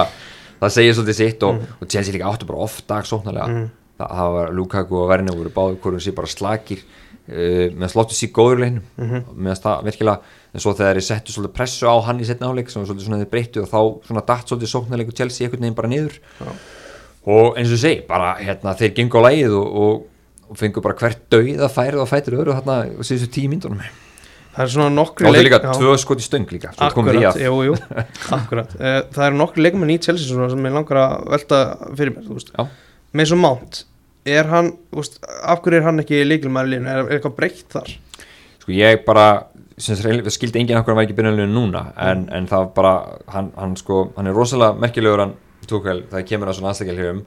Hérna, 0.60 0.68
það 0.68 0.74
segir 0.76 0.94
svolítið 0.98 1.16
sitt 1.20 1.42
og, 1.42 1.60
og 1.80 1.88
Chelsea 1.88 2.12
líka 2.14 2.28
áttu 2.30 2.46
bara 2.46 2.58
oft 2.68 2.86
dag 2.86 3.04
sóknarlega 3.08 3.48
Mm. 3.48 3.70
það, 4.00 4.10
það 4.16 4.32
var 4.36 4.52
Lukaku 4.52 4.96
og 4.96 5.08
Werner 5.10 5.32
voru 5.36 5.50
báður 5.50 5.78
hverjum 5.80 6.00
sér 6.04 6.14
bara 6.16 6.26
slakir 6.28 6.78
uh, 6.80 7.70
meðan 7.76 7.92
slóttu 7.94 8.14
sér 8.16 8.32
góður 8.32 8.60
leinu 8.64 8.80
Mhm. 8.98 9.24
meðan 9.36 9.62
það 9.64 9.84
virkilega 9.84 10.20
en 10.54 10.60
svo 10.60 10.72
þegar 10.74 10.96
þeir 10.98 11.06
settu 11.08 11.32
svolítið 11.32 11.52
pressu 11.54 11.86
á 11.88 11.94
hann 12.06 12.20
í 12.20 12.24
setna 12.26 12.48
áleik 12.50 12.70
sem 12.70 12.82
var 12.82 12.88
svolítið 12.90 13.06
svona 13.08 13.18
þeir 13.24 13.30
breyttu 13.30 13.62
og 13.62 13.68
þá 13.70 13.80
svona 14.08 14.26
datt 14.26 14.46
svolítið 14.48 14.72
sóknarleiku 14.74 15.14
Chelsea 15.16 15.46
einhvern 15.46 15.60
veginn 15.62 15.74
bara 15.78 15.88
niður 15.88 16.16
Já. 16.40 16.52
og 17.26 17.56
eins 17.56 17.68
og 17.70 17.76
ég 17.76 17.82
segi, 17.84 18.00
bara 18.08 18.34
hérna, 18.40 18.74
þeir 18.76 18.94
gengu 18.96 19.20
á 19.20 19.22
lægið 19.28 19.54
og, 19.60 19.76
og, 19.84 20.06
og 20.50 20.56
fengu 20.58 20.80
bara 20.82 20.94
hvert 20.98 21.20
dauð 21.30 21.60
að 21.60 21.74
færið 21.76 22.00
og 22.02 22.08
fætur 22.10 22.38
öðru 22.40 22.56
þarna 22.58 22.78
og 22.98 23.04
síðustu 23.06 23.30
tíu 23.36 23.48
myndunum 23.52 23.80
það 24.56 24.62
er 24.64 24.72
svona 24.74 24.86
og 24.90 24.94
nokkri 24.96 25.26
það 25.28 25.38
er 25.40 25.46
líka 25.48 25.60
tvö 25.78 25.94
skot 26.02 26.22
í 26.22 26.26
stöng 26.26 26.46
líka 26.52 26.72
svo 26.74 26.88
Akkurat, 26.88 27.20
að. 27.30 27.40
jú, 27.44 27.60
jú, 27.70 27.76
akkurat. 28.38 28.74
Eh, 28.80 28.98
Það 29.14 29.26
eru 29.28 29.38
nokkri 29.40 29.64
leikmenn 29.66 29.92
í 29.94 29.98
Chelsea 30.02 30.48
sem 30.50 30.66
ég 30.68 30.74
langar 30.74 31.00
að 31.04 31.28
velta 31.36 31.60
fyrir 31.98 32.14
mér, 32.16 32.26
þú 32.28 32.38
veist. 32.38 32.52
Já. 32.56 32.66
Mason 33.20 33.40
Mount, 33.42 33.84
er 34.26 34.50
hann, 34.50 34.72
þú 34.92 35.00
veist, 35.02 35.20
af 35.42 35.62
hverju 35.64 35.80
er 35.80 35.86
hann 35.88 36.02
ekki 36.02 36.20
líkilmæður 36.26 36.72
línu, 36.74 36.90
er, 36.92 37.04
er 37.06 37.16
eitthvað 37.18 37.36
breytt 37.38 37.66
þar? 37.72 37.92
sko 38.60 38.74
ég 38.76 39.04
bara 39.06 39.26
sagt, 39.80 40.02
eiginlega 40.04 40.30
skildi 40.34 40.60
enginn 40.60 40.76
okkur 40.76 40.92
að 40.92 40.96
hann 40.96 40.98
var 41.00 41.06
ekki 41.08 41.16
byrjanlegin 41.16 41.54
núna 41.56 41.80
en, 41.96 42.26
en 42.36 42.46
það 42.50 42.66
bara 42.76 42.90
hann, 43.32 43.46
hann, 43.56 43.72
sko, 43.80 44.02
hann 44.18 44.28
er 44.28 44.36
rosalega 44.36 44.76
merkilegur 44.82 45.22
hann 45.24 45.32
tókvel 45.70 46.02
það 46.12 46.26
kemur 46.28 46.50
að 46.52 46.58
svona 46.58 46.74
aðstakilhjöfum 46.74 47.22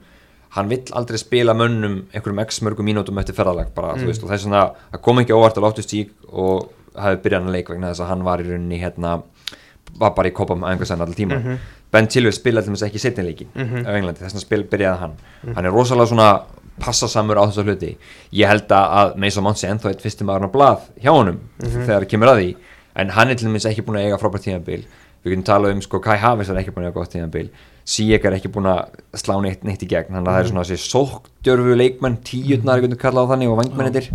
hann 0.54 0.70
vill 0.70 0.84
aldrei 0.94 1.18
spila 1.18 1.56
mönnum 1.58 1.96
einhverjum 2.14 2.40
x 2.44 2.60
mörgum 2.62 2.86
mínútum 2.86 3.18
eftir 3.18 3.34
ferðalag 3.34 3.72
bara, 3.74 3.96
þú 3.98 4.06
veist, 4.12 4.22
og 4.22 4.30
það 4.30 4.36
er 4.38 4.42
svona, 4.44 4.62
það 4.94 5.02
kom 5.08 5.22
ekki 5.24 5.34
óvart 5.34 5.58
að 5.58 5.66
láttu 5.66 5.84
stík 5.88 6.14
og 6.30 6.68
hafi 6.96 7.20
byrjað 7.24 7.42
hann 7.42 7.52
leik 7.52 7.70
vegna 7.70 7.90
þess 7.92 8.04
að 8.04 8.10
hann 8.12 8.24
var 8.24 8.42
í 8.42 8.48
rauninni 8.48 8.80
hérna 8.80 9.14
var 9.98 10.14
bara 10.16 10.28
í 10.28 10.34
kopam 10.34 10.64
að 10.64 10.72
einhvers 10.74 10.90
enn 10.94 11.02
allir 11.04 11.18
tíma 11.18 11.38
Ben 11.94 12.08
Chilwell 12.10 12.34
spilaði 12.34 12.72
þess 12.72 12.82
ekki 12.88 12.98
setnileikin 12.98 13.50
á 13.86 13.90
Englandi, 13.94 14.18
þess 14.24 14.34
að 14.34 14.42
spil 14.42 14.64
byrjaði 14.66 14.98
hann. 14.98 15.12
Hann 15.54 15.64
er 15.68 15.70
rosalega 15.70 16.10
svona 16.10 16.28
passasamur 16.82 17.38
á 17.38 17.46
þessa 17.46 17.62
hluti. 17.62 17.92
Ég 18.34 18.50
held 18.50 18.72
að 18.74 19.14
Mason 19.22 19.44
Mount 19.46 19.60
sé 19.60 19.68
ennþá 19.70 19.92
eitt 19.92 20.02
fyrstum 20.02 20.26
maður 20.26 20.48
á 20.50 20.54
blað 20.56 20.88
hjá 20.98 21.12
honum 21.14 21.38
þegar 21.62 22.02
það 22.02 22.08
kemur 22.10 22.32
að 22.32 22.40
því. 22.40 22.48
En 22.98 23.12
hann 23.14 23.30
er 23.30 23.38
til 23.38 23.46
dæmis 23.46 23.68
ekki 23.70 23.84
búin 23.86 24.00
að 24.00 24.08
eiga 24.08 24.18
frábært 24.18 24.42
tíðanbíl 24.48 24.80
við 25.24 25.30
getum 25.30 25.46
talað 25.46 25.76
um 25.76 25.84
sko 25.86 26.00
Kai 26.02 26.18
Havertz 26.18 26.50
er 26.50 26.58
ekki 26.60 26.74
búin 26.74 26.84
að 26.84 26.90
eiga 26.90 26.98
gott 26.98 27.14
tíðanbíl 27.14 27.46
Sijek 27.84 28.24
er 28.26 28.34
ekki 28.38 28.48
búin 28.52 28.66
að 28.72 28.98
slá 29.20 29.36
neitt, 29.44 29.62
neitt 29.64 29.82
í 29.84 29.88
gegn. 29.88 30.10
Þannig 30.14 30.28
að 30.28 30.34
það 30.34 30.42
er 30.42 30.50
svona 30.50 30.62
þessi 30.64 30.90
sóktjörfu 30.90 31.74
leikmenn 31.78 32.18
tíutnar, 32.24 32.80
við 32.80 32.88
getum 32.88 33.00
kallað 33.02 33.28
á 33.28 33.30
þannig 33.34 33.52
og 33.52 33.58
vangmennitir. 33.60 34.08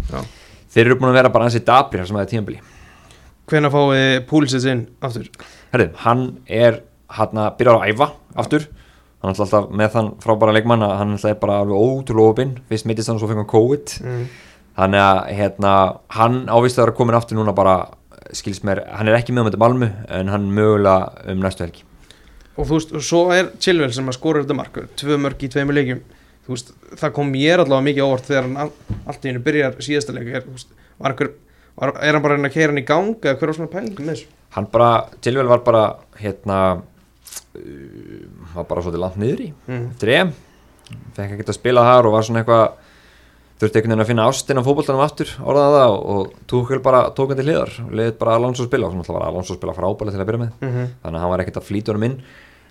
Þeir 0.69 0.85
eru 0.85 0.99
búin 0.99 1.11
að 1.11 1.19
vera 1.21 1.33
bara 1.33 1.49
ansið 1.49 1.65
dabrir 1.67 2.05
sem 2.05 2.15
að 2.15 2.21
það 2.21 2.27
er 2.27 2.33
tíðanbíli 2.33 2.61
hvenær 3.49 3.73
fáið 3.73 4.19
púlisins 4.29 4.67
inn 4.69 4.83
aftur? 5.03 5.29
Herðu, 5.73 5.89
hann 6.03 6.25
er 6.45 6.83
hann 7.15 7.41
að 7.41 7.55
byrja 7.59 7.75
að 7.77 7.93
æfa 7.93 8.09
aftur. 8.43 8.67
Hann 9.19 9.33
er 9.33 9.41
alltaf 9.43 9.71
með 9.75 9.95
þann 9.95 10.11
frábæra 10.23 10.55
leikmann 10.55 10.85
að 10.85 10.95
hann 11.01 11.15
er 11.17 11.39
bara 11.41 11.59
alveg 11.63 11.81
ótrúlega 11.81 12.33
opinn. 12.33 12.53
Fyrst 12.69 12.87
mittist 12.87 13.09
hann 13.09 13.17
og 13.19 13.23
svo 13.23 13.31
fengur 13.31 13.49
COVID. 13.49 13.95
Mm. 14.05 14.29
þannig 14.79 15.01
að 15.03 15.17
hérna, 15.35 15.71
hann 16.15 16.35
ávist 16.47 16.77
að 16.77 16.85
vera 16.85 16.95
komin 16.95 17.15
aftur 17.17 17.35
núna 17.35 17.51
bara 17.51 17.89
skils 18.31 18.61
mér, 18.63 18.85
hann 18.95 19.09
er 19.09 19.17
ekki 19.17 19.33
með 19.33 19.41
um 19.41 19.49
þetta 19.49 19.59
Malmu 19.59 19.89
en 20.15 20.29
hann 20.31 20.45
mögulega 20.55 21.33
um 21.33 21.41
næstu 21.43 21.65
helgi. 21.65 21.83
Og 22.55 22.69
þú 22.69 22.77
veist, 22.77 22.93
og 22.95 23.03
svo 23.03 23.19
er 23.35 23.49
Chilwell 23.59 23.91
sem 23.95 24.07
að 24.07 24.15
skora 24.15 24.45
þetta 24.45 24.55
mark. 24.55 24.79
Tvö 24.99 25.17
mörg 25.19 25.43
í 25.43 25.49
tveimur 25.51 25.75
leikjum 25.75 25.99
þú 26.45 26.55
veist, 26.55 26.73
það 26.99 27.13
kom 27.17 27.31
mér 27.33 27.63
allavega 27.63 27.87
mikið 27.89 28.07
óvart 28.07 28.27
þegar 28.29 28.47
hann 28.47 28.57
all- 28.65 28.97
allt 29.05 29.25
í 29.25 29.31
hennu 29.31 29.43
byrjar 29.45 29.79
síðasta 29.85 30.15
leik 30.15 30.33
er, 30.39 30.45
var 30.99 31.13
einhver, 31.13 31.31
var, 31.75 31.93
er 32.01 32.17
hann 32.17 32.25
bara 32.25 32.37
að 32.39 32.53
keira 32.55 32.71
hann 32.73 32.81
í 32.81 32.87
gang 32.87 33.15
eða 33.15 33.37
hver 33.37 33.51
var 33.51 33.57
svona 33.59 33.73
pælingum 33.73 34.05
með 34.05 34.15
þessu? 34.15 34.35
Hann 34.55 34.69
bara, 34.73 34.91
Tilvel 35.21 35.47
var 35.49 35.63
bara 35.65 35.83
hérna 36.17 36.59
uh, 36.79 38.21
var 38.55 38.69
bara 38.69 38.81
svolítið 38.85 39.03
langt 39.03 39.19
niður 39.21 39.43
í 39.45 39.49
mm. 39.53 39.89
eftir 39.93 40.13
EM. 40.15 40.31
Fekk 41.17 41.35
ekki 41.35 41.45
að 41.45 41.59
spila 41.59 41.85
þar 41.85 42.09
og 42.09 42.15
var 42.15 42.25
svona 42.25 42.41
eitthvað 42.41 42.65
þurfti 43.59 43.75
einhvern 43.77 43.91
veginn 43.91 44.03
að 44.05 44.09
finna 44.09 44.25
ástin 44.31 44.59
á 44.59 44.63
fótboltanum 44.63 45.03
aftur 45.03 45.31
orðaða 45.43 45.79
það 45.83 45.93
og, 45.93 46.03
og 46.15 46.43
Tuchel 46.49 46.79
bara 46.83 47.01
tók 47.13 47.33
hann 47.33 47.39
til 47.41 47.45
hliðar 47.49 47.73
og 47.83 47.95
leiði 47.99 48.13
bara 48.21 48.37
Alonso 48.39 48.65
spila 48.65 48.87
og 48.87 48.95
svona 48.95 49.17
var 49.17 49.25
Alonso 49.27 49.57
spila 49.57 49.75
frábælega 49.75 50.15
til 50.15 50.23
að 50.23 50.29
byrja 50.31 50.43
með. 50.45 50.53
Mm 50.63 50.77
þannig 51.03 51.17
að 51.19 51.25
hann 51.25 51.33
var 51.33 51.43
ekkert 51.43 51.59
að 51.59 51.67
flýta 51.67 51.93
honum 51.93 52.07
inn 52.07 52.15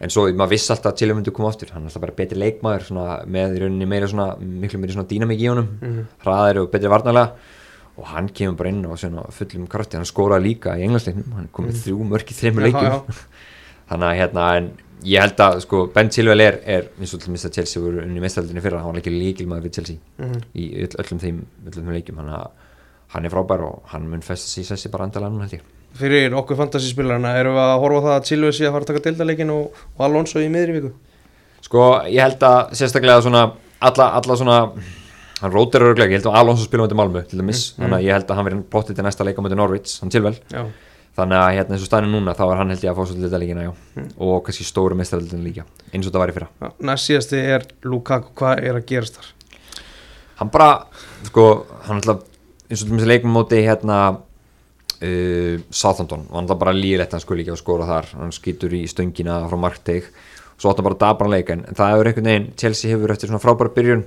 en 0.00 0.10
svo 0.14 0.26
maður 0.32 0.50
vissi 0.54 0.72
alltaf 0.72 0.92
að 0.92 0.98
Chile 1.00 1.14
myndi 1.14 1.32
koma 1.34 1.48
aftur. 1.50 1.70
Hann 1.74 1.82
er 1.82 1.90
alltaf 1.90 2.02
bara 2.04 2.12
betri 2.18 2.38
leikmaður 2.38 2.84
svona, 2.88 3.06
með 3.26 3.56
í 3.56 3.62
rauninni 3.64 3.86
meira 3.90 4.06
svona, 4.10 4.36
miklu 4.38 4.78
meiri 4.82 4.94
svona 4.94 5.08
dýnamík 5.10 5.40
í 5.42 5.48
honum. 5.50 5.68
Mhm. 5.82 6.04
hraðari 6.24 6.62
og 6.62 6.70
betri 6.70 6.88
varnalega 6.92 7.32
og 7.98 8.04
hann 8.06 8.28
kemur 8.28 8.56
bara 8.56 8.68
inn 8.70 8.84
og 8.86 8.98
svona 8.98 9.24
fullum 9.34 9.66
krafti. 9.66 9.96
Hann 9.98 10.06
skóraði 10.06 10.44
líka 10.54 10.76
í 10.78 10.84
englandsleiknum. 10.86 11.32
Hann 11.34 11.48
kom 11.52 11.66
með 11.66 11.80
þrjú 11.82 12.04
mörk 12.12 12.30
í 12.30 12.36
þreymur 12.38 12.62
Já, 12.62 12.66
leikjum. 12.68 12.92
já. 12.92 13.24
þannig 13.90 14.06
að 14.12 14.18
hérna 14.20 14.44
en 14.58 14.70
ég 15.08 15.20
held 15.22 15.36
að 15.40 15.60
sko 15.62 15.86
Ben 15.94 16.08
Chilwell 16.10 16.40
er, 16.42 16.60
er 16.66 16.88
eins 17.00 17.14
og 17.14 17.20
til 17.22 17.30
minnst 17.32 17.46
að 17.46 17.54
Chelsea 17.58 17.82
voru 17.82 18.02
unni 18.02 18.20
mestaldinni 18.20 18.60
fyrra. 18.62 18.78
Hann 18.82 18.92
var 18.92 19.00
ekki 19.00 19.10
líkilmaður 19.14 19.66
við 19.66 19.74
Chelsea 19.78 19.96
Mhm. 20.18 20.40
í 20.54 20.64
öll, 20.84 20.94
öllum 21.02 21.20
þeim, 21.22 21.42
öllum 21.66 21.84
þeim 21.88 21.94
leikjum. 21.98 22.16
Hann, 22.22 22.50
hann 23.08 23.24
er 23.24 23.30
frábær 23.30 23.62
og 23.66 23.82
hann 23.86 24.08
mun 24.10 24.20
festa 24.20 24.46
sig 24.46 24.62
í 24.64 24.66
sessi 24.68 24.88
bara 24.90 25.04
andalega 25.06 25.30
núna 25.32 25.48
held 25.48 25.58
ég 25.58 25.62
fyrir 25.98 26.34
okkur 26.38 26.56
fantasyspilarna 26.58 27.32
erum 27.40 27.56
við 27.56 27.64
að 27.64 27.80
horfa 27.82 28.02
það 28.04 28.14
að 28.16 28.26
Chilwell 28.28 28.52
sé 28.54 28.66
að 28.68 28.72
fara 28.76 28.86
að 28.86 28.90
taka 28.92 29.04
dildaleikin 29.08 29.50
og, 29.54 29.80
og 29.96 30.04
Alonso 30.06 30.42
í 30.42 30.48
miðri 30.52 30.76
viku? 30.78 30.92
Sko, 31.64 31.84
ég 32.06 32.22
held 32.22 32.44
að 32.46 32.74
sérstaklega 32.78 33.22
svona 33.24 33.44
alla, 33.80 34.10
alla 34.18 34.36
svona 34.38 34.58
hann 35.40 35.54
rótir 35.54 35.82
örglega, 35.86 36.10
ég 36.12 36.20
held 36.20 36.28
að 36.30 36.38
Alonso 36.40 36.66
spila 36.66 36.84
um 36.84 36.88
þetta 36.88 36.98
Malmö 36.98 37.24
til 37.30 37.40
dæmis, 37.40 37.72
Mm, 37.72 37.82
þannig 37.84 37.96
að 37.98 38.04
ég 38.06 38.12
held 38.18 38.30
að 38.30 38.36
hann 38.38 38.46
verið 38.48 38.62
bóttið 38.74 38.98
til 38.98 39.04
næsta 39.06 39.24
leika 39.26 39.42
þetta 39.42 39.58
Norwich, 39.58 39.98
hann 40.02 40.10
tilvel 40.10 40.34
já, 40.50 40.62
þannig 41.18 41.38
að 41.38 41.50
hérna 41.56 41.74
eins 41.74 41.82
og 41.84 41.90
stænum 41.90 42.14
núna 42.14 42.34
þá 42.34 42.44
er 42.46 42.56
hann 42.58 42.70
held 42.74 42.84
ég 42.84 42.90
að 42.90 42.98
fá 42.98 43.02
svolítið 43.06 43.26
þetta 43.28 43.40
leikina, 43.42 43.66
já. 43.66 43.72
Mm. 43.96 44.08
og 44.18 44.42
kannski 44.46 44.66
stóru 44.66 44.98
mestrarleikin 44.98 45.44
líka, 45.46 45.66
eins 45.92 46.06
og 46.06 46.10
þetta 46.10 46.22
var 46.22 46.32
í 46.32 46.36
fyrra. 46.38 46.72
Næst 46.90 47.10
síðasti 47.10 47.42
er 47.54 47.66
Lukaku, 47.86 48.32
hvað 48.38 48.64
er 48.66 48.78
að 48.80 48.86
gerast 48.90 49.18
þar? 49.18 49.30
Hann 50.38 50.50
bara, 50.54 50.70
sko, 51.26 51.66
hann 51.86 52.02
uh, 55.02 55.60
Southampton 55.70 56.26
hann 56.28 56.42
alltaf 56.42 56.60
bara 56.60 56.74
líðilegt 56.76 57.14
hann 57.16 57.24
skuli 57.24 57.44
ekki 57.44 57.54
að 57.54 57.62
skora 57.62 57.88
þar. 57.88 58.10
Hann 58.18 58.34
skýtur 58.34 58.74
í 58.76 58.82
stöngina 58.90 59.40
frá 59.50 59.58
markteig 59.60 60.10
svo 60.58 60.72
átt 60.72 60.80
hann 60.80 60.88
bara 60.88 61.00
dabran 61.00 61.32
leika 61.32 61.54
en 61.54 61.64
það 61.70 61.94
hefur 61.94 62.10
einhvern 62.10 62.30
veginn, 62.32 62.50
Chelsea 62.58 62.92
hefur 62.92 63.14
eftir 63.14 63.30
svona 63.30 63.42
frábæra 63.42 63.74
byrjun 63.76 64.04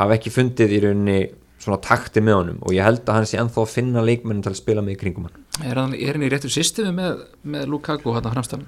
hafa 0.00 0.16
ekki 0.18 0.32
fundið 0.34 0.76
í 0.76 0.80
rauninni 0.84 1.18
svona 1.62 1.80
takti 1.82 2.22
með 2.22 2.38
honum. 2.40 2.62
Og 2.68 2.76
ég 2.76 2.84
held 2.84 3.02
að 3.06 3.18
hann 3.18 3.28
sé 3.28 3.40
ennþá 3.40 3.62
að 3.64 3.72
finna 3.72 4.04
leikmennin 4.04 4.44
til 4.44 4.52
að 4.52 4.60
spila 4.60 4.84
með 4.84 4.96
í 4.96 5.00
kringum 5.00 5.28
hann. 5.28 5.44
Er 5.64 5.80
hann, 5.80 5.96
er 5.96 6.18
hann 6.18 6.26
í 6.26 6.30
réttu 6.32 6.52
systemi 6.52 6.92
með, 6.94 7.24
með 7.48 7.68
Lukaku 7.72 8.12
hann 8.14 8.28
að 8.28 8.36
framstæðan? 8.36 8.66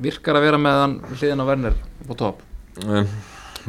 Virkar 0.00 0.38
að 0.38 0.46
vera 0.46 0.60
með 0.62 0.82
hann 0.82 1.00
hliðin 1.12 1.42
á 1.42 1.48
Werner 1.50 1.76
á 1.76 2.14
top? 2.16 2.44
um, 2.84 3.08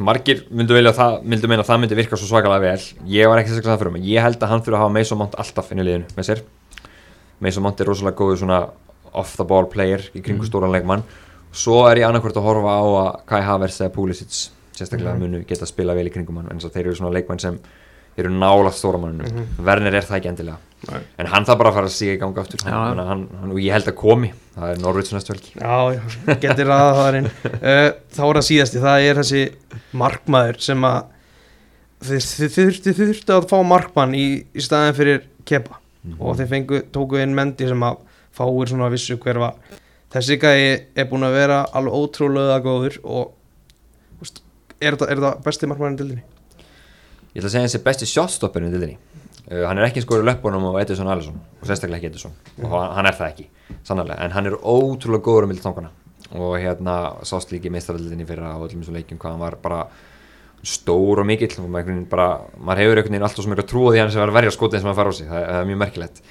margir 0.04 0.44
myndu 0.54 0.76
að 0.78 0.94
það 0.96 1.16
myndu 1.24 1.50
meina 1.50 1.64
að 1.64 1.70
það 1.70 1.80
myndi 1.82 1.98
virka 1.98 2.18
svo 2.18 2.28
svakalega 2.30 2.64
vel. 2.64 2.86
Ég 3.12 3.30
var 3.30 3.40
ekki 3.40 3.54
þess 3.54 3.64
að 3.64 3.72
það 3.72 3.82
fyrir 3.82 3.94
mig, 3.96 4.06
ég 4.08 4.24
held 4.24 4.42
að 4.42 4.52
hann 4.52 4.64
þurfa 4.64 4.78
að 4.78 4.84
hafa 4.86 5.18
Mount 5.22 5.38
alltaf 5.42 5.72
inn 5.72 5.82
í 5.82 5.86
liðinu 5.88 6.16
með 6.16 6.28
sér 6.28 6.44
Mason 7.40 7.62
Mount 7.62 7.80
er 7.80 7.86
rosalega 7.86 8.16
góður 8.16 8.38
svona 8.42 8.60
off 9.12 9.36
the 9.36 9.44
ball 9.44 9.66
player 9.66 9.98
í 10.14 10.20
kringu 10.22 10.42
Mhm. 10.44 10.50
stóran 10.50 10.72
leikmann 10.72 11.02
svo 11.52 11.86
er 11.90 11.96
ég 11.96 12.06
annarkvort 12.08 12.36
að 12.36 12.44
horfa 12.44 12.72
á 12.76 12.84
að 12.84 13.26
Kai 13.26 13.40
Havertz 13.42 13.80
eða 13.80 13.92
Pulisic 13.94 14.50
sérstaklega 14.76 15.14
Mhm. 15.14 15.20
munu 15.20 15.44
geta 15.46 15.64
að 15.64 15.68
spila 15.68 15.94
vel 15.94 16.06
í 16.06 16.12
kringum 16.12 16.36
hann 16.36 16.48
en 16.50 16.58
þeir 16.58 16.86
eru 16.86 16.94
svona 16.94 17.12
leikmann 17.14 17.40
sem 17.40 17.58
eru 18.18 18.28
nála 18.30 18.70
stóramanninu, 18.74 19.24
Mhm. 19.30 19.64
Werner 19.64 19.94
er 19.94 20.02
það 20.02 20.20
ekki 20.20 20.28
endilega 20.28 20.56
Nei. 20.90 21.00
en 21.18 21.26
hann 21.26 21.44
þarf 21.44 21.58
bara 21.58 21.70
að 21.70 21.74
fara 21.74 21.86
að 21.86 21.94
síga 21.94 22.14
í 22.16 22.18
ganga 22.18 22.40
aftur 22.42 22.58
Já. 22.58 22.70
hann, 22.70 22.98
hann, 22.98 23.28
hann, 23.40 23.50
og 23.52 23.56
ég 23.58 23.70
held 23.72 23.84
að 23.86 23.94
komi 23.94 24.32
það 24.56 24.72
er 24.72 24.76
Norvíts 24.82 25.12
næstu 25.12 25.32
helgi 25.34 25.52
Já, 25.54 26.36
getur 26.40 26.66
ræða 26.66 26.94
það 26.98 27.14
inn 27.18 27.26
uh, 27.26 27.92
Þá 28.14 28.22
er 28.28 28.34
það 28.34 28.48
síðasti, 28.50 28.80
það 28.82 29.08
er 29.08 29.14
þessi 29.14 29.52
markmaður 29.94 30.60
sem 30.60 30.80
að 30.82 31.04
þið 32.02 32.94
þurftu 32.94 33.34
að 33.34 33.48
fá 33.50 33.58
markmann 33.66 34.14
í, 34.14 34.44
í 34.54 34.60
staðin 34.62 34.94
fyrir 34.94 35.22
kepa 35.44 35.78
og 36.18 36.36
þeir 36.38 36.48
fengu, 36.52 36.80
tóku 36.94 37.18
inn 37.22 37.34
mendi 37.36 37.68
sem 37.68 37.82
að 37.82 37.98
fáir 38.38 38.70
svona 38.70 38.88
vissu 38.92 39.16
hver 39.18 39.38
var. 39.42 39.54
Þessi 40.12 40.38
gæi 40.40 40.60
er 40.96 41.08
búin 41.10 41.26
að 41.26 41.34
vera 41.36 41.58
alveg 41.76 41.92
ótrúlega 41.98 42.60
góður 42.64 42.98
og 43.04 44.22
úst, 44.24 44.40
er 44.80 44.96
þetta, 44.96 45.10
er 45.12 45.42
besti 45.44 45.68
markmannin 45.68 45.98
til 46.00 46.08
þinni? 46.12 46.24
Ég 47.34 47.42
ætla 47.42 47.50
að 47.50 47.54
segja 47.58 47.78
er 47.80 47.84
besti 47.84 48.06
shotstopperinn 48.08 48.70
í 48.70 48.72
dildinni 48.72 48.96
uh, 49.52 49.66
Hann 49.68 49.78
er 49.78 49.84
ekki 49.90 50.00
skoður 50.02 50.24
löpunum 50.30 50.64
á 50.72 50.80
Edison 50.80 51.10
Alisson 51.12 51.36
og 51.60 51.66
sérstaklega 51.68 51.98
ekki 52.00 52.08
Edison. 52.14 52.32
Og 52.62 52.70
hann- 52.72 52.94
hann 52.96 53.06
er 53.10 53.18
það 53.18 53.32
ekki, 53.34 53.48
sannarlega, 53.84 54.24
en 54.24 54.32
hann 54.38 54.46
er 54.48 54.56
ótrúlega 54.62 55.26
góður 55.28 55.44
á 55.44 55.48
milli 55.52 55.62
tangana 55.66 55.90
og 56.32 56.56
hérna 56.60 56.94
sást 57.24 57.52
líki 57.52 57.70
meistaraldinni 57.72 58.24
fyrir 58.28 58.44
á 58.48 58.56
öllum 58.56 58.80
þessum 58.82 58.96
leikjum 58.96 59.18
hvað 59.20 59.30
hann 59.36 59.40
var 59.44 59.54
bara 59.62 59.82
stór 60.66 61.20
og 61.22 61.26
mikill 61.28 61.54
og 61.62 61.70
maður, 61.70 62.02
bara, 62.10 62.28
maður 62.58 62.82
hefur 62.82 62.98
einhvern 63.00 63.14
veginn 63.14 63.26
alltaf 63.28 63.44
svo 63.44 63.52
mjög 63.52 63.62
að 63.62 63.70
trúa 63.70 63.92
því 63.94 64.00
hann 64.02 64.10
sem 64.14 64.20
var 64.22 64.32
að 64.32 64.38
verja 64.40 64.54
skotin 64.56 64.80
sem 64.82 64.88
hann 64.90 64.98
fara 64.98 65.12
á 65.12 65.18
sig 65.18 65.28
það, 65.30 65.44
það 65.48 65.60
er 65.62 65.68
mjög 65.70 65.80
merkilegt 65.84 66.22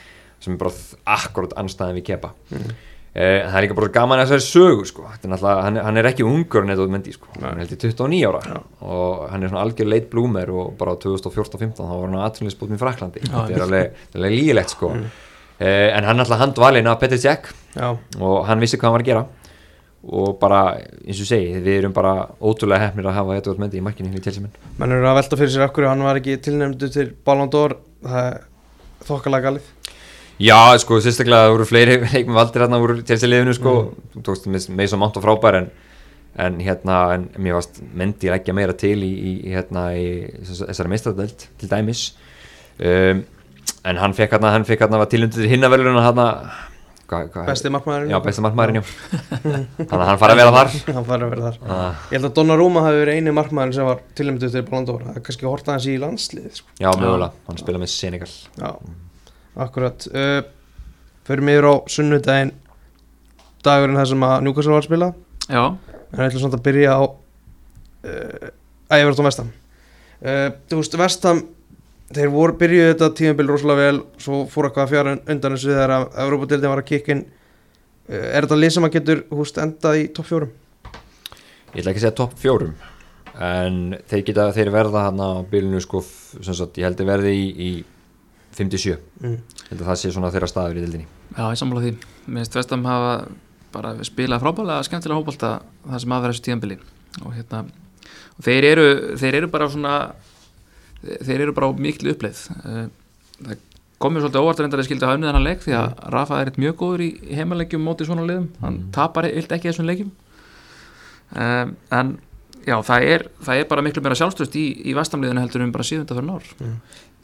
sem 0.43 0.53
er 0.53 0.59
bara 0.61 0.73
akkurat 1.17 1.55
anstæðan 1.61 1.95
við 1.97 2.05
kepa 2.11 2.32
mm. 2.51 2.73
það 3.17 3.55
er 3.57 3.65
líka 3.65 3.78
bara 3.80 3.88
gaman 3.95 4.19
að 4.21 4.34
sögu 4.45 4.84
sko. 4.86 5.05
Er 5.09 5.30
náttúrulega- 5.32 5.63
hann, 5.65 5.78
er- 5.78 5.84
hann 5.88 5.97
er 5.97 6.09
ekki 6.11 6.25
ungur 6.28 6.61
en 6.61 6.69
þetta 6.73 6.89
mendi 6.93 7.13
sko. 7.15 7.28
hann 7.41 7.57
held 7.57 7.71
í 7.73 7.80
29 7.82 8.28
ára 8.30 8.41
Já. 8.45 8.59
og 8.82 9.30
hann 9.32 9.43
er 9.43 9.49
svona 9.49 9.63
algjör 9.65 9.89
leit 9.89 10.09
blúmer 10.11 10.49
og 10.53 10.75
bara 10.78 10.93
á 10.93 10.95
2014-15 11.01 11.73
þá 11.80 11.88
var 11.88 12.05
hann 12.09 12.19
aðtunleysbútt 12.28 12.69
með 12.75 12.84
Fraklandi 12.84 13.23
Já, 13.23 13.32
þetta 13.47 13.57
er 13.57 13.65
alveg, 13.65 14.03
alveg 14.15 14.36
lígilegt 14.38 14.75
sko. 14.75 14.91
eh, 15.59 15.89
en 15.97 16.03
hann 16.03 16.19
alltaf 16.19 16.39
handvalinn 16.43 16.88
af 16.88 16.99
Petr 16.99 17.17
Cech 17.17 17.49
og 18.21 18.45
hann 18.45 18.59
vissi 18.59 18.78
hvað 18.78 18.91
hann 18.91 18.97
var 18.99 19.01
að 19.01 19.09
gera 19.09 19.25
og 20.06 20.38
bara, 20.39 20.78
eins 21.04 21.20
og 21.24 21.28
segi, 21.28 21.56
við 21.64 21.82
erum 21.82 21.95
bara 21.95 22.28
ótrúlega 22.39 22.88
hefnir 22.88 23.10
að 23.10 23.18
hafa 23.18 23.38
Edvard 23.39 23.62
Mendi 23.64 23.80
í 23.80 23.84
markinu 23.84 24.14
í 24.14 24.22
Chelsea 24.22 24.43
menn. 24.43 24.54
Mann 24.78 24.93
er 24.93 25.08
að 25.10 25.18
velta 25.20 25.39
fyrir 25.39 25.54
sér 25.56 25.66
akkur 25.66 25.88
hann 25.89 26.06
var 26.06 26.20
ekki 26.20 26.38
tilnæmdu 26.45 26.89
til 26.93 27.10
Ballon 27.26 27.50
d'Or. 27.52 27.76
Það 28.06 28.28
er 28.30 28.38
þokkalega 29.08 29.48
galið. 29.50 29.74
Já, 30.38 30.60
sko, 30.84 31.00
sérstaklega 31.02 31.48
það 31.48 31.56
voru 31.56 31.68
fleiri 31.68 31.98
leikmenn 32.14 32.38
valdir 32.38 32.64
hérna 32.64 32.80
úr 32.84 32.93
Chelsea 33.02 33.30
liðinu 33.32 33.58
sko, 33.58 33.76
þú 34.14 34.24
tókst 34.30 34.48
með, 34.54 34.70
með 34.78 34.91
svo 34.91 35.02
mátt 35.02 35.18
og 35.18 35.26
frábær 35.26 35.60
en, 35.64 35.72
en 36.45 36.62
hérna, 36.62 37.00
en 37.18 37.28
mér 37.41 37.58
varst 37.58 37.82
Mendi 37.98 38.30
leggja 38.30 38.56
meira 38.56 38.78
til 38.78 39.00
í, 39.02 39.12
í 39.18 39.34
hérna 39.56 39.89
í 39.98 40.08
þessari 40.45 40.93
meistardöld 40.93 41.50
til 41.58 41.72
dæmis. 41.74 42.12
Um, 42.78 43.26
en 43.88 43.98
hann 43.98 44.14
fekk 44.14 44.38
hérna, 44.38 44.54
hann 44.54 44.68
fekk 44.68 44.86
hérna 44.86 45.02
var 45.02 45.10
tilundir 45.10 45.50
hinnaverluna 45.50 46.06
hérna 46.06 46.28
hvað, 46.30 46.45
hvað, 46.54 46.76
besti 47.08 47.72
markmaðurinn? 47.72 48.12
Já, 48.12 48.18
besti 48.26 48.43
markmaðurinn, 48.43 48.82
já. 48.82 48.86
Þannig 49.78 49.93
að 49.97 50.08
hann 50.10 50.20
fara 50.22 50.36
að 50.36 50.41
vera 50.41 50.53
þar. 50.58 50.72
Hann 50.97 51.08
fær 51.08 51.24
að 51.26 51.32
vera 51.34 51.45
þar. 51.47 51.58
Ah, 51.72 52.01
Ég 52.12 52.18
held 52.18 52.28
að 52.30 52.34
Donnarumma 52.39 52.84
hafi 52.84 52.99
verið 53.01 53.20
eini 53.22 53.34
markmaður 53.38 53.76
sem 53.78 53.88
var 53.88 54.01
tilnæmdu 54.20 54.49
til 54.51 54.64
Ballon 54.68 54.88
d'Or. 54.89 55.05
Það 55.08 55.20
er 55.22 55.26
kannski 55.30 55.47
horta 55.47 55.76
hans 55.76 55.88
í 55.88 55.95
landslið 56.01 56.49
sko. 56.60 56.74
Já, 56.84 56.89
mögulega, 56.99 57.32
hann 57.47 57.62
spila 57.62 57.82
með 57.82 57.91
Senegal. 57.93 58.32
Já, 58.60 58.72
akkurat. 59.68 60.08
Uh, 60.12 60.39
Förum 61.28 61.49
yfir 61.51 61.68
á 61.68 61.74
sunnudaginn. 61.91 62.53
Dagurinn 63.68 63.97
þar 63.99 64.12
sem 64.12 64.28
að 64.28 64.36
Newcastle 64.45 64.76
var 64.76 64.84
að 64.84 64.89
spila. 64.89 65.10
Já, 65.47 65.64
en 66.12 66.20
við 66.22 66.28
ætlum 66.28 66.43
samt 66.45 66.55
að 66.60 66.66
byrja 66.68 66.91
á 66.95 67.01
uh, 67.08 68.49
Everton 68.97 69.28
Vestam 69.28 69.49
uh, 70.24 70.49
Þú 70.68 70.80
veist, 70.82 70.97
Vestam 70.99 71.41
þeir 72.16 72.30
voru 72.32 72.55
byrjuð 72.62 72.91
þetta 72.93 73.10
tímabil 73.20 73.49
rosalega 73.51 73.88
vel 73.89 74.01
svo 74.24 74.43
fór 74.51 74.70
eitthvað 74.70 74.86
að 74.86 74.93
fjara 74.93 75.16
undan 75.18 75.55
þessu 75.58 75.74
þegar 75.74 75.93
að 75.97 76.05
Európa-dildin 76.26 76.72
var 76.74 76.82
að 76.84 76.89
kikkin 76.91 77.24
uh, 77.28 78.30
Er 78.38 78.45
þetta 78.47 78.60
lið 78.62 78.76
sem 78.78 78.88
að 78.88 78.95
getur 78.97 79.24
húst 79.36 79.58
endað 79.64 79.99
í 79.99 80.05
topp 80.16 80.30
fjórum? 80.30 80.53
Ég 81.74 81.82
ætla 81.82 81.91
ekki 81.91 81.99
að 81.99 82.05
segja 82.05 82.18
topp 82.22 82.38
fjórum 82.39 82.78
en 83.38 83.76
þeir 84.10 84.24
geta, 84.26 84.47
þeir 84.55 84.72
verða 84.74 85.03
hann 85.05 85.20
á 85.22 85.30
bylunu 85.45 85.78
sko, 85.84 85.99
sem 86.41 86.55
sagt, 86.58 86.80
ég 86.82 86.88
held 86.88 87.03
að 87.03 87.10
verði 87.12 87.34
í, 87.38 87.43
í 87.53 87.72
57, 88.58 88.95
Mm. 89.22 89.36
ég 89.38 89.68
held 89.70 89.82
að 89.84 89.89
það 89.91 89.99
sé 90.01 90.10
svona 90.16 90.32
þeirra 90.34 90.47
staður 90.49 90.80
í 90.80 90.86
dildinni 90.86 91.05
já, 91.38 91.43
ég 91.51 91.60
sammála 91.60 91.84
því. 91.84 91.91
Mér 92.26 92.39
finnst 92.41 92.55
Vestam 92.58 92.86
hafa 92.88 93.12
bara 93.76 93.91
spilað 94.08 94.41
frábælega 94.41 94.88
skemmtilega 94.88 95.20
hópálta 95.20 95.51
það 95.84 96.01
sem 96.01 96.16
aðverða 96.16 96.34
þessu 96.34 96.45
tíðanbili 96.47 96.78
og 97.28 97.36
hérna 97.36 97.60
og 97.68 98.47
þeir 98.47 98.68
eru, 98.72 98.88
þeir 99.22 99.38
eru 99.41 99.51
bara 99.53 99.70
svona 99.70 99.93
þeir 101.02 101.45
eru 101.45 101.56
bara 101.58 101.72
miklu 101.78 102.14
uppleið. 102.14 102.43
Eh, 102.64 102.86
það 103.41 103.66
komið 103.98 104.24
svolítið 104.24 104.45
óvart 104.45 104.62
reyndar 104.62 104.82
að 104.84 104.88
skildi 104.88 105.06
að 105.06 105.12
hafnið 105.14 105.30
þennan 105.32 105.48
leik 105.48 105.64
því 105.64 105.74
að 105.74 106.02
Rafa 106.14 106.39
er 106.41 106.52
eitt 106.52 106.60
mjög 106.62 106.76
góður 106.78 107.04
í 107.08 107.10
heimalegjum 107.34 107.84
móti 107.86 108.06
svona 108.06 108.26
liðum, 108.30 108.48
hann 108.62 108.78
tapar 108.93 109.28
eilt 109.30 109.54
ekki 109.56 109.72
þessum 109.72 109.89
leikjum. 109.89 110.12
Um, 111.34 111.74
en 111.98 112.12
já, 112.68 112.78
það 112.86 113.08
er, 113.10 113.26
það 113.43 113.62
er 113.62 113.70
bara 113.72 113.84
miklu 113.84 114.04
meira 114.06 114.18
sjálfströst 114.20 114.54
í, 114.60 114.68
í 114.86 114.93
vestamliðinu 114.95 115.41
heldur 115.43 115.66
um 115.66 115.74
bara 115.76 115.88
síðunda 115.88 116.16
fyrir 116.16 116.30
nár 116.30 116.45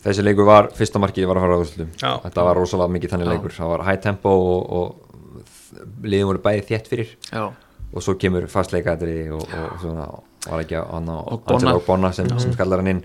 Þessi 0.04 0.26
leikur 0.26 0.48
var, 0.50 0.68
fyrsta 0.76 1.00
markið 1.00 1.30
var 1.30 1.40
að 1.40 1.46
fara 1.46 1.56
á 1.56 1.62
úrslutum. 1.64 1.92
Þetta 2.26 2.44
var 2.44 2.58
rosalega 2.60 2.92
mikið 2.92 3.14
þannig 3.14 3.30
Já. 3.30 3.32
leikur. 3.32 3.54
Það 3.56 3.70
var 3.72 3.84
high 3.88 4.02
tempo 4.04 4.34
og, 4.50 4.74
og 4.76 5.94
liðum 6.04 6.34
voru 6.34 6.42
bæði 6.44 6.66
þétt 6.74 6.90
fyrir. 6.92 7.14
Já, 7.30 7.46
og 7.94 8.02
svo 8.04 8.16
kemur 8.20 8.48
fastleikadri 8.52 9.28
og, 9.34 9.44
og 9.46 9.76
svona 9.82 10.08
var 10.44 10.64
ekki 10.64 10.80
hann 10.80 11.12
og 11.14 11.36
Og 11.38 11.84
Bonna 11.86 12.12
sem, 12.12 12.28
sem 12.42 12.54
skallar 12.56 12.82
hann 12.82 12.92
inn 12.96 13.04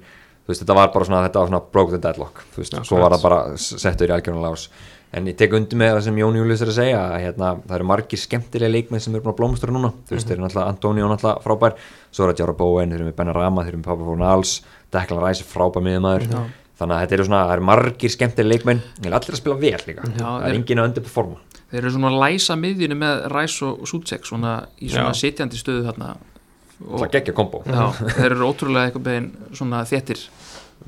þú 0.48 0.54
veist, 0.54 0.62
þetta 0.64 0.76
var 0.78 0.92
bara 0.94 1.04
svona, 1.04 1.24
þetta 1.28 1.42
var 1.42 1.50
svona 1.52 1.64
broke 1.74 1.92
the 1.92 2.00
deadlock 2.00 2.40
þú 2.54 2.62
veist, 2.62 2.76
Já, 2.78 2.84
svo 2.88 3.00
var 3.02 3.12
það 3.12 3.26
bara 3.28 3.40
settur 3.60 4.08
í 4.08 4.14
algjörnum 4.16 4.46
lás. 4.48 4.70
En 5.08 5.24
ég 5.24 5.36
tek 5.40 5.54
undir 5.56 5.78
með 5.80 5.94
það 5.94 6.02
sem 6.04 6.18
Jón 6.20 6.34
Július 6.36 6.60
er 6.64 6.68
að 6.68 6.74
segja 6.76 6.96
að 7.00 7.22
hérna, 7.22 7.50
það 7.64 7.76
eru 7.78 7.84
margir 7.88 8.20
skemmtilega 8.20 8.72
leikmenn 8.74 9.00
sem 9.00 9.14
eru 9.16 9.24
búin 9.24 9.32
að 9.32 9.38
blómstra 9.38 9.72
núna, 9.72 9.88
þú 10.08 10.16
veist, 10.16 10.28
þeir 10.28 10.36
eru 10.36 10.44
náttúrulega 10.44 10.72
Antoni 10.74 11.04
og 11.04 11.12
náttúrulega 11.14 11.44
frábær, 11.46 11.78
svo 12.12 12.26
er 12.26 12.32
það 12.34 12.42
Jara 12.42 12.56
Bowen 12.58 12.92
þeir 12.92 13.00
eru 13.00 13.06
með 13.08 13.16
Benna 13.16 13.32
Rama, 13.38 13.64
þeir 13.64 13.72
eru 13.72 13.80
með 13.80 13.88
Papa 13.88 14.08
Fornals 14.10 14.52
Declan 14.92 15.22
Rice 15.24 15.44
er 15.46 15.48
frábær 15.48 15.86
miðumæður 15.88 16.26
Já. 16.28 16.42
þannig 16.82 16.94
að 16.98 17.02
þetta 17.06 17.16
eru 17.18 17.26
svona, 17.30 17.42
það 17.48 17.56
eru 17.56 17.66
margir 17.70 18.14
skemmtilega 18.18 18.52
leikmenn 18.52 18.84
ég 18.84 19.08
er 19.08 19.16
allir 19.16 19.32
að 19.38 19.40
spila 19.40 19.58
vel 19.64 19.82
líka, 19.88 20.04
Já, 20.12 20.26
það 20.28 20.46
er 20.50 20.58
engin 20.60 20.82
að 20.84 20.90
underperforma 20.92 21.40
þeir 21.68 21.82
eru 21.82 21.94
svona 21.96 22.12
að 22.12 22.20
læsa 22.26 22.56
miðjunu 22.60 22.96
með 23.00 23.24
Ræs 23.32 23.56
og 23.64 23.82
Sútsek 23.88 24.28
svona 24.28 24.52
í 24.80 24.92
svona 24.92 25.12
Já. 25.16 25.20
sitjandi 25.24 25.60
stöðu 25.60 25.88
þarna 25.88 26.12
það 26.82 27.06
og 27.06 27.14
geggja 27.16 27.34
kombo. 27.36 27.62
Já, 27.66 27.82
þeir 28.18 28.30
eru 28.30 28.50
ótrúlega 28.50 28.88
eitthvað 28.88 29.08
beginn 29.08 29.32
svona 29.56 29.82
þéttir. 29.88 30.22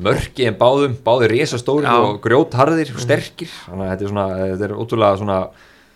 Mörki 0.01 0.47
en 0.47 0.57
báðum, 0.57 0.95
báðir 1.05 1.34
risastórir 1.34 1.88
Já. 1.91 1.97
og 1.99 2.20
grjótharðir 2.24 2.95
og 2.95 3.03
sterkir. 3.03 3.51
Þannig 3.66 3.86
að 3.86 3.91
þetta 3.91 4.07
er 4.07 4.12
svona, 4.14 4.26
þetta 4.53 4.68
er 4.68 4.76
ótrúlega 4.78 5.20
svona 5.20 5.41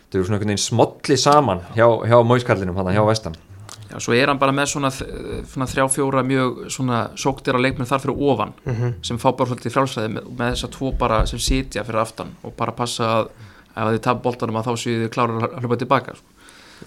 þetta 0.05 0.19
er 0.19 0.27
svona 0.27 0.37
einhvern 0.37 0.53
veginn 0.53 0.63
smolli 0.63 1.17
saman 1.19 1.63
hjá, 1.75 1.87
hjá 2.07 2.17
móiskallinum 2.27 2.77
hann 2.79 2.93
hjá 2.95 3.03
vestan. 3.07 3.37
Já, 3.85 3.97
svo 4.01 4.15
er 4.17 4.31
hann 4.31 4.39
bara 4.41 4.53
með 4.55 4.71
svona, 4.73 4.91
svona 4.91 5.67
þrjá 5.69 5.85
fjóra 5.93 6.23
mjög 6.25 6.63
svona 6.73 7.01
sóktir 7.21 7.55
á 7.55 7.59
leikmenn 7.61 7.89
þar 7.89 8.01
fyrir 8.03 8.23
ofan 8.31 8.53
sem 9.05 9.19
fá 9.21 9.29
bara 9.31 9.49
svolítið 9.51 9.75
frjálsræði 9.75 10.13
með, 10.15 10.29
með 10.39 10.53
þess 10.53 10.67
að 10.67 10.73
tvo 10.75 10.91
bara 10.99 11.19
sem 11.29 11.41
sitja 11.41 11.85
fyrir 11.85 12.01
aftan 12.01 12.33
og 12.43 12.55
bara 12.57 12.75
passa 12.75 13.11
að 13.21 13.29
ef 13.75 13.91
þið 13.93 14.01
tap 14.07 14.23
boltanum 14.23 14.57
að 14.59 14.69
þá 14.69 14.73
séu 14.81 15.03
þið 15.03 15.11
klárar 15.13 15.45
að 15.47 15.59
hljópa 15.61 15.79
tilbaka 15.83 16.15
sko. 16.17 16.34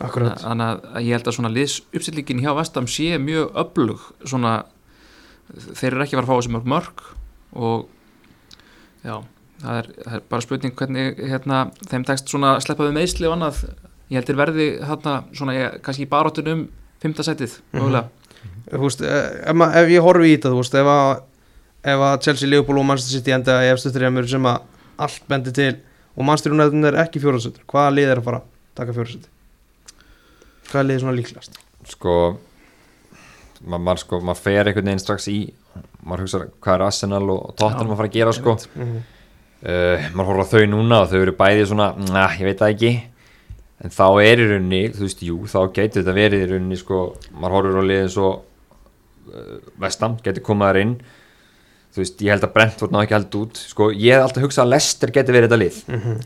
Akkurat. 0.04 0.42
Þannig 0.42 0.88
að 0.92 1.06
ég 1.06 1.16
held 1.16 1.30
að 1.30 1.36
svona 1.38 1.52
liðs 1.52 1.78
uppsillingin 1.96 2.42
hjá 2.44 2.52
vestam 2.58 2.88
sé 2.90 3.16
mjög 3.22 3.54
öflug. 3.62 4.04
Svona 4.28 4.52
þeir 5.48 5.94
eru 5.94 6.04
ekki 6.04 6.16
að 6.16 6.20
fara 6.20 6.26
að 6.26 6.30
fá 6.30 6.38
þessi 6.38 6.54
mörg 6.54 6.68
mörg 6.68 7.04
og 7.58 7.86
já, 9.06 9.14
það 9.62 9.78
er, 9.80 9.90
það 10.04 10.16
er 10.18 10.26
bara 10.34 10.44
spurning 10.44 10.74
hvernig 10.78 11.22
hérna, 11.32 11.62
þeim 11.88 12.04
tekst 12.08 12.32
svona 12.32 12.54
að 12.56 12.64
sleppa 12.66 12.88
við 12.88 12.98
meðsli 12.98 13.28
og 13.28 13.36
annað. 13.38 13.62
Ég 14.08 14.20
held 14.20 14.30
þeir 14.30 14.40
verði 14.42 14.68
hérna 14.88 15.16
svona 15.36 15.56
ég, 15.56 15.80
kannski 15.84 16.04
í 16.04 16.10
baróttunum 16.10 16.66
fymta 17.02 17.24
sætið 17.26 17.58
mögulega. 17.74 18.08
Þú 18.68 18.82
veist, 18.84 19.02
eh, 19.02 19.28
ef, 19.48 19.64
ef 19.80 19.90
ég 19.94 20.04
horfi 20.04 20.28
í 20.28 20.36
þetta, 20.36 20.52
þú 20.52 20.60
veist, 20.60 20.76
ef 20.76 20.90
að, 20.92 21.10
ef 21.94 22.04
að 22.10 22.20
Chelsea, 22.26 22.50
Liverpool 22.50 22.82
og 22.82 22.88
Manchester 22.90 23.16
City 23.16 23.34
enda 23.36 23.58
í 23.64 23.72
efstu 23.72 23.92
þrjumur 23.94 24.28
sem 24.28 24.48
að 24.50 24.60
allt 24.98 25.28
bendir 25.30 25.56
til 25.56 25.72
og 26.18 26.26
Manchester 26.26 26.54
United 26.54 26.88
er 26.90 27.00
ekki 27.04 27.22
fjóraðsötur, 27.22 27.64
hvaða 27.70 27.94
lið 27.94 28.12
er 28.12 28.20
að 28.20 28.28
fara 28.28 28.40
að 28.42 28.48
taka 28.80 28.96
fjóraðsötur? 28.96 29.37
Hvaða 30.68 30.86
lið 30.86 30.96
er 30.98 31.04
svona 31.04 31.16
líklast? 31.18 31.60
sko 31.88 32.14
maður 33.64 33.84
mað, 33.86 34.00
sko, 34.02 34.18
maður 34.20 34.42
fer 34.44 34.68
einhvern 34.68 34.90
veginn 34.90 35.00
strax 35.02 35.28
í 35.32 35.38
maður 36.04 36.26
hugsa 36.26 36.40
hvað 36.48 36.74
er 36.74 36.84
Arsenal 36.86 37.24
og 37.32 37.54
Tottenham 37.58 37.94
að 37.94 38.02
fara 38.02 38.10
að 38.10 38.18
gera 38.18 38.34
sko. 38.36 38.58
Mm 38.76 38.98
uh, 39.62 40.08
maður 40.14 40.32
horfður 40.32 40.44
á 40.44 40.52
þau 40.52 40.72
núna 40.72 41.02
og 41.02 41.12
þau 41.12 41.20
eru 41.20 41.36
bæði 41.38 41.68
svona, 41.70 41.92
nah, 42.08 42.34
ég 42.38 42.50
veit 42.50 42.62
það 42.62 42.74
ekki. 42.74 42.92
En 43.78 43.94
þá 43.94 44.04
er 44.24 44.42
í 44.42 44.48
rauninni, 44.50 44.82
þú 44.94 45.04
veist, 45.04 45.20
jú 45.22 45.38
þá 45.46 45.58
getur 45.76 46.02
þetta 46.02 46.16
verið 46.16 46.44
í 46.44 46.50
rauninni 46.52 46.80
sko 46.80 47.02
maður 47.30 47.56
horfður 47.58 47.78
á 47.78 47.88
liðin 47.90 48.12
svo 48.14 48.32
uh, 48.34 49.54
vestam, 49.84 50.18
getur 50.24 50.44
komað 50.46 50.72
þar 50.72 50.80
inn. 50.82 50.96
Þú 51.94 52.02
veist, 52.02 52.18
ég 52.26 52.34
held 52.34 52.44
að 52.44 52.52
Brentford 52.56 52.92
ná 52.94 53.00
ekki 53.00 53.16
held 53.16 53.38
út. 53.38 53.60
Sko, 53.70 53.88
ég 53.94 54.18
hef 54.18 54.26
alltaf 54.26 54.44
hugsað 54.44 54.66
að 54.66 54.72
Leicester 54.74 55.12
getur 55.14 55.38
verið 55.38 55.48
þetta 55.48 55.62
lið. 55.62 55.78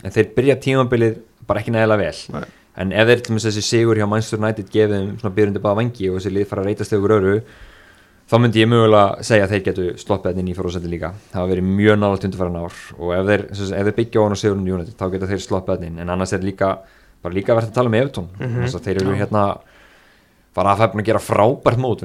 En 0.03 0.15
þeir 0.17 0.33
byrja 0.35 0.57
tímabilið 0.65 1.21
bara 1.47 1.61
ekki 1.61 1.73
nægilega 1.73 2.01
vel. 2.09 2.17
Nei. 2.35 2.49
En 2.77 2.91
ef 2.91 3.09
þeir 3.09 3.21
til 3.21 3.33
dæmis 3.33 3.45
þessi 3.49 3.63
sigur 3.67 3.99
hjá 3.99 4.07
Manchester 4.09 4.41
United 4.41 4.71
gefið 4.73 4.95
þeim 4.97 5.13
svona 5.19 5.35
byrjundi 5.37 5.61
bara 5.63 5.79
vangi 5.81 6.09
og 6.09 6.17
þessi 6.17 6.33
lið 6.33 6.49
fara 6.49 6.63
að 6.63 6.71
reytast 6.71 6.95
yfir 6.97 7.15
öru 7.17 7.35
þá 8.29 8.35
myndi 8.39 8.63
ég 8.63 8.69
mögulega 8.71 9.25
segja 9.27 9.45
að 9.45 9.53
þeir 9.53 9.63
getu 9.67 9.85
sloppið 10.01 10.39
inn 10.41 10.49
í 10.49 10.55
fórsætti 10.57 10.89
líka. 10.89 11.11
Það 11.31 11.39
hafa 11.41 11.51
verið 11.51 11.69
mjög 11.69 11.99
nálægt 11.99 12.27
undirfæran 12.29 12.59
ár 12.63 12.79
og 12.97 13.13
ef 13.17 13.27
þeir, 13.29 13.43
ef 13.51 13.87
þeir 13.89 13.97
byggja 13.99 14.21
á 14.21 14.23
hann 14.23 14.35
og 14.37 14.41
sigurinn 14.41 14.69
í 14.69 14.73
United 14.77 14.97
þá 14.97 15.05
geta 15.13 15.29
þeir 15.29 15.43
sloppið 15.43 15.85
inn. 15.89 15.99
En 16.01 16.13
annars 16.13 16.33
er 16.33 16.45
líka 16.45 16.71
bara 17.23 17.35
líka 17.35 17.55
verið 17.57 17.71
að 17.71 17.77
tala 17.77 17.91
um 17.91 17.99
Evertón 17.99 18.29
mm 18.39 18.55
-hmm. 18.55 18.83
þeir 18.87 19.01
eru 19.01 19.15
hérna 19.19 19.43
bara 20.53 20.73
að 20.73 20.83
fæfna 20.83 21.01
að 21.01 21.07
gera 21.09 21.19
frábært 21.19 21.79
mót 21.81 22.03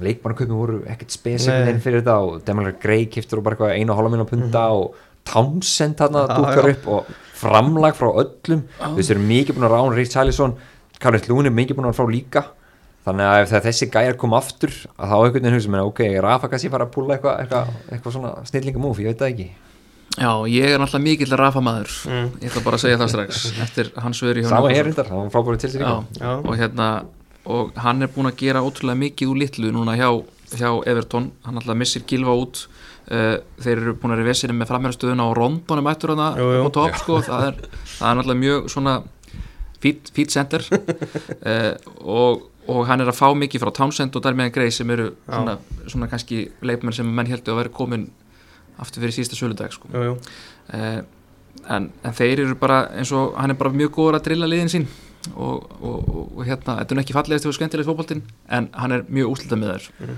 leikmannakaupin 0.00 0.56
voru 0.56 0.80
ekkert 0.84 1.08
Nei. 1.08 1.18
spesifin 1.18 1.80
fyrir 1.80 2.02
þetta 2.02 2.16
og 2.20 2.42
Demilar 2.44 2.74
Grey 2.82 3.06
kiftur 3.06 3.38
og 3.38 3.44
bara 3.44 3.56
eitthvað 3.56 3.76
einu 3.78 3.92
og 3.92 3.98
hálfa 3.98 4.10
minna 4.12 4.28
punta 4.28 4.66
og 4.76 4.94
Townsend 5.26 5.96
þarna 5.96 6.26
dúkar 6.30 6.68
upp 6.70 6.86
og 6.86 7.06
framlag 7.36 7.96
frá 7.98 8.08
öllum. 8.12 8.62
Veist, 8.96 9.10
þeir 9.10 9.16
eru 9.18 9.26
mikið 9.30 9.58
búin 9.58 9.68
að 9.68 9.74
rána 9.76 9.96
Rich 9.96 10.14
Charlison 10.14 10.56
Karl 11.02 11.20
Lún 11.28 11.50
er 11.50 11.54
mikið 11.54 11.78
búin 11.78 11.90
að 11.90 11.98
fá 11.98 12.06
líka. 12.10 12.44
Þannig 13.06 13.28
að 13.30 13.40
ef 13.44 13.52
það 13.52 13.66
þessi 13.68 13.86
gæjar 13.94 14.16
kom 14.18 14.34
aftur 14.34 14.72
að 14.96 15.12
þá 15.12 15.16
einhvern 15.16 15.36
veginn 15.36 15.54
hugsa 15.54 15.70
mér, 15.70 15.84
ok, 15.86 16.00
Rafa 16.24 16.48
kannski 16.50 16.70
fara 16.72 16.88
að 16.88 16.94
púla 16.96 17.14
eitthvað 17.14 17.42
eitthva, 17.44 17.60
eitthva 17.94 18.12
svona 18.16 18.32
snillingamúf, 18.48 18.98
ég 18.98 19.12
veit 19.12 19.20
það 19.20 19.30
ekki. 19.30 19.46
Já, 20.16 20.30
ég 20.48 20.72
er 20.72 20.80
náttúrulega 20.80 21.04
mikill 21.04 21.36
rafa 21.38 21.60
maður. 21.62 21.92
Mm. 22.08 22.28
ég 22.40 22.50
ætla 22.50 22.62
bara 22.64 22.78
að 22.78 22.82
segja 22.86 22.98
það 23.02 23.12
strax 23.12 23.42
eftir 23.66 23.90
hans 24.00 24.22
veri 24.24 24.42
Sama 24.48 24.72
er 24.72 24.88
reyndar, 24.88 25.10
hann 25.12 25.26
var 25.26 25.34
frábúin 25.34 25.60
til 25.60 25.70
Já. 25.76 25.92
og 26.32 26.52
hérna 26.56 26.88
og 27.46 27.76
hann 27.78 28.02
er 28.02 28.10
búin 28.10 28.30
að 28.30 28.40
gera 28.40 28.64
ótrúlega 28.64 28.98
mikið 29.04 29.30
úr 29.30 29.40
litlu 29.44 29.70
núna 29.74 29.94
hjá, 29.94 30.08
hjá 30.56 30.70
Everton. 30.88 31.30
Hann 31.46 31.60
alltaf 31.60 31.78
missir 31.78 32.02
gilva 32.08 32.34
út 32.34 32.64
uh, 33.12 33.36
þeir 33.62 33.80
eru 33.82 33.94
búin 34.00 34.14
að 34.14 34.20
vera 34.20 34.26
í 34.26 34.30
vesinu 34.30 34.56
með 34.56 34.70
framherrastöðuna 34.72 35.26
og 35.30 35.36
Jú, 36.40 36.48
jú. 36.56 36.66
á 36.66 36.68
topp 36.76 36.98
sko, 37.02 37.20
það 37.26 37.46
er, 37.50 37.62
það 37.96 38.10
er 38.10 38.20
alltaf 38.22 38.38
mjög 38.42 38.68
svona 38.72 38.94
fít, 39.82 40.12
fít 40.16 40.34
center. 40.34 40.66
Uh, 40.72 41.72
og, 42.18 42.46
og 42.66 42.84
hann 42.90 43.04
er 43.04 43.10
að 43.12 43.18
fá 43.18 43.28
mikið 43.38 43.64
frá 43.64 43.72
Townsend 43.80 44.16
og 44.18 44.24
Darmian 44.26 44.54
Gray 44.54 44.72
sem 44.74 44.90
eru 44.94 45.10
svona, 45.26 45.58
svona 45.86 46.08
kannski 46.12 46.46
leikmenn 46.66 46.96
sem 46.96 47.06
menn 47.18 47.30
heldur 47.30 47.54
að 47.56 47.62
vera 47.64 47.74
komin 47.76 48.08
aftur 48.82 49.04
fyrir 49.04 49.14
síðasta 49.16 49.38
söludag 49.38 49.72
sko. 49.74 49.88
Jú, 49.94 50.10
jú. 50.10 50.16
Uh, 50.72 51.02
en, 51.72 51.90
en 52.04 52.14
þeir 52.14 52.44
eru 52.44 52.56
bara 52.60 52.84
eins 52.94 53.12
og 53.16 53.36
hann 53.40 53.54
er 53.54 53.58
bara 53.58 53.72
mjög 53.74 53.94
góður 53.96 54.18
að 54.20 54.26
drilla 54.28 54.48
liðin 54.50 54.72
sín. 54.72 54.88
Og, 55.34 55.64
og, 55.82 55.94
og, 56.06 56.26
og 56.38 56.42
hérna, 56.46 56.76
þetta 56.78 56.94
er 56.94 57.00
ekki 57.02 57.14
fallegast 57.16 57.48
og 57.50 57.54
skemmtilegt 57.56 57.88
fótboltinn 57.88 58.20
en 58.54 58.68
hann 58.78 58.92
er 58.94 59.00
mjög 59.10 59.32
úslita 59.32 59.56
með 59.58 59.72
þær 59.72 60.12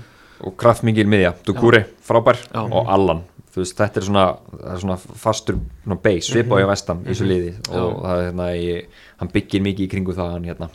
og 0.45 0.55
kraftmikil 0.59 1.09
miðja, 1.09 1.33
Duguri, 1.47 1.83
frábær. 2.05 2.39
Já. 2.47 2.61
og 2.63 2.91
Allan, 2.91 3.23
þú 3.53 3.63
veist, 3.63 3.77
þetta 3.79 4.01
er 4.01 4.07
svona, 4.07 4.25
er 4.61 4.81
svona 4.83 4.97
fastur 4.99 5.59
svona 5.83 5.99
base, 6.03 6.29
svipa 6.31 6.59
á 6.59 6.61
ég 6.63 6.69
vestam 6.69 7.03
í 7.03 7.11
þessu 7.11 7.27
liði. 7.27 7.53
Og 7.73 7.99
það 8.05 8.21
er 8.21 8.25
hérna, 8.29 8.49
ég, 8.55 9.03
hann 9.19 9.33
byggir 9.35 9.65
mikið 9.67 9.87
í 9.87 9.91
kringu 9.95 10.15
það 10.17 10.33
hann 10.37 10.49
hérna. 10.51 10.71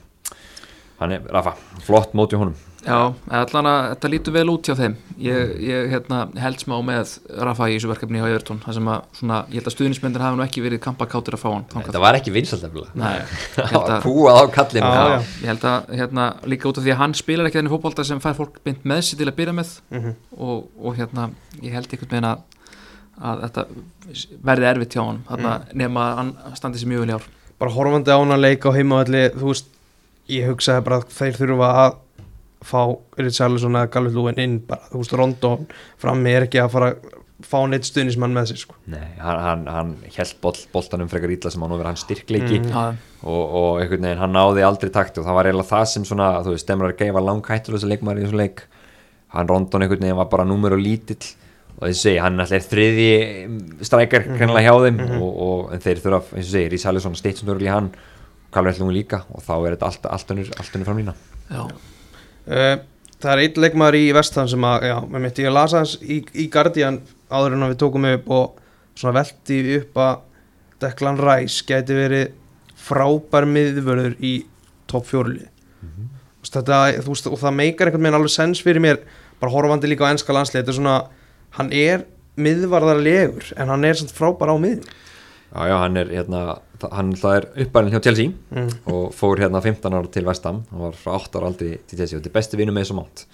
Hann 1.01 1.17
er, 1.17 1.27
Rafa, 1.33 1.57
flott 1.87 2.15
móti 2.15 2.39
honum 2.39 2.55
Já, 2.85 2.99
allan 3.41 3.67
að 3.71 3.79
þetta 3.95 4.09
lítur 4.13 4.35
vel 4.37 4.51
út 4.53 4.69
hjá 4.69 4.75
þeim. 4.77 4.95
Ég, 5.25 5.53
ég 5.65 5.87
hérna, 5.93 6.19
held 6.43 6.59
smá 6.61 6.75
með 6.85 7.13
Rafa 7.47 7.69
í 7.71 7.77
þessu 7.79 7.89
verkefni 7.89 8.19
hjá 8.21 8.27
Evertón 8.29 8.59
það 8.65 8.77
sem 8.77 8.89
að, 8.93 9.05
svona, 9.19 9.39
ég 9.49 9.61
held 9.63 9.71
að 9.71 9.75
stuðnismendir 9.77 10.25
hafa 10.25 10.37
nú 10.37 10.45
ekki 10.45 10.65
verið 10.65 10.83
kampakáttir 10.85 11.37
að 11.39 11.43
fá 11.45 11.49
hann 11.55 11.65
þetta 11.87 12.03
var 12.03 12.19
ekki 12.19 12.35
vinsalt 12.35 12.67
að 12.69 14.03
kúað 14.05 14.41
á 14.41 14.45
kallinu. 14.59 14.91
Já, 14.91 15.01
Já, 15.01 15.15
já. 15.15 15.21
ég 15.45 15.49
held 15.53 15.67
að 15.71 15.93
hérna, 16.01 16.27
líka 16.51 16.69
út 16.69 16.81
af 16.83 16.85
því 16.85 16.93
að 16.97 17.01
hann 17.05 17.15
spilar 17.23 17.49
ekki 17.49 17.61
þenni 17.63 17.73
fótbolta 17.73 18.05
sem 18.11 18.21
fær 18.25 18.37
fólk 18.41 18.61
mynd 18.67 18.85
með 18.93 19.01
sér 19.09 19.21
til 19.23 19.31
að 19.31 19.37
byrja 19.41 19.57
með 19.61 19.73
Mhm. 19.95 20.15
og, 20.39 20.69
og 20.85 20.99
hérna, 20.99 21.29
ég 21.63 21.73
held 21.79 21.89
einhvern 21.95 22.11
veginn 22.11 22.29
að, 22.35 22.45
að 23.23 23.45
þetta 23.47 23.67
verði 24.51 24.69
erfitt 24.75 24.97
hjá 24.99 25.05
hann 25.07 25.23
þarna, 25.31 25.55
nema 25.73 26.09
að 26.11 26.17
hann 26.21 26.35
standi 26.59 26.83
sér 26.83 26.91
mjög 26.93 27.05
vel 27.07 27.13
í 27.15 27.19
ár. 27.19 27.29
Bara 27.63 27.71
horfandi 27.79 28.11
á 28.13 28.19
hana 28.19 28.37
leik 28.37 28.67
á 28.67 28.71
heimavalli 28.75 29.29
Þú 29.39 29.47
veist, 29.53 29.69
ég 30.29 30.49
hugsaði 30.51 30.83
bara 30.85 30.99
að 31.01 31.13
þeir 31.15 31.39
þurfa 31.39 31.69
að 31.85 32.01
fá 32.65 32.81
Richarlison 33.21 33.77
eða 33.77 33.91
Galvin 33.95 34.17
Lúin 34.17 34.41
inn 34.43 34.57
bara, 34.69 34.89
þú 34.93 35.03
veist, 35.03 35.15
Rondon 35.21 35.69
frammi 36.01 36.33
er 36.33 36.47
ekki 36.49 36.63
að 36.63 36.73
fara 36.75 36.91
að 36.95 37.21
fá 37.45 37.59
neitt 37.69 37.85
stuðnismann 37.85 38.33
með 38.33 38.53
sér 38.53 38.61
sko. 38.63 38.77
Nei, 38.89 39.09
hann, 39.21 39.41
hann, 39.43 39.65
hann 39.69 39.91
held 40.15 40.37
boll, 40.41 40.61
boltanum 40.73 41.11
frekar 41.11 41.33
ítla 41.35 41.51
sem 41.53 41.65
hann 41.65 41.75
over 41.77 41.91
hann 41.91 41.99
styrkleiki 42.01 42.63
Mm. 42.65 43.01
Og, 43.25 43.43
og 43.57 43.79
einhvern 43.81 44.05
veginn 44.05 44.21
hann 44.21 44.35
náði 44.37 44.65
aldrei 44.67 44.91
takt 44.93 45.17
og 45.17 45.25
það 45.25 45.37
var 45.39 45.49
eiginlega 45.49 45.71
það 45.71 45.85
sem 45.89 46.05
svona, 46.05 46.27
þú 46.45 46.53
veist, 46.53 46.67
Demrar 46.69 46.93
Gey 46.99 47.13
var 47.15 47.25
langhættur 47.25 47.77
þessi 47.77 47.89
leikmæri 47.89 48.21
í 48.21 48.27
þessum 48.27 48.41
leik. 48.43 48.63
Hann 49.33 49.49
Rondon 49.49 49.85
einhvern 49.85 50.05
veginn 50.05 50.19
var 50.19 50.29
bara 50.33 50.45
númer 50.45 50.77
og 50.77 50.83
lítill 50.85 51.25
og 51.79 51.89
þessi 51.89 52.01
segi, 52.03 52.19
hann 52.23 52.37
er 52.39 52.45
alltaf 52.45 52.69
þriði 52.71 53.09
strækjar 53.89 54.27
greinlega 54.29 54.69
hjá 54.69 54.85
þeim 54.85 55.01
og, 55.19 55.31
og, 55.47 55.63
en 55.75 55.83
þeir 55.85 56.03
þurfa, 56.05 56.21
eins 56.37 56.47
og 56.47 56.53
segi, 56.53 56.69
Rís 56.75 56.87
Hallison 56.89 57.17
stýtsundur 57.19 57.65
í 57.65 57.71
hann, 57.73 57.91
Kalvin 58.55 58.79
Lún 58.85 58.95
líka 58.95 59.25
og 59.35 59.43
þá 59.43 59.55
er 59.57 59.75
þetta 59.75 59.89
allt, 59.91 60.07
allt 60.15 60.35
önnur, 60.37 60.53
allt 60.61 60.77
önnur 60.79 60.91
framlýna 60.91 61.17
já, 61.51 61.65
Það 62.45 63.31
er 63.33 63.43
einn 63.47 63.63
leikmaður 63.65 63.97
í 63.97 64.05
vestan 64.13 64.51
sem 64.51 64.65
að, 64.69 64.87
já, 64.91 64.97
með 65.09 65.25
mitt 65.25 65.39
ég 65.41 65.49
að 65.49 65.57
lasa 65.57 65.81
hans 65.81 65.95
í, 66.03 66.21
í 66.37 66.49
Guardian 66.53 67.01
áður 67.33 67.57
en 67.57 67.67
við 67.71 67.79
tókum 67.81 68.09
upp 68.11 68.31
og 68.37 68.59
svona 68.99 69.17
velti 69.21 69.61
upp 69.79 70.01
að 70.05 70.19
Declan 70.85 71.21
Rice 71.23 71.65
gæti 71.65 71.97
verið 71.97 72.35
frábær 72.85 73.47
miðvörður 73.49 74.19
í 74.21 74.35
topp 74.91 75.09
fjórli 75.09 75.47
þetta, 76.55 76.81
þú 77.03 77.15
veist, 77.15 77.29
og 77.31 77.41
það 77.41 77.57
meikar 77.59 77.89
einhvern 77.89 78.05
veginn 78.05 78.19
alveg 78.19 78.35
sens 78.35 78.61
fyrir 78.63 78.83
mér, 78.85 79.01
bara 79.41 79.53
horfandi 79.55 79.91
líka 79.91 80.07
á 80.07 80.13
ennska 80.13 80.35
landslið, 80.37 80.63
þetta 80.63 80.73
er 80.75 80.79
svona, 80.79 80.97
hann 81.59 81.73
er 81.75 82.05
miðvarðarlegur, 82.41 83.53
en 83.59 83.73
hann 83.73 83.89
er 83.89 83.99
samt 83.99 84.15
frábær 84.15 84.55
á 84.55 84.57
miðin 84.61 84.85
Já, 85.55 85.61
já, 85.71 85.75
hann 85.79 85.99
er 86.01 86.09
hérna, 86.11 86.45
hann 86.93 87.13
er 87.31 87.49
uppalinn 87.65 87.95
hjá 87.95 88.03
Chelsea 88.05 88.31
mm. 88.31 88.71
og 88.93 89.13
fór 89.17 89.43
hérna 89.43 89.63
15 89.65 89.97
ára 89.97 90.11
til 90.13 90.27
Vestam 90.29 90.63
hann 90.71 90.87
var 90.87 90.97
frá 90.99 91.17
8 91.19 91.41
ára 91.41 91.51
aldrei 91.51 91.77
til 91.79 91.99
Chelsea. 91.99 92.19
Og 92.19 92.23
þetta 92.23 92.33
er 92.33 92.39
besti 92.39 92.61
vinnu 92.61 92.75
með 92.75 92.87
þessu 92.87 92.99
mátt. 92.99 93.27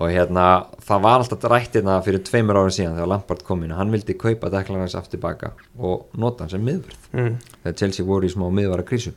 Og 0.00 0.08
hérna, 0.08 0.46
það 0.80 1.02
var 1.04 1.20
alltaf 1.20 1.50
rætt 1.52 1.74
hérna 1.76 1.98
fyrir 2.04 2.22
tveimur 2.24 2.62
ára 2.62 2.72
síðan 2.72 2.96
þegar 2.96 3.10
Lampard 3.12 3.42
kom 3.44 3.64
inn 3.64 3.74
og 3.74 3.82
hann 3.82 3.92
vildi 3.92 4.16
kaupa 4.16 4.48
Declan 4.52 4.80
Rice 4.80 4.96
aftur 4.96 5.20
baka 5.20 5.52
og 5.76 6.06
nota 6.16 6.46
hann 6.46 6.54
sem 6.54 6.64
miðvörð. 6.64 7.08
Mm. 7.12 7.34
þegar 7.62 7.78
Chelsea 7.82 8.08
voru 8.08 8.28
í 8.28 8.32
smá 8.32 8.46
miðvara 8.48 8.86
krísu. 8.88 9.12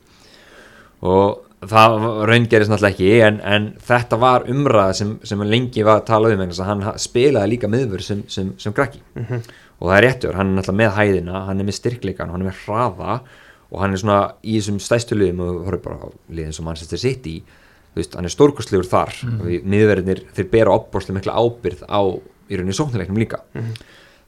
Og 1.06 1.46
það 1.66 1.96
raungerist 2.30 2.72
náttúrulega 2.72 2.94
ekki 2.94 3.12
en, 3.26 3.40
en 3.42 3.68
þetta 3.88 4.20
var 4.22 4.46
umræða 4.52 4.98
sem, 5.00 5.14
sem 5.26 5.44
lengi 5.48 5.86
var 5.86 6.02
að 6.02 6.10
tala 6.10 6.34
um 6.34 6.44
að 6.46 6.62
hann 6.68 6.84
ha- 6.86 6.98
spilaði 7.02 7.54
líka 7.54 7.70
miðvörð 7.72 8.08
sem, 8.10 8.24
sem, 8.32 8.52
sem 8.62 8.76
krakki. 8.76 9.02
Og 9.80 9.90
það 9.90 9.98
er 9.98 10.06
réttur, 10.08 10.36
hann 10.38 10.52
er 10.52 10.60
náttúrulega 10.60 10.82
með 10.84 10.94
hæðina 11.00 11.46
hann 11.50 11.60
er 11.60 11.68
með 11.68 11.80
styrkleikan, 11.80 12.32
hann 12.32 12.44
er 12.44 12.52
með 12.52 12.62
hraða 12.66 13.18
og 13.72 13.82
hann 13.82 13.96
er 13.96 14.02
svona 14.02 14.20
í 14.44 14.58
þessum 14.60 14.80
stæstu 14.84 15.18
liðum 15.18 15.42
og 15.44 15.52
þú 15.52 15.66
horfður 15.68 15.84
bara 15.88 15.98
á 16.06 16.08
liðin 16.30 16.56
sem 16.56 16.66
Manchester 16.68 17.02
City 17.02 17.36
þú 17.96 18.02
veist, 18.02 18.16
hann 18.20 18.28
er 18.28 18.34
stórkostlegur 18.34 18.90
þar. 18.92 19.14
Mm. 19.24 19.38
og 19.42 19.70
miðverðinir, 19.72 20.24
þeir 20.36 20.50
bera 20.52 20.74
opbórslega 20.76 21.20
mikla 21.20 21.38
ábyrð 21.40 21.86
á 21.88 22.02
í 22.46 22.58
rauninni 22.60 22.76
sóknileiknum 22.78 23.18
líka. 23.18 23.40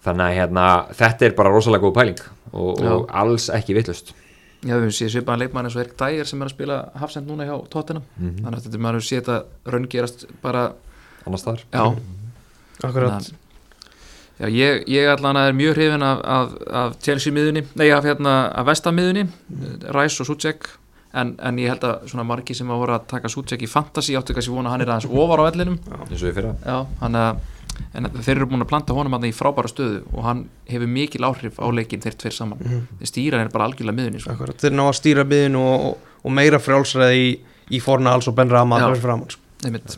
Þannig 0.08 0.24
að 0.24 0.38
hérna, 0.38 0.68
þetta 0.96 1.28
er 1.28 1.36
bara 1.36 1.52
rosalega 1.52 1.84
góð 1.84 1.98
pæling 1.98 2.22
og, 2.54 2.80
og 2.80 3.10
alls 3.12 3.50
ekki 3.54 3.76
vitlust 3.76 4.14
Já, 4.66 4.74
við 4.82 4.94
séð 4.96 5.12
svipaðan 5.14 5.44
leikmann 5.44 5.68
eins 5.68 5.76
og 5.78 5.84
Erik 5.84 5.98
Dyer 6.00 6.26
sem 6.26 6.40
er 6.42 6.50
að 6.50 6.54
spila 6.56 6.78
hafsend 6.98 7.28
núna 7.30 7.46
hjá 7.46 7.56
Tottenham. 7.70 8.06
Mhm. 8.18 8.38
þannig 8.42 8.58
að 8.58 8.64
þetta 8.66 8.80
maður 8.82 8.98
hefur 8.98 9.08
séð 9.08 9.20
þetta 9.20 9.74
raungerast 9.76 10.24
bara, 10.42 10.64
annars 11.28 11.46
þar 11.46 11.62
já, 11.68 11.84
Akkurat, 12.88 13.12
Þannig 13.18 13.47
já 14.40 14.48
ég, 14.54 14.84
ég 14.88 15.08
allan 15.10 15.38
er 15.42 15.54
mjög 15.58 15.74
hrifin 15.78 16.04
af, 16.06 16.20
af, 16.24 16.52
af 16.70 16.98
Chelsea 17.02 17.34
miðunni, 17.34 17.64
nei 17.76 17.90
af 17.92 18.04
hérna 18.06 18.36
af 18.54 18.66
Vestamiðunni, 18.70 19.28
Rice 19.96 20.22
og 20.24 20.28
Sucek 20.30 20.68
en, 21.18 21.36
en 21.42 21.58
ég 21.58 21.72
held 21.72 21.84
að 21.88 22.08
svona 22.12 22.26
margi 22.28 22.54
sem 22.58 22.70
að 22.70 22.82
voru 22.84 22.94
að 22.98 23.08
taka 23.10 23.30
Sucek 23.34 23.64
í 23.66 23.70
fantasy 23.72 24.14
áttu 24.20 24.36
kannski 24.38 24.54
vona 24.54 24.70
að 24.70 24.76
hann 24.78 24.86
er 24.86 24.92
aðeins 24.94 25.10
ofar 25.10 25.42
á 25.42 25.48
vellinum 25.50 25.80
eins 25.80 26.22
og 26.22 26.28
við 26.28 26.36
fyrra 26.38 26.56
Já, 26.66 26.78
hann 27.02 27.16
að 27.18 27.46
en 27.94 28.08
þeir 28.10 28.36
eru 28.40 28.48
búin 28.50 28.64
að 28.66 28.70
planta 28.72 28.94
honum 28.98 29.14
hann 29.14 29.26
í 29.30 29.34
frábæra 29.38 29.70
stöðu 29.70 30.00
og 30.14 30.24
hann 30.26 30.40
hefur 30.70 30.90
mikil 30.90 31.26
áhrif 31.28 31.60
á 31.62 31.66
leikin 31.70 32.02
þeir 32.02 32.16
tveir 32.18 32.34
saman 32.34 32.58
Mhm. 32.62 32.80
þeir 33.02 33.10
stýra 33.12 33.38
hann 33.38 33.46
er 33.48 33.54
bara 33.54 33.68
algjörlega 33.70 33.98
miðunni 34.00 34.22
sko. 34.24 34.34
akkurat 34.34 34.58
Þeir 34.64 34.74
ná 34.74 34.84
að 34.88 34.96
stýra 34.98 35.26
miðin 35.30 35.56
og, 35.62 35.86
og, 35.92 35.98
og 36.26 36.32
meira 36.34 36.58
frjálsræði 36.58 37.20
í, 37.22 37.30
í 37.78 37.82
forna 37.84 38.14
alls 38.18 38.28
og 38.28 38.36
Ben 38.36 38.50
Rama 38.50 38.80
Já. 38.82 38.88
fyrir 38.90 39.02
framann 39.04 39.30
sko. 39.30 39.42
Einmitt. 39.66 39.98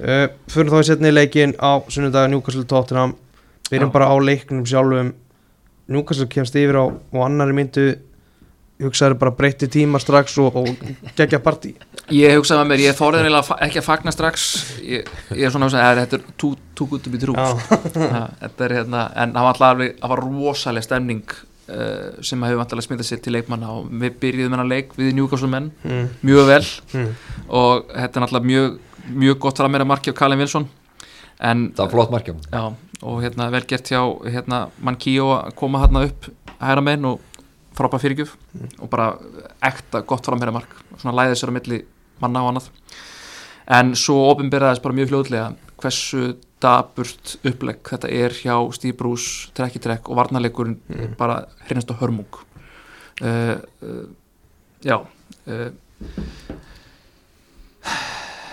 uh, 0.00 0.26
Fyrir 0.48 0.72
þá 0.72 0.78
í 0.80 0.88
setni 0.88 1.12
leikin 1.12 1.52
á 1.60 1.70
sunnundag 1.92 2.30
Newcastle 2.32 2.64
Tottenham 2.64 3.12
Byrjum 3.72 3.90
Já. 3.90 3.94
bara 3.96 4.08
á 4.12 4.16
leiknum 4.20 4.64
sjálfum. 4.68 5.12
Newcastle 5.92 6.28
kemst 6.30 6.56
yfir 6.56 6.78
á 6.78 6.84
og 6.92 7.20
annari 7.24 7.56
myndu. 7.56 7.86
Hugsaður 8.82 9.14
bara 9.20 9.34
breytti 9.38 9.68
tíma 9.70 10.00
strax 10.02 10.34
og, 10.42 10.56
og 10.58 11.12
gegja 11.16 11.38
partí. 11.42 11.76
Ég 12.10 12.34
hugsaði 12.34 12.64
með 12.64 12.70
mér, 12.72 12.82
ég 12.88 12.96
þorði 12.98 13.20
eiginlega 13.22 13.58
ekki 13.62 13.78
að 13.78 13.86
fagna 13.86 14.14
strax. 14.14 14.46
Ég, 14.82 15.06
ég 15.36 15.46
er 15.46 15.54
svona 15.54 15.68
að 15.68 15.76
segja, 15.76 15.92
þetta 16.00 16.18
er 16.18 16.24
too, 16.40 16.88
good 16.90 17.04
to 17.04 17.12
be 17.12 17.20
true. 17.22 17.46
Þetta 18.42 18.66
er 18.66 18.76
hérna, 18.80 19.06
en 19.22 19.36
það 19.36 19.46
var 19.46 19.52
alltaf 19.52 19.68
alveg 19.68 19.94
það 20.00 20.14
var 20.14 20.22
rosalega 20.24 20.88
stemning 20.88 21.22
uh, 21.70 22.22
sem 22.24 22.44
hefur 22.46 22.60
vantilega 22.60 22.86
smitað 22.86 23.08
sér 23.08 23.22
til 23.22 23.34
leikmanna 23.36 23.70
og 23.76 23.90
við 24.02 24.16
byrjuðum 24.22 24.56
hennar 24.56 24.70
leik 24.70 24.94
við 24.98 25.12
Newcastle 25.16 25.50
menn 25.52 25.70
mm. 25.84 26.06
mjög 26.26 26.48
vel. 26.50 26.62
Mm. 26.96 27.10
og 27.48 27.90
þetta 27.92 28.08
er 28.08 28.24
náttúrulega 28.24 28.50
mjög, 28.50 28.78
mjög 29.24 29.42
gott 29.46 29.62
frammeira 29.62 29.88
marki 29.88 30.14
á 30.14 30.18
Callum 30.18 30.42
Wilson 30.42 30.68
en 31.42 31.68
það 31.76 31.84
var 31.84 31.94
flott 31.96 32.14
markjum 32.14 32.42
Já, 32.50 32.64
og 33.02 33.22
hérna 33.24 33.50
vel 33.52 33.64
gert 33.68 33.90
hjá 33.90 34.00
hérna, 34.30 34.64
Mankíó 34.82 35.28
að 35.36 35.54
koma 35.58 35.82
hérna 35.82 36.04
upp 36.08 36.28
hæra 36.62 36.84
meginn 36.84 37.08
og 37.10 37.20
frábæð 37.76 38.04
fyrirgjöf. 38.04 38.36
Og 38.80 38.90
bara 38.92 39.16
ekta 39.64 40.02
gott 40.06 40.26
framherra 40.26 40.54
mark 40.54 40.72
svona 41.00 41.16
læðið 41.18 41.40
sér 41.40 41.52
á 41.52 41.56
milli 41.56 41.82
manna 42.22 42.42
og 42.44 42.52
annað. 42.52 42.70
En 43.72 43.94
svo 43.98 44.18
ofinbyrðaðist 44.32 44.82
bara 44.84 44.98
mjög 44.98 45.12
fljóðlega 45.12 45.46
hversu 45.82 46.34
daburt 46.62 47.36
upplegg 47.48 47.80
þetta 47.88 48.10
er 48.14 48.34
hjá 48.36 48.54
Steve 48.76 48.94
Bruce 48.98 49.50
trekk 49.56 49.80
í 49.80 49.82
trekk 49.82 50.10
og 50.10 50.18
varnarleikurinn 50.20 50.78
Mm. 50.88 51.16
bara 51.18 51.46
hrinnast 51.66 51.90
á 51.90 51.98
hörmung. 51.98 52.30
Uh, 53.22 53.58
uh, 53.82 54.06
Já 54.82 54.96
uh, 55.46 55.70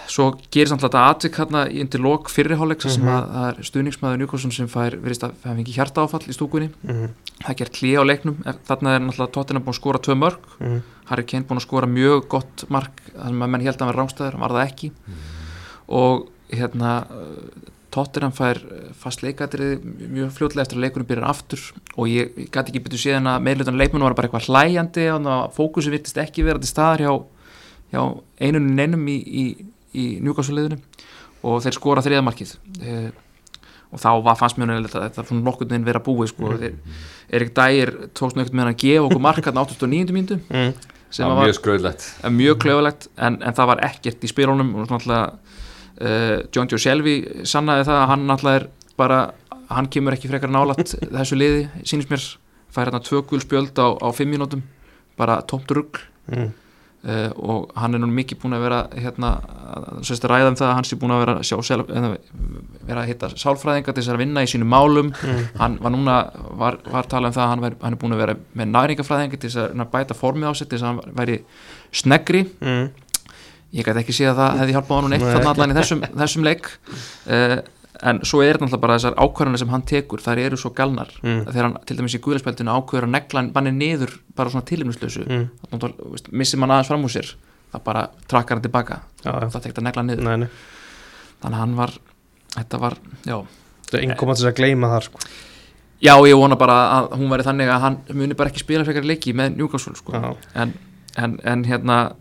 svo 0.10 0.32
gerir 0.51 0.68
samt 0.72 0.82
þetta 0.82 1.01
atvik 1.14 1.36
hérna 1.38 1.68
í 1.70 1.80
undir 1.84 2.01
lok 2.01 2.30
fyrriháleik 2.34 2.82
mm 2.86 2.89
sem 2.95 3.03
Mhm. 3.03 3.14
að 3.14 3.28
það 3.36 3.47
er 3.49 3.68
stuðningsmaður 3.70 4.18
Newcastle 4.24 4.51
sem 4.51 4.68
fær 4.68 4.95
virðist 4.99 5.24
að 5.28 5.34
það 5.43 5.55
fengi 5.60 5.76
hjarta 5.78 6.01
áfall 6.05 6.26
í 6.26 6.34
stúkunni 6.38 6.70
Mm. 6.84 7.10
það 7.43 7.49
er 7.53 7.60
gert 7.62 7.78
hlý 7.82 7.91
á 7.93 8.03
leiknum 8.10 8.38
þarna 8.68 8.95
er 8.95 8.99
náttúrulega 9.05 9.32
Tottenham 9.38 9.64
búin 9.64 9.76
að 9.76 9.82
skora 9.82 9.99
tvö 10.01 10.16
mörg 10.18 10.39
Mm. 10.60 10.82
Harry 11.10 11.24
Kane 11.24 11.43
búin 11.45 11.57
að 11.62 11.68
skora 11.68 11.88
mjög 11.88 12.28
gott 12.28 12.66
mark 12.70 13.01
þannig 13.16 13.43
að 13.43 13.49
menn 13.49 13.62
held 13.62 13.78
að 13.78 13.86
hann 13.86 13.93
var 13.95 13.99
rángstæður, 14.03 14.32
hann 14.34 14.41
var 14.41 14.55
það 14.57 14.68
ekki 14.68 14.91
og 15.89 16.28
hérna 16.49 17.05
Tottenham 17.91 18.32
fær 18.38 18.60
uh, 18.62 18.91
fast 18.93 19.24
leikatrið 19.26 19.82
mjög 20.14 20.30
fljótlega 20.36 20.62
eftir 20.68 20.78
að 20.78 20.84
leikunum 20.86 21.07
byrjar 21.10 21.30
aftur 21.32 21.60
og 21.97 22.05
ég, 22.07 22.30
ég 22.38 22.49
gæti 22.53 22.70
ekki 22.70 22.84
betur 22.86 23.01
séðan 23.01 23.30
að 23.32 23.41
meðlutan 23.47 23.80
leikmennu 23.82 24.05
var 24.05 24.14
bara 24.14 24.30
eitthvað 24.30 24.45
hlæjandi 24.45 25.07
og 25.16 25.55
fókusi 25.57 25.89
virtist 25.89 26.18
ekki 26.22 26.45
vera 26.45 26.62
til 26.62 26.70
staðar 26.70 27.01
hjá, 27.01 27.14
hjá 27.89 28.03
einunum 28.45 28.76
neinum 28.78 29.07
í, 29.10 29.18
í, 29.26 29.45
í 29.95 30.05
njúkássulegðinu 30.23 30.77
og 31.49 31.61
þeir 31.63 31.75
skora 31.77 32.03
þriðamarkið 32.05 32.53
uh, 32.83 33.09
og 33.89 34.01
þá 34.03 34.09
var 34.21 34.35
fannst 34.37 34.57
mjög 34.59 34.69
nefnilegt 34.69 34.95
að 34.99 35.05
þetta 35.07 35.21
er 35.23 35.27
svona 35.31 35.45
nokkurn 35.47 35.69
veginn 35.71 35.85
vera 35.87 36.01
búið 36.05 36.27
sko. 36.29 36.51
þeir, 36.61 36.75
Erik 37.33 37.53
Dyer 37.57 37.91
tókst 38.13 38.37
nögt 38.37 38.53
með 38.53 38.65
hann 38.67 38.73
að 38.75 38.81
gefa 38.83 39.05
okkur 39.07 39.23
mark 39.25 39.45
hann 39.49 39.57
89. 39.63 40.13
mínútu 40.13 40.37
Mm. 40.49 40.73
sem 41.09 41.25
það 41.25 41.35
var 41.39 41.47
mjög 41.47 41.57
skröðlegt 41.57 42.03
er 42.23 42.29
mjög 42.35 42.59
klöfulegt 42.61 43.07
en, 43.17 43.39
en 43.41 43.53
það 43.57 43.69
var 43.71 43.79
ekkert 43.87 44.23
í 44.27 44.29
spilunum 44.29 44.75
og 44.77 44.91
náttúrulega 44.91 45.31
uh, 46.01 46.35
John 46.53 46.69
Joe 46.69 46.77
Shelby 46.83 47.15
sannaði 47.49 47.87
það 47.89 48.01
að 48.03 48.07
hann 48.13 48.27
náttúrulega 48.29 48.61
er 48.61 48.67
bara 48.99 49.19
hann 49.73 49.87
kemur 49.89 50.13
ekki 50.13 50.29
frekar 50.29 50.53
nálat 50.53 50.83
þessu 51.17 51.39
liði, 51.39 51.65
sínist 51.81 52.11
mér 52.13 52.21
fær 52.69 52.85
hérna 52.91 53.01
tvö 53.01 53.23
gul 53.25 53.41
spjöld 53.41 53.73
á, 53.81 53.87
á 53.97 54.07
fimm 54.13 54.29
mínútum 54.35 54.61
bara 55.17 55.41
tómt 55.49 55.71
rugg 55.73 56.03
Mm. 56.29 56.51
Uh, 57.05 57.29
og 57.39 57.69
hann 57.79 57.95
er 57.95 58.01
nú 58.03 58.09
mikið 58.11 58.39
búin 58.41 58.55
að 58.57 58.63
vera 58.65 58.79
hérna, 58.99 59.29
sérst 60.03 60.25
að 60.27 60.33
ræða 60.33 60.51
um 60.51 60.57
það 60.59 60.67
að 60.69 60.75
hann 60.79 60.87
sé 60.89 60.97
búin 60.99 61.13
að 61.15 61.21
vera 61.23 61.35
sjá 61.47 61.55
sjálf, 61.69 61.89
eða, 61.89 62.11
vera 62.89 63.03
að 63.03 63.09
hitta 63.13 63.29
sálfræðinga 63.39 63.93
til 63.93 64.01
þess 64.03 64.13
að 64.13 64.21
vinna 64.23 64.43
í 64.45 64.49
sínum 64.51 64.71
málum 64.73 65.11
Mm. 65.19 65.43
hann 65.59 65.77
var 65.83 65.91
núna, 65.95 66.15
var, 66.59 66.77
var 66.91 67.07
talað 67.11 67.31
um 67.31 67.37
það 67.37 67.43
að 67.45 67.49
hann, 67.53 67.63
væri, 67.67 67.75
hann 67.83 67.93
er 67.93 68.01
búin 68.01 68.15
að 68.17 68.23
vera 68.23 68.35
með 68.55 68.71
næringafræðinga 68.75 69.39
til 69.39 69.49
þess 69.49 69.75
að 69.75 69.91
bæta 69.93 70.17
formið 70.17 70.49
á 70.49 70.53
sig 70.59 70.67
til 70.69 70.77
þess 70.79 70.87
að 70.87 70.91
hann 70.93 71.17
væri 71.21 71.39
snegri 71.91 72.45
Mm. 72.59 72.89
ég 73.73 73.85
gæti 73.85 74.01
ekki 74.01 74.15
séð 74.17 74.31
að 74.33 74.39
það 74.41 74.59
hefði 74.63 74.73
hjálpað 74.75 74.95
honum 74.97 75.11
neitt 75.13 75.21
Nei. 75.23 75.33
þarna 75.35 75.51
allan 75.53 75.71
í 75.73 75.77
þessum, 75.77 75.99
þessum 76.17 76.43
leik 76.47 76.69
uh, 77.29 77.57
en 78.03 78.19
svo 78.23 78.39
er 78.45 78.55
náttúrulega 78.57 78.79
bara 78.81 78.95
þessar 78.97 79.15
ákvarðanir 79.19 79.59
sem 79.59 79.69
hann 79.73 79.81
tekur, 79.83 80.21
þær 80.23 80.39
eru 80.45 80.57
svo 80.57 80.69
galnar 80.75 81.09
Mm. 81.23 81.45
þegar 81.49 81.63
hann 81.67 81.77
til 81.85 81.97
dæmis 81.97 82.15
í 82.15 82.21
guðlarspeltinu 82.23 82.71
ákveður 82.71 83.07
að 83.07 83.13
negla 83.17 83.43
manni 83.53 83.71
niður 83.75 84.13
bara 84.35 84.49
svona 84.49 84.65
tilumnuslösu 84.65 85.25
Mm. 85.27 85.49
missir 86.31 86.59
mann 86.59 86.71
aðeins 86.71 86.87
fram 86.87 87.03
úr 87.03 87.09
sér 87.11 87.33
það 87.73 87.83
bara 87.83 88.07
trakkar 88.27 88.55
hann 88.57 88.63
tilbaka 88.63 88.99
Já, 89.25 89.31
það 89.49 89.61
tekst 89.63 89.77
að 89.77 89.83
negla 89.89 90.03
niður 90.03 90.23
Nei, 90.23 90.37
nei. 90.37 90.49
þannig 91.43 91.59
hann 91.59 91.75
var, 91.75 91.91
þetta 92.55 92.79
var, 92.79 92.97
já 93.25 93.37
Það 93.89 93.99
er 94.03 94.15
að 94.15 94.35
þess 94.37 94.45
að 94.45 94.55
gleyma 94.55 94.87
þar 94.93 95.03
sko. 95.03 95.19
já 96.01 96.13
ég 96.29 96.37
vona 96.37 96.55
bara 96.55 96.75
að 97.01 97.11
hún 97.19 97.29
veri 97.29 97.43
þannig 97.43 97.67
að 97.73 97.81
hann 97.81 97.97
muni 98.13 98.33
bara 98.37 98.49
ekki 98.49 98.59
spila 98.63 98.85
frekar 98.85 99.03
leiki 99.03 99.33
með 99.33 99.55
Newcastle 99.57 99.95
sko. 99.95 100.13
En, 100.55 100.73
en, 101.17 101.39
en 101.43 101.63
hérna 101.65 102.13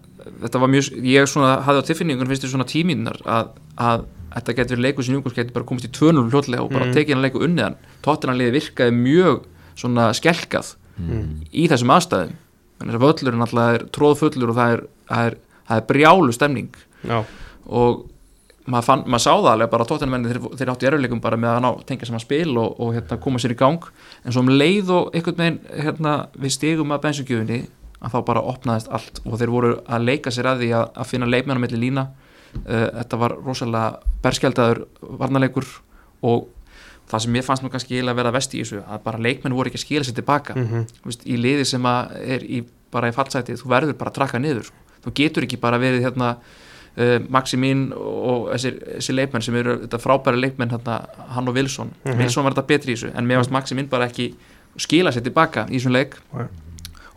þetta 0.42 0.58
var 0.60 0.68
mjög, 0.68 0.88
ég 1.04 1.28
svona 1.28 1.60
hafði 1.62 1.82
á 1.84 1.88
tilfinningun 1.88 2.26
finnst 2.26 2.42
þér 2.44 2.50
svona 2.56 2.66
tíminar 2.68 3.20
að, 3.24 3.50
að 3.78 4.06
þetta 4.34 4.54
getur 4.58 4.76
verið 4.76 4.84
leikur 4.88 5.04
sem 5.06 5.14
Jungurs 5.16 5.34
getur 5.38 5.54
bara 5.56 5.64
komist 5.68 5.86
í 5.88 5.92
2-0 5.94 6.26
hljótlega 6.30 6.62
og 6.64 6.70
bara 6.74 6.84
Mm. 6.88 6.94
tekið 6.96 7.14
hann 7.14 7.22
leiku 7.24 7.42
unniðan 7.46 7.76
tóttinanliði 8.02 8.52
virkaði 8.58 8.92
mjög 8.98 9.40
svona 9.78 10.10
skelkað 10.14 10.74
Mm. 10.98 11.44
í 11.54 11.68
þessum 11.70 11.92
aðstæðum 11.94 12.32
þannig 12.80 12.94
að 12.98 13.02
völlurinn 13.06 13.42
alltaf 13.44 13.74
er 13.74 13.84
tróðfullur 13.94 14.50
og 14.50 14.56
það 14.58 14.72
er, 14.74 14.80
það 15.08 15.26
er, 15.28 15.36
það 15.68 15.76
er 15.76 15.86
brjálu 15.92 16.32
stemning 16.34 16.70
Já. 17.06 17.24
og 17.68 18.04
maður, 18.68 18.84
fann, 18.84 19.04
maður 19.06 19.22
sá 19.24 19.30
það 19.38 19.50
alveg 19.52 19.70
bara 19.70 19.84
að 19.86 19.90
tóttinamenni 19.92 20.28
þeir, 20.32 20.40
þeir 20.58 20.70
áttu 20.74 20.86
erfileikum 20.90 21.20
bara 21.22 21.36
með 21.40 21.54
að 21.54 21.62
ná 21.64 21.70
tengja 21.86 22.06
saman 22.10 22.20
spil 22.24 22.56
og, 22.58 22.74
og 22.82 22.92
hérna, 22.96 23.18
koma 23.22 23.38
sér 23.38 23.54
í 23.54 23.58
gang 23.62 23.78
en 24.24 24.32
svo 24.34 24.42
um 24.42 24.50
leið 24.52 24.90
og 24.90 25.14
einhvern 25.14 25.38
veginn 25.38 25.60
hérna, 25.86 26.14
við 26.36 26.50
stigum 26.58 26.92
að 26.92 27.02
bensugjöfunni 27.06 27.60
að 28.02 28.12
þá 28.14 28.18
bara 28.28 28.42
opnaðist 28.52 28.90
allt 28.94 29.22
og 29.24 29.38
þeir 29.40 29.50
voru 29.54 29.70
að 29.88 30.04
leika 30.10 30.30
sér 30.34 30.50
að 30.52 30.60
því 30.66 30.68
að, 30.82 30.90
að 30.98 31.06
finna 31.14 31.26
leikmenn 31.30 31.58
á 31.58 31.64
milli 31.64 31.80
lína 31.86 32.04
þetta 32.64 33.18
var 33.20 33.34
rosalega 33.44 33.99
berskjaldaður 34.22 34.84
varnarleikur 35.20 35.66
og, 36.22 36.46
það 37.09 37.22
sem 37.24 37.34
ég 37.38 37.44
fannst 37.46 37.62
nú 37.64 37.70
kannski 37.72 37.94
eiginlega 37.96 38.12
að 38.12 38.20
vera 38.22 38.30
vest 38.36 38.55
í 38.55 38.61
þessu 38.62 38.82
að 38.84 39.03
bara 39.05 39.18
leikmenn 39.24 39.55
voru 39.57 39.70
ekki 39.70 39.78
að 39.80 39.84
skila 39.86 40.05
sér 40.05 40.14
tilbaka 40.18 40.55
Mhm. 40.55 40.86
Þú 41.03 41.05
veist, 41.11 41.22
í 41.26 41.36
liði 41.40 41.64
sem 41.64 41.86
er 41.86 42.40
í, 42.44 42.64
bara 42.92 43.09
í 43.09 43.12
fallsæti, 43.16 43.57
þú 43.57 43.68
verður 43.68 43.96
bara 43.99 44.11
að 44.11 44.14
trakka 44.14 44.38
niður 44.38 44.64
sko. 44.64 44.76
þú 45.05 45.12
getur 45.14 45.42
ekki 45.46 45.61
bara 45.61 45.78
verið 45.78 46.03
hérna 46.05 46.36
uh, 46.99 47.18
Maximín 47.30 47.92
og 47.96 48.49
þessir, 48.53 48.74
þessir 48.99 49.14
leikmenn 49.14 49.42
sem 49.42 49.55
eru 49.55 49.76
þetta 49.86 49.99
frábæri 50.03 50.40
leikmenn 50.40 50.70
hérna, 50.70 51.07
hann 51.34 51.49
og 51.49 51.55
Wilson, 51.55 51.92
Mhm. 52.05 52.18
Wilson 52.18 52.44
var 52.44 52.53
þetta 52.53 52.66
betri 52.66 52.92
í 52.92 52.96
þessu 52.96 53.12
en 53.16 53.24
mér 53.26 53.36
varst 53.38 53.51
Maximín 53.51 53.88
bara 53.88 54.09
ekki 54.09 54.34
skila 54.76 55.11
sér 55.12 55.22
tilbaka 55.22 55.66
í 55.70 55.78
þessum 55.78 55.92
leik 55.92 56.14
Nei. 56.34 56.46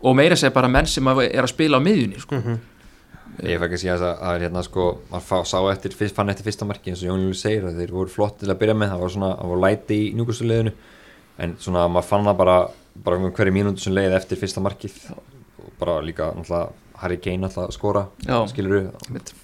og 0.02 0.16
meira 0.16 0.36
segja 0.36 0.52
bara 0.54 0.68
menn 0.68 0.86
sem 0.86 1.06
er 1.08 1.42
að 1.42 1.48
spila 1.48 1.76
á 1.78 1.80
miðjunni 1.82 2.20
sko. 2.20 2.36
Ég 3.42 3.58
fæk 3.62 3.72
að 3.72 3.80
segja 3.80 3.94
þess 3.96 4.06
að 4.20 4.34
er 4.36 4.42
hérna 4.44 4.62
sko 4.66 4.82
maður 5.10 5.24
fá, 5.24 5.36
sá 5.48 5.58
eftir, 5.72 5.94
fann 6.12 6.28
eftir 6.28 6.44
fyrsta 6.44 6.66
marki 6.68 6.90
eins 6.92 7.00
og 7.02 7.08
Jón 7.08 7.22
Júli 7.24 7.38
segir 7.38 7.64
að 7.64 7.78
þeir 7.80 7.92
voru 7.96 8.12
flott 8.12 8.36
til 8.42 8.50
að 8.52 8.58
byrja 8.60 8.74
með 8.76 8.90
það 8.92 9.00
var 9.06 9.12
svona, 9.14 9.30
það 9.40 9.48
voru 9.52 9.62
læti 9.64 9.96
í 9.96 10.12
njúkustuleginu 10.18 10.72
en 11.42 11.54
svona 11.64 11.86
maður 11.88 12.08
fann 12.10 12.28
það 12.28 12.36
bara 12.42 12.56
bara 13.02 13.16
um 13.16 13.30
hverju 13.32 13.54
mínútu 13.56 13.80
sem 13.80 13.94
leiði 13.96 14.12
eftir 14.18 14.36
fyrsta 14.36 14.60
markið. 14.60 14.98
Og 15.64 15.70
bara 15.80 15.94
líka 16.04 16.26
náttúrulega 16.36 17.00
Harry 17.00 17.16
Kane 17.24 17.40
náttúrulega 17.46 17.70
að 17.72 17.76
skora 17.78 18.02
Já. 18.28 18.36
skilur 18.52 18.90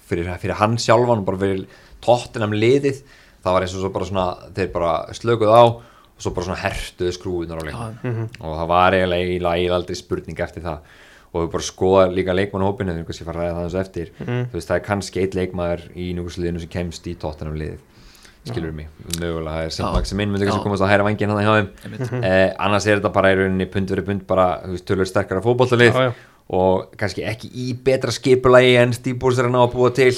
fyrir, 0.07 0.29
fyrir 0.37 0.55
hann 0.61 0.77
sjálfan 0.77 1.23
og 1.23 1.25
bara 1.25 1.41
fyrir 1.41 1.65
tóttinam 2.05 2.53
liðið 2.53 3.01
það 3.41 3.53
var 3.55 3.65
eins 3.65 3.73
og 3.73 3.81
svo 3.81 3.89
bara 3.95 4.05
svona 4.05 4.27
þeir 4.53 4.69
bara 4.75 4.93
slökuð 5.17 5.49
á 5.49 5.61
og 5.65 6.21
svo 6.21 6.31
bara 6.35 6.45
svona 6.45 6.61
hertuðu 6.61 7.15
skrúðunar 7.17 7.65
á 7.73 7.89
Mhm. 8.05 8.29
og 8.39 8.53
það 8.61 8.67
var 8.67 8.91
eiginlega 8.93 9.25
eiginlega 9.25 9.55
eiginlega 9.57 9.75
aldrei 9.81 9.95
spurning 9.95 10.39
eftir 10.45 10.63
það 10.63 10.79
og 11.29 11.43
við 11.43 11.51
bara 11.53 11.67
skoða 11.67 12.07
líka 12.13 12.35
leikmannhópinu 12.35 12.95
þegar 12.95 13.09
kannski 13.09 13.27
fara 13.27 13.43
að 13.43 13.45
ræða 13.45 13.57
það 13.59 13.67
þessu 13.67 13.81
eftir. 13.83 14.11
Þú 14.19 14.57
veist 14.57 14.71
það 14.71 14.79
er 14.79 14.87
kannski 14.87 15.21
eitt 15.23 15.37
leikmaður 15.37 15.85
í 15.93 16.09
núgursliðinu 16.17 16.63
sem 16.63 16.73
kemst 16.73 17.09
í 17.09 17.15
tóttanum 17.19 17.59
liðið 17.59 17.85
skilur 18.47 18.73
mig, 18.73 18.87
mögulega 19.19 19.51
það 19.51 19.65
er 19.65 19.73
sem 19.75 19.85
Já. 19.85 19.91
Maximin 19.93 20.31
myndi 20.31 20.47
kannski 20.47 20.65
komast 20.65 20.85
að 20.85 20.91
hæra 20.93 21.05
vangin 21.05 21.33
hann 21.33 21.43
hjá 21.43 21.51
þeim. 21.57 22.23
Eh, 22.23 22.47
annars 22.65 22.87
er 22.87 22.99
þetta 22.99 23.11
bara 23.13 23.33
í 23.33 23.37
rauninni 23.39 23.67
pund 23.69 23.91
verið 23.91 24.07
pund 24.07 24.25
bara 24.29 24.47
tölur 24.87 25.09
sterkara 25.09 25.41
já. 25.43 26.13
og 26.49 26.95
kannski 26.97 27.25
ekki 27.29 27.51
í 27.53 27.67
betra 27.73 28.11
skipulagi 28.15 28.77
en 28.81 28.95
Stíbúrs 28.95 29.39
er 29.39 29.49
að 29.49 29.53
ná 29.53 29.61
að 29.65 29.75
búa 29.75 29.91
til. 29.93 30.13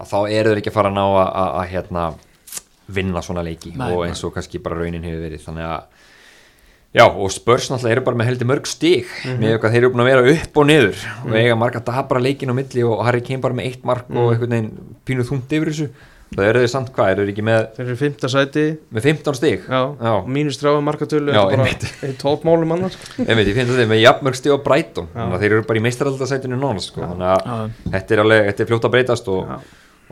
Að 0.00 0.08
þá 0.08 0.18
eru 0.32 0.50
þeir 0.50 0.62
ekki 0.62 0.72
að 0.72 0.78
fara 0.78 0.90
að 0.90 0.96
ná 0.96 1.04
að, 1.04 1.28
að, 1.28 1.50
að 1.60 1.66
hérna, 1.74 2.04
vinna 2.90 3.22
svona 3.22 3.44
leiki. 3.44 3.74
Nei, 3.76 3.90
og 3.92 4.06
eins 4.06 4.24
og 4.24 4.32
kannski 4.34 4.62
bara 4.64 4.80
raunin 4.80 5.04
hefur 5.04 5.26
verið. 5.26 5.44
Þannig 5.44 5.68
að 5.68 5.99
Já, 6.90 7.04
og 7.06 7.30
spörs 7.30 7.68
náttúrulega 7.70 7.92
eru 7.94 8.02
bara 8.08 8.16
með 8.18 8.26
heldur 8.32 8.48
mörg 8.50 8.66
stík 8.66 9.06
Mhm. 9.24 9.38
með 9.38 9.52
eitthvað 9.54 9.70
þeir 9.74 9.82
eru 9.84 9.90
búin 9.94 10.02
að 10.02 10.08
vera 10.10 10.30
upp 10.34 10.56
og 10.56 10.66
niður 10.66 10.96
og 11.24 11.34
eiga 11.38 11.56
marga 11.56 11.80
dabra 11.86 12.18
leikin 12.20 12.50
á 12.50 12.54
milli 12.54 12.82
og 12.82 13.04
Harry 13.06 13.20
Kane 13.20 13.40
bara 13.40 13.54
með 13.54 13.66
eitt 13.70 13.84
mark 13.84 14.08
Mhm. 14.10 14.16
og 14.18 14.32
einhvern 14.34 14.50
veginn 14.50 14.72
pínuð 15.06 15.28
þungt 15.30 15.52
yfir 15.54 15.70
þessu 15.70 15.88
það 16.34 16.44
eru 16.48 16.58
þeir 16.60 16.70
samt 16.70 16.90
hvað, 16.92 17.10
eru 17.10 17.22
þeir 17.26 17.30
ekki 17.32 17.42
með, 17.46 17.62
Þeir 17.76 17.86
eru 17.86 17.94
í 17.94 17.98
fimmta 17.98 18.28
sæti 18.28 18.64
með 18.94 19.02
15 19.02 19.34
stík 19.38 19.60
Já, 19.70 19.80
Já. 20.02 20.26
mínus 20.26 20.58
þrjáða 20.58 20.82
markatölu 20.82 21.32
Já, 21.32 21.42
er 22.02 22.12
toppmálum 22.18 22.72
annars 22.74 22.96
Einmitt, 23.18 23.46
ég 23.46 23.54
finn 23.54 23.66
þetta 23.70 23.86
með 23.86 24.02
jafnmörg 24.02 24.34
stík 24.34 24.50
Já. 24.50 25.14
þannig 25.14 25.34
að 25.34 25.40
þeir 25.40 25.52
eru 25.52 25.62
bara 25.62 25.78
í 25.78 25.82
meistaraldasætinu 25.82 26.58
nánast 26.58 26.90
sko. 26.90 27.00
þannig 27.02 27.38
að 27.38 27.46
Já. 27.46 27.70
þetta 27.90 28.10
er 28.10 28.18
alveg, 28.18 28.46
þetta 28.50 28.60
er 28.60 28.66
fljótt 28.66 28.84
að 28.84 28.90
breytast 28.90 29.28
og, 29.28 29.46
Já. 29.46 29.58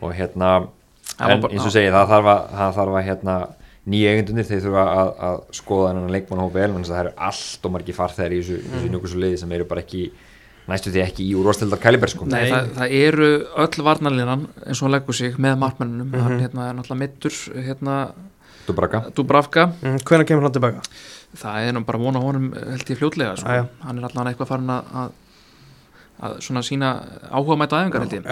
og 0.01 0.13
hérna 0.15 0.67
var 1.19 1.31
en 1.31 1.41
eins 1.43 1.59
og 1.65 1.71
já. 1.71 1.75
segi, 1.75 1.91
það 1.91 2.07
þarf 2.07 2.27
að, 2.31 2.41
það 2.55 2.75
þarf 2.75 2.93
að 2.95 3.03
hérna, 3.07 3.47
nýja 3.89 4.13
eigundunir, 4.13 4.45
þeir 4.47 4.63
þurfa 4.65 4.83
að, 4.93 5.11
að 5.27 5.37
skoða 5.59 5.91
hennan 5.91 6.11
leikmannhóp 6.13 6.53
vel, 6.53 6.71
menn 6.75 6.85
það 6.87 6.99
eru 7.03 7.13
allt 7.29 7.65
og 7.65 7.71
margir 7.75 7.97
farþegar 7.97 8.35
í 8.35 8.41
þessu, 8.41 8.57
Mm. 8.69 8.99
þessu 9.01 9.21
liði 9.23 9.37
sem 9.41 9.51
eru 9.57 9.65
bara 9.69 9.81
ekki 9.85 10.03
næstu 10.69 10.91
því 10.93 11.01
ekki 11.01 11.23
í 11.25 11.35
úrvastildar 11.39 11.79
kæliber 11.81 12.11
sko. 12.11 12.25
Nei, 12.29 12.43
það, 12.51 12.67
það 12.77 12.91
eru 12.99 13.29
öll 13.65 13.83
varnarlinan 13.87 14.43
eins 14.67 14.77
og 14.81 14.85
hann 14.85 14.91
leggur 14.99 15.15
sig 15.17 15.37
með 15.41 15.55
markmennunum 15.63 16.11
Mhm. 16.11 16.21
hann 16.21 16.39
hérna, 16.43 16.67
er 16.69 16.75
náttúrulega 16.77 16.99
mittur 16.99 17.31
hérna, 17.65 17.95
Dubraka 18.67 18.99
Dubravka 19.15 19.63
mm, 19.81 19.97
Hvenær 20.05 20.25
kemur 20.29 20.43
hann 20.45 20.53
tilbaka? 20.53 20.81
það 21.35 21.67
er 21.69 21.73
nú 21.73 21.81
bara 21.85 21.97
vona 21.97 22.19
honum 22.21 22.51
held 22.53 22.85
ég 22.85 22.97
fljótlega 22.99 23.37
sko. 23.37 23.47
Hann 23.81 23.97
er 23.97 24.05
allavega 24.07 24.33
eitthvað 24.35 24.47
farin 24.51 24.69
að, 24.69 25.11
að, 26.21 26.35
svona 26.45 26.61
sína 26.65 26.89
áhuga 27.31 27.57
mæta 27.61 27.79
æfingar 27.83 28.03
held 28.05 28.15
ég. 28.19 28.27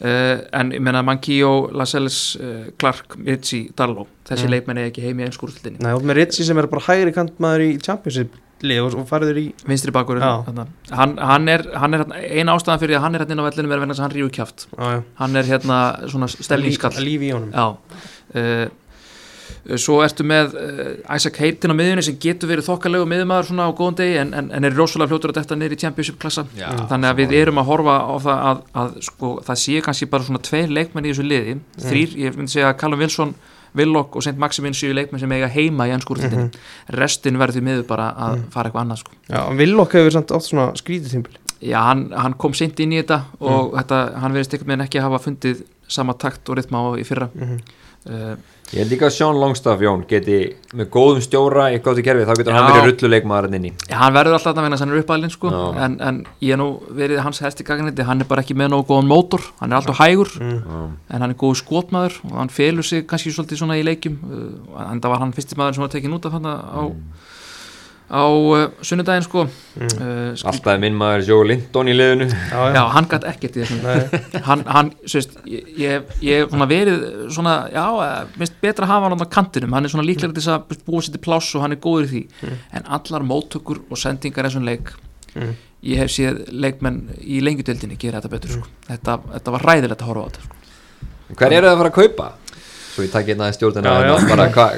Uh, 0.00 0.44
en 0.60 0.72
ég 0.76 0.80
menna 0.84 1.02
Mankio, 1.06 1.52
Lascelles 1.74 2.20
uh, 2.40 2.70
Clark, 2.78 3.16
Ritchie, 3.26 3.70
Darlow 3.76 4.06
þessi 4.28 4.46
Mm. 4.46 4.52
leikmenn 4.54 4.78
er 4.80 4.88
ekki 4.90 5.02
heim 5.04 5.18
í 5.20 5.26
einskúrstildinni 5.28 5.82
Nei, 5.84 5.92
út 5.98 6.04
með 6.06 6.18
Ritchie 6.22 6.46
sem 6.46 6.58
er 6.62 6.66
bara 6.72 6.84
hægri 6.86 7.12
kantmaður 7.16 7.64
í 7.66 7.70
Championship 7.84 8.40
lið 8.64 8.80
og, 8.86 8.94
og 9.02 9.08
fariður 9.10 9.36
í 9.42 9.46
vinstri 9.68 9.92
bakur 9.92 10.22
hann, 10.22 11.16
hann 11.18 11.48
er, 11.52 11.64
hann 11.76 11.92
er 11.98 12.04
hérna- 12.04 12.20
ein 12.22 12.48
ástæðan 12.48 12.80
fyrir 12.80 12.96
að 12.96 13.02
hann 13.04 13.14
er 13.18 13.24
hérna 13.24 13.34
inn 13.36 13.42
á 13.44 13.48
vellinu 13.50 13.74
er 13.74 13.82
vegna 13.82 13.92
þess 13.92 14.00
að 14.00 14.06
hann 14.06 14.14
ríu 14.16 14.30
kjáft 14.32 14.64
Já, 14.70 14.86
já. 14.94 15.00
Hann 15.20 15.36
er 15.36 15.50
hérna 15.50 15.78
svona 16.08 16.28
stellingskall 16.32 16.96
Líf 17.04 17.26
í 17.26 17.32
honum. 17.34 17.50
Já. 17.52 17.66
Uh, 18.34 18.64
Svo 19.80 20.00
ertu 20.04 20.24
með 20.28 20.54
uh, 20.60 21.14
Isaac 21.16 21.38
Hayden 21.40 21.72
á 21.72 21.76
miðjunni 21.78 22.04
sem 22.04 22.18
getur 22.20 22.50
verið 22.50 22.68
þokkalegu 22.68 23.08
miðjumæður 23.10 23.48
svona 23.50 23.66
á 23.68 23.76
góðan 23.76 23.98
degi 24.00 24.18
en, 24.20 24.34
en, 24.36 24.50
en 24.52 24.68
er 24.68 24.76
rosalega 24.76 25.12
fljótur 25.12 25.32
að 25.32 25.40
detta 25.40 25.58
niður 25.58 25.76
í 25.76 25.80
Championship 25.84 26.18
klassa. 26.22 26.46
Já, 26.58 26.68
þannig 26.90 27.10
að 27.10 27.20
við 27.22 27.34
erum 27.40 27.60
að 27.62 27.68
horfa 27.72 27.96
á 28.04 28.14
það 28.26 28.44
að, 28.50 28.62
að 28.82 28.94
sko, 29.08 29.32
það 29.48 29.60
sé 29.64 29.80
kannski 29.88 30.10
bara 30.12 30.28
svona 30.28 30.42
tveir 30.50 30.72
leikmenn 30.78 31.08
í 31.08 31.12
þessu 31.14 31.26
liði, 31.28 31.58
þrýr, 31.88 32.16
ég 32.24 32.38
myndi 32.38 32.54
segja 32.56 32.70
að 32.72 32.78
Callum 32.84 33.04
Wilson, 33.04 33.34
Willock 33.74 34.14
og 34.14 34.22
St. 34.22 34.36
Maximin 34.38 34.76
séu 34.78 34.92
leikmenn 34.94 35.18
sem 35.18 35.32
eiga 35.34 35.48
heima 35.50 35.88
í 35.90 35.94
ennskúrstildinni 35.96 36.52
restin 36.94 37.40
verður 37.40 37.56
því 37.58 37.62
miður 37.66 37.86
bara 37.88 38.10
að 38.14 38.44
fara 38.54 38.70
eitthvað 38.70 38.84
annað 38.84 39.00
sko. 39.02 39.16
Já, 39.26 39.40
Villok 39.58 39.96
hefur 39.98 40.14
samt 40.14 40.30
oft 40.36 40.46
svona 40.52 40.68
skrítið 40.78 41.16
tímpil 41.16 41.40
Já, 41.64 41.78
hann, 41.88 42.04
hann 42.12 42.34
kom 42.38 42.52
seint 42.54 42.78
inn 42.84 42.92
í 42.92 42.98
þetta 43.00 43.18
og 43.40 43.72
þetta, 43.78 43.98
hann 44.20 44.34
verðist 44.36 44.54
einhvern 44.54 44.70
veginn 44.74 44.84
ekki 44.84 45.00
að 45.00 45.06
hafa 45.08 45.20
fundið 45.24 45.62
sama 45.96 46.14
takt 46.20 46.50
og 46.52 46.58
rytma 46.58 46.80
á 46.80 46.88
í 47.00 47.04
fyrra. 47.08 47.30
Mhm. 47.34 47.58
Uh, 48.10 48.34
Ég 48.72 48.80
held 48.80 48.90
líka 48.90 49.06
að 49.06 49.12
Sean 49.14 49.36
Longstaff, 49.38 49.82
Jón, 49.84 50.02
geti 50.08 50.38
með 50.74 50.88
góðum 50.94 51.20
stjóra 51.22 51.66
í 51.70 51.76
góðu 51.84 52.02
kerfi, 52.02 52.24
þá 52.26 52.32
getur 52.40 52.56
hann 52.56 52.64
Já. 52.64 52.70
verið 52.72 52.86
rulluleikmaður 52.88 53.46
hann 53.46 53.56
inni 53.58 53.70
Já, 53.76 53.96
hann 54.00 54.16
verður 54.16 54.36
alltaf 54.38 54.58
að 54.58 54.76
hann 54.80 54.94
er 54.94 55.02
uppalinn 55.02 55.34
sko, 55.34 55.52
en, 55.84 55.94
en 56.02 56.18
ég 56.42 56.56
er 56.56 56.58
nú 56.58 56.68
verið 56.96 57.20
hans 57.22 57.42
hæsti 57.44 57.66
gagnandi, 57.68 58.06
hann 58.08 58.24
er 58.24 58.30
bara 58.30 58.42
ekki 58.42 58.56
með 58.58 58.72
nógu 58.72 58.88
góðan 58.88 59.10
mótor, 59.12 59.44
hann 59.60 59.70
er 59.70 59.78
alltaf 59.78 60.00
hægur 60.00 60.32
mm. 60.40 60.96
en 61.06 61.26
hann 61.26 61.36
er 61.36 61.38
góð 61.44 61.60
skotmaður 61.60 62.18
og 62.32 62.34
hann 62.40 62.54
felur 62.56 62.88
sig 62.88 63.06
kannski 63.10 63.34
svolítið 63.36 63.62
svona 63.62 63.78
í 63.78 63.84
leikjum 63.86 64.18
uh, 64.26 64.82
en 64.88 65.04
það 65.04 65.12
var 65.12 65.22
hann 65.22 65.36
fyrsti 65.36 65.60
maður 65.60 65.78
sem 65.78 65.86
var 65.86 65.94
tekin 65.94 66.16
út 66.18 66.26
af 66.26 66.38
hann 66.38 66.50
á, 66.50 66.84
á 68.04 68.24
uh, 68.28 68.68
sunnudaginn 68.84 69.24
sko 69.24 69.46
Mm. 69.74 69.88
uh, 69.98 70.36
Alltaf 70.46 70.68
er 70.70 70.78
minn 70.78 70.94
maður 70.94 71.24
Joe 71.26 71.46
Linton 71.48 71.88
í 71.90 71.94
liðinu 71.96 72.28
Já, 72.30 72.60
Já, 72.76 72.82
hann 72.94 73.08
gætt 73.10 73.24
ekkert 73.26 73.56
í 73.58 73.62
þessum 73.64 73.80
Nei. 73.82 74.20
hann, 74.46 74.60
hann, 74.70 74.90
sérst, 75.10 75.32
ég, 75.50 75.64
ég, 75.80 76.04
ég 76.22 76.44
hef 76.44 76.52
svona 76.52 76.68
verið 76.70 77.00
svona, 77.34 77.54
já, 77.74 77.82
eh, 78.04 78.36
minnst 78.38 78.54
betra 78.62 78.86
að 78.86 78.92
hafa 78.92 79.08
hann 79.10 79.18
á 79.26 79.34
kantinum, 79.34 79.74
hann 79.74 79.88
er 79.88 79.90
svona 79.96 80.06
líklega 80.06 80.30
til 80.36 80.44
þess 80.44 80.52
að 80.54 80.84
búa 80.86 81.02
sér 81.02 81.16
til 81.16 81.22
pláss 81.26 81.50
og 81.58 81.64
hann 81.64 81.74
er 81.74 81.80
góður 81.82 82.06
í 82.06 82.12
því 82.12 82.52
en 82.78 82.86
allar 82.98 83.26
móttökur 83.26 83.80
og 83.90 83.98
sendingar 83.98 84.46
eins 84.46 84.56
og 84.60 84.68
leik 84.68 84.94
Mm. 85.34 85.56
ég 85.82 85.98
hef 85.98 86.12
séð 86.14 86.36
leikmenn 86.54 87.00
í 87.18 87.40
lengjudeldinni 87.42 87.96
gera 87.98 88.20
þetta 88.22 88.30
betur 88.36 88.52
sko. 88.54 88.68
þetta, 88.86 89.16
þetta 89.32 89.50
var 89.56 89.64
ræðilegt 89.66 90.04
að 90.04 90.06
horfa 90.12 90.22
á 90.22 90.28
þetta 90.30 90.44
sko. 90.44 90.60
Hver 91.34 91.52
eru 91.56 91.66
það 91.66 91.72
að 91.74 91.80
fara 91.82 91.90
að 91.90 91.96
kaupa? 91.98 92.28
Svo 92.94 93.02
ég 93.02 93.10
takk 93.10 93.26
hérna 93.26 93.48
í 93.50 93.54
stjórnina 93.56 93.92
hérna, 94.06 94.44
hva, 94.54 94.68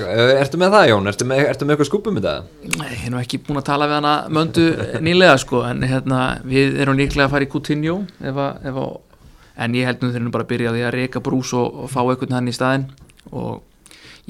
Ertu 0.41 0.57
með 0.61 0.73
það 0.73 0.87
Jón? 0.89 1.09
Ertu 1.11 1.27
með, 1.29 1.41
ertu 1.51 1.67
með 1.67 1.75
eitthvað 1.75 1.89
skupum 1.91 2.17
með 2.17 2.29
það? 2.29 2.47
Nei, 2.73 2.87
ég 2.95 3.03
er 3.05 3.13
nú 3.13 3.21
ekki 3.21 3.41
búin 3.45 3.61
að 3.61 3.67
tala 3.69 3.89
við 3.91 3.99
hana 3.99 4.15
möndu 4.33 4.65
nýlega 5.05 5.37
sko, 5.43 5.61
en 5.69 5.85
hérna, 5.85 6.21
við 6.49 6.81
erum 6.81 6.97
líklega 6.97 7.27
að 7.27 7.35
fara 7.35 7.45
í 7.45 7.51
Coutinho 7.53 7.99
ef 8.25 8.41
að, 8.47 8.65
ef 8.71 8.81
að, 8.87 9.21
en 9.67 9.77
ég 9.77 9.91
held 9.91 10.01
nú 10.01 10.13
þeir 10.15 10.23
eru 10.23 10.33
bara 10.39 10.49
að 10.49 10.53
byrja 10.55 10.73
á 10.73 10.75
því 10.77 10.87
að 10.89 10.97
reyka 10.97 11.25
brús 11.29 11.53
og, 11.61 11.81
og 11.85 11.93
fá 11.93 12.01
einhvern 12.07 12.37
hann 12.39 12.49
í 12.49 12.57
staðinn 12.57 12.89
og 13.37 13.61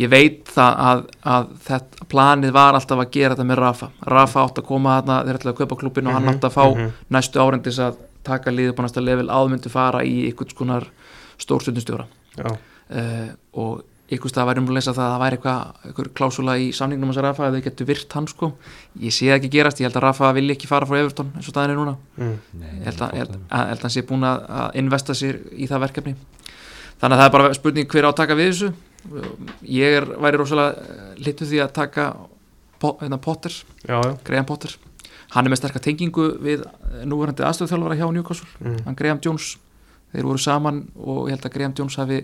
ég 0.02 0.12
veit 0.12 0.50
það 0.50 0.84
að, 0.90 1.02
að 1.36 1.48
þetta 1.70 2.10
planið 2.10 2.54
var 2.58 2.76
alltaf 2.76 3.06
að 3.06 3.12
gera 3.14 3.34
þetta 3.36 3.48
með 3.48 3.60
Rafa 3.62 3.90
Rafa 4.10 4.44
átt 4.44 4.60
að 4.60 4.68
koma 4.68 4.98
þarna, 4.98 5.22
þeir 5.24 5.38
ætlaði 5.40 5.54
að 5.54 5.62
kaupa 5.62 5.80
klubin 5.80 6.10
og 6.10 6.18
hann 6.18 6.30
átt 6.34 6.46
að 6.50 6.56
fá 6.58 6.64
mhm. 6.66 6.94
næstu 7.16 7.42
árendis 7.42 7.80
að 7.82 8.00
taka 8.26 8.50
næsta 8.50 9.00
level 9.00 9.30
áðmyndu 9.30 9.70
fara 9.70 10.02
í 10.02 10.24
einhvern 10.26 10.52
skonar 10.52 10.88
stórstundustjóra 11.38 12.08
Já, 12.36 12.50
uh, 12.90 13.28
og 13.58 13.84
ykkur 14.06 14.30
stað 14.30 14.46
væri 14.46 14.60
um 14.62 14.68
að 14.70 14.76
lesa 14.78 14.92
það 14.94 15.02
að 15.02 15.12
það 15.16 15.22
væri 15.24 15.36
eitthvað, 15.36 15.78
eitthvað 15.88 16.08
klásula 16.14 16.52
í 16.62 16.66
samningnum 16.78 17.10
hans 17.10 17.16
að 17.18 17.24
Rafa 17.26 17.46
að 17.48 17.56
þau 17.56 17.62
getur 17.64 17.88
virt 17.88 18.12
hann 18.14 18.28
sko. 18.30 18.48
Ég 19.02 19.14
sé 19.16 19.26
það 19.26 19.38
ekki 19.40 19.50
gerast, 19.56 19.80
ég 19.82 19.88
held 19.88 19.98
að 19.98 20.04
Rafa 20.06 20.28
vilji 20.36 20.54
ekki 20.54 20.68
fara 20.70 20.86
frá 20.86 21.00
Everton 21.00 21.32
eins 21.34 21.48
og 21.50 21.54
staðin 21.56 21.74
er 21.74 21.80
núna. 21.80 21.96
Mm. 22.14 22.36
Nei, 22.60 22.68
ég 22.76 22.84
held 22.86 23.02
að, 23.02 23.16
að, 23.18 23.34
held 23.50 23.80
að 23.80 23.82
hann 23.88 23.94
sé 23.96 24.04
búin 24.06 24.28
að, 24.30 24.44
að 24.60 24.78
investa 24.84 25.16
sér 25.18 25.40
í 25.58 25.66
það 25.66 25.82
verkefni. 25.88 26.14
Þannig 27.02 27.16
að 27.16 27.22
það 27.24 27.26
er 27.26 27.34
bara 27.34 27.50
spurning 27.58 27.90
hver 27.90 28.06
á 28.06 28.10
að 28.12 28.16
taka 28.22 28.38
við 28.38 28.52
þessu. 28.52 28.70
Ég 29.74 29.98
er, 29.98 30.06
væri 30.22 30.40
rosalega 30.40 31.10
litur 31.26 31.50
því 31.50 31.60
að 31.66 31.74
taka 31.82 32.06
Po- 32.78 32.98
hérna, 33.00 33.16
Potter, 33.18 33.50
já, 33.88 33.96
já. 34.04 34.14
Graham 34.22 34.44
Potter. 34.46 34.74
Hann 35.32 35.46
er 35.46 35.50
með 35.50 35.62
sterkar 35.64 35.82
tengingu 35.82 36.26
við 36.44 36.62
núverandi 37.08 37.42
aðstöðþjálfara 37.48 37.96
hjá 37.98 38.06
Newcastle. 38.12 38.48
Mm. 38.60 38.74
hann 38.86 38.98
Graham 38.98 39.20
Jones, 39.24 39.46
þeir 40.12 40.28
voru 40.28 40.38
saman 40.42 40.82
og 41.00 41.26
ég 41.30 41.34
held 41.38 41.48
að 41.48 41.54
Graham 41.56 41.74
Jones 41.78 41.96
hafi 41.98 42.20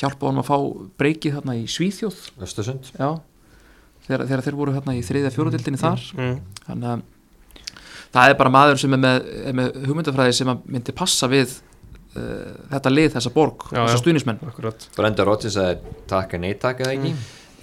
hjálpað 0.00 0.28
honum 0.30 0.42
að 0.42 0.48
fá 0.50 0.56
breykið 1.00 1.36
þarna 1.38 1.56
í 1.58 1.66
Svíþjóð. 1.70 2.22
Östersund 2.44 2.88
já, 2.94 3.10
þegar, 4.06 4.24
þegar 4.30 4.44
þeir 4.46 4.58
voru 4.60 4.74
þarna 4.78 4.96
í 4.98 5.04
þriðja 5.06 5.34
fjóruðildinni 5.34 5.80
þar. 5.80 6.08
mm. 6.18 6.40
þannig 6.68 6.90
að 6.94 7.04
það 8.14 8.32
er 8.32 8.36
bara 8.40 8.54
maður 8.54 8.82
sem 8.82 8.96
er 8.96 9.04
með, 9.04 9.30
er 9.50 9.56
með 9.60 9.78
hugmyndafræði 9.88 10.36
sem 10.40 10.50
að 10.52 10.66
myndi 10.74 10.96
passa 10.96 11.30
við 11.30 11.54
uh, 11.54 12.52
þetta 12.74 12.92
lið, 12.92 13.08
þessa 13.16 13.32
borg, 13.34 13.64
Já, 13.70 13.80
þessa 13.80 14.02
stuðnismenn 14.02 14.44
Akkurat. 14.50 14.90
Brenda 14.98 15.26
takk 16.10 16.36
en 16.36 16.46
nei 16.46 16.54
takk 16.60 16.84
eða 16.84 16.94
ekki. 16.98 17.14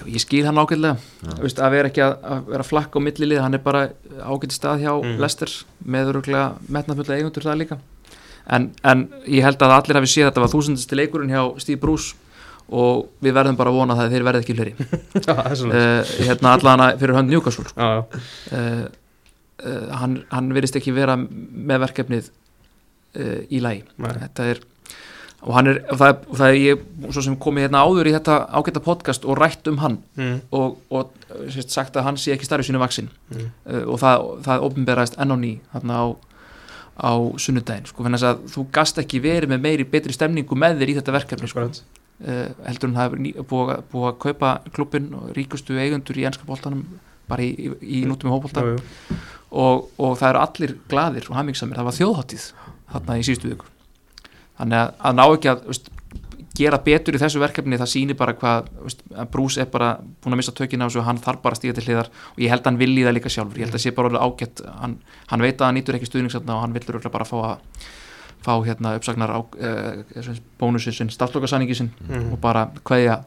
Já, 0.01 0.03
ég 0.09 0.23
skil 0.23 0.43
hann 0.47 0.57
ágætlega. 0.57 0.97
Vist, 1.43 1.59
að 1.61 1.75
vera 1.75 1.91
ekki 1.91 2.01
að, 2.03 2.13
að 2.33 2.51
vera 2.55 2.65
flakk 2.65 2.95
á 2.97 2.99
millilið 3.05 3.43
hann 3.43 3.57
er 3.57 3.63
bara 3.63 3.83
ágætt 4.25 4.55
stað 4.55 4.85
hjá 4.85 4.93
Mm. 5.01 5.17
Lester 5.21 5.51
með 5.85 6.11
öruglega 6.11 6.45
metnafulla 6.67 7.17
eigundur 7.19 7.45
það 7.45 7.59
líka 7.61 7.77
en, 8.49 8.71
en 8.83 9.05
ég 9.27 9.43
held 9.45 9.61
að 9.61 9.75
allir 9.77 9.99
hafi 10.01 10.11
séð 10.11 10.25
að 10.25 10.31
þetta 10.31 10.43
var 10.45 10.53
þúsundasti 10.55 10.97
leikurinn 10.99 11.33
hjá 11.33 11.43
Steve 11.61 11.81
Bruce 11.81 12.15
og 12.71 13.09
við 13.21 13.35
verðum 13.35 13.57
bara 13.59 13.69
að 13.73 13.77
vona 13.81 13.95
það 13.99 14.05
að 14.07 14.13
þeir 14.15 14.25
verði 14.29 14.41
ekki 14.45 14.57
er 15.51 15.55
svona 15.59 15.79
uh, 15.83 16.11
hérna 16.29 16.53
allana 16.55 16.89
fyrir 17.01 17.17
hönd 17.17 17.29
Newcastle. 17.33 17.65
Uh, 17.75 18.01
uh, 18.55 18.85
hann, 20.01 20.21
hann 20.31 20.51
verðist 20.55 20.79
ekki 20.79 20.93
vera 20.95 21.17
með 21.19 21.83
verkefnið 21.87 22.31
í 23.51 23.59
þetta 24.23 24.45
er 24.53 24.61
og 25.41 25.55
hann 25.57 25.67
er, 25.71 25.79
og 25.89 25.97
það, 25.97 26.11
er- 26.11 26.27
og 26.29 26.37
það 26.37 26.47
er 26.51 26.57
ég 26.61 26.81
svo 27.11 27.21
sem 27.25 27.35
komið 27.41 27.63
hérna 27.65 27.81
áður 27.81 28.07
í 28.11 28.13
þetta 28.13 28.35
ágæta 28.59 28.81
podcast 28.85 29.23
og 29.25 29.39
rætt 29.41 29.67
um 29.71 29.79
hann 29.81 29.95
mm. 30.15 30.35
og, 30.53 30.75
og 30.93 31.15
sagt 31.73 31.97
að 31.97 32.05
hann 32.05 32.19
sé 32.21 32.35
ekki 32.35 32.45
starfi 32.47 32.67
sínu 32.69 32.81
vaksin 32.81 33.09
Mm. 33.31 33.47
og 33.87 33.95
það, 34.01 34.25
það 34.45 34.63
opinberaðist 34.67 35.13
enn 35.23 35.31
á 35.33 35.37
ný 35.39 35.51
þarna 35.71 35.97
á, 35.97 36.05
á 36.97 37.11
sunnudaginn 37.39 37.87
sko, 37.89 38.03
þannig 38.05 38.25
að 38.27 38.41
þú 38.51 38.65
gast 38.75 38.99
ekki 39.01 39.21
verið 39.23 39.53
með 39.53 39.63
meiri 39.65 39.87
betri 39.87 40.15
stemningu 40.15 40.57
með 40.59 40.81
þér 40.81 40.91
í 40.91 40.97
þetta 40.99 41.15
verkefni 41.15 41.51
sko. 41.51 41.67
Uh, 42.21 42.51
heldur 42.67 42.91
en 42.91 42.97
það 42.99 43.15
ný- 43.17 43.33
búið, 43.49 43.71
búið 43.89 44.09
að 44.11 44.17
kaupa 44.21 44.49
klubbin 44.75 45.07
og 45.17 45.31
ríkustu 45.33 45.79
eigundur 45.81 46.19
í 46.21 46.27
ennska 46.29 46.45
bóltanum 46.45 46.83
bara 47.31 47.41
í, 47.41 47.49
í, 47.55 47.71
í 47.81 48.01
nútum 48.05 48.29
í 48.29 48.35
jú. 48.35 48.75
og, 49.49 49.87
og 49.97 50.13
það 50.19 50.27
eru 50.29 50.41
allir 50.43 50.75
gladir 50.91 51.29
og 51.31 51.39
hammingsamir, 51.39 51.79
það 51.79 51.87
var 51.89 51.97
þjóðháttíð 51.97 52.45
þarna 52.91 53.17
í 53.17 53.25
síðustu 53.25 53.49
viku. 53.49 53.71
Þannig 54.59 54.83
að, 54.83 54.93
að 55.01 55.17
ná 55.17 55.23
ekki 55.25 55.51
að 55.51 55.65
veist, 55.71 55.89
gera 56.61 56.79
betur 56.85 57.17
í 57.17 57.21
þessu 57.21 57.41
verkefni, 57.43 57.79
það 57.81 57.91
sýnir 57.93 58.17
bara 58.19 58.35
hvað 58.37 58.69
veist, 58.85 59.01
að 59.11 59.31
Bruce 59.33 59.61
er 59.65 59.69
bara 59.73 59.91
búin 60.23 60.35
að 60.35 60.41
missa 60.41 60.55
tökina 60.57 60.87
á 60.87 60.93
og 60.93 61.07
hann 61.07 61.21
þarf 61.21 61.41
bara 61.43 61.57
að 61.57 61.61
stíga 61.61 61.77
til 61.77 61.87
hliðar 61.89 62.11
og 62.33 62.43
ég 62.45 62.53
held 62.53 62.61
að 62.63 62.71
hann 62.71 62.81
vilji 62.81 63.07
það 63.07 63.17
líka 63.17 63.33
sjálfur, 63.33 63.59
ég 63.61 63.67
held 63.67 63.77
að 63.79 63.83
sé 63.85 63.93
bara 63.97 64.11
orðið 64.11 64.25
ágætt 64.27 64.63
hann, 64.81 64.95
hann 65.31 65.45
veit 65.45 65.57
að 65.61 65.67
hann 65.67 65.77
nýtur 65.79 65.97
ekki 65.99 66.09
stuðningsatna 66.11 66.57
og 66.57 66.63
hann 66.65 66.77
örugglega 66.77 67.13
bara 67.13 67.27
fá 67.27 67.37
að 67.41 67.89
fá 68.41 68.53
hérna 68.65 68.95
uppsagnar 68.97 69.29
á 69.37 69.39
uh, 69.39 70.35
bónusinn 70.59 70.95
sinn, 70.97 71.11
startlokasanningi 71.13 71.77
sinn 71.77 71.91
Mhm. 72.07 72.33
og 72.33 72.41
bara 72.41 72.67
kveðja 72.85 73.21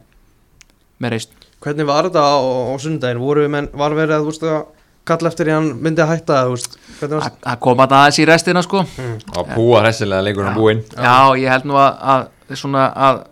með 0.99 1.15
reist 1.15 1.31
Hvernig 1.63 1.87
var 1.87 2.09
þetta 2.09 2.21
á, 2.21 2.35
á 2.35 2.75
sundaginn? 2.77 3.21
Voru 3.23 3.47
menn, 3.49 3.69
var 3.73 3.95
verið 3.95 4.17
að, 4.19 4.25
þú 4.25 4.31
veist, 4.33 4.43
að 4.43 4.65
kalla 5.07 5.29
eftir 5.31 5.49
í 5.49 5.53
hann 5.55 5.69
myndi 5.81 6.03
að 6.03 6.11
hætta, 6.11 6.41
þú 6.45 6.55
veist 6.57 6.77
Hvernig 6.99 7.21
var 7.21 7.31
að 7.53 7.59
koma 7.63 7.85
þetta 7.87 8.01
aðeins 8.01 8.19
í 8.19 8.27
restina 8.29 8.63
sko 8.65 8.83
mm. 8.83 9.15
og 9.39 9.51
púa 9.55 9.81
hressilega 9.85 10.25
leikur 10.27 10.47
hann 10.49 10.59
búinn 10.59 10.83
Já, 10.93 11.15
ég 11.39 11.49
held 11.53 11.69
nú 11.69 11.79
að, 11.79 11.91
að 12.15 12.27
svona 12.53 12.93
að 12.93 13.23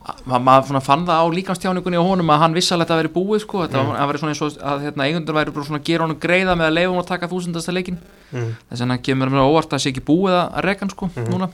að 0.00 0.40
maður 0.40 0.66
svona 0.70 0.80
fann 0.82 1.02
það 1.06 1.20
á 1.20 1.26
líkamstjáningunni 1.36 2.00
á 2.00 2.04
honum 2.04 2.30
að 2.32 2.40
hann 2.40 2.54
að 2.56 2.80
þetta 2.82 2.96
væri 3.00 3.10
búið 3.14 3.42
sko, 3.44 3.60
þetta 3.66 3.82
mm. 3.82 3.90
var 4.08 4.18
svona 4.18 4.32
eins 4.32 4.40
og 4.46 4.54
að 4.64 4.84
hérna, 4.86 5.06
eigundur 5.06 5.36
væri 5.36 5.52
bara 5.54 5.66
svona 5.68 5.80
að 5.80 5.88
gera 5.90 6.06
honum 6.06 6.20
greiða 6.22 6.54
með 6.56 6.66
að 6.70 6.76
leifa 6.78 6.92
hún 6.94 7.02
að 7.02 7.10
taka 7.12 7.28
þúsundasta 7.28 7.74
leikin 7.76 8.00
Mm. 8.30 8.54
þess 8.70 8.80
vegna 8.84 8.96
kemur 9.02 9.26
mér 9.26 9.42
á 9.42 9.50
óvart 9.50 9.66
að 9.66 9.72
það 9.74 9.80
sé 9.82 9.90
ekki 9.90 10.02
búið 10.06 10.34
að 10.38 10.60
reka 10.62 10.84
hann 10.84 10.90
sko 10.90 11.08
Mhm. 11.10 11.30
núna 11.34 11.48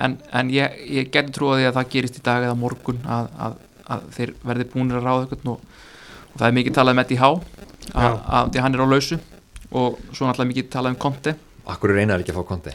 en, 0.00 0.18
en 0.32 0.48
ég, 0.48 0.78
ég 0.88 1.10
geti 1.12 1.32
trúið 1.36 1.60
því 1.60 1.66
að 1.68 1.76
það 1.76 1.90
gerist 1.92 2.16
í 2.16 2.22
dag 2.24 2.42
eða 2.46 2.56
morgun 2.56 3.02
að, 3.04 3.28
að, 3.36 3.58
að 3.92 4.06
þeir 4.16 4.32
verði 4.48 4.64
búinir 4.72 4.96
að 4.96 5.04
ráða 5.04 5.26
eitthvað 5.26 5.50
og, 5.52 5.60
og 6.32 6.40
það 6.40 6.46
er 6.48 6.56
mikið 6.56 6.74
talað 6.78 6.96
með 6.96 7.08
DH 7.12 7.22
að, 7.28 7.36
Já. 7.92 8.16
að 8.40 8.50
því 8.54 8.64
hann 8.64 8.74
er 8.74 8.80
á 8.80 8.86
lausu 8.88 9.18
og 9.76 9.98
svo 10.08 10.24
náttúrulega 10.24 10.52
mikið 10.54 10.70
talað 10.72 10.94
um 10.94 11.00
Conte 11.04 11.36
Akkur 11.68 11.92
reynar 11.92 12.24
ekki 12.24 12.32
að 12.32 12.40
fá 12.40 12.48
konti 12.48 12.72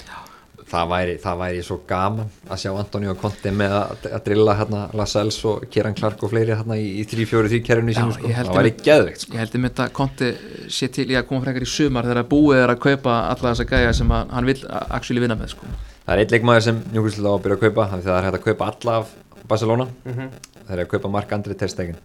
það 0.70 0.90
væri, 0.92 1.14
það 1.24 1.40
væri 1.42 1.62
svo 1.66 1.78
gaman 1.90 2.28
að 2.50 2.62
sjá 2.64 2.70
Antoni 2.78 3.10
og 3.12 3.18
Konti 3.22 3.52
með 3.56 3.76
að, 3.80 4.06
að 4.10 4.24
drilla 4.28 4.56
hérna 4.60 4.82
Lascelles 5.00 5.40
og 5.50 5.66
Kieran 5.74 5.98
Clark 5.98 6.24
og 6.26 6.34
fleiri 6.34 6.56
hérna 6.56 6.78
í, 6.80 6.88
í 7.02 7.06
3-4-3 7.10 7.62
kerfinu 7.66 7.96
Já, 7.96 8.00
sínu 8.02 8.18
sko. 8.18 8.34
það 8.38 8.52
væri 8.60 8.74
geðveikt 8.86 9.24
sko. 9.26 9.34
Ég 9.36 9.44
held 9.44 9.58
um 9.60 9.68
þetta 9.70 9.88
Conte 10.00 10.32
sé 10.80 10.92
til 10.94 11.08
í 11.10 11.18
að 11.20 11.26
koma 11.32 11.46
frekar 11.48 11.66
í 11.66 11.72
sumar 11.74 12.10
þegar 12.10 12.30
búið 12.34 12.64
er 12.64 12.76
að 12.76 12.84
kaupa 12.86 13.18
alla 13.32 13.54
þessa 13.54 13.68
gæja 13.74 13.96
sem 14.02 14.14
að, 14.20 14.36
hann 14.38 14.52
vil 14.52 14.60
actually 14.90 15.26
vinna 15.26 15.40
með 15.40 15.56
sko. 15.56 15.74
það 16.06 16.14
er 16.16 16.24
eitt 16.26 16.38
leikmaður 16.38 16.68
sem 16.70 16.84
Newcastle 16.94 17.30
á 17.30 17.34
að 17.34 17.42
byrja 17.48 17.60
að 17.60 17.66
kaupa 17.66 17.88
af 17.88 17.98
því 17.98 18.06
það 18.10 18.20
er 18.20 18.30
hægt 18.30 18.40
að 18.40 18.48
kaupa 18.48 18.72
alla 18.74 19.02
af 19.02 19.18
Barcelona 19.50 19.90
Mm 20.06 20.32
það 20.70 20.78
er 20.78 20.84
að 20.84 20.90
kaupa 20.92 21.10
Mark 21.10 21.32
Andri 21.34 21.56
Terstegen 21.58 21.96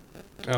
Já, 0.47 0.57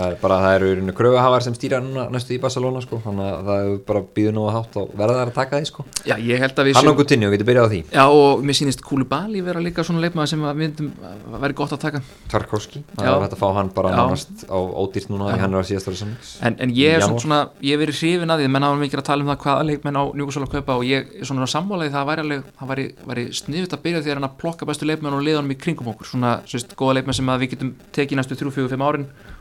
það 0.00 0.06
er 0.06 0.14
bara, 0.20 0.36
það 0.40 0.54
eru 0.56 0.68
rauninu 0.70 0.92
kröfuhafar 0.96 1.42
sem 1.44 1.54
stýra 1.56 1.80
núna 1.82 2.06
næstu 2.14 2.32
í 2.36 2.38
Barcelona 2.40 2.80
sko. 2.84 2.96
þannig 3.04 3.26
að 3.26 3.40
það 3.48 3.58
er 3.60 3.70
bara 3.88 4.00
býður 4.16 4.34
nú 4.36 4.42
að 4.46 4.54
hátt 4.56 4.74
og 4.80 4.86
verða 4.96 5.16
þær 5.18 5.28
að 5.30 5.36
taka 5.36 5.52
því 5.58 5.66
sko. 5.68 5.80
Já, 6.06 6.14
ég 6.24 6.36
held 6.40 6.54
að 6.54 6.64
við 6.68 6.74
hann 6.78 6.88
á 6.88 6.98
Coutinho, 7.00 7.28
getur 7.34 7.48
byrjað 7.50 7.66
á 7.66 7.70
því. 7.72 7.80
Já, 7.90 8.04
og 8.20 8.44
mér 8.46 8.54
sýnist 8.56 8.82
Koulibaly 8.86 9.40
vera 9.44 9.60
líka 9.64 9.84
svona 9.86 10.02
leikmaður 10.04 10.30
sem 10.32 10.44
að 10.46 10.52
við 10.54 10.60
myndum 10.62 10.88
að 11.10 11.38
væri 11.44 11.54
gott 11.58 11.74
að 11.76 11.82
taka. 11.84 11.98
Tarkovski, 12.30 12.78
það 12.94 13.10
er 13.10 13.24
hægt 13.26 13.36
að 13.36 13.42
fá 13.42 13.48
hann 13.58 13.70
bara 13.74 13.90
nánast 13.96 14.34
á 14.46 14.56
ódýrt 14.56 15.08
núna 15.10 15.24
hann 15.34 15.54
er 15.54 15.60
á 15.60 15.64
síðast 15.66 15.88
ára 15.90 15.98
samnings 15.98 16.30
En, 16.46 16.54
en 16.62 16.70
ég 16.76 16.88
er 16.96 17.00
svona, 17.04 17.20
svona, 17.26 17.40
ég 17.66 17.74
verið 17.80 17.98
hrifin 17.98 18.30
að 18.30 18.38
því 18.44 18.48
menn 18.54 18.66
hafa 18.68 18.78
mikið 18.80 19.02
að 19.02 19.08
tala 19.10 19.20
um 19.26 19.30
það 19.32 19.42
hvaða 19.44 19.66
leikmenn 19.68 19.98
á 19.98 20.04
Newcastle 20.14 20.46
að 20.46 20.54
kaupa 20.54 20.72
og 20.78 20.84
ég 20.86 21.02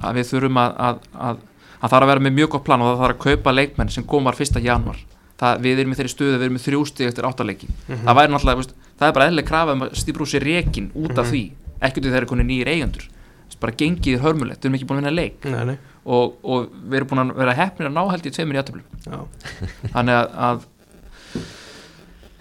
að 0.00 0.18
við 0.18 0.28
þurfum 0.32 0.60
að, 0.60 0.76
að, 0.76 1.00
að, 1.12 1.40
að 1.80 1.88
það 1.88 1.96
er 1.96 2.06
að 2.06 2.12
vera 2.12 2.24
með 2.26 2.36
mjög 2.38 2.52
gott 2.54 2.66
plan 2.68 2.84
og 2.84 2.90
það 2.90 3.02
þarf 3.02 3.16
að 3.16 3.24
kaupa 3.26 3.56
leikmenn 3.56 3.92
sem 3.92 4.06
komar 4.08 4.38
1. 4.38 4.60
januar 4.64 5.00
það, 5.42 5.64
við 5.64 5.82
erum 5.82 5.92
í 5.92 5.98
þeirri 5.98 6.12
stöðu, 6.12 6.36
við 6.36 6.46
erum 6.46 6.56
með 6.56 6.66
þrjústi 6.66 7.08
eftir 7.08 7.26
áttaleiki 7.28 7.68
það 7.90 8.18
væri 8.18 8.32
náttúrulega, 8.32 8.60
veist, 8.60 8.74
það 9.00 9.08
er 9.08 9.16
bara 9.16 9.26
eðlileg 9.28 9.48
krafa 9.48 9.74
um 9.76 9.84
að 9.84 9.96
stýpru 9.98 10.28
sér 10.30 10.46
rekin 10.46 10.88
út 10.94 11.18
af 11.18 11.28
því 11.32 11.42
ekkert 11.82 12.06
því 12.06 12.12
þeir 12.12 12.20
eru 12.20 12.30
konið 12.30 12.48
nýjir 12.48 12.70
eigendur. 12.72 13.08
Þess, 13.48 13.58
bara 13.62 13.74
gengið 13.80 14.14
er 14.16 14.22
hörmulegt, 14.22 14.62
við 14.62 14.68
erum 14.68 14.76
ekki 14.78 14.88
búin 14.88 15.00
að 15.00 15.02
vinna 15.02 15.14
leik. 15.16 15.48
Nei, 15.50 15.64
nei 15.72 15.78
og, 16.02 16.36
og 16.42 16.68
við 16.72 16.98
erum 16.98 17.10
búin 17.12 17.22
að 17.24 17.32
vera 17.38 17.56
heppnir 17.56 17.88
að 17.90 17.96
ná 17.96 18.02
held 18.10 18.28
í 18.28 18.34
tveimur 18.34 18.58
í 18.58 18.60
aðtöflum 18.62 18.86
Já, 19.06 19.18
þannig 19.94 20.18
að, 20.18 20.36
að 20.48 20.64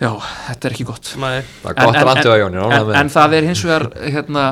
já, 0.02 0.12
þetta 0.48 0.70
er 0.70 0.76
ekki 0.76 0.88
gott. 0.90 1.12
Nei, 1.22 1.42
það 1.62 1.72
er 1.72 1.80
gott 1.82 2.00
að 2.02 2.10
landu 2.10 2.34
á 2.34 2.38
Jóni 2.42 2.64
en, 2.66 2.94
en 3.02 3.14
það 3.14 3.38
er 3.38 3.50
hins 3.52 3.64
vegar 3.68 3.88
hérna, 4.02 4.46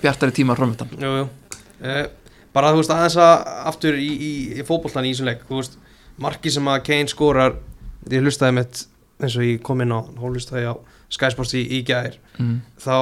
bjartari 0.00 0.36
tíma 0.36 0.58
jú 0.58 1.26
eh, 1.82 2.04
Bara, 2.54 2.70
þú 2.70 2.84
veist, 2.84 2.94
aðeins 2.94 3.18
að 3.18 3.32
aftur 3.72 3.96
í, 3.98 4.10
í, 4.14 4.32
í 4.60 4.66
fótboltan 4.66 5.06
í 5.08 5.10
þessum 5.10 5.26
leik 5.26 5.40
Þú 5.48 5.56
veist, 5.58 5.78
marki 6.22 6.52
sem 6.54 6.68
að 6.70 6.84
Kane 6.86 7.10
skorar 7.10 7.56
Ég 8.12 8.22
hlustaði 8.22 8.60
mitt 8.60 8.84
eins 9.22 9.34
og 9.38 9.46
ég 9.46 9.62
kom 9.64 9.82
inn 9.82 9.94
á 9.94 10.06
Hólustæði 10.20 10.70
á 10.70 10.74
Sky 11.12 11.30
Sports 11.34 11.54
í, 11.58 11.62
í 11.62 11.82
gæðir 11.86 12.18
mm. 12.38 12.54
þá 12.82 12.94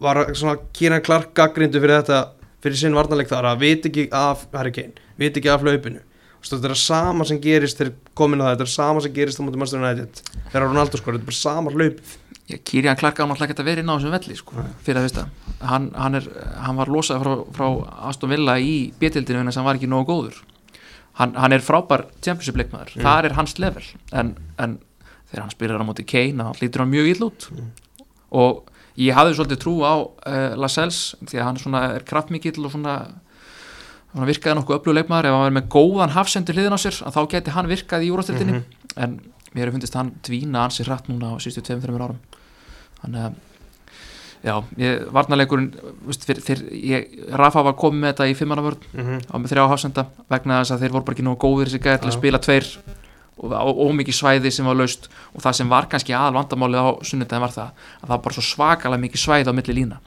var 0.00 0.22
svona 0.36 0.56
Kieran 0.76 1.02
Clark 1.04 1.32
gaggrindu 1.36 1.80
fyrir 1.82 2.00
þetta 2.00 2.20
fyrir 2.62 2.76
sinn 2.80 2.94
varnarleik 2.96 3.28
þar 3.30 3.50
að 3.54 3.60
veit 3.64 3.86
ekki 3.90 4.08
af 4.12 4.46
Harry 4.52 4.72
Kane, 4.76 4.92
veit 5.20 5.36
ekki 5.36 5.50
af 5.52 5.62
hlaupinu. 5.64 6.02
Þetta 6.40 6.70
er 6.70 6.78
sama 6.80 7.24
sem 7.28 7.36
gerist 7.40 7.76
þegar 7.76 7.92
komin 8.16 8.40
á 8.40 8.48
það, 8.48 8.52
þetta 8.54 8.64
er 8.66 8.72
sama 8.72 9.00
sem 9.04 9.12
gerist 9.12 9.40
á 9.40 9.44
mútið 9.44 9.60
Master 9.60 9.80
United 9.82 10.20
þegar 10.50 10.62
Ronaldo 10.70 10.96
skor, 11.00 11.16
þetta 11.18 11.26
er 11.26 11.28
bara 11.28 11.36
sama 11.40 11.72
hlaupið. 11.74 12.14
Ég, 12.50 12.62
Kirian 12.66 12.96
Clark 12.98 13.20
á 13.20 13.28
náttúrulega 13.28 13.52
ekki 13.52 13.60
að 13.62 13.68
vera 13.68 13.82
inn 13.84 13.90
á 13.92 13.94
þessum 14.00 14.14
velli 14.16 14.36
sko, 14.38 14.64
fyrir 14.86 14.98
að 14.98 15.04
veist 15.06 15.18
að 15.20 15.66
hann, 15.70 15.90
hann, 15.94 16.16
er, 16.18 16.28
hann 16.64 16.78
var 16.80 16.88
losað 16.90 17.20
frá, 17.22 17.34
frá 17.54 17.66
Aston 18.08 18.32
Villa 18.32 18.56
í 18.58 18.72
B-tildinu 18.98 19.42
en 19.42 19.50
þess 19.50 19.60
að 19.60 19.60
hann 19.60 19.68
var 19.68 19.78
ekki 19.78 19.90
nógu 19.92 20.08
góður. 20.08 20.40
Hann, 21.20 21.36
hann 21.36 21.52
er 21.52 21.60
frábær 21.62 22.06
championship 22.24 22.56
leikmaður, 22.56 22.96
Mm. 22.96 23.04
þar 23.04 23.28
er 23.28 23.36
hans 23.36 23.58
level. 23.60 23.84
En, 24.16 24.32
en 24.58 24.78
þegar 25.30 25.44
hann 25.44 25.52
spilar 25.54 25.84
á 25.84 25.86
móti 25.86 26.06
Kane 26.08 26.48
þá 26.48 26.64
lítur 26.64 26.82
hann 26.86 26.90
mjög 26.96 27.12
ill 27.12 27.26
út. 27.28 27.46
Og 28.32 28.64
ég 29.00 29.16
hafði 29.16 29.36
svolítið 29.38 29.60
trú 29.64 29.74
á 29.82 29.94
uh, 29.96 30.54
Lascelles 30.60 31.00
því 31.24 31.40
að 31.40 31.46
hann 31.46 31.60
svona 31.60 31.82
er 31.96 32.06
kraftmikill 32.06 32.64
og 32.64 32.72
svona, 32.74 32.96
svona 34.12 34.30
virkaði 34.30 34.58
nokkuð 34.60 34.78
öflug 34.78 34.98
leikmaður. 34.98 35.30
Ef 35.30 35.36
hann 35.36 35.46
verið 35.46 35.58
með 35.58 35.68
góðan 35.76 36.16
hafsendur 36.16 36.58
hliðin 36.58 36.76
á 36.76 36.80
sér 36.80 37.02
að 37.06 37.18
þá 37.18 37.20
geti 37.34 37.54
hann 37.56 37.70
virkað 37.70 38.06
í 38.06 38.10
úrvastildinni 38.14 38.62
en 38.96 39.20
mér 39.54 39.64
hefur 39.66 39.76
fundist 39.78 39.98
hann 39.98 40.14
dvína 40.26 40.66
ansi 40.66 40.86
hratt 40.86 41.08
núna 41.10 41.34
á 41.34 41.42
sístu 41.42 41.64
2-3 41.64 41.96
árum. 41.96 42.20
Þannig 43.00 43.24
að 43.28 43.38
já, 44.40 44.54
ég, 44.80 45.02
varnarleikurinn 45.12 45.72
ég, 46.72 47.18
Rafa 47.36 47.64
var 47.66 47.76
komið 47.78 48.00
með 48.00 48.12
þetta 48.12 48.28
í 48.30 48.36
fimmannavörn 48.38 48.86
mm 48.92 49.04
-hmm. 49.04 49.26
á 49.28 49.34
með 49.36 49.52
þrjá 49.52 49.64
hafsenda 49.68 50.06
vegna 50.32 50.60
þess 50.62 50.74
að 50.76 50.84
þeir 50.84 50.94
voru 50.94 51.04
bara 51.04 51.16
ekki 51.16 51.26
nógu 51.26 51.40
góðir 51.44 51.68
þessi 51.68 51.82
gæðir 51.84 52.00
til 52.00 52.10
að 52.10 52.18
spila 52.18 52.38
tveir 52.46 52.70
og, 53.40 53.54
og, 53.56 53.80
og 53.86 53.96
mikið 53.98 54.16
svæði 54.20 54.52
sem 54.54 54.68
var 54.68 54.78
laust 54.78 55.08
og 55.34 55.42
það 55.44 55.58
sem 55.60 55.72
var 55.72 55.88
kannski 55.90 56.14
aðal 56.16 56.36
vandamálið 56.38 56.84
á 56.84 56.88
sunnudagin 57.08 57.44
var 57.44 57.54
það 57.56 57.68
að 57.72 58.06
það 58.06 58.14
var 58.14 58.22
bara 58.26 58.36
svo 58.36 58.46
svakalega 58.46 59.04
mikið 59.06 59.24
svæði 59.24 59.52
á 59.52 59.58
milli 59.58 59.76
lína 59.80 60.00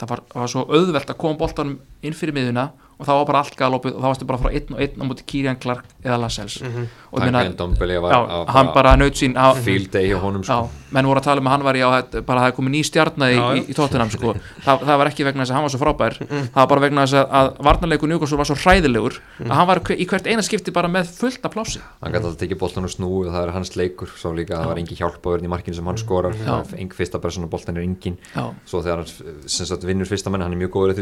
það 0.00 0.10
var, 0.10 0.24
var 0.34 0.52
svo 0.52 0.64
auðvelt 0.68 1.12
að 1.12 1.20
koma 1.20 1.40
boltanum 1.40 1.78
inn 2.04 2.16
fyrir 2.16 2.36
miðuna 2.36 2.68
og 2.98 3.06
þá 3.06 3.12
var 3.12 3.26
bara 3.30 3.42
allt 3.44 3.56
galopið 3.58 3.96
og 3.96 4.02
þá 4.02 4.08
varstu 4.10 4.28
bara 4.28 4.40
frá 4.42 4.50
einn 4.54 4.74
og 4.74 4.82
einn 4.84 5.02
á 5.02 5.04
móti 5.08 5.26
Kirian 5.26 5.58
Clark 5.60 5.88
eða 6.04 6.18
Lascelles 6.22 6.60
og 6.62 7.18
ég 7.18 7.26
meina, 7.26 7.42
Takkan 7.42 7.56
Dombeli 7.58 7.96
var 8.02 8.14
já, 8.14 8.18
á 8.22 8.38
hann 8.54 8.70
bara 8.74 8.94
naut 8.98 9.18
sín 9.18 9.34
á, 9.38 9.54
field 9.54 9.90
day 9.94 10.08
hjá 10.10 10.18
honum 10.22 10.42
sko. 10.46 10.66
Já, 10.66 10.90
menn 10.94 11.06
voru 11.08 11.20
að 11.20 11.26
tala 11.28 11.42
um 11.42 11.48
að 11.48 11.54
hann 11.54 11.64
var 11.66 11.78
í 11.78 11.82
á 11.82 11.90
bara 11.90 12.38
að 12.38 12.42
það 12.42 12.48
er 12.50 12.56
komið 12.58 12.72
ný 12.74 12.80
stjarnaði 12.88 13.36
Já, 13.38 13.44
í, 13.54 13.62
í 13.70 13.74
tóttunum 13.78 14.10
sko. 14.14 14.34
það, 14.66 14.76
það 14.88 14.96
var 15.00 15.10
ekki 15.10 15.26
vegna 15.28 15.42
þess 15.42 15.52
að 15.52 15.58
hann 15.58 15.66
var 15.66 15.72
svo 15.74 15.80
frábær. 15.82 16.14
Það 16.24 16.58
var 16.58 16.70
bara 16.72 16.84
vegna 16.84 17.00
þess 17.06 17.16
að, 17.20 17.26
að 17.40 17.46
varnarleikur 17.68 18.08
Newcastle 18.10 18.38
var 18.40 18.48
svo 18.50 18.58
hræðilegur 18.58 19.14
að 19.44 19.54
hann 19.58 19.68
var 19.70 19.78
í 19.94 20.06
hvert 20.10 20.26
eina 20.30 20.42
skipti 20.46 20.74
bara 20.74 20.90
með 20.90 21.04
fullt 21.18 21.42
af 21.46 21.54
plási. 21.54 21.82
Hann 22.02 22.14
gæti 22.14 22.24
alltaf 22.24 22.40
tekið 22.42 22.58
boltan 22.62 22.88
og 22.88 22.94
snúi 22.94 23.22
og 23.28 23.32
það 23.34 23.42
er 23.46 23.54
hans 23.54 23.70
leikur 23.78 24.10
svo 24.14 24.34
líka 24.34 24.58
það 24.58 24.70
var 24.72 24.82
engin 24.82 25.00
hjálpaverðin 25.00 25.48
í 25.48 25.52
markinu 25.54 25.78
sem 25.78 25.90
hann 25.90 26.00
skorar. 26.02 26.34
Já. 26.34 26.54
engin 26.74 26.98
fyrsta 26.98 27.22
persóna 27.22 27.50
boltan 27.50 27.78
er 27.78 27.86
engin. 27.86 28.18
Já, 28.34 28.44
svo 28.68 28.82
þegar 28.84 29.04
hann 29.06 29.86
vinnur 29.86 30.10
fyrsta 30.10 30.32
menn 30.34 30.44
hann 30.44 30.54
er 30.54 30.60
mjög 30.64 30.72
góður 30.74 30.94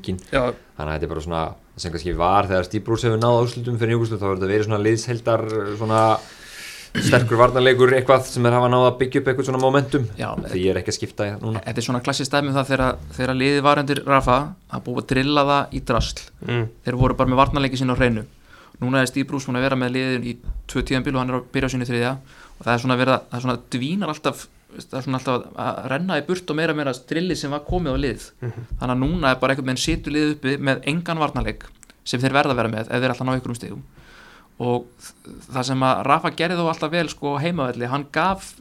er 0.00 0.18
Já, 0.32 0.42
þannig 0.78 0.88
að 0.88 0.94
þetta 0.94 1.08
er 1.08 1.12
bara 1.14 1.24
svona 1.26 1.44
sem 1.78 1.94
kannski 1.94 2.16
var 2.18 2.48
þegar 2.50 2.66
Stíbrús 2.66 3.04
hefur 3.06 3.20
náða 3.22 3.44
áslutum 3.44 3.78
fyrir 3.78 3.94
Júkoslu 3.94 4.18
þá 4.18 4.26
verður 4.26 4.40
þetta 4.40 4.52
verið 4.52 4.68
svona 4.68 4.84
liðsheldar 4.86 5.44
svona 5.78 6.02
sterkur 6.96 7.38
varnarleikur 7.38 7.92
eitthvað 7.96 8.26
sem 8.28 8.46
er 8.48 8.56
hafa 8.56 8.70
náða 8.72 8.88
að 8.90 8.98
byggja 9.02 9.20
upp 9.20 9.28
eitthvað 9.30 9.48
svona 9.48 9.60
momentum. 9.62 10.08
Já, 10.18 10.28
því 10.48 10.62
ég 10.62 10.72
er 10.72 10.80
ekki 10.80 10.92
að 10.92 10.96
skipta 10.96 11.28
í 11.28 11.32
það 11.34 11.44
núna. 11.44 11.62
Þetta 11.66 11.82
er 11.82 11.86
svona 11.86 12.02
klassist 12.04 12.34
dæmi 12.34 12.50
um 12.50 12.56
það 12.56 12.70
þegar, 12.72 12.98
þegar 13.18 13.38
liðið 13.42 13.62
var 13.66 13.82
undir 13.82 14.02
Rafa 14.06 14.38
að 14.72 14.84
búið 14.86 15.00
að 15.02 15.08
drilla 15.12 15.46
það 15.50 15.76
í 15.78 15.82
drasl. 15.90 16.26
Mm. 16.46 16.66
þeir 16.86 16.98
voru 17.02 17.18
bara 17.18 17.32
með 17.32 17.40
varnarleiki 17.42 17.80
sín 17.80 17.92
á 17.92 17.96
hreinu. 17.98 18.24
Núna 18.78 19.02
er 19.02 19.24
Bruce 19.26 19.48
búin 19.48 19.58
að 19.58 19.66
vera 19.66 19.78
með 19.78 19.96
liðin 19.96 20.28
í 20.30 20.36
tvö 20.70 20.84
tíðanbíl 20.86 21.16
og 21.16 21.20
hann 21.22 21.32
er 21.32 21.40
að 21.40 21.48
byrja 21.54 21.70
á 21.70 21.72
sinni 21.74 21.88
þriðja. 21.88 22.12
Og 22.58 22.62
það 22.64 22.74
er 22.74 22.82
svona 22.84 22.98
verið 22.98 23.14
að, 23.14 23.24
það 23.28 23.38
er 23.38 23.44
svona 23.44 23.60
dvínar 23.74 24.12
alltaf 24.12 24.44
það 24.76 24.98
er 24.98 25.06
svona 25.06 25.20
alltaf 25.20 25.46
að 25.64 25.80
renna 25.92 26.18
í 26.20 26.24
burt 26.28 26.50
og 26.52 26.58
meira 26.58 26.76
meira 26.76 26.92
drilli 27.10 27.36
sem 27.38 27.52
var 27.54 27.64
komið 27.66 27.96
á 27.96 27.98
lið. 28.04 28.26
Þannig 28.42 28.94
að 28.94 29.02
núna 29.02 29.32
er 29.32 29.40
bara 29.40 29.54
einhvern 29.54 29.70
veginn 29.70 29.84
situr 29.84 30.14
lið 30.14 30.34
uppi 30.36 30.56
með 30.68 30.82
engan 30.92 31.22
varnarleik 31.22 31.64
sem 32.08 32.20
þeir 32.22 32.36
verða 32.36 32.54
að 32.54 32.60
vera 32.62 32.72
með 32.72 32.90
ef 32.90 33.02
þeir 33.02 33.14
alltaf 33.14 33.28
ná 33.28 33.36
ykkur 33.36 33.54
um 33.54 33.58
stegum 33.58 33.86
og 34.58 34.86
það 35.52 35.66
sem 35.68 35.84
að 35.86 36.00
Rafa 36.08 36.32
gerði 36.34 36.58
þó 36.58 36.68
alltaf 36.72 36.92
vel 36.92 37.06
sko 37.12 37.34
heimavelli, 37.38 37.86
hann 37.90 38.06
gaf 38.14 38.56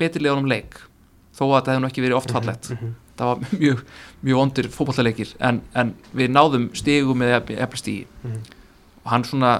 betri 0.00 0.22
liðunum 0.24 0.48
leik 0.50 0.76
þó 1.38 1.44
að 1.46 1.62
það 1.62 1.70
hefði 1.72 1.82
nú 1.84 1.88
ekki 1.88 2.04
verið 2.04 2.18
oft 2.18 2.34
fallett 2.34 2.68
það 3.18 3.30
var 3.30 3.40
mjög, 3.62 3.82
mjög 4.26 4.40
vondir 4.42 4.70
fótballaleikir 4.74 5.34
en, 5.48 5.62
en 5.72 5.94
við 6.12 6.34
náðum 6.34 6.68
stigum 6.76 7.22
með 7.22 7.52
efla 7.56 7.80
stigi 7.80 8.06
og 8.28 9.08
hann 9.12 9.24
svona 9.24 9.54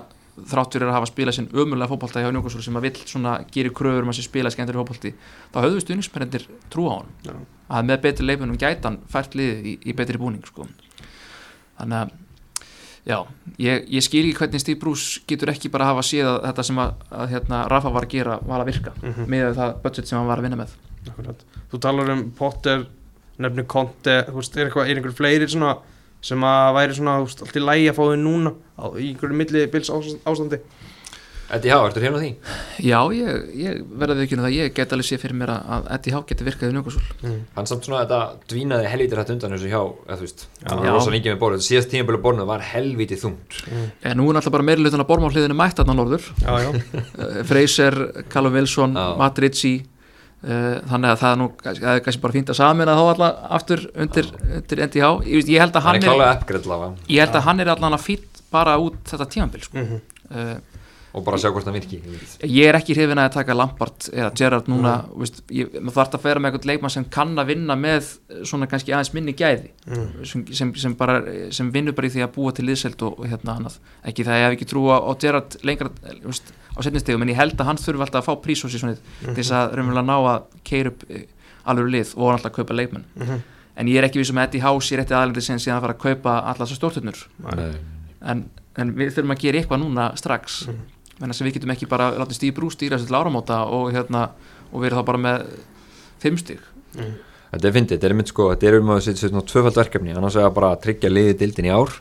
þrátt 0.47 0.76
fyrir 0.76 0.89
að 0.91 0.97
hafa 0.99 1.09
spilað 1.11 1.36
sinn 1.39 1.49
ömurlega 1.55 1.91
fótballta 1.91 2.22
hjá 2.22 2.30
Njókosur 2.34 2.62
sem 2.64 2.78
að 2.78 2.86
vill 2.89 3.03
svona 3.09 3.34
gerir 3.55 3.74
kröfur 3.74 4.07
um 4.07 4.12
að 4.12 4.18
sé 4.20 4.26
spila 4.26 4.53
skemmtilega 4.55 4.84
fótballti 4.84 5.12
þá 5.55 5.59
höfðu 5.64 5.82
stuðningsmennir 5.84 6.47
trú 6.72 6.86
á 6.89 6.95
hann 7.01 7.11
Já. 7.26 7.34
að 7.78 7.91
með 7.91 8.01
betri 8.07 8.28
leifunum 8.28 8.61
gætan 8.61 9.01
fært 9.11 9.36
liðið 9.39 9.68
í, 9.72 9.74
í 9.91 9.97
betri 9.99 10.20
búning 10.20 10.45
sko. 10.47 10.68
þannig 11.78 11.99
að 12.03 12.16
já, 13.09 13.18
ég, 13.64 13.86
ég 13.97 14.05
skil 14.05 14.24
ekki 14.28 14.43
hvernig 14.43 14.61
Steve 14.62 14.80
Bruce 14.82 15.22
getur 15.30 15.53
ekki 15.55 15.70
bara 15.72 15.91
hafa 15.93 16.03
séð 16.05 16.28
að 16.34 16.39
þetta 16.51 16.66
sem 16.68 16.80
að, 16.82 16.95
að 17.22 17.30
hérna, 17.32 17.62
Rafa 17.72 17.93
var 17.95 18.05
að 18.05 18.14
gera 18.18 18.39
var 18.45 18.61
að 18.64 18.70
virka 18.72 18.93
með 19.26 19.55
það 19.57 19.76
budget 19.86 20.11
sem 20.11 20.18
hann 20.18 20.28
var 20.28 20.43
að 20.43 20.49
vinna 20.49 20.61
með 20.61 20.76
Akkurat. 21.09 21.45
Þú 21.70 21.78
talar 21.80 22.11
um 22.12 22.24
Potter, 22.36 22.82
nefnir 23.41 23.64
Conte, 23.70 24.16
þú 24.26 24.34
veist, 24.43 24.57
er, 24.59 24.66
eitthvað, 24.68 24.91
er 24.91 24.99
einhver 24.99 25.14
fleiri 25.16 25.47
svona 25.49 25.70
sem 26.25 26.45
að 26.45 26.75
væri 26.79 26.99
svona 26.99 27.19
allt 27.23 27.57
í 27.57 27.62
lægi 27.62 27.89
að 27.93 27.99
fá 27.99 28.05
þau 28.09 28.19
núna 28.25 28.55
á, 28.75 28.85
í 28.99 29.12
einhverju 29.12 29.39
milli 29.39 29.66
bils 29.73 29.91
ástandi. 29.93 30.61
Eddie 31.49 31.73
Há, 31.73 31.79
ertu 31.89 32.01
hérna 32.03 32.19
því? 32.21 32.27
Já, 32.85 32.99
ég, 33.16 33.45
ég 33.57 33.77
verða 33.97 34.19
við 34.19 34.27
ekki 34.27 34.37
um 34.37 34.43
það 34.45 34.57
ég 34.59 34.73
get 34.77 34.91
alveg 34.93 35.07
séð 35.09 35.23
fyrir 35.23 35.39
mér 35.41 35.53
að, 35.55 35.71
að 35.79 35.87
Eddie 35.97 36.12
Há 36.12 36.19
geti 36.29 36.45
virkað 36.45 36.69
í 36.69 36.75
Njókosúl 36.77 37.05
hann 37.57 37.69
samt 37.71 37.89
svona 37.89 38.03
þetta 38.03 38.19
dvínaði 38.53 38.91
helvítir 38.93 39.23
hætt 39.23 39.33
undan 39.33 39.55
þessu 39.57 39.71
hjá, 39.73 39.81
eða 40.05 40.19
þú 40.21 40.27
veist, 40.27 40.45
hann 40.66 40.83
Já. 40.83 40.85
var 40.85 40.99
rosa 40.99 41.14
lengi 41.14 41.33
með 41.33 41.41
borðið. 41.41 41.64
Síðast 41.64 41.93
tímabölu 41.95 42.21
borðinu 42.27 42.47
var 42.51 42.66
helvítið 42.69 43.23
þungt. 43.25 43.61
En 44.05 44.21
nú 44.21 44.29
er 44.29 44.37
náttúrulega 44.37 44.57
bara 44.59 44.69
meiri 44.69 44.85
hlutin 44.85 45.05
að 45.07 45.09
borma 45.09 45.33
á 45.33 45.35
hliðinu 45.39 45.57
mætt 45.57 45.81
að 45.81 45.93
norður 45.95 46.29
Já, 46.45 46.53
já, 46.66 46.69
uh, 46.69 47.41
Fraser, 47.49 47.97
Callum 48.29 48.59
Wilson, 48.61 49.01
Já. 49.01 49.09
Matt 49.23 49.41
Ritchie 49.41 49.87
þannig 50.39 51.11
að 51.11 51.18
það 51.18 51.32
er 51.32 51.39
nú 51.41 51.47
það 51.64 51.89
er 51.93 52.03
kannski 52.07 52.22
bara 52.22 52.36
fínt 52.36 52.51
að 52.53 52.59
samina 52.61 52.95
þá 52.95 53.05
alla 53.11 53.28
aftur 53.59 53.80
undir, 53.99 54.28
undir 54.47 54.82
NDH 54.86 55.09
ég, 55.26 55.49
ég 55.51 55.62
held 55.64 55.74
að 55.74 55.86
hann 55.89 55.99
hann 55.99 56.22
er 56.22 56.26
er, 56.30 56.99
ég 57.11 57.24
held 57.24 57.39
að 57.41 57.47
hann 57.49 57.62
er 57.64 57.70
allan 57.74 57.97
að 57.97 58.05
fýtt 58.05 58.43
bara 58.55 58.76
út 58.80 59.01
þetta 59.11 59.26
tímanbil 59.34 59.64
sko. 59.66 59.82
Mhm. 59.82 60.03
uh, 60.30 60.78
og 61.18 61.24
bara 61.24 61.39
sjá 61.41 61.49
hvort 61.51 61.66
hann 61.66 61.74
virki 61.74 61.99
ég 62.45 62.68
er 62.68 62.76
ekki 62.78 62.95
hrifin 62.95 63.18
að 63.18 63.32
taka 63.39 63.57
Lampard 63.57 64.11
eða 64.12 64.28
Gerrard 64.36 64.68
núna 64.70 64.93
veist, 65.16 65.41
ég, 65.51 65.72
maður 65.80 65.97
þarf 65.97 66.16
að 66.18 66.24
færa 66.26 66.43
með 66.43 66.53
eitthvað 66.53 66.70
leikmann 66.70 66.95
sem 66.95 67.07
kann 67.16 67.32
að 67.41 67.49
vinna 67.49 67.76
með 67.80 68.11
svona 68.47 68.68
kannski 68.70 68.93
aðeins 68.93 69.11
minni 69.16 69.34
gæði 69.34 69.72
sem, 70.28 70.45
sem, 70.53 70.74
sem, 70.76 70.95
bara, 71.01 71.22
sem 71.51 71.72
vinnur 71.74 71.97
bara 71.97 72.11
í 72.11 72.14
því 72.14 72.26
að 72.26 72.34
búa 72.36 72.53
til 72.55 72.68
liðselt 72.68 73.03
og, 73.09 73.18
og 73.18 73.30
hérna 73.32 73.57
annað. 73.57 73.80
Ekki 74.05 74.28
það 74.28 74.39
ég 74.39 74.47
hef 74.47 74.59
ekki 74.59 74.68
trú 74.68 74.84
á, 74.93 74.97
á 75.01 75.12
Gerrard 75.24 75.59
lengra 75.64 75.91
veist, 76.22 76.53
á 76.79 76.81
setnistegum 76.87 77.24
en 77.24 77.33
ég 77.33 77.39
held 77.39 77.59
að 77.59 77.68
hann 77.70 77.81
þurfi 77.81 78.05
alltaf 78.07 78.22
að 78.22 78.29
fá 78.29 78.45
prísósi 78.45 78.81
til 78.81 79.35
þess 79.35 79.55
að 79.55 79.74
raunverulega 79.79 80.07
ná 80.07 80.16
að 80.16 80.45
keira 80.64 80.93
upp 80.93 81.05
eh, 81.11 81.26
alveg 81.68 81.91
lið 81.95 82.12
og 82.16 82.33
alltaf 82.33 82.53
að 82.53 82.57
kaupa 82.61 82.79
leikmenn. 82.79 83.07
Mhm. 83.18 83.43
en 83.79 83.87
ég 83.87 83.99
er 83.99 84.09
ekki 84.09 84.18
við 84.18 84.26
sem 84.26 84.39
Eddie 84.43 84.62
House 84.62 84.95
í 84.95 84.99
rétti 84.99 85.14
aðalindi 85.14 85.43
sem 85.43 85.59
síðan 85.59 85.76
að 85.79 85.85
fara 85.85 85.95
að 85.95 86.03
kaupa 86.03 86.55
þessar 86.59 86.79
stórturnur 86.81 87.20
en, 88.22 88.45
en 88.74 88.95
við 88.95 89.12
þurfum 89.14 89.35
að 89.37 89.43
gera 89.45 89.59
eitthvað 89.61 89.83
núna 89.85 90.16
strax. 90.16 90.66
Mm 90.66 90.74
-hmm. 91.20 91.45
við 91.45 91.55
getum 91.55 91.70
ekki 91.70 91.87
bara 91.87 92.11
látið 92.18 92.35
Steve 92.35 92.55
Bruce 92.55 92.74
stýra 92.74 92.99
þessu 92.99 93.07
til 93.07 93.14
áramóta 93.14 93.64
og, 93.66 93.93
hérna, 93.93 94.31
og 94.72 94.83
verið 94.83 94.99
þá 94.99 95.05
bara 95.05 95.18
með 95.18 95.47
fimm 96.18 96.37
stík 96.37 96.61
þetta 97.53 97.68
er 97.68 97.74
fyndið, 97.74 97.97
þetta 97.97 98.09
er 98.09 98.16
mynd 98.18 98.31
sko, 98.33 98.51
þetta 98.53 98.68
er 98.68 98.79
um 98.79 98.93
að 98.93 99.03
setja 99.07 99.29
svona 99.29 99.47
tvöfald 99.49 99.81
verkefni, 99.81 100.14
annars 100.16 100.37
er 100.37 100.47
það 100.47 100.55
bara 100.59 100.70
að 100.74 100.83
tryggja 100.85 101.12
liðið 101.12 101.39
dildin 101.43 101.68
í 101.68 101.72
ár 101.72 101.95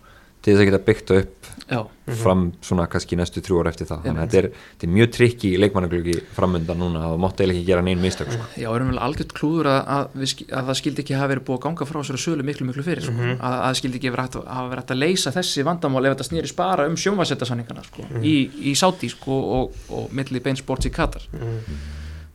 til 0.46 0.54
þess 0.54 0.62
að 0.64 0.68
geta 0.70 0.80
byggt 0.88 1.12
upp 1.18 1.48
já, 1.68 1.80
fram 2.22 2.44
svona 2.64 2.86
kannski 2.88 3.18
næstu 3.20 3.42
þrjú 3.44 3.58
ára 3.60 3.72
eftir 3.74 3.88
það. 3.90 4.04
Þannig 4.06 4.22
að 4.22 4.28
þetta 4.28 4.38
er, 4.40 4.46
þetta 4.72 4.86
er 4.88 4.92
mjög 4.96 5.10
trikki 5.18 5.50
í 5.52 5.58
leikmannaglöki 5.60 6.14
framundan 6.38 6.80
núna. 6.80 7.02
Að 7.04 7.12
það 7.16 7.22
mátti 7.26 7.44
eiginlega 7.44 7.58
ekki 7.60 7.68
gera 7.68 7.84
neinn 7.88 8.00
mistök 8.06 8.30
sko. 8.32 8.46
já, 8.62 8.68
erum 8.78 8.92
vel 8.94 9.02
algjört 9.08 9.34
klúður 9.36 9.70
að, 9.74 9.82
að, 9.98 10.16
við 10.22 10.36
að 10.48 10.70
það 10.70 10.80
skildi 10.80 11.04
ekki 11.04 11.18
hafa 11.20 11.32
verið 11.34 11.46
búið 11.50 11.58
að 11.60 11.66
ganga 11.68 11.88
frá 11.90 12.00
þessari 12.00 12.24
sölu 12.24 12.48
miklu 12.48 12.70
miklu 12.70 12.86
fyrir 12.88 13.04
sko. 13.10 13.18
að, 13.18 13.42
að 13.50 13.58
það 13.66 13.78
skildi 13.82 14.00
ekki 14.02 14.14
verið 14.16 14.40
að- 14.40 14.48
hafa 14.56 14.72
verið 14.76 14.96
að 14.96 15.02
leysa 15.04 15.36
þessi 15.36 15.68
vandamál 15.68 16.06
ef 16.08 16.16
þetta 16.16 16.30
snýri 16.30 16.54
spara 16.54 16.88
um 16.88 16.96
sjónvarsetarsanningana 17.04 17.84
sko, 17.90 18.08
í, 18.24 18.36
í 18.72 18.76
Saudi 18.80 19.10
sko, 19.12 19.42
og, 19.60 19.76
og 19.92 20.16
milli 20.16 20.40
bein 20.48 20.56
sports 20.56 20.88
í 20.88 20.94
Katar. 20.96 21.28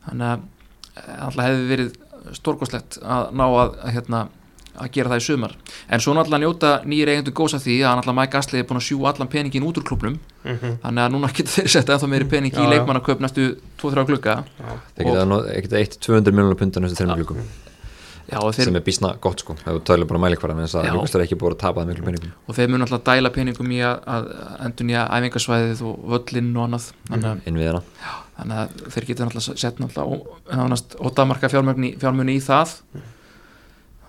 Þannig 0.05 0.29
að 0.29 0.45
eh, 0.93 1.25
alltaf 1.25 1.45
hefði 1.49 1.67
verið 1.73 1.93
stórkoslegt 2.37 2.99
að 3.01 3.33
ná 3.35 3.43
að, 3.49 3.73
að, 3.81 3.91
hérna, 3.97 4.21
að 4.77 4.91
gera 4.95 5.11
það 5.13 5.21
í 5.21 5.25
sumar. 5.27 5.55
En 5.89 6.03
svo 6.03 6.13
náttúrulega 6.17 6.43
njóta 6.43 6.71
nýjir 6.87 7.11
eigendur 7.13 7.35
góðs 7.37 7.57
af 7.57 7.63
því 7.65 7.75
að 7.83 7.97
náttúrulega 7.99 8.19
Mike 8.19 8.39
Astley 8.39 8.59
er 8.63 8.67
búin 8.69 8.81
að 8.81 8.87
sjú 8.87 8.97
allan 9.09 9.31
peningin 9.33 9.67
út 9.67 9.77
úr 9.79 9.85
klubnum 9.87 10.15
þannig 10.43 11.03
að 11.03 11.11
núna 11.13 11.29
getur 11.33 11.53
þeir 11.57 11.69
sett 11.75 11.91
ennþá 11.93 12.09
meiri 12.11 12.29
pening 12.29 12.53
í 12.53 12.63
já. 12.63 12.69
leikmannakaup 12.73 13.19
næstu 13.23 13.49
2-3 13.81 14.07
glugga. 14.09 14.33
Það 14.97 15.25
no- 15.29 15.43
geta 15.45 15.77
1-200 15.83 16.31
miljonar 16.33 16.59
punta 16.59 16.83
næstu 16.83 16.97
þreim 17.01 17.15
glökum 17.21 17.43
Já, 18.23 18.37
og 18.39 18.53
þeir, 18.55 18.69
sem 18.69 18.77
er 18.79 18.83
bísna 18.85 19.09
gott 19.21 19.41
sko, 19.43 19.53
ef 19.59 19.65
þú 19.67 19.81
tælir 19.83 20.07
bara 20.07 20.21
mælikvara 20.23 20.55
með 20.55 20.63
þess 20.65 20.77
að 20.79 20.85
Já. 20.87 20.93
Lukastar 20.95 21.19
er 21.19 21.25
ekki 21.27 21.37
búin 21.41 21.53
að 21.53 21.59
tapa 21.59 21.81
það 21.81 21.89
miklu 21.91 22.05
peningum. 22.07 22.31
Og 22.47 22.55
þeir 22.55 22.69
mun 22.71 22.85
alltaf 22.85 23.01
dæla 23.09 23.29
peningum 23.35 23.73
í 23.75 23.79
að, 23.83 23.97
að 24.15 24.23
endur 24.63 24.85
nýja 24.87 25.03
æfingarsvæðið 25.17 25.79
og 25.89 25.95
völlinn 26.13 26.55
og 26.55 26.63
annað 26.63 26.85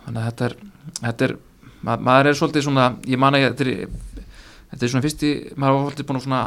þannig 0.05 0.21
að, 0.21 0.25
að 0.25 0.29
sett 0.29 0.43
að 0.43 0.49
þetta 0.49 0.49
er, 0.49 0.57
þetta 1.01 1.29
er 1.29 1.37
ma 1.85 1.97
maður 2.01 2.31
er 2.31 2.39
svolítið 2.39 2.67
svona 2.69 2.89
ég 3.09 3.21
man 3.21 3.37
að 3.37 3.49
þetta 3.51 3.67
er 3.69 3.89
þetta 4.75 4.87
er 4.87 4.91
svona 4.91 5.05
fyrsti, 5.05 5.31
maður 5.55 5.77
var 5.77 5.85
svolítið 5.85 6.07
búin 6.09 6.19
að 6.19 6.25
svona 6.25 6.41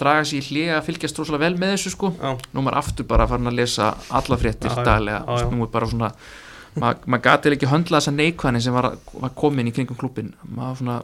draga 0.00 0.24
sér 0.24 0.38
í 0.38 0.46
hlið 0.46 0.70
að 0.72 0.86
fylgjast 0.86 1.18
rosalega 1.20 1.44
vel 1.44 1.58
með 1.60 1.72
þessu 1.74 1.92
sko, 1.92 2.12
Já. 2.16 2.30
nú 2.32 2.62
er 2.62 2.64
maður 2.64 2.78
aftur 2.80 3.08
bara 3.10 3.26
farin 3.28 3.50
að 3.50 3.58
lesa 3.58 3.90
alla 4.16 4.38
fréttir 4.40 4.78
daglega. 4.86 5.40
Nú 5.52 5.66
er 5.66 5.72
bara 5.74 5.90
svona 5.90 6.12
maður 6.76 7.12
mað 7.12 7.22
gati 7.26 7.52
ekki 7.52 7.68
höndla 7.68 8.00
þessa 8.00 8.14
neikvæðin 8.16 8.64
sem 8.64 8.76
var, 8.76 8.90
var 9.12 9.34
komin 9.36 9.68
í 9.68 9.74
kringum 9.76 9.98
klubin 10.00 10.32
maður 10.44 10.80
svona 10.80 10.96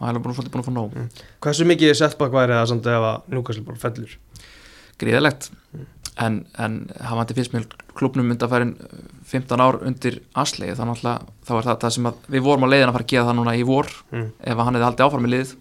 maður 0.00 0.16
er 0.20 0.24
bara 0.24 0.38
svolítið 0.38 0.54
búin 0.54 0.64
að 0.64 0.68
fá 0.70 0.74
nóg. 0.78 1.22
Hversu 1.44 1.68
mikið 1.68 1.94
setback 2.00 2.36
væri 2.36 2.56
það 2.56 2.68
samt 2.72 2.88
ef 2.88 3.06
að 3.10 3.30
Newcastle 3.34 3.66
bara 3.68 3.82
fellur? 3.84 4.16
Gríðalegt 5.00 5.50
en, 6.20 6.42
en 6.60 6.80
hafandi 6.96 7.36
finnst 7.36 7.52
mér 7.56 7.68
klubnum 8.00 8.26
myndi 8.30 8.46
að 8.46 8.52
færin 8.54 8.74
15 9.30 9.62
ár 9.64 9.78
undir 9.86 10.20
Asli 10.42 10.70
þá 10.74 10.82
náttúrulega 10.88 11.34
þá 11.46 11.50
var 11.56 11.66
það, 11.68 11.80
það 11.84 11.94
sem 11.96 12.08
að 12.10 12.28
við 12.34 12.44
vorum 12.48 12.64
á 12.66 12.72
leiðin 12.72 12.90
að 12.90 12.96
fara 12.98 13.06
að 13.06 13.12
gera 13.14 13.26
það 13.30 13.38
núna 13.40 13.56
í 13.60 13.66
vor 13.68 13.90
Mm. 14.10 14.28
ef 14.40 14.54
að 14.56 14.64
hann 14.66 14.78
hefði 14.78 14.88
haldið 14.88 15.06
áfram 15.06 15.28
í 15.28 15.32
lið. 15.34 15.52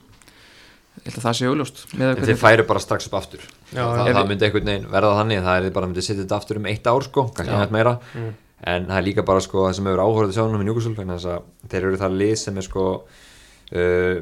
Ég 0.99 1.06
held 1.07 1.18
að 1.20 1.26
það 1.30 1.36
sé 1.38 1.48
augljóst. 1.48 1.82
Þeir 2.28 2.40
færu 2.41 2.64
bara 2.68 2.80
strax 2.84 3.06
upp 3.07 3.14
aftur. 3.20 3.44
Já, 3.72 3.84
það, 3.86 4.10
það 4.18 4.28
myndi 4.34 4.45
einhvern 4.49 4.66
veginn 4.72 4.88
verða 4.91 5.11
þannig 5.22 5.44
það 5.45 5.68
er 5.70 5.76
bara 5.78 5.88
myndi 5.88 6.03
setja 6.03 6.24
þetta 6.26 6.40
aftur 6.41 6.60
um 6.60 6.66
eitt 6.68 6.88
ár 6.91 7.06
sko, 7.06 7.24
kannski 7.38 7.56
nætt 7.56 7.72
meira. 7.76 7.94
Mm. 8.16 8.34
en 8.68 8.86
það 8.90 8.98
er 8.99 9.06
líka 9.06 9.24
bara 9.24 9.40
sko 9.40 9.61
það 9.70 9.76
sem 9.78 9.86
hefur 9.88 10.02
áhverðið 10.03 10.36
sjónum 10.36 10.61
í 10.64 10.66
Newcastle 10.68 11.06
að 11.16 11.70
þeir 11.72 11.86
eru 11.88 11.99
það 12.02 12.18
lið 12.20 12.34
sem 12.41 12.57
er 12.60 12.66
sko 12.68 12.84
uh, 13.72 14.18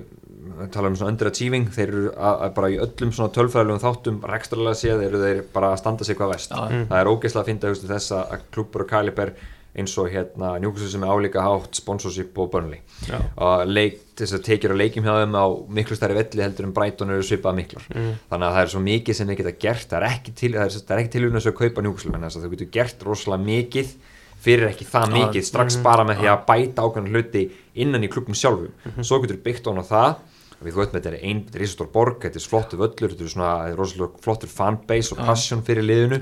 tala 0.74 0.91
um 0.91 0.95
svona 0.99 1.14
underachieving 1.14 1.68
þeir 1.74 1.88
eru 1.88 2.07
að, 2.14 2.40
að 2.45 2.56
bara 2.57 2.72
í 2.74 2.80
öllum 2.86 3.14
svona 3.15 3.34
tölfræðilegum 3.36 3.84
þáttum 3.84 4.18
rekstralega 4.32 4.80
séð 4.80 5.03
eru 5.07 5.22
þeir 5.22 5.44
bara 5.53 5.74
að 5.74 5.82
standa 5.84 6.07
sig 6.07 6.18
hvað 6.19 6.34
vest 6.36 6.56
Já. 6.56 6.64
það 6.72 6.98
er 7.02 7.11
ógeðslega 7.11 7.44
að 7.44 7.52
finna 7.52 7.94
þess 7.94 8.18
að 8.18 8.49
klúpur 8.56 8.86
og 8.86 8.91
kaliber 8.91 9.34
eins 9.78 9.94
og 10.02 10.10
hérna 10.10 10.56
Newcastle 10.61 10.90
sem 10.90 11.03
er 11.06 11.11
álíka 11.14 11.44
hátt 11.45 11.78
sponsorship 11.78 12.38
og 12.41 12.49
Burnley. 12.52 12.80
Já. 13.06 13.19
og 13.36 13.68
leik, 13.69 13.99
þess 14.18 14.34
að 14.34 14.45
tekjur 14.48 14.74
að 14.74 14.82
leikjum 14.82 15.06
hjá 15.06 15.14
þeim 15.19 15.38
á 15.38 15.45
miklu 15.78 15.98
stærri 15.99 16.18
velli 16.18 16.41
heldur 16.41 16.65
en 16.65 16.74
Brighton 16.74 17.14
eru 17.14 17.26
svipað 17.26 17.60
miklar. 17.60 17.86
Mm. 17.94 18.14
þannig 18.32 18.48
að 18.48 18.56
það 18.56 18.61
er 18.64 18.72
svo 18.74 18.82
mikið 18.88 19.19
sem 19.19 19.30
þeir 19.30 19.40
geta 19.41 19.56
gert 19.68 19.90
það 19.91 19.99
er 19.99 20.07
ekki 20.10 20.34
til, 20.34 20.52
það 20.56 20.65
er, 20.65 20.78
það 20.80 20.95
er 20.95 21.03
ekki 21.03 21.14
til 21.14 21.26
að 21.28 21.57
kaupa 21.61 21.86
Newcastle 21.86 22.15
en 22.15 22.26
þess 22.26 22.40
að 22.40 22.48
þau 22.48 22.53
getur 22.56 22.72
gert 22.80 23.06
rosalega 23.06 23.49
mikið 23.52 23.94
fyrir 24.48 24.69
ekki 24.72 24.88
það 24.88 25.14
mikið 25.14 25.45
strax 25.45 25.78
bara 25.84 26.06
með 26.07 26.24
því 26.24 26.32
að 26.32 26.44
bæta 26.48 26.86
ákveðan 26.86 27.14
hluti 27.14 27.44
innan 27.78 28.06
í 28.06 28.10
klubum 28.11 28.38
sjálfum. 28.38 28.74
Svo 29.02 29.22
getur 29.24 29.40
byggt 29.44 29.69
án 29.69 29.82
á 29.82 29.86
það 29.86 30.11
við 30.61 30.73
þú 30.73 30.81
veit 30.81 30.93
með 30.93 30.99
þetta 30.99 31.11
er 31.13 31.27
einn, 31.29 31.41
er 31.53 31.61
risastór 31.61 31.89
borg 31.93 32.21
þetta 32.23 32.39
er 32.41 32.49
flottu 32.51 32.79
völlur, 32.81 33.13
þetta 33.13 33.25
er 33.25 33.34
svona 33.34 33.51
rosalega 33.77 34.23
flottur 34.23 34.51
fanbase 34.51 35.13
og 35.13 35.21
passion 35.27 35.65
fyrir 35.65 35.85
liðinu 35.85 36.21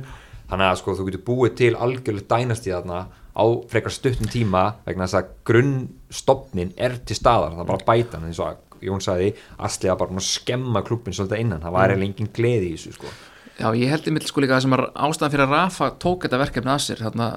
þannig 0.50 0.68
að 0.68 0.80
sko 0.82 0.98
þú 0.98 1.08
getur 1.10 1.26
búið 1.30 1.56
til 1.62 1.72
algjörlega 1.76 2.30
dænast 2.36 2.68
í 2.68 2.74
þarna 2.74 3.06
á 3.36 3.46
frekar 3.72 3.94
stuttum 3.96 4.30
tíma 4.32 4.66
vegna 4.86 5.08
þess 5.08 5.20
að 5.20 5.32
grunnstofnin 5.50 6.76
er 6.78 7.00
til 7.08 7.18
staðar, 7.18 7.56
það 7.56 7.64
er 7.64 7.72
bara 7.72 7.82
að 7.82 7.90
bæta 7.90 8.20
hann 8.20 8.30
eins 8.30 8.44
og 8.44 8.62
Jón 8.84 9.02
sagði, 9.02 9.32
Asli 9.66 9.90
var 9.90 9.98
bara 10.02 10.22
skemma 10.22 10.82
klubbin 10.86 11.16
svolítið 11.16 11.42
innan, 11.42 11.64
það 11.64 11.74
var 11.78 11.94
eiginlega 11.94 12.12
engin 12.12 12.34
gleði 12.36 12.68
í 12.68 12.76
þessu 12.76 12.92
sko. 12.98 13.14
Já, 13.56 13.70
ég 13.80 13.88
held 13.88 14.08
einmitt 14.10 14.28
sko 14.28 14.44
líka 14.44 14.58
að 14.58 14.66
sem 14.66 14.74
var 14.76 14.84
ástæðan 14.92 15.32
fyrir 15.32 15.46
að 15.46 15.54
Rafa 15.56 15.88
tók 16.04 16.26
þetta 16.26 16.40
verkefni 16.42 16.74
að 16.74 16.82
sér 16.84 17.04
þarna, 17.06 17.28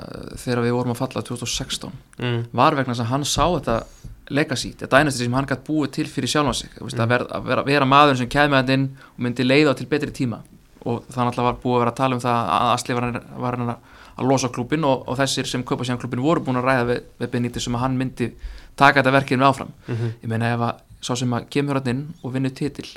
þegar 0.42 0.62
við 0.64 0.74
vorum 0.74 0.94
að 0.94 0.98
falla 1.04 1.22
2016 1.28 1.92
mm. 2.18 2.40
var 2.58 2.74
vegna 2.74 2.96
þess 2.96 3.04
að 3.04 3.12
hann 3.12 3.26
sá 3.30 3.44
þetta 3.46 3.76
legacy, 4.34 4.72
þetta 4.76 5.00
dænastir 5.00 5.26
sem 5.28 5.36
hann 5.38 5.48
gætt 5.48 5.64
búið 5.66 5.92
til 5.96 6.06
fyrir 6.10 6.30
sjálfan 6.32 6.56
sig, 6.56 6.70
mm. 6.76 6.94
að, 6.94 7.08
vera, 7.12 7.28
að 7.38 7.48
vera, 7.48 7.64
vera 7.66 7.88
maður 7.88 8.20
sem 8.20 8.30
kæði 8.30 8.52
með 8.52 8.62
þetta 8.62 8.76
inn 8.78 8.86
og 9.08 9.22
myndi 9.26 9.46
leiða 9.46 9.74
til 9.78 9.88
betri 9.90 10.14
tíma. 10.14 10.42
Og 10.88 11.02
þannig 11.08 11.32
alltaf 11.32 11.48
var 11.48 11.58
búið 11.62 11.76
að 11.76 11.82
vera 11.82 11.92
að 11.94 11.98
tala 11.98 12.16
um 12.18 12.22
það 12.22 12.52
að 12.54 12.72
Asli 12.74 12.96
var, 12.98 13.08
var 13.44 13.58
hann 13.58 13.72
að 13.72 14.28
losa 14.28 14.50
klubin 14.54 14.86
og, 14.88 15.04
og 15.08 15.18
þessir 15.18 15.48
sem 15.48 15.64
kaupa 15.66 15.86
síðan 15.86 16.00
klubin 16.02 16.22
voru 16.24 16.44
búin 16.44 16.60
að 16.60 16.68
ræða 16.68 16.86
við, 16.88 17.02
við 17.18 17.32
Benítið 17.34 17.66
sem 17.66 17.78
að 17.78 17.84
hann 17.84 17.98
myndi 17.98 18.30
taka 18.78 19.00
þetta 19.00 19.14
verkefni 19.16 19.46
áfram. 19.46 19.74
Ég 20.22 20.30
meina 20.30 20.52
ef 20.54 20.64
að 20.68 20.80
sá 21.02 21.12
sem 21.18 21.34
að 21.34 21.48
kemur 21.54 21.80
hann 21.80 21.92
inn 21.92 22.04
og 22.22 22.34
vinnur 22.34 22.54
titil 22.54 22.88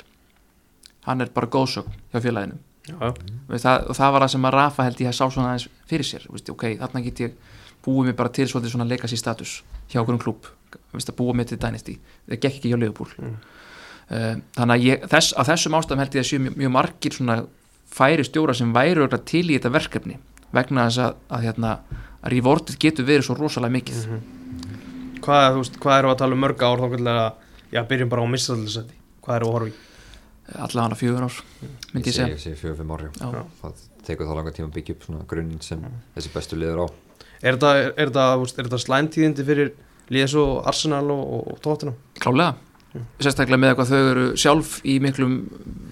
hann 1.06 1.20
er 1.20 1.32
bara 1.34 1.50
góðsögn 1.50 1.90
hjá 2.12 2.22
félaginu. 2.22 2.58
Það, 2.86 3.84
og 3.90 3.96
það 3.98 4.12
var 4.14 4.24
það 4.24 4.32
sem 4.34 4.46
að 4.46 4.54
Rafa 4.56 4.86
held 4.86 5.02
ég 5.02 5.10
að 5.10 5.18
sá 5.18 5.24
svona 5.26 5.52
aðeins 5.52 5.68
fyrir 5.90 6.06
sér. 6.06 6.26
Veist, 6.30 6.50
ok, 6.50 6.64
þarna 6.80 7.02
get 7.04 7.22
ég 7.22 7.36
búið 7.84 8.10
mér 8.10 8.18
bara 8.18 8.32
til 8.34 8.48
svona 8.50 8.86
legacy 8.86 9.18
status 9.18 9.60
hjá 9.90 10.02
okkur 10.02 10.18
um 10.18 10.22
veist, 10.22 10.50
að 10.92 11.16
búa 11.18 11.36
mér 11.36 11.48
til 11.50 11.58
dynasty. 11.62 11.98
Það 12.28 12.40
gekk 12.44 12.58
ekki 12.58 12.72
hjá 12.72 12.78
Liverpool. 12.78 13.10
Mm. 13.18 13.36
uh, 14.10 14.34
þannig 14.58 14.74
að 14.76 14.86
ég, 14.88 15.06
þess, 15.12 15.34
á 15.36 15.42
þessum 15.50 15.78
ástæðum 15.78 16.04
held 16.04 16.18
ég 16.18 16.24
að 16.24 16.30
séu 16.30 16.42
mjög, 16.46 16.58
mjög 16.62 16.74
margir 16.78 17.16
svona 17.18 17.38
færi 17.92 18.26
stjóra 18.26 18.56
sem 18.56 18.72
væri 18.72 18.96
örugglega 18.96 19.28
til 19.28 19.44
í 19.50 19.58
þetta 19.58 19.74
verkefni 19.76 20.18
vegna 20.52 20.88
þess 20.88 21.04
að, 21.04 21.22
að, 21.28 21.46
hérna, 21.46 21.76
að 22.22 22.34
rewardið 22.36 22.80
getur 22.80 23.08
verið 23.08 23.28
svo 23.28 23.36
rosalega 23.38 23.76
mikið. 23.78 24.02
Hvað, 25.22 25.46
þú 25.54 25.62
veist, 25.62 25.78
hvað 25.80 26.00
eru 26.00 26.12
að 26.12 26.20
tala 26.24 26.36
um 26.36 26.44
mörg 26.44 26.64
ár 26.66 26.82
þá 26.82 26.88
hvernig 26.92 27.22
já, 27.72 27.80
byrjum 27.88 28.10
bara 28.12 28.26
á 28.26 28.32
missaldisæti 28.32 29.00
Hvað 29.22 29.36
eru 29.38 29.48
að 29.48 29.56
horfa 29.56 29.70
í? 29.70 29.74
allavega 30.52 30.82
hana 30.88 30.98
fjögur 30.98 31.26
ár 31.26 31.36
myndi 31.92 32.10
ég 32.10 32.16
segja. 32.16 32.34
ég 32.34 32.42
segi 32.42 32.58
fjögur 32.58 32.80
fimm 32.80 32.92
ári 32.96 33.08
Já. 33.14 33.44
það 33.60 33.84
tekur 34.06 34.28
þá 34.28 34.34
langa 34.36 34.52
tíma 34.56 34.68
að 34.68 34.76
byggja 34.76 34.96
upp 34.96 35.06
svona 35.06 35.26
grunn 35.30 35.60
sem 35.62 35.84
þessi 36.16 36.32
bestu 36.34 36.58
liður 36.58 36.82
á. 36.82 36.86
Er 37.42 37.56
er, 37.56 37.92
er 37.96 38.10
er 38.10 38.66
þetta 38.66 38.80
slæmtíðindi 38.82 39.46
fyrir 39.46 39.72
liðs 40.12 40.36
og 40.40 40.52
Arsenal 40.68 41.06
og, 41.14 41.22
og, 41.22 41.50
og 41.54 41.64
Tottenham? 41.64 41.96
Klálega, 42.22 42.54
sérstaklega 43.22 43.60
með 43.60 43.72
eitthvað 43.72 43.92
þau 43.92 44.12
eru 44.12 44.28
sjálf 44.44 44.76
í 44.84 44.98
miklum 45.02 45.36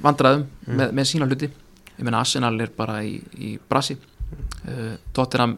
vandræðum 0.05 0.47
með, 0.69 0.95
með 0.99 1.11
sína 1.11 1.29
hluti. 1.31 1.51
Ég 1.97 2.07
meina 2.07 2.23
Arsenal 2.23 2.55
er 2.61 2.73
bara 2.77 3.01
í, 3.05 3.19
í 3.37 3.57
brasi. 3.69 3.99
Uh, 4.65 4.95
Tottenham 5.17 5.57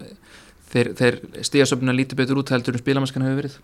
þeir, 0.72 0.90
þeir 0.98 1.18
stíðasöfnuna 1.44 1.94
lítið 1.96 2.22
betur 2.22 2.40
út 2.40 2.52
heldur 2.54 2.76
en 2.76 2.82
spilamaskan 2.82 3.26
hefur 3.26 3.42
verið. 3.42 3.58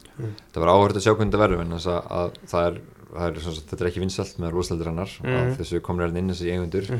Það 0.52 0.62
var 0.64 0.72
áhört 0.74 0.98
að 0.98 1.06
sjá 1.06 1.14
hvernig 1.14 1.34
það 1.34 1.44
verður 1.44 1.64
en 1.64 1.74
þess 1.76 1.90
að, 1.94 2.12
að 2.18 2.38
það 2.52 2.68
er, 2.68 2.78
það 3.08 3.24
er 3.28 3.40
svona, 3.46 3.64
þetta 3.70 3.84
er 3.84 3.90
ekki 3.90 4.04
vinsælt 4.04 4.42
með 4.42 4.54
rúsleildur 4.54 4.90
hennar. 4.92 5.16
Mhm. 5.24 5.40
að 5.40 5.58
þessu 5.62 5.82
komur 5.84 6.06
hérna 6.06 6.22
inn 6.22 6.32
þessi 6.34 6.52
eigundur 6.52 6.90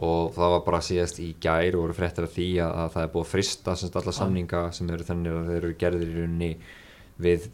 og 0.00 0.30
það 0.32 0.52
var 0.54 0.62
bara 0.64 0.80
síðast 0.84 1.18
í 1.20 1.34
gær 1.42 1.76
og 1.76 1.82
voru 1.84 1.96
fréttir 1.96 2.24
af 2.24 2.32
því 2.32 2.48
að, 2.64 2.76
að 2.82 2.92
það 2.94 3.02
er 3.02 3.10
búið 3.12 3.26
að 3.26 3.32
frista 3.34 3.74
sem 3.76 3.90
sagt, 3.90 3.98
alla 4.00 4.14
samninga 4.16 4.62
sem 4.72 4.92
eru 4.94 5.04
þannig 5.04 5.34
að 5.36 5.50
þeir 5.50 5.58
eru 5.58 5.72
gerðir 5.82 6.06
í 6.06 6.14
rauninni 6.22 6.50
við 7.22 7.46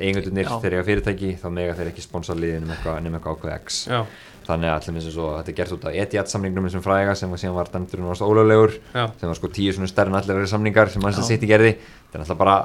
eigundunir 0.00 0.48
þegar 0.48 0.76
ég 0.76 0.82
að 0.82 0.88
fyrirtæki 0.90 1.34
þá 1.42 1.46
mega 1.56 1.76
þeir 1.78 1.90
ekki 1.92 2.04
sponsa 2.04 2.36
liðin 2.36 2.66
um 2.66 2.72
eitthvað, 2.74 3.26
ákveð 3.26 3.54
X. 3.56 3.80
Já, 3.90 4.00
þannig 4.46 4.70
að 4.70 4.76
allir 4.78 4.96
minnst 4.96 5.12
svo 5.14 5.30
þetta 5.38 5.52
er 5.52 5.58
gert 5.60 5.74
út 5.76 5.86
af 5.88 5.98
Etihad 6.04 6.30
samningnum 6.30 6.68
sem 6.70 6.84
fræga 6.84 7.16
sem 7.18 7.32
var 7.32 7.42
síðan 7.42 7.56
var 7.56 7.70
dæmdurinn 7.72 8.10
varst 8.10 8.26
ólöglegur 8.26 8.76
já, 8.76 9.06
sem 9.18 9.30
var 9.30 9.38
sko 9.40 9.50
tíu 9.56 9.74
svona 9.74 9.90
stærri 9.90 10.12
en 10.12 10.20
allir 10.20 10.50
samningar 10.50 10.92
sem 10.92 11.02
mann 11.02 11.16
sem 11.16 11.26
sitt 11.26 11.42
í 11.42 11.50
gerði. 11.50 11.74
Þetta 11.80 12.20
er 12.20 12.26
alltaf 12.26 12.38
bara, 12.42 12.58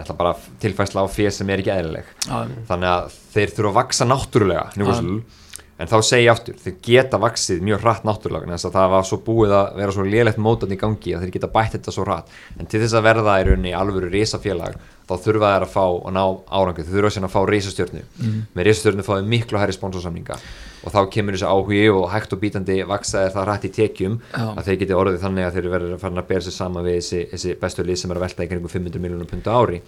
er 0.00 0.16
bara 0.22 0.34
tilfæsla 0.62 1.04
á 1.04 1.06
fér 1.12 1.34
sem 1.36 1.52
er 1.52 1.64
ekki 1.64 1.74
eðlileg. 1.74 2.14
Þannig 2.70 2.94
að 2.94 3.20
þeir 3.34 3.54
þurfa 3.58 3.74
að 3.74 3.78
vaksa 3.82 4.08
náttúrulega 4.08 4.66
en 5.80 5.88
þá 5.88 5.96
segi 6.04 6.26
ég 6.26 6.34
aftur 6.34 6.56
þeir 6.60 6.74
geta 6.84 7.20
vaksið 7.20 7.62
mjög 7.64 7.84
hratt 7.84 8.02
náttúrulega 8.04 8.50
þess 8.52 8.68
að 8.68 8.74
það 8.76 8.90
var 8.94 9.06
svo 9.08 9.18
búið 9.24 9.54
að 9.56 9.78
vera 9.80 9.94
svo 9.96 10.04
lélegt 10.04 10.40
mótan 10.44 10.74
í 10.74 10.78
gangi 10.80 11.14
að 11.16 11.24
þeir 11.24 11.34
geta 11.38 11.50
bætt 11.54 11.76
þetta 11.78 11.94
svo 11.94 12.04
hratt. 12.04 12.34
En 12.58 12.68
til 12.68 12.82
þess 12.82 12.96
að 12.98 13.06
verða 13.08 13.36
í 13.40 13.46
rauninni 13.48 13.72
alvöru 13.76 14.10
risafélag 14.12 14.76
þá 15.10 15.24
þurfa 15.26 15.50
þeir 15.52 15.66
að 15.66 15.72
fá 15.74 15.84
og 15.90 16.10
ná 16.14 16.22
árangu 16.46 16.84
þeir 16.86 16.96
þurfa 16.96 17.22
að 17.26 17.34
fá 17.34 17.40
risastjörnu. 17.50 18.02
Með 18.54 18.68
risastjörnu 18.70 19.06
fáið 19.06 19.30
miklu 19.34 19.60
hærri 19.60 19.76
sponsorsamninga. 19.76 20.38
Og 20.80 20.94
þá 20.94 21.00
kemur 21.12 21.36
þessi 21.36 21.50
áhugi 21.50 21.82
og 21.92 22.06
hægt 22.14 22.32
og 22.32 22.40
bítandi 22.40 22.78
vaksa 22.88 23.26
þeir 23.26 23.34
það 23.34 23.46
hratt 23.48 23.66
í 23.68 23.72
tekjum 23.76 24.16
Já. 24.30 24.46
að 24.54 24.64
þeir 24.70 24.80
geti 24.80 24.96
orðið 24.96 25.20
þannig 25.26 25.48
að 25.48 25.58
þeir 25.58 25.70
verður 25.74 26.00
fara 26.00 26.22
að 26.22 26.30
bera 26.30 26.46
sér 26.46 26.56
sama 26.56 26.86
við 26.86 26.96
þessi, 27.00 27.20
þessi 27.34 27.58
bestu 27.60 27.84
lið 27.84 28.00
sem 28.00 28.14
er 28.14 28.20
að 28.20 28.26
velta 28.28 28.46
í 28.46 28.50
kringum 28.54 28.72
500 28.72 29.04
miljónum 29.04 29.28
punta 29.28 29.60
ári. 29.60 29.82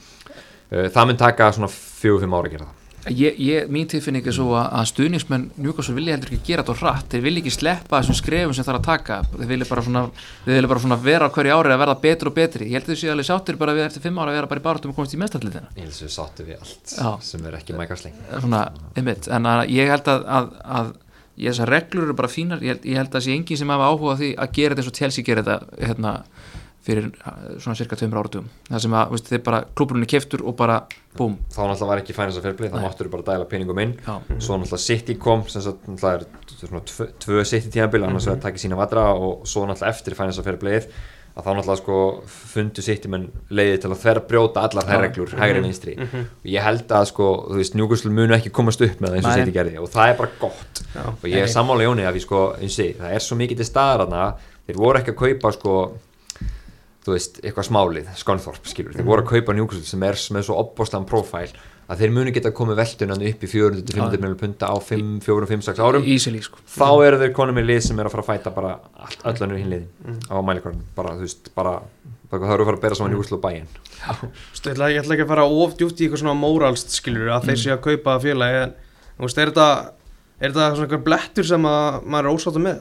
Uh, 0.68 0.90
það 0.92 1.08
mun 1.08 1.22
taka 1.24 1.48
svona 1.56 1.72
4-5 1.72 2.36
ára 2.36 2.50
að 2.50 2.56
gera 2.58 2.68
það 2.68 2.81
ég, 3.10 3.38
ég, 3.42 3.68
mín 3.72 3.88
tilfinning 3.90 4.26
er 4.26 4.34
svo 4.36 4.52
að, 4.54 4.66
að 4.78 4.88
stuðningsmenn 4.92 5.48
Newcastle 5.58 5.94
vilja 5.96 6.14
heldur 6.16 6.32
ekki 6.32 6.52
gera 6.52 6.62
þetta 6.62 6.76
á 6.76 6.80
hratt. 6.82 7.08
Þeir 7.12 7.24
vilja 7.26 7.42
ekki 7.42 7.54
sleppa 7.56 8.00
þessum 8.00 8.18
skrefum 8.18 8.54
sem 8.56 8.66
það 8.66 8.74
er 8.74 8.78
að 8.78 8.88
taka. 8.88 9.18
Þeir 9.34 9.50
vilja 9.52 9.68
bara 9.70 9.84
svona, 9.86 10.02
vilja 10.46 10.70
bara 10.72 10.84
svona 10.84 10.98
vera 11.02 11.30
hverju 11.34 11.56
ári 11.56 11.74
að 11.74 11.82
verða 11.82 11.96
betur 12.06 12.30
og 12.30 12.36
betri. 12.38 12.68
Ég 12.70 12.78
held 12.78 12.86
að 12.86 12.94
þau 12.94 13.02
séu 13.02 13.12
alveg 13.14 13.28
sáttir 13.30 13.60
bara 13.60 13.76
við 13.76 13.86
eftir 13.88 14.06
fimm 14.06 14.20
ára 14.22 14.32
að 14.32 14.38
vera 14.38 14.50
bara 14.52 14.62
í 14.62 14.66
barátum 14.66 14.92
og 14.92 14.98
komast 14.98 15.16
í 15.16 15.20
mestallitina 15.22 15.72
Ég 15.76 15.86
held 15.86 15.96
að 15.96 16.04
við 16.06 16.14
sáttu 16.16 16.46
við 16.46 16.60
allt 16.60 16.94
Já. 16.94 17.10
sem 17.26 17.48
er 17.48 17.58
ekki 17.58 17.78
mækarsling 17.78 18.20
svona, 18.32 18.62
einmitt, 18.94 19.28
en 19.32 19.48
að 19.50 19.62
ég 19.72 19.90
held 19.92 20.10
að, 20.12 20.26
að, 20.38 20.48
að 20.78 20.92
ég, 21.36 21.50
þessar 21.50 21.72
reglur 21.72 22.08
eru 22.08 22.16
bara 22.18 22.30
fínar. 22.30 22.62
Ég 22.62 22.76
held, 22.76 22.88
ég 22.88 23.00
held 23.00 23.10
að 23.10 23.18
þessi 23.20 23.36
enginn 23.36 23.60
sem 23.62 23.72
hafa 23.74 23.90
áhuga 23.90 24.18
því 24.20 24.32
að 24.36 24.56
gera 24.58 24.76
þetta 24.76 24.84
eins 24.84 24.92
og 24.92 24.98
Chelsea 25.00 25.26
gera 25.26 25.44
þetta 25.46 25.86
hérna, 25.88 26.14
fyrir 26.82 27.06
uh, 27.12 27.54
svona 27.62 27.76
cirka 27.78 27.96
tveimur 27.98 28.18
áratugum. 28.22 28.48
Það 28.68 28.82
sem 28.84 28.96
að, 28.98 29.14
veist, 29.14 29.30
þeir 29.30 29.44
bara, 29.46 29.62
klúbrunni 29.78 30.08
keftur 30.10 30.42
og 30.42 30.56
bara, 30.58 30.80
búm, 31.18 31.38
Þá 31.52 31.60
náttúrulega 31.62 31.90
var 31.92 32.02
ekki 32.02 32.16
fænast 32.16 32.40
að 32.40 32.48
fyrirblið, 32.48 32.74
þá 32.74 32.82
máttur 32.82 33.10
bara 33.12 33.26
dæla 33.30 33.48
peningum 33.50 33.82
inn. 33.84 33.96
Já, 34.02 34.16
Svo 34.42 34.58
náttúrulega 34.58 34.82
City 34.88 35.18
kom, 35.22 35.46
sem 35.52 35.62
sagt 35.62 35.86
náttúrulega 35.86 36.26
er 36.26 36.60
svona 36.66 36.84
tvö, 36.90 37.08
tvö 37.22 37.46
City 37.46 37.70
tímabil 37.78 38.06
annars 38.08 38.26
verður 38.26 38.40
að 38.40 38.46
taka 38.48 38.62
sína 38.64 38.78
vadra 38.82 39.08
og 39.14 39.46
svo 39.46 39.66
náttúrulega 39.68 39.94
eftir 39.94 40.18
fænast 40.18 40.42
að 40.42 40.50
fyrirblið 40.50 40.88
að 41.32 41.46
þá 41.46 41.50
náttúrulega 41.56 41.80
sko 41.80 41.98
fundu 42.52 42.82
City 42.84 43.08
menn 43.08 43.22
leiði 43.56 43.78
til 43.80 43.88
að 43.88 44.00
þverra 44.02 44.22
brjóta 44.28 44.64
allar 44.66 44.84
þær 44.88 45.00
reglur, 45.06 45.30
hægri 45.40 45.62
vinstri. 45.64 45.94
Og 46.04 46.48
ég 46.52 46.66
held 46.66 46.92
að 46.92 47.06
sko, 47.08 47.28
þú 47.48 47.56
veist, 47.62 47.76
Newcastle 47.78 48.12
munu 48.12 48.36
ekki 48.36 48.52
komast 48.52 48.84
upp 48.84 49.00
með 49.00 49.14
það 49.14 49.16
eins 49.16 49.28
og 49.28 49.32
Nei. 49.32 49.40
City 49.40 49.54
gerði 49.56 49.78
og 49.80 49.88
það 49.94 50.12
er 50.12 50.18
bara 50.18 50.36
gott. 50.42 50.82
Já. 50.92 51.04
og 51.08 51.24
ég 51.30 51.38
er 51.40 51.48
Nei. 51.48 51.54
sammála 51.54 51.86
Jóni 51.86 52.04
að 52.04 52.18
við 52.18 52.26
sko, 52.26 52.42
eins 52.58 52.76
og 52.76 52.84
ég, 52.84 52.98
það 53.00 53.16
er 53.16 53.24
svo 53.24 53.38
mikið 53.40 53.62
til 53.62 53.68
staðar 53.70 54.04
þarna, 54.04 54.26
þeir 54.68 54.80
voru 54.82 55.00
ekki 55.00 55.14
að 55.14 55.20
kaupa 55.22 55.54
sko 55.56 55.76
þú 57.02 57.16
veist, 57.16 57.40
eitthvað 57.42 57.68
smálið, 57.68 58.10
Skonþorp 58.20 58.70
skilur, 58.70 58.94
þeir 58.96 59.06
voru 59.08 59.24
að 59.24 59.30
kaupa 59.34 59.54
Newcastle 59.56 59.88
sem 59.88 60.06
er 60.06 60.18
með 60.36 60.48
svo 60.48 60.58
opbóstan 60.62 61.06
profæl 61.08 61.48
að 61.90 62.02
þeir 62.02 62.12
munu 62.14 62.32
geta 62.32 62.52
komið 62.54 62.78
veltunan 62.78 63.24
upp 63.26 63.42
í 63.42 63.48
400-500 63.50 64.22
miljonar 64.22 64.38
punta 64.40 64.70
á 64.70 64.76
5, 64.78 65.08
4, 65.24 65.48
5, 65.50 65.64
6 65.66 65.82
árum. 65.82 66.06
Easily 66.08 66.40
sko. 66.44 66.62
Þá 66.72 66.88
eru 67.08 67.18
þeir 67.20 67.32
konum 67.36 67.58
með 67.58 67.68
lið 67.68 67.80
sem 67.88 67.98
er 68.00 68.08
að 68.08 68.14
fara 68.14 68.24
að 68.24 68.30
fæta 68.30 68.52
bara 68.54 68.72
allt, 69.02 69.24
öll 69.28 69.46
önnur 69.48 69.60
hinliðin 69.60 70.20
á 70.30 70.34
mælikvarðin 70.46 70.84
bara, 70.96 71.16
þú 71.18 71.26
veist, 71.26 71.50
bara 71.58 71.74
það 72.32 72.54
eru 72.54 72.64
að 72.64 72.70
fara 72.70 72.78
að 72.78 72.84
bera 72.86 72.98
saman 72.98 73.12
Newcastle 73.12 73.38
og 73.38 73.42
bæinn 73.42 73.66
Þú 74.02 74.30
veist, 74.30 74.68
ég 74.68 74.72
ætla, 74.72 74.88
ég 74.92 75.02
ætla 75.02 75.16
ekki 75.16 75.26
að 75.26 75.32
fara 75.34 75.48
of 75.64 75.74
djúpt 75.78 76.00
í 76.00 76.06
eitthvað 76.06 76.22
svona 76.22 76.38
móralst 76.38 76.94
skilur 76.94 77.34
að 77.34 77.50
þeir 77.50 77.60
séu 77.60 77.74
að 77.74 77.82
kaupa 77.88 78.14
félagi 78.22 78.62
en 78.62 78.72
þú 79.18 79.26
veist, 79.26 79.42
er 79.42 79.52
þetta 79.52 79.66
er 80.38 80.54
þetta 80.54 80.70
svona 80.70 80.86
eitthvað 80.88 81.04
blettur 81.10 81.48
sem 81.50 81.68
að 81.68 81.98
maður 82.14 82.30
er 82.30 82.38
ósáttu 82.38 82.62
með? 82.62 82.80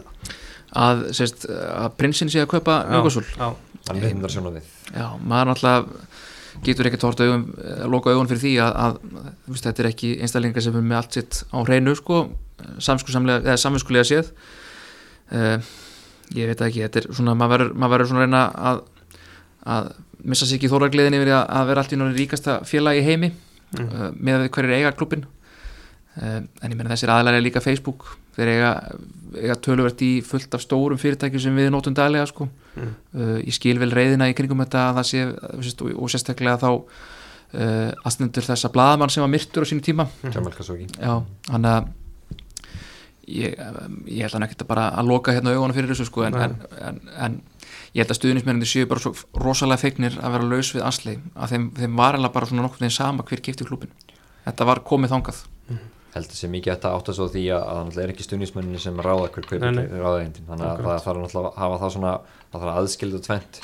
Að, 0.72 1.04
sérst, 1.18 1.46
að 1.52 1.90
prinsinn 2.00 2.32
sé 2.32 2.46
að 2.46 2.54
kaupa 2.56 2.80
Newcastle 2.88 3.52
Þannig 3.88 4.06
þeim 4.08 4.22
þar 4.24 4.34
sjóna 4.36 4.54
við 4.56 4.70
já, 4.94 5.06
maður 5.20 5.52
náttúrulega 5.52 6.64
getur 6.68 6.90
ekki 6.90 7.00
tort 7.02 7.22
augum, 7.24 7.46
að 7.64 7.92
loka 7.94 8.12
augun 8.14 8.30
fyrir 8.30 8.42
því 8.44 8.54
að, 8.62 8.74
að 8.86 8.98
veist, 9.48 9.66
þetta 9.66 9.84
er 9.84 9.90
ekki 9.90 10.10
einstaklingar 10.22 10.66
sem 10.66 10.76
er 10.78 10.84
með 10.86 10.98
allt 11.00 11.18
sitt 11.18 11.40
á 11.48 11.58
hreinu 11.64 11.94
sko, 11.98 12.18
samvinskulega, 12.84 14.04
séð. 14.06 14.34
Uh, 15.32 15.64
ég 16.36 16.50
veit 16.52 16.60
það 16.60 16.68
ekki 16.68 16.84
þetta 16.84 17.02
er 17.02 17.08
svona, 17.16 17.38
maður 17.40 17.72
verður, 17.80 18.10
svona 18.12 18.22
að 18.22 18.28
reyna 18.28 18.42
að, 18.72 18.82
að 19.78 19.88
missa 20.28 20.46
sig 20.50 20.60
ekki 20.60 20.70
þóragliðin 20.74 21.18
yfir 21.18 21.32
að, 21.38 21.46
að 21.56 21.72
vera 21.72 21.86
allt 21.86 21.96
í 21.96 22.00
náttúrulega 22.02 22.22
ríkasta 22.22 22.60
félagi 22.68 23.08
heimi 23.08 23.32
Mm. 23.72 23.88
uh, 23.88 24.10
með 24.20 24.36
að 24.36 24.42
við 24.44 24.50
hverjir 24.52 24.74
eiga 24.76 24.90
klubin 25.00 25.22
uh, 25.24 26.42
en 26.44 26.74
ég 26.74 26.76
meina 26.76 26.92
þessir 26.92 27.12
aðlæri 27.14 27.46
líka 27.46 27.62
Facebook. 27.64 28.18
Þeir 28.36 28.50
eiga, 28.52 28.72
eiga 29.38 29.56
töluvert 29.64 30.02
í 30.04 30.10
fullt 30.28 30.58
af 30.58 30.64
stórum 30.66 31.00
fyrirtækjum 31.00 31.44
sem 31.46 31.56
við 31.56 31.70
notum 31.72 31.96
daglega 31.96 32.28
sko 32.28 32.50
Mm. 32.72 32.92
uh, 33.18 33.38
ég 33.44 33.56
skil 33.56 33.80
vel 33.82 33.92
reyðina 33.92 34.30
í 34.32 34.36
kringum 34.38 34.62
þetta 34.64 34.86
að 34.90 35.00
það 35.02 35.10
sé, 35.10 35.26
og, 35.28 35.90
og 35.92 36.12
sérstaklega 36.14 36.60
þá 36.62 36.70
uh, 36.72 37.90
aðstendur 38.08 38.48
þessa 38.48 38.72
blaðamann 38.72 39.12
sem 39.12 39.26
var 39.26 39.34
myrtur 39.34 39.68
á 39.68 39.70
sínu 39.72 39.84
tíma. 39.86 40.08
Jamal 40.28 40.54
Khashoggi. 40.56 40.88
Já, 40.96 41.18
hann 41.52 41.68
að 41.68 41.90
ég, 43.28 43.56
um, 43.60 44.02
ég 44.08 44.26
held 44.26 44.38
hann 44.38 44.48
ekkert 44.48 44.66
að 44.66 44.72
bara 44.72 44.88
að 44.98 45.12
loka 45.12 45.36
hérna 45.36 45.54
augunum 45.56 45.76
fyrir 45.76 45.92
þessu 45.94 46.08
sko 46.10 46.26
en, 46.28 46.38
en, 46.40 46.56
en, 46.82 47.00
en 47.28 47.38
ég 47.94 48.04
held 48.04 48.14
að 48.14 48.20
stuðnismennandi 48.20 48.70
séu 48.70 48.90
bara 48.90 49.04
svo 49.04 49.14
rosalega 49.44 49.84
fegnir 49.84 50.18
að 50.20 50.36
vera 50.36 50.50
laus 50.52 50.72
við 50.76 50.86
Asli 50.88 51.18
að 51.36 51.56
þeim, 51.56 51.70
þeim 51.78 52.02
var 52.02 52.18
alveg 52.18 52.36
bara 52.36 52.50
svona 52.50 52.66
nokkuð 52.66 52.86
þeim 52.86 52.96
sama 52.98 53.26
hver 53.28 53.44
kipti 53.46 53.68
klubin 53.68 53.94
þetta 54.46 54.68
var 54.68 54.84
komið 54.88 55.16
þangað 55.16 55.44
heldur 56.16 56.38
sem 56.38 56.52
mikið 56.52 56.74
þetta 56.76 56.94
átt 56.96 57.12
að 57.12 57.18
svo 57.18 57.28
því 57.32 57.44
að 57.56 57.92
það 57.96 58.02
er 58.04 58.14
ekki 58.14 58.26
stuðnismenninni 58.26 58.82
sem 58.84 58.98
ráða 59.00 59.30
hver 59.32 59.64
nei. 59.72 59.86
ráðaðindin 59.88 60.50
þannig 60.50 60.68
að 60.68 60.82
það 60.88 61.06
þarf 61.06 61.22
náttúrulega 61.22 61.52
að 61.52 61.62
hafa 61.62 61.80
það 61.84 61.94
svona 61.96 62.16
það 62.26 62.58
þarf 62.58 62.72
að 62.72 62.82
aðskilja 62.82 63.16
þetta 63.16 63.30
tvent 63.30 63.62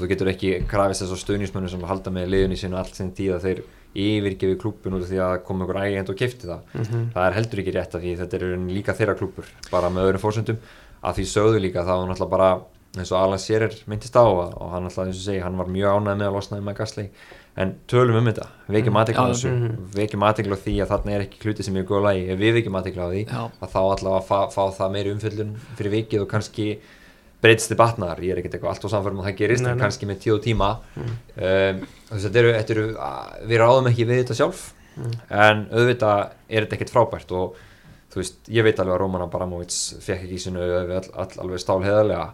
þú 0.00 0.08
getur 0.10 0.30
ekki 0.32 0.52
krafist 0.70 1.04
þess 1.04 1.14
að 1.16 1.22
stuðnismennu 1.24 1.70
sem 1.72 1.84
halda 1.90 2.14
með 2.14 2.32
liðunni 2.32 2.58
sínu 2.60 2.80
allt 2.80 2.96
sem 2.96 3.12
tíð 3.12 3.36
að 3.36 3.46
þeir 3.46 3.62
yfirgefi 4.00 4.58
klúbun 4.62 4.96
út 4.96 5.04
af 5.04 5.10
því 5.10 5.20
að 5.24 5.36
koma 5.44 5.66
ykkur 5.66 5.80
ægend 5.82 6.12
og 6.12 6.18
kifti 6.20 6.46
það. 6.46 6.60
Mhm. 6.78 7.06
það 7.14 7.24
er 7.26 7.36
heldur 7.36 7.62
ekki 7.62 7.74
rétt 7.74 7.94
af 7.94 8.02
því 8.04 8.12
þetta 8.20 8.36
er 8.36 8.44
rauninni 8.46 8.76
líka 8.78 8.94
þeirra 8.94 9.16
klúbur 9.18 9.50
bara 9.70 9.90
með 9.90 10.06
öðrum 10.08 10.24
fórsöndum 10.24 10.60
að 11.02 11.16
því 11.18 11.24
sögðu 11.34 11.60
líka 11.60 11.84
þá 11.84 11.94
náttúrulega 12.06 12.30
bara 12.30 12.50
eins 12.96 13.12
og 13.12 13.18
Alan 13.20 13.38
Shearer 13.38 13.74
myndist 13.86 14.16
á 14.18 14.22
og 14.22 14.54
og 14.56 14.72
hann 14.72 14.86
náttúrulega 14.86 15.10
eins 15.10 15.20
og 15.20 15.26
segi 15.26 15.42
hann 15.44 15.58
var 15.58 15.66
mjög 15.66 15.90
ánægð 15.98 16.18
með 16.18 16.26
að 16.26 16.36
losnaði 16.38 16.64
með 16.66 16.78
Gasly 16.80 17.04
en 17.56 17.74
tölum 17.90 18.16
um 18.20 18.28
þetta, 18.30 18.46
vekjum 18.70 18.94
Mm. 18.94 19.00
aðtekla 19.00 19.24
á 19.26 19.30
þessu 19.32 19.50
mhm. 19.50 19.90
vekjum 19.96 20.22
aðtekla 20.28 20.56
á 20.56 20.62
því 20.62 20.74
að 20.80 20.90
þarna 20.92 21.12
er 21.16 21.24
ekki 21.26 21.42
hluti 21.44 21.66
sem 21.66 21.76
er 21.76 21.84
góð 21.88 22.02
lagi 22.06 22.24
ef 22.30 22.38
við 22.38 22.56
vekjum 22.60 22.78
aðtekla 22.78 23.06
á 23.06 23.10
því 23.10 23.22
Já. 23.26 23.42
að 23.50 23.72
þá 23.74 23.80
allavega 23.82 24.22
fá, 24.28 24.38
fá 24.54 24.62
það 24.78 24.92
meiri 24.94 25.14
umfyllun 25.16 25.52
fyrir 25.76 25.94
vikið 25.96 26.24
og 26.24 26.28
kannski 26.30 26.68
breytst 27.40 27.72
þið 27.72 27.80
batnar, 27.80 28.20
ég 28.20 28.34
er 28.34 28.40
ekkert 28.42 28.54
eitthvað 28.58 28.74
allt 28.74 28.84
og 28.84 28.92
samfærum 28.92 29.22
að 29.22 29.30
það 29.30 29.38
gerist, 29.40 29.64
Nei, 29.64 29.72
nei. 29.72 29.80
kannski 29.80 30.06
með 30.06 30.18
tíu 30.20 30.34
og 30.36 30.42
tíma 30.44 30.68
um, 31.00 31.80
þess 32.10 32.20
að 32.20 32.26
þetta 32.26 32.40
eru, 32.42 32.52
þetta 32.58 32.74
eru 32.76 32.86
við 33.48 33.62
ráðum 33.62 33.90
ekki 33.90 34.06
við 34.10 34.22
þetta 34.22 34.36
sjálf 34.36 34.62
en 35.30 35.66
auðvitað 35.72 36.20
er 36.50 36.66
þetta 36.66 36.76
ekkert 36.76 36.92
frábært 36.92 37.32
og 37.32 37.58
þú 38.10 38.20
veist, 38.20 38.40
ég 38.50 38.66
veit 38.66 38.80
alveg 38.82 38.94
að 38.96 39.00
Roman 39.00 39.24
Abramovits 39.24 39.78
fekk 40.04 40.26
ekki 40.26 40.36
í 40.36 40.42
sinu 40.42 40.60
all, 40.60 41.04
all, 41.14 41.30
alveg 41.44 41.62
stálheðarlega 41.62 42.26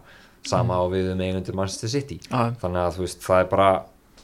sama 0.47 0.81
og 0.83 0.91
við 0.95 1.11
um 1.13 1.21
eigundir 1.21 1.55
Manchester 1.55 1.91
City 1.91 2.19
Já. 2.27 2.51
þannig 2.59 2.81
að 2.83 2.97
þú 2.97 3.05
veist, 3.05 3.23
það 3.23 3.43
er 3.43 3.49
bara 3.51 3.69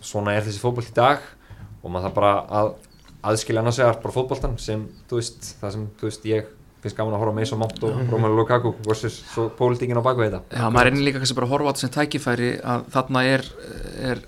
svona 0.03 0.35
er 0.35 0.45
þessi 0.45 0.61
fótboll 0.61 0.85
í 0.87 0.95
dag 0.95 1.23
og 1.83 1.91
maður 1.91 2.07
þarf 2.07 2.17
bara 2.17 2.33
að 2.59 2.73
aðskilja 3.23 3.63
annars 3.63 3.79
vegar 3.79 4.01
bara 4.03 4.15
fótbolltan 4.17 4.57
sem, 4.59 4.83
þú 5.09 5.19
veist, 5.19 5.53
það 5.61 5.75
sem, 5.75 5.87
þú 5.99 6.09
veist, 6.09 6.27
ég 6.27 6.51
finnst 6.83 6.97
gaman 6.97 7.15
að 7.15 7.23
horfa 7.23 7.35
með 7.35 7.45
Mason 7.45 7.61
Mount 7.61 7.85
og 7.87 7.99
Romelu 8.11 8.39
Lukaku 8.41 8.73
versus 8.83 9.21
svo 9.31 9.47
pólitíkin 9.55 9.99
á 9.99 10.03
baku 10.03 10.25
þetta. 10.25 10.41
Já, 10.51 10.65
maður 10.67 10.89
reynir 10.89 11.05
líka 11.07 11.21
kannski 11.21 11.37
bara 11.37 11.47
að 11.47 11.53
horfa 11.55 11.71
á 11.71 11.71
þetta 11.71 11.83
sem 11.83 11.93
tækifæri 11.95 12.49
að 12.73 12.83
þarna 12.95 13.23
er, 13.29 13.45
er 14.11 14.23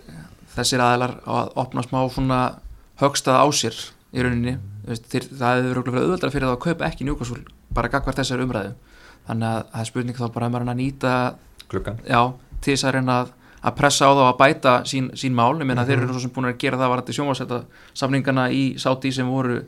þessir 0.55 0.83
aðilar 0.85 1.17
að 1.35 1.51
opna 1.65 1.83
smá 1.83 1.99
svona 2.15 2.39
högstað 3.01 3.41
á 3.43 3.45
sér 3.59 3.81
í 4.15 4.23
rauninni. 4.23 4.55
Þeir, 4.87 5.27
það 5.35 5.63
hefur 5.65 5.81
verið 5.89 6.05
auðveldra 6.05 6.31
fyrir 6.31 6.47
það 6.47 6.55
að 6.55 6.63
kaupa 6.69 6.87
ekki 6.87 7.09
njúkasúl 7.09 7.41
bara 7.75 7.91
gagvart 7.91 8.21
þessar 8.21 8.45
umræðu. 8.45 8.71
Þannig 9.27 9.49
að 9.49 9.61
það 9.73 9.81
er 9.81 9.89
spurning 9.89 10.19
þá 10.19 10.25
bara 10.29 10.47
að 10.47 10.53
maður 10.53 10.63
reyna 10.63 10.75
að 10.75 10.81
nýta 10.83 11.13
klukkan 11.71 11.99
já, 12.05 12.21
til 12.61 12.75
þess 12.75 12.87
að 12.87 12.95
reyna 12.95 13.17
að, 13.23 13.33
að 13.65 13.75
pressa 13.79 14.05
á 14.05 14.11
þá 14.13 14.21
að 14.29 14.37
bæta 14.43 14.73
sín, 14.85 15.09
sín 15.17 15.33
mál. 15.33 15.55
Ég 15.57 15.65
meina 15.65 15.85
þeir 15.87 16.03
eru 16.03 16.13
svo 16.13 16.21
sem 16.27 16.33
búin 16.35 16.49
að 16.51 16.59
gera 16.61 16.77
það 16.77 16.91
varandi 16.93 17.15
sjónvarsætta 17.17 17.59
samningana 17.97 18.47
í 18.53 18.63
Sáti 18.81 19.11
sem 19.15 19.27
voru 19.31 19.63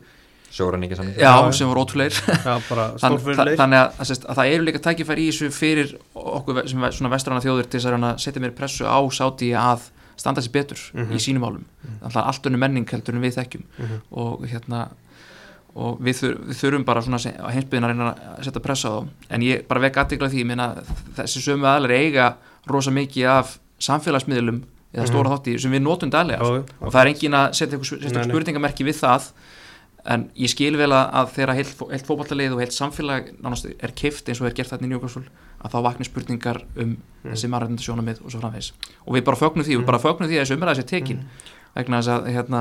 sjóran 0.54 0.84
ekki 0.86 0.96
saman 0.96 1.16
já, 1.20 1.32
sem 1.52 1.68
voru 1.68 1.82
ótrúleir 1.84 2.14
Þann, 2.46 2.62
stórfyrir 2.96 3.36
þa- 3.36 3.56
þannig 3.60 3.80
að, 3.82 3.98
að, 4.00 4.12
að 4.32 4.38
það 4.38 4.52
eru 4.54 4.64
líka 4.64 4.80
tækifæri 4.86 5.26
í 5.26 5.32
þessu 5.32 5.50
fyrir 5.52 5.90
okkur 6.16 6.62
sem 6.70 6.86
svona 6.96 7.10
vestrana 7.12 7.42
þjóður 7.44 7.68
til 7.68 7.80
þess 7.82 7.90
að 7.90 8.06
að 8.08 8.22
setja 8.24 8.40
mér 8.46 8.54
pressu 8.56 8.86
á 8.88 8.96
sáti 9.12 9.50
að 9.52 9.90
standa 10.18 10.40
sér 10.42 10.54
betur 10.56 10.80
Mhm. 10.94 11.12
í 11.14 11.20
sínum 11.22 11.44
málum. 11.44 11.66
Alltaf 12.02 12.24
allt 12.32 12.46
önnu 12.48 12.58
menning 12.58 12.88
heldur 12.90 13.14
en 13.14 13.22
við 13.22 13.36
þekkjum. 13.36 13.66
Mhm. 13.78 14.00
og 14.10 14.46
hérna 14.50 14.88
og 15.78 16.00
við, 16.02 16.16
þur, 16.18 16.32
við 16.48 16.56
þurfum 16.62 16.84
bara 16.88 17.02
svona 17.04 17.20
að 17.20 17.90
reyna 17.92 18.08
að 18.16 18.44
setja 18.48 18.60
pressa 18.64 18.88
á 18.88 18.92
þá. 18.96 19.08
En 19.30 19.40
ég 19.46 19.66
bara 19.68 19.80
vekk 19.84 20.00
aðtikla 20.00 20.30
því, 20.32 20.40
ég 20.42 20.46
meina 20.48 20.66
þessi 21.14 21.42
sömu 21.44 21.68
aðlar 21.70 21.92
eiga 21.94 22.30
rosa 22.66 22.90
mikið 22.90 23.28
af 23.30 23.58
samfélagsmiðlum 23.78 24.62
eða 24.94 25.06
stóra 25.10 25.34
þátti 25.36 25.58
sem 25.60 25.72
við 25.74 25.82
notum 25.84 26.10
Já, 26.10 26.24
já, 26.38 26.64
og 26.80 26.92
það 26.92 27.00
er 27.02 27.10
engin 27.12 27.34
að 27.38 27.48
setja 27.58 27.78
eitthvað 27.78 28.30
spurningamerki 28.30 28.86
við 28.88 28.96
það 29.02 29.30
en 30.08 30.22
ég 30.38 30.48
skil 30.48 30.76
vel 30.78 30.92
að, 30.94 31.32
þegar 31.34 31.54
heilt, 31.58 31.72
heilt 31.90 32.06
fótballtalið 32.08 32.54
og 32.54 32.60
heilt 32.62 32.72
samfélag 32.72 33.26
nánast 33.44 33.66
er 33.68 33.92
kift 33.92 34.28
eins 34.30 34.40
og 34.40 34.46
er 34.48 34.54
gert 34.56 34.70
þarna 34.72 34.86
í 34.88 34.90
Newcastle 34.94 35.24
að 35.58 35.74
þá 35.74 35.78
vakna 35.88 36.06
spurningar 36.08 36.62
um 36.76 36.96
Mm. 37.18 37.32
þessi 37.34 37.48
mannrættinda 37.50 37.82
sjónamið 37.82 38.20
og 38.24 38.30
svo 38.30 38.38
framvegis. 38.40 38.68
Og 39.04 39.16
við 39.16 39.24
bara 39.26 39.36
fögnum 39.36 39.64
því, 39.66 39.74
við 39.80 39.86
bara 39.88 39.98
fögnum 39.98 40.28
því 40.30 40.36
að 40.38 40.44
þessi 40.44 40.54
umræða 40.54 40.74
sé 40.78 40.84
tekin. 40.86 41.24
Vegna 41.74 41.98
þess 41.98 42.12
að, 42.14 42.28
hérna, 42.30 42.60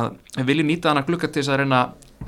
að 0.00 0.06
við 0.38 0.46
viljum 0.48 0.66
nýta 0.70 0.88
hana 0.88 1.02
glugga 1.04 1.28
til 1.28 1.42
þess 1.42 1.52
að 1.52 1.58
reyna 1.60 1.80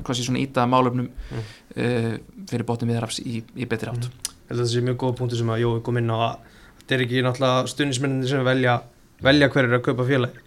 hvað 0.05 0.19
sé 0.19 0.27
svona 0.27 0.43
íta 0.45 0.67
málefnum 0.69 1.09
Mm. 1.09 1.41
uh, 1.41 2.45
fyrir 2.53 2.67
bóttum 2.69 2.93
viðrafs 2.93 3.19
í, 3.25 3.41
í 3.57 3.65
betri 3.65 3.89
átt. 3.91 4.05
Ég 4.05 4.53
held 4.53 4.61
að 4.61 4.63
það 4.67 4.71
sé 4.75 4.83
mjög 4.85 4.99
góð 5.03 5.17
punktur 5.23 5.41
sem 5.41 5.49
að 5.57 5.63
Jói 5.65 5.83
kom 5.89 5.97
inn 5.99 6.13
á 6.13 6.19
að 6.21 6.37
þetta 6.85 6.97
er 6.99 7.05
ekki 7.07 7.23
náttúrulega 7.25 7.71
stundismenninni 7.73 8.29
sem 8.29 8.45
velja 8.45 8.79
velja 9.25 9.49
hverju 9.49 9.71
er 9.73 9.79
að 9.79 9.87
kaupa 9.87 10.07
félagi 10.09 10.43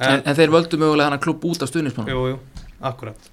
en, 0.00 0.22
en 0.24 0.38
þeir 0.38 0.54
völdu 0.54 0.80
mögulega 0.80 1.10
hana 1.10 1.20
klubb 1.20 1.44
út 1.44 1.62
af 1.62 1.68
stuðnismannum 1.68 2.14
Jú, 2.14 2.22
jú, 2.32 2.64
akkurat. 2.80 3.30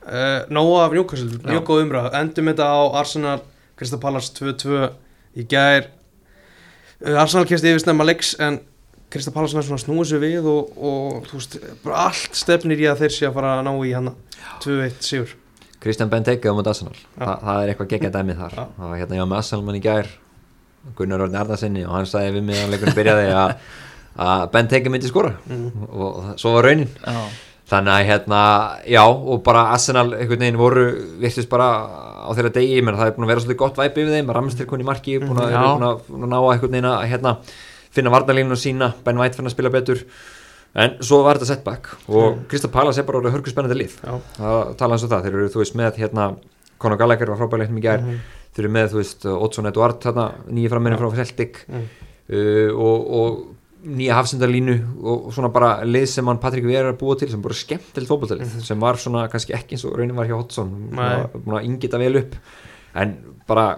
Uh, 0.00 0.42
Nóa 0.50 0.86
af 0.88 0.96
Newcastle, 0.96 1.38
mjög 1.44 1.66
góð 1.68 1.84
umræð 1.84 2.14
Endum 2.18 2.50
þetta 2.50 2.66
á 2.66 2.80
Arsenal 2.98 3.44
Krista 3.78 3.96
Pallas 4.00 4.32
2-2 4.36 4.88
í 5.38 5.44
gær. 5.48 5.86
Uh, 7.00 7.20
Arsenal 7.20 7.46
kemst 7.48 7.64
yfir 7.64 7.80
snemma 7.84 8.04
leiks 8.08 8.34
en 8.42 8.58
Krista 9.10 9.32
Pallas 9.34 9.54
er 9.54 9.66
svona 9.66 9.82
snúið 9.82 10.10
sér 10.12 10.22
við 10.22 10.48
og, 10.50 10.72
og 10.76 11.28
þú 11.30 11.38
veist, 11.38 11.56
bara 11.84 12.06
allt 12.08 12.36
stefnir 12.38 12.82
í 12.82 12.88
að 12.90 13.04
þeir 13.04 13.14
sé 13.14 13.28
að 13.28 13.38
fara 13.38 13.54
að 13.58 13.62
ná 13.66 13.70
í 13.74 13.94
hana. 13.96 14.12
2-1 14.62 15.00
sigur. 15.02 15.32
Kristján 15.82 16.12
Benteke 16.12 16.50
á 16.50 16.54
móti 16.54 16.70
Arsenal. 16.70 16.94
Þa, 17.16 17.30
það 17.42 17.62
er 17.62 17.72
eitthvað 17.72 17.90
geggjað 17.94 18.16
dæmið 18.18 18.42
þar. 18.42 18.58
Já. 18.58 18.66
það 18.76 18.92
var 18.92 19.00
hérna 19.00 19.22
var 19.22 19.30
með 19.32 19.40
Arsenal 19.40 19.66
mann 19.66 19.78
í 19.80 19.82
gær 19.84 20.12
Gunnar 20.96 21.26
Orn 21.26 21.36
Erðarsinni 21.36 21.84
og 21.86 21.94
hann 21.98 22.08
sagði 22.08 22.38
við 22.38 22.48
mig 22.48 22.60
að 22.62 22.74
leikurinn 22.74 22.98
byrjaði 22.98 23.30
að 23.36 23.54
að 24.20 24.42
Benteke 24.54 24.90
myndi 24.92 25.08
skora. 25.08 25.36
Mm. 25.48 25.86
og 25.88 26.34
svo 26.40 26.56
var 26.56 26.68
raunin. 26.68 26.90
Já. 27.04 27.22
þannig 27.70 27.92
að 27.94 28.06
hérna, 28.08 28.38
já 28.90 29.02
og 29.06 29.44
bara 29.46 29.68
Arsenal 29.70 30.08
einhvern 30.16 30.40
veginn 30.42 30.58
voru 30.58 30.86
virtist 31.20 31.48
bara 31.48 31.68
á 32.26 32.30
þeirra 32.34 32.50
degi, 32.56 32.80
menn 32.82 32.98
það 32.98 33.06
er 33.06 33.14
búin 33.14 33.26
að 33.28 33.30
vera 33.30 33.42
svolítið 33.44 33.60
gott 33.60 33.78
væpi 33.78 34.06
við 34.08 34.16
þeim, 34.16 34.32
Ramstil 34.34 34.66
koni 34.66 34.82
í 34.82 34.88
marki 34.88 35.14
búin 35.22 35.38
að, 35.38 35.52
eru 35.54 35.68
búin 35.76 35.86
að, 35.86 36.00
búin 36.08 36.26
að 36.26 36.32
ná 36.32 36.36
að 36.40 36.48
einhvern 36.50 36.74
veginn 36.74 36.88
að 36.90 37.04
hérna, 37.12 37.34
finna 37.94 38.14
varnalínu 38.16 38.58
sína. 38.58 38.90
Ben 39.06 39.22
White 39.22 39.38
fann 39.38 39.46
að 39.46 39.54
spila 39.54 39.70
betur. 39.70 40.02
En 40.74 40.98
svo 41.02 41.22
var 41.22 41.38
þetta 41.38 41.52
setback. 41.52 41.94
Og 42.10 42.26
mm. 42.26 42.42
Krista 42.50 42.70
Pallas 42.74 42.98
er 42.98 43.06
bara 43.06 43.22
orðið 43.22 43.36
hörgu 43.38 43.54
spennandi 43.54 43.86
Já, 43.86 44.12
það 44.36 44.74
tala 44.82 44.98
eins 44.98 45.06
og 45.06 45.14
það, 45.14 45.24
þeir 45.24 45.38
eru 45.38 45.54
þú 45.54 45.62
veist 45.62 45.78
með 45.78 46.02
hérna 46.02 46.26
Conor 46.80 46.98
Gallagher 46.98 47.30
var 47.30 47.38
frábæðilegt 47.38 47.74
mikið 47.76 47.86
gær. 47.86 48.04
Mhm. 48.04 48.20
Þeir 48.54 48.64
eru 48.64 48.74
með 48.76 48.92
þú 48.92 49.00
veist 49.00 49.26
Oddsson 49.30 49.70
Eduard 49.70 50.06
nýja 50.50 50.72
frammeirinn 50.72 51.00
frá 51.00 51.16
Celtic 51.20 51.62
mm. 51.68 51.88
uh, 52.34 52.68
og, 52.74 53.10
og 53.20 53.40
nýja 53.90 54.18
hafsendalínu 54.18 54.74
og, 55.00 55.28
og 55.28 55.30
svona 55.34 55.52
bara 55.52 55.70
lið 55.86 56.08
sem 56.12 56.26
hann 56.28 56.40
Patrik 56.42 56.66
Vera 56.68 56.90
er 56.90 56.94
að 56.94 56.98
búa 57.00 57.16
til 57.18 57.30
sem 57.32 57.40
bara 57.44 57.56
skemmtilegt 57.56 58.10
fótballtalið 58.10 58.58
sem 58.66 58.82
var 58.82 58.98
svona 59.00 59.24
kannski 59.32 59.56
ekki 59.56 59.76
eins 59.76 59.86
og 59.88 59.96
raunin 59.96 60.18
var 60.18 60.28
hjá 60.28 60.36
Nei. 60.36 61.14
búin 61.38 61.56
að 61.60 61.70
ingita 61.70 62.00
vel 62.00 62.20
upp 62.20 62.36
en 63.00 63.16
bara 63.48 63.70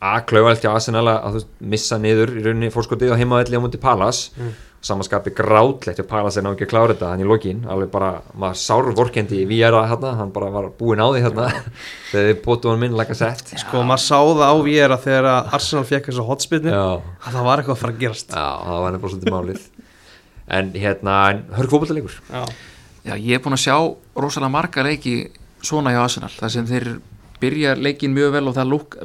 að 0.00 0.22
klauvælt 0.30 0.64
hjá 0.64 0.72
Arsenal 0.72 1.04
að 1.12 1.26
þú 1.26 1.40
veist, 1.40 1.50
missa 1.74 1.98
niður 2.00 2.32
í 2.38 2.44
rauninni 2.46 2.72
fórskotið 2.72 3.12
á 3.12 3.20
heimavelli 3.20 3.60
á 3.60 3.64
múti 3.64 3.80
Palas 3.82 4.30
Mm. 4.36 4.54
Samanskapi 4.80 5.30
grátlegt 5.36 5.98
hjá 6.00 6.06
Palas 6.08 6.38
en 6.40 6.46
á 6.48 6.52
ekki 6.54 6.64
að 6.64 6.70
klára 6.72 6.94
þetta 6.94 7.10
hann 7.12 7.20
í 7.20 7.26
lokin, 7.28 7.66
alveg 7.68 7.90
bara 7.92 8.22
maður 8.32 8.56
sárur 8.62 8.94
vorkendi 8.96 9.42
í 9.42 9.48
Viera 9.48 9.82
hérna, 9.90 10.14
hann 10.16 10.32
bara 10.32 10.48
var 10.54 10.70
búinn 10.78 11.02
á 11.04 11.08
því 11.12 11.20
hérna 11.26 11.48
þegar 12.10 12.28
þið 12.30 12.40
bóttu 12.46 12.72
hann 12.72 12.80
minn 12.80 12.96
like 12.96 13.12
a 13.12 13.18
set. 13.18 13.52
Sko, 13.60 13.82
maður 13.84 14.04
sá 14.06 14.16
það 14.16 14.40
á 14.48 14.56
Viera 14.64 14.96
þegar 15.00 15.28
Arsenal 15.42 15.84
fekk 15.84 16.08
þessa 16.08 16.24
hotspinnu 16.30 16.72
að 16.72 17.02
það 17.26 17.44
var 17.50 17.60
eitthvað 17.60 17.76
að 17.76 17.82
fara 17.82 17.92
að 17.92 18.00
gerast. 18.06 18.32
Já, 18.32 18.48
það 18.64 18.80
var 18.86 18.96
nefnilega 18.96 19.12
svolítið 19.14 19.36
málið. 19.36 19.60
En 20.50 20.72
hérna, 20.74 21.16
hörg 21.54 21.70
fótballtalegur 21.70 22.16
Já, 22.26 22.42
Já, 23.04 23.14
ég 23.14 23.36
er 23.36 23.42
búin 23.44 23.54
að 23.54 23.64
sjá 23.68 23.76
rosalega 24.18 24.50
marga 24.50 24.82
leiki 24.82 25.30
svona 25.62 25.92
hjá 25.94 26.00
Arsenal 26.02 26.32
þar 26.34 26.50
sem 26.56 26.66
þeir 26.66 26.88
byrja 27.40 27.76
leikin 27.76 28.16
mjög 28.16 28.32
vel 28.34 28.48
og 28.48 28.56
það 28.56 28.72
lúk, 28.72 28.96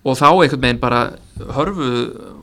og 0.03 0.17
þá 0.17 0.25
einhvern 0.31 0.61
veginn 0.63 0.79
bara 0.81 1.01
hörfu 1.57 1.89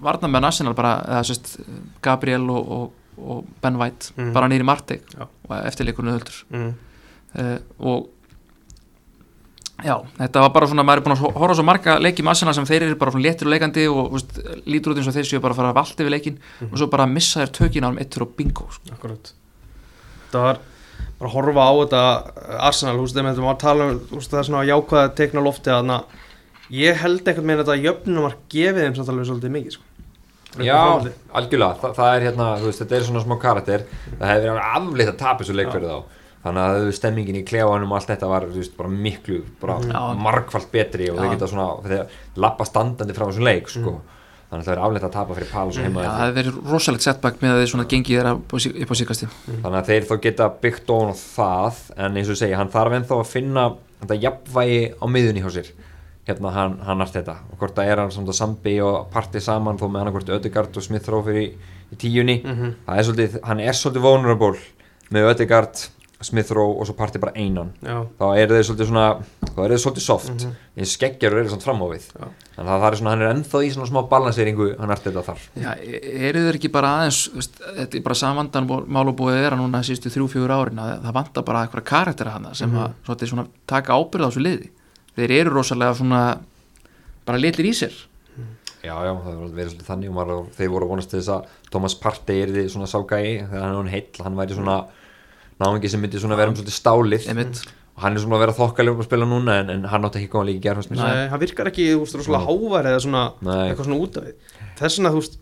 varnamenn 0.05 0.45
Arsenal 0.47 0.75
bara, 0.79 0.97
eða 1.09 1.25
sérst 1.27 1.57
Gabriel 2.03 2.45
og, 2.51 2.69
og, 2.71 2.93
og 3.19 3.45
Ben 3.63 3.77
White 3.81 4.13
Mhm. 4.17 4.33
bara 4.33 4.49
nýri 4.49 4.65
Marteg 4.65 5.03
og 5.19 5.57
eftirleikurinn 5.65 6.15
höldur 6.15 6.45
mm. 6.51 6.75
uh, 7.39 7.59
og 7.79 8.07
já, 9.85 9.95
þetta 10.19 10.41
var 10.43 10.51
bara 10.55 10.67
svona, 10.71 10.83
maður 10.87 11.01
er 11.03 11.05
búin 11.07 11.17
að 11.17 11.37
horfa 11.39 11.55
svo 11.59 11.65
marga 11.67 11.99
leiki 12.03 12.23
með 12.27 12.33
Arsenal 12.35 12.55
sem 12.57 12.67
þeir 12.67 12.87
eru 12.89 12.97
bara 12.99 13.13
svona 13.15 13.27
léttir 13.29 13.47
og 13.47 13.53
leikandi 13.55 13.85
og 13.91 14.09
veist, 14.17 14.39
lítur 14.67 14.93
út 14.95 14.99
eins 15.03 15.11
og 15.11 15.15
þeir 15.19 15.29
séu 15.31 15.43
bara 15.43 15.55
að 15.55 15.61
fara 15.61 15.71
að 15.73 15.79
valda 15.79 16.07
við 16.07 16.15
leikin 16.17 16.39
Mhm. 16.61 16.73
og 16.73 16.79
svo 16.79 16.89
bara 16.91 17.07
missa 17.07 17.41
þér 17.45 17.53
tökin 17.59 17.87
á 17.87 17.89
um 17.91 17.99
eittur 17.99 18.23
og 18.27 18.35
bingo 18.37 18.67
sko. 18.71 18.95
Akkurat 18.95 19.33
Það 20.33 20.43
var 20.45 20.59
bara 21.19 21.31
að 21.31 21.35
horfa 21.35 21.63
á 21.63 21.73
þetta 21.83 22.03
Arsenal, 22.69 22.97
þú 22.99 23.03
veist, 23.07 23.15
þeim 23.17 23.29
þetta 23.31 23.45
var 23.47 23.55
að 23.55 23.63
tala 23.67 23.85
um 23.91 24.01
það 24.21 24.39
er 24.39 24.49
svona 24.51 24.67
jákvæða 24.69 25.15
tekna 25.15 25.41
lofti 25.47 25.71
að 25.71 25.85
ég 26.75 27.01
held 27.03 27.23
einhvern 27.23 27.47
veginn 27.49 27.63
að 27.63 27.71
þetta 27.71 27.87
jöfnum 27.87 28.27
var 28.27 28.37
gefið 28.53 28.85
þeim 28.85 28.99
samt 28.99 29.13
alveg 29.13 29.29
svolítið 29.31 29.55
mikið 29.57 29.77
sko. 29.77 29.87
Já, 30.65 30.79
algjörlega, 31.37 31.77
Þa, 31.79 31.91
það 31.97 32.13
er 32.15 32.25
hérna, 32.29 32.47
þú 32.59 32.71
veist, 32.71 32.83
þetta 32.83 32.97
er 32.97 33.09
svona 33.09 33.25
smá 33.25 33.35
karakter. 33.43 33.85
Það 34.15 34.31
hefur 34.33 34.47
verið 34.49 34.63
afleitt 34.65 35.13
að 35.13 35.19
tapa 35.21 35.45
þessu 35.45 35.57
leik 35.59 35.73
fyrir 35.75 35.91
þá. 35.93 36.15
Þannig 36.39 36.63
að 36.65 36.91
stemmingin 36.97 37.39
í 37.41 37.47
klefanum 37.47 37.93
og 37.93 37.99
allt 37.99 38.13
þetta 38.13 38.31
var, 38.31 38.47
þú 38.49 38.63
veist, 38.63 38.77
bara 38.79 38.93
miklu 38.93 39.41
bara 39.61 39.77
Já. 39.85 39.99
margfalt 40.23 40.71
betri 40.73 41.11
og 41.13 41.19
þau 41.19 41.33
geta 41.35 41.51
svona, 41.51 41.67
þeir 41.85 42.21
lappa 42.41 42.67
standandi 42.69 43.17
frá 43.17 43.27
þessum 43.27 43.49
leik, 43.49 43.69
sko. 43.73 43.99
Þannig 44.49 44.63
að 44.63 44.69
það 44.71 44.73
er 44.73 44.81
afleitt 44.87 45.05
að 45.05 45.11
tapa 45.13 45.35
fyrir 45.37 45.51
og 45.59 45.75
heima 45.77 46.03
Já, 46.03 46.09
það 46.09 46.23
hefur 46.23 46.37
verið 46.39 46.71
rosalegt 46.73 47.05
setback 47.05 47.43
með 47.43 47.51
að 47.53 47.59
þeir 47.61 47.71
svona 47.75 47.85
gengið 47.91 48.15
þeirra 48.17 48.31
upp 48.39 48.55
á 48.55 48.57
á 48.57 48.95
síkasti 48.97 49.27
þannig 49.29 49.77
að 49.83 49.91
þeir 49.91 50.07
þá 50.09 50.15
geta 50.25 50.47
byggt 50.63 50.93
ofan 50.95 51.13
á 51.13 51.17
það 51.21 51.83
en 51.99 52.17
eins 52.17 52.31
og 52.33 52.39
segi, 52.41 52.57
hann 52.57 52.73
þarf 52.73 52.97
ennþá 52.97 53.19
að 53.19 53.29
finna 53.29 53.65
þetta 53.99 54.19
jafnvægi 54.23 54.81
á 54.97 55.05
miðunni 55.13 55.43
hjá 55.45 55.51
sér 55.59 55.69
hérna 56.29 56.53
hann, 56.55 56.79
hann 56.85 57.01
allt 57.05 57.17
þetta. 57.17 57.37
Og 57.53 57.59
hvort 57.63 57.75
það 57.79 57.93
er 57.93 58.03
hann 58.05 58.15
samt 58.15 58.29
að 58.33 58.39
sambi 58.39 58.79
og 58.85 59.11
parti 59.15 59.41
saman 59.41 59.79
þó 59.81 59.87
með 59.89 60.05
hann 60.05 60.15
hvort 60.17 60.33
Ödegard 60.39 60.77
og 60.77 60.85
Smith 60.85 61.09
Rowe 61.09 61.25
fyrir 61.29 61.47
í, 61.47 61.53
í 61.93 62.01
tíunni. 62.01 62.41
Mhm. 62.45 62.75
það 62.87 62.99
er 62.99 63.07
svolítið, 63.11 63.39
hann 63.49 63.61
er 63.65 63.73
svolítið 63.79 64.05
vulnerable 64.09 64.59
með 65.11 65.31
Ödegard, 65.35 65.89
Smith 66.21 66.51
Rowe 66.51 66.81
og 66.81 66.87
svo 66.89 66.97
parti 66.99 67.19
bara 67.23 67.31
einan. 67.39 67.69
Já, 67.81 68.03
þá 68.19 68.25
eru 68.43 68.57
þeir 68.57 68.65
svolítið 68.67 68.89
svona, 68.89 69.05
þá 69.55 69.59
eru 69.65 69.75
þeir 69.77 69.83
svolítið 69.85 70.03
soft. 70.03 70.33
Mhm. 70.35 70.55
en 70.79 70.85
skeggjar 70.85 71.33
eru 71.39 71.49
svona 71.49 71.63
fram 71.63 71.79
á 71.83 71.87
við. 71.95 72.05
Já. 72.19 72.27
þannig 72.59 72.73
að 72.75 72.81
það 72.83 72.91
er 72.91 72.97
svona, 72.99 73.11
hann 73.11 73.23
er 73.23 73.35
ennþá 73.35 73.59
í 73.63 73.71
svona 73.71 73.87
smá 73.87 74.01
balanseringu 74.11 74.67
hann 74.81 74.91
allt 74.91 75.05
þetta 75.05 75.23
þar. 75.23 75.39
Já, 75.63 75.71
eru 75.79 76.41
þeir 76.43 76.59
ekki 76.59 76.73
bara 76.73 76.89
aðeins 76.99 77.21
veist, 77.35 77.61
þetta 77.79 77.95
er 77.95 78.03
bara 78.03 78.15
samandan 78.19 78.67
mál 78.67 79.07
og 79.09 79.15
búið 79.17 79.37
að 79.39 79.43
vera 79.47 79.57
núna 79.57 79.83
sístu 79.87 80.11
þrjú, 80.11 80.27
fjögur 80.35 80.51
árin 80.59 80.79
að 80.83 80.91
það 81.07 81.15
vantar 81.15 81.45
bara 81.45 81.63
eitthvað 81.67 81.85
karaktera 81.85 82.31
hana 82.35 82.53
sem 82.55 82.71
að 82.75 82.93
svolítið 83.07 83.29
svona 83.31 83.47
taka 83.67 83.95
ábyrð 83.95 84.27
á 84.27 84.29
þessu 84.29 84.43
liði 84.43 84.71
þeir 85.19 85.35
eru 85.41 85.55
rosalega 85.57 85.97
svona 85.99 86.23
bara 87.29 87.41
litlir 87.43 87.69
í 87.71 87.75
sér. 87.77 87.97
Já, 88.79 88.95
já, 88.95 89.11
það 89.11 89.33
hefur 89.33 89.57
verið 89.57 89.73
svolítið 89.73 89.89
þannig. 89.91 90.13
Og 90.13 90.17
maður, 90.17 90.45
þeir 90.57 90.71
voru 90.73 90.87
að 90.87 90.93
vonast 90.95 91.11
til 91.13 91.19
þess 91.19 91.33
að 91.35 91.57
Thomas 91.75 91.99
Partey 91.99 92.45
er 92.45 92.55
því 92.55 92.69
svona 92.73 92.89
ságægi 92.89 93.35
þegar 93.41 93.65
hann 93.65 93.73
er 93.73 93.81
hann 93.81 93.91
heill, 93.93 94.23
hann 94.25 94.39
væri 94.39 94.57
svona 94.57 94.79
náðingi 95.59 95.91
sem 95.91 96.05
myndi 96.05 96.23
svona 96.23 96.39
vera 96.39 96.53
um 96.53 96.57
svolítið 96.57 96.79
stálið. 96.79 97.27
Einmitt, 97.33 97.65
og 97.99 98.05
hann 98.05 98.15
er 98.15 98.23
svona 98.23 98.39
að 98.39 98.43
vera 98.45 98.55
þokkalega 98.55 99.03
að 99.03 99.09
spila 99.09 99.27
núna 99.27 99.57
en, 99.59 99.71
en 99.75 99.87
hann 99.91 100.07
átti 100.07 100.21
ekki 100.21 100.31
góðan 100.31 100.49
líka 100.53 100.69
gerð 100.69 100.93
Nei, 100.95 101.27
hann 101.33 101.43
virkar 101.43 101.71
ekki, 101.73 101.89
þú 101.91 102.05
veist, 102.05 102.17
rosalega 102.21 102.47
hávar 102.47 102.89
eða 102.93 103.01
svona, 103.03 103.23
Nei. 103.43 103.65
eitthvað 103.65 103.89
svona 103.89 103.99
út 104.05 104.19
af 104.21 104.29
við 104.29 104.53
Þess 104.79 104.99
vegna, 105.01 105.11
þú 105.11 105.23
veist, 105.25 105.35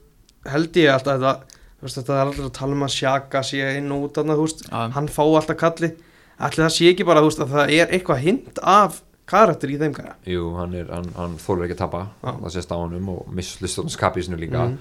held 0.55 0.79
ég 0.81 0.93
alltaf 0.95 1.13
að 1.13 1.27
þetta, 1.27 1.59
þú 1.67 1.87
veist, 1.87 1.99
þetta 2.01 2.15
er 2.17 2.23
alltaf 2.23 2.47
að 2.47 2.55
tala 2.57 2.79
um 2.79 2.87
að 2.87 2.95
sjaka 2.95 3.43
sé 3.45 3.67
inn 3.77 3.93
og 3.93 4.07
út 4.07 4.21
af 4.23 4.25
það, 4.31 4.41
þú 4.41 4.47
veist, 4.47 4.65
hann 4.97 5.11
fá 5.13 5.23
alltaf 5.27 5.61
kalli 5.61 5.93
Ætli 6.37 6.65
það 6.65 6.73
sé 6.79 6.89
ekki 6.95 7.07
bara, 7.09 7.21
þú 7.25 7.29
veist, 7.31 7.45
að 7.45 7.53
það 7.53 7.75
er 7.77 7.93
eitthvað 7.97 8.25
hint 8.25 8.63
af 8.65 8.99
karakter 9.27 9.69
í 9.75 9.79
þeim 9.81 9.95
gæja 9.97 10.15
Jú, 10.27 10.55
hann, 10.57 10.75
er, 10.75 10.87
hann, 10.93 11.09
hann 11.17 11.37
þólur 11.43 11.65
ekki 11.67 11.75
að 11.77 11.83
tapa 11.85 12.03
Já. 12.23 12.33
það 12.45 12.53
sést 12.57 12.71
á 12.73 12.77
honum 12.79 13.09
og 13.09 13.27
misslust 13.35 13.79
á 13.79 13.83
skapísinu 13.91 14.37
líka 14.39 14.67
Mhm. 14.69 14.79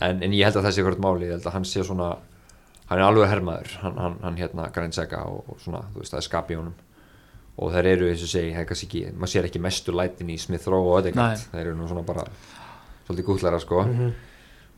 en, 0.00 0.22
en 0.22 0.32
ég 0.32 0.44
held 0.44 0.56
að 0.56 0.64
það 0.68 0.76
sé 0.76 0.82
hvert 0.84 1.00
máli 1.00 1.26
ég 1.28 1.32
held 1.36 1.46
að 1.48 1.52
hann 1.52 1.64
sé 1.64 1.82
svona 1.84 2.16
hann 2.90 2.98
er 2.98 3.04
alveg 3.06 3.28
hermaður, 3.30 3.74
hann, 3.82 3.96
hann, 3.96 4.16
hann 4.22 4.36
hérna 4.36 4.70
grænsega 4.72 5.24
og, 5.26 5.44
og 5.48 5.60
svona, 5.60 5.84
þú 5.94 5.98
veist, 6.02 6.12
það 6.12 6.18
er 6.18 6.26
skap 6.28 6.50
í 6.50 6.56
honum 6.58 6.74
og 7.60 7.72
þeir 7.74 7.86
eru, 7.86 8.08
eins 8.10 8.22
og 8.24 8.28
segi, 8.32 8.52
það 8.54 8.60
er 8.60 8.68
kannski 8.70 8.86
ekki 8.88 9.12
maður 9.18 9.32
sér 9.34 9.44
ekki 9.50 9.60
mestu 9.60 9.92
lætin 9.92 10.30
í 10.32 10.38
Smith 10.40 10.66
Rowe 10.68 10.90
og 10.94 11.02
Ödegard 11.04 11.38
þeir 11.52 11.66
eru 11.66 11.76
nú 11.76 11.86
svona 11.88 12.02
bara 12.06 12.24
svolítið 13.06 13.24
gútlara 13.28 13.60
sko 13.60 13.82
Mhm. 13.84 14.10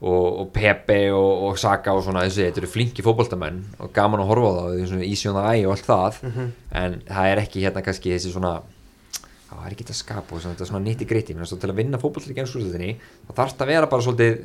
og, 0.02 0.40
og 0.40 0.52
Pepe 0.52 1.12
og, 1.14 1.42
og 1.48 1.58
Saka 1.58 1.92
og 1.94 2.02
svona 2.04 2.24
þessi, 2.26 2.48
þetta 2.50 2.58
eru 2.58 2.66
flinki 2.72 3.02
fótboltamenn 3.06 3.60
og 3.80 3.92
gaman 3.94 4.20
að 4.20 4.26
horfa 4.32 4.48
á 4.50 4.54
það, 4.58 4.76
því 4.80 4.86
svona 4.90 5.06
easy 5.08 5.28
on 5.28 5.34
the 5.38 5.44
eye 5.52 5.66
og 5.66 5.72
allt 5.76 5.86
það, 5.86 6.22
Mhm. 6.22 6.52
en 6.72 7.02
það 7.06 7.32
er 7.32 7.42
ekki 7.44 7.62
hérna 7.62 7.82
kannski 7.86 8.12
þessi 8.16 8.32
svona 8.34 8.62
það 9.58 9.66
er 9.68 9.74
ekki 9.76 9.84
þetta 9.86 9.98
skap 10.00 10.32
og 10.32 10.40
svona, 10.42 10.54
þetta 10.54 10.64
er 10.66 10.70
svona 10.72 10.84
nýtti 10.86 11.06
gritti 11.08 11.34
til 11.36 11.70
að 11.70 11.76
vinna 11.78 11.98
fótbollir 12.02 12.32
í 12.32 12.36
gennsúrstuðinni 12.38 12.92
þá 13.28 13.32
þarf 13.38 13.56
það 13.56 13.64
að 13.66 13.72
vera 13.72 13.86
bara 13.92 14.02
svolítið 14.06 14.38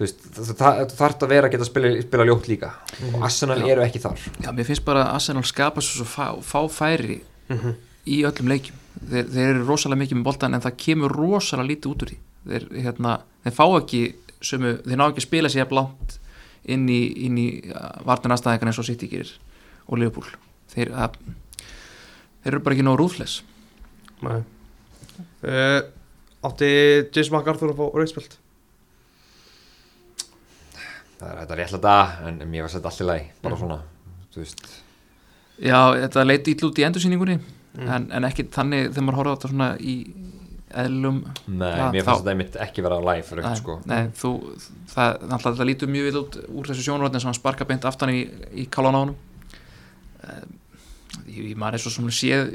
þú 0.00 0.06
veist, 0.06 0.22
það, 0.56 0.80
þarf 0.96 1.16
það 1.20 1.26
að 1.26 1.32
vera 1.34 1.48
að 1.48 1.52
geta 1.56 1.66
spila, 1.68 1.88
spila 2.06 2.24
ljótt 2.24 2.46
líka. 2.48 2.70
Og 3.10 3.24
Arsenal 3.26 3.58
Já. 3.60 3.66
eru 3.74 3.82
ekki 3.84 4.00
þar. 4.00 4.22
Já, 4.40 4.48
mér 4.56 4.64
finnst 4.70 4.84
bara 4.86 5.02
að 5.04 5.14
Arsenal 5.18 5.42
skapa 5.44 5.82
svo, 5.84 6.06
fá, 6.08 6.26
fá 6.40 6.60
færi 6.72 7.18
Mhm. 7.50 7.74
í 8.06 8.22
öllum 8.24 8.48
leikjum. 8.48 8.76
Þeir, 9.10 9.26
þeir 9.28 9.48
eru 9.50 9.66
rosalega 9.68 10.00
mikið 10.00 10.16
með 10.20 10.24
boltan 10.30 10.54
en 10.56 10.60
það 10.64 10.76
kemur 10.80 11.12
rosalega 11.12 11.68
lítið 11.68 11.90
út 11.92 12.02
úr 12.06 12.08
því. 12.14 12.18
Þeir, 12.48 12.64
hérna, 12.86 13.12
þeir 13.44 13.52
fá 13.58 13.64
ekki 13.76 14.00
sömu, 14.40 14.72
þeir 14.86 14.96
ná 14.96 15.04
ekki 15.10 15.20
að 15.20 15.26
spila 15.28 15.48
sér 15.52 15.68
blátt 15.68 16.16
inn 16.64 16.88
í, 16.88 17.00
í 17.28 17.72
vartin 18.06 18.32
aðstæðingar 18.32 18.70
eins 18.72 18.78
og 18.80 18.86
City 18.88 19.06
gerir 19.08 19.34
og 19.88 19.98
Liverpool. 20.00 20.32
Þeir, 20.72 20.94
að, 20.96 21.18
þeir 22.40 22.54
eru 22.54 22.60
bara 22.64 22.74
ekki 22.78 22.86
nóg 22.88 22.96
rúðfles 23.02 23.42
Nei. 24.26 24.40
Uh, 25.44 25.80
Átti 26.48 26.70
James 27.12 27.30
MacArthur 27.34 27.72
að 27.74 27.80
fá 27.80 27.86
rauðspjöld 28.00 28.36
það 31.20 31.30
er 31.30 31.40
þetta 31.42 31.58
réttlega 31.60 31.84
en, 32.28 32.40
en 32.40 32.48
mér 32.52 32.64
var 32.64 32.72
sett 32.72 32.86
allir 32.90 33.08
læg, 33.10 33.30
bara 33.44 33.58
svona 33.60 33.80
þú 34.32 34.42
veist, 34.44 34.62
já, 35.60 35.78
þetta 36.06 36.24
leiti 36.28 36.54
ítl 36.54 36.70
út 36.70 36.80
í 36.80 36.86
endursýningunni 36.88 37.40
Mm. 37.70 37.86
en, 37.86 38.06
en 38.18 38.24
ekki 38.26 38.48
þannig 38.50 38.88
þegar 38.90 39.04
maður 39.06 39.16
horfður 39.20 39.30
á 39.30 39.36
þetta 39.38 39.48
svona 39.52 39.66
í 39.78 39.92
eðlum 40.80 41.18
nei, 41.46 41.68
Já, 41.78 41.84
mér 41.94 42.02
fannst 42.06 42.24
þetta 42.24 42.32
einmitt 42.32 42.56
ekki 42.64 42.82
vera 42.82 42.96
læg 43.06 43.20
fyrir 43.28 43.44
eitthvað 43.46 43.60
sko. 43.60 43.76
nei, 43.86 44.08
þú, 44.18 44.30
það, 44.90 45.20
þetta 45.44 45.66
lítur 45.68 45.92
mjög 45.94 46.08
vel 46.08 46.18
út 46.24 46.38
úr 46.48 46.70
þessu 46.70 46.86
sjónurvætni 46.88 47.22
sem 47.22 47.30
hann 47.30 47.38
sparka 47.38 47.66
beint 47.68 47.86
aftan 47.86 48.10
í, 48.10 48.24
í 48.58 48.64
á 48.74 48.90
uh, 49.06 50.42
ég 51.50 51.56
maður 51.60 51.78
er 51.78 51.82
svo 51.84 51.90
sem 51.94 52.10
séð 52.14 52.50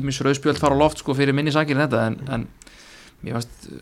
ímis 0.00 0.20
rauðspjöld 0.24 0.58
fara 0.62 0.76
á 0.76 0.82
loft 0.82 0.98
sko 1.02 1.14
fyrir 1.16 1.34
minni 1.36 1.52
sakir 1.54 1.76
en 1.78 1.84
þetta 1.88 2.02
en, 2.10 2.18
en 2.36 2.46
mér 3.24 3.38
fannst 3.38 3.70
uh, 3.72 3.80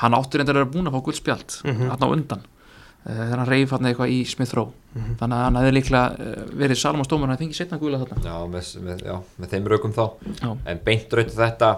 hann 0.00 0.16
áttur 0.16 0.40
endur 0.40 0.56
að 0.56 0.62
vera 0.64 0.72
búin 0.74 0.88
að 0.90 0.96
fá 0.96 1.04
guldspjald 1.10 1.58
Mhm. 1.64 1.90
hann 1.92 2.04
á 2.04 2.08
undan 2.08 2.40
uh, 2.42 3.12
þegar 3.12 3.38
hann 3.42 3.50
reyf 3.52 3.70
hann 3.76 3.86
eitthvað 3.90 4.14
í 4.16 4.20
Smith 4.28 4.54
Rowe 4.56 4.72
Mhm. 4.90 5.12
þannig 5.20 5.36
að 5.38 5.44
hann 5.46 5.58
hefði 5.60 5.74
líklega 5.76 6.06
uh, 6.18 6.46
verið 6.58 6.78
Salomon 6.80 7.04
Stómar 7.06 7.28
hann 7.30 7.38
fengið 7.38 7.60
setna 7.60 7.78
gula 7.78 8.00
þarna 8.00 8.24
já 8.26 8.38
með, 8.50 8.70
með, 8.88 9.04
já, 9.06 9.16
með 9.38 9.52
þeim 9.54 9.68
raukum 9.70 9.92
þá 9.94 10.04
Já. 10.40 10.50
en 10.66 10.80
beint 10.84 11.12
rautu 11.20 11.36
þetta 11.36 11.68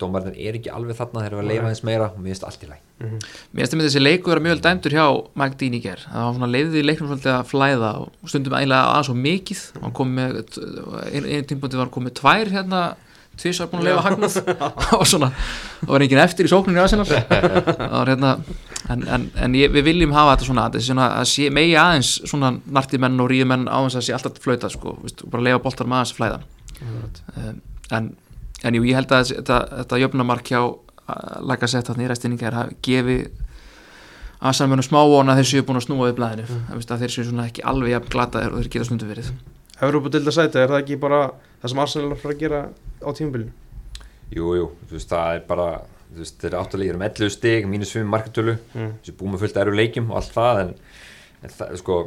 dómarinn 0.00 0.36
er 0.36 0.58
ekki 0.58 0.72
alveg 0.72 0.96
þarna 0.98 1.24
þeir 1.24 1.32
eru 1.32 1.42
að 1.42 1.50
leifa 1.52 1.70
eins 1.70 1.84
meira 1.86 2.10
og 2.10 2.18
mér 2.18 2.32
finnst 2.32 2.46
allt 2.48 2.64
í 2.64 2.70
læg 2.70 2.82
Mér 3.04 3.64
finnst 3.64 3.74
að 3.74 3.86
þessi 3.88 4.02
leiku 4.02 4.30
vera 4.32 4.42
mjög 4.44 4.54
vel 4.54 4.64
dæmdur 4.64 4.94
hjá 4.96 5.06
Mike 5.40 5.58
Dean 5.60 5.76
í 5.76 5.80
ger, 5.84 6.04
það 6.06 6.26
var 6.26 6.36
svona 6.38 6.50
leiðið 6.52 6.76
í 6.78 6.84
leiknum 6.84 7.10
svolítið 7.10 7.32
að 7.34 7.48
flæða 7.50 7.90
og 8.04 8.30
stundum 8.30 8.56
eiginlega 8.56 8.92
aðeins 8.92 9.10
og 9.12 9.18
mikið. 9.24 9.64
Hann 9.82 9.96
kom 9.98 10.14
með, 10.14 10.38
einu 11.10 11.32
ein 11.34 11.48
tímpúti 11.50 11.80
var 11.80 11.90
komið 11.94 12.16
tvær 12.20 12.52
hérna 12.54 12.84
tvisar 13.40 13.68
búin 13.70 13.82
að 13.82 13.88
leifa 13.88 14.04
hagnað 14.06 14.36
og 15.00 15.04
svona, 15.10 15.30
það 15.80 15.92
var 15.92 16.04
enginn 16.06 16.22
eftir 16.22 16.48
í 16.48 16.52
sókninu 16.52 16.78
í 16.78 16.82
Arsenal. 16.84 17.06
Það 17.10 17.94
var 17.96 18.10
hérna 18.12 18.32
en, 18.92 19.04
en, 19.16 19.24
en 19.46 19.56
ég, 19.58 19.72
við 19.74 19.88
viljum 19.88 20.14
hafa 20.14 20.36
þetta 20.36 20.48
svona, 20.48 20.66
þetta 20.68 20.80
er 20.80 20.86
svona 20.88 21.08
að 21.18 21.30
sé, 21.32 21.48
megi 21.54 21.76
aðeins 21.80 22.12
svona 22.30 22.52
nartimenn 22.78 23.22
og 23.24 23.30
ríðumenn 23.32 23.66
á 23.66 23.78
þess 23.86 24.00
að 24.00 24.06
sé 24.06 24.16
alltaf 24.16 24.42
flauta 24.44 24.70
sko, 24.72 24.98
veist, 25.02 25.24
og 25.24 25.32
bara 25.34 25.46
leifa 25.48 25.62
boltar 25.64 25.90
aðeins 25.90 26.14
að 26.14 26.20
flæða. 26.20 26.40
Um, 26.84 27.60
en, 27.98 28.10
en 28.64 28.78
jú, 28.78 28.84
ég 28.88 28.98
held 28.98 29.12
að 29.14 29.32
þetta, 29.34 29.58
þetta 29.80 30.00
jöfnumark 30.02 30.50
hjá 30.52 30.60
laga 31.44 31.68
sett 31.68 31.88
þarna 31.90 32.06
í 32.06 32.10
restinningar 32.10 32.56
hafi 32.56 32.78
gefið 32.84 33.26
aðsamönum 34.44 34.84
smá 34.84 35.00
vona 35.08 35.34
að 35.34 35.42
þeir 35.42 35.50
séu 35.50 35.64
búin 35.66 35.80
að 35.80 35.86
snúa 35.86 36.08
við 36.08 36.16
blæðinu 36.20 36.46
mm. 36.48 36.62
að, 36.72 36.86
að 36.94 37.02
þeir 37.04 37.12
séu 37.14 37.26
svona 37.28 37.48
ekki 37.48 37.64
alveg 37.70 37.94
jafn 37.94 38.12
glataðir 38.12 38.54
og 38.54 38.62
þeir 38.62 38.72
geta 38.74 38.88
stundu 38.88 39.08
verið 39.08 39.30
Európa-dilda 39.84 40.32
sæti, 40.34 40.60
er 40.62 40.70
það 40.70 40.82
ekki 40.84 40.98
bara 41.02 41.20
það 41.62 41.72
sem 41.72 41.82
Arsenal 41.84 42.08
er 42.08 42.16
að 42.16 42.22
fara 42.22 42.34
að 42.36 42.42
gera 42.44 42.60
á 43.04 43.10
tímabilinu? 43.18 43.52
jú, 44.34 44.52
jú, 44.58 44.68
þú 44.88 44.96
veist, 44.96 45.10
það 45.10 45.38
er 45.38 45.42
bara 45.48 45.68
þú 46.14 46.22
veist, 46.22 46.36
þeir 46.40 46.50
eru 46.50 46.60
áttulegir 46.60 46.98
um 46.98 47.04
11 47.08 47.34
stig 47.34 47.66
mínus 47.70 47.94
5 47.96 48.12
markatölu, 48.12 48.56
Mm. 48.74 48.92
þessi 49.02 49.16
búið 49.18 49.32
með 49.34 49.44
fullt 49.44 49.58
eru 49.64 49.74
leikjum 49.74 50.10
og 50.12 50.20
allt 50.20 50.34
það 50.34 50.60
en, 50.62 50.72
en 51.42 51.54
það, 51.58 51.76
sko 51.82 51.98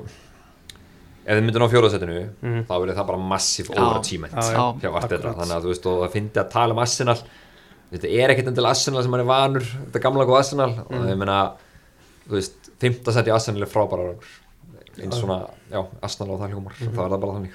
ef 1.28 1.36
þið 1.38 1.44
myndir 1.44 1.62
ná 1.64 1.68
fjóraðsettinu 1.74 2.18
Mhm. 2.42 2.62
þá 2.70 2.74
verður 2.80 2.96
það 3.02 3.08
bara 3.12 3.18
massíf 3.34 3.70
overachievement 3.74 4.34
Já, 4.34 4.42
já. 4.56 4.66
hjá 4.82 4.90
Akkurat. 4.96 5.36
þannig 5.42 5.56
að 5.58 5.64
þú 5.68 5.72
veist 5.74 5.86
og 5.92 6.00
það 6.06 6.14
fyndi 6.16 6.40
að 6.44 6.50
tala 6.56 6.74
um 6.74 6.80
Arsenal 6.80 7.18
þetta 7.92 8.08
er 8.24 8.30
ekkert 8.34 8.48
endilega 8.52 8.70
Arsenal 8.76 9.04
sem 9.04 9.12
hann 9.12 9.22
er 9.26 9.30
vanur 9.32 9.64
þetta 9.92 10.02
gamla 10.08 10.26
góð 10.26 10.38
Arsenal 10.40 10.70
og 10.80 10.92
Mm. 10.92 11.08
ég 11.12 11.18
meina 11.18 11.52
þú 12.30 12.34
veist, 12.40 12.54
fymta 12.80 13.12
seti 13.14 13.32
Arsenal 13.32 13.62
er 13.62 13.68
frábæra 13.72 14.16
eins 14.98 15.16
svona, 15.22 15.50
já, 15.72 15.86
Arsenal 16.02 16.32
og 16.34 16.40
það 16.42 16.52
hljómar 16.54 16.74
Mhm. 16.82 16.96
það 16.96 17.06
er 17.06 17.10
það 17.12 17.20
bara 17.22 17.34
þannig 17.40 17.52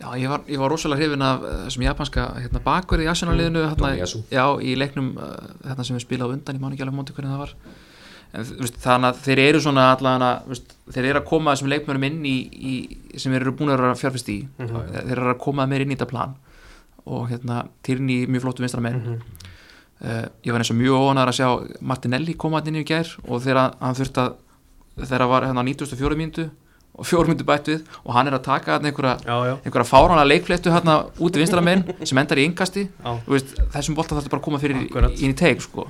Já, 0.00 0.10
ég 0.18 0.28
var, 0.28 0.40
ég 0.48 0.58
var 0.58 0.68
rosalega 0.70 0.98
hrifin 1.00 1.22
af 1.22 1.42
eh, 1.44 1.66
þessum 1.68 1.84
japanska 1.86 2.22
hérna, 2.42 2.60
bakverði 2.60 3.04
í 3.06 3.10
Arsenal-liðinu 3.12 3.62
hérna, 3.70 3.76
Tomiyasu. 3.94 4.22
já, 4.28 4.44
í 4.60 4.74
leiknum 4.76 5.16
uh, 5.16 5.36
hérna, 5.68 5.84
sem 5.86 5.96
við 5.96 6.02
spilaði 6.04 6.28
á 6.28 6.34
undan, 6.34 6.56
ég 6.56 6.60
man 6.60 6.72
ekki 6.72 6.82
alveg 6.82 6.98
móti 6.98 7.12
hvernig 7.14 7.30
það 7.30 7.38
var 7.38 7.52
en, 8.34 8.48
veist, 8.60 8.78
þannig 8.82 9.10
að 9.10 9.20
þeir 9.26 9.42
eru 9.44 9.62
svona 9.64 9.86
allan 9.94 10.24
að, 10.26 10.48
veist, 10.52 10.74
þeir 10.94 11.10
eru 11.10 11.22
að 11.22 11.28
koma 11.30 11.54
þessum 11.54 11.72
leikmönum 11.72 12.06
inn 12.08 12.20
í, 12.28 12.36
í 12.54 13.20
sem 13.20 13.34
eru 13.36 13.54
búin 13.56 13.72
að 13.72 13.80
vera 13.80 13.98
fjárfist 14.00 14.30
í 14.32 14.40
þeir 14.58 15.14
eru 15.16 15.32
að 15.34 15.40
koma 15.44 15.68
meir 15.70 15.84
inn 15.84 15.94
í 15.94 15.98
þetta 15.98 16.10
plan 16.10 16.36
og 17.04 17.28
hérna, 17.30 17.64
týrni 17.84 18.24
mjög 18.26 18.46
flottu 18.46 18.64
vinstra 18.64 18.82
menn 18.84 19.00
uh, 19.04 20.26
ég 20.44 20.52
var 20.52 20.62
eins 20.62 20.72
og 20.72 20.80
mjög 20.80 21.06
óanar 21.08 21.30
að 21.30 21.38
sjá 21.40 21.48
Martinelli 21.84 22.36
koma 22.36 22.60
hann 22.60 22.72
inn 22.72 22.82
í 22.82 22.88
gær 22.88 23.10
og 23.28 23.44
þegar 23.44 23.76
hann 23.80 23.98
þurft 23.98 24.20
að 24.22 24.36
þegar 25.04 25.26
var 25.30 25.48
hérna 25.48 25.64
á 25.64 25.68
94 25.68 26.18
mínútu 26.18 26.48
og 26.94 27.06
fjórum 27.08 27.32
mínútu 27.32 27.46
bætt 27.46 27.68
við 27.72 27.86
og 28.04 28.12
hann 28.14 28.30
er 28.30 28.36
að 28.36 28.44
taka 28.46 28.76
hann 28.76 28.86
einhverja 28.86 29.16
einhverja 29.64 29.88
fáránlega 29.88 30.28
leikfléttu 30.30 30.70
hérna 30.70 31.00
út 31.18 31.34
í 31.34 31.42
vinstra 31.42 31.62
megin 31.64 32.06
sem 32.06 32.20
endar 32.22 32.38
í 32.38 32.46
yngasti 32.46 32.84
þessum 33.74 33.96
bolta 33.98 34.14
þarf 34.14 34.30
bara 34.30 34.40
að 34.40 34.46
koma 34.46 34.60
fyrir 34.62 34.84
inn 34.84 35.34
í 35.34 35.38
teik 35.38 35.64
sko. 35.64 35.88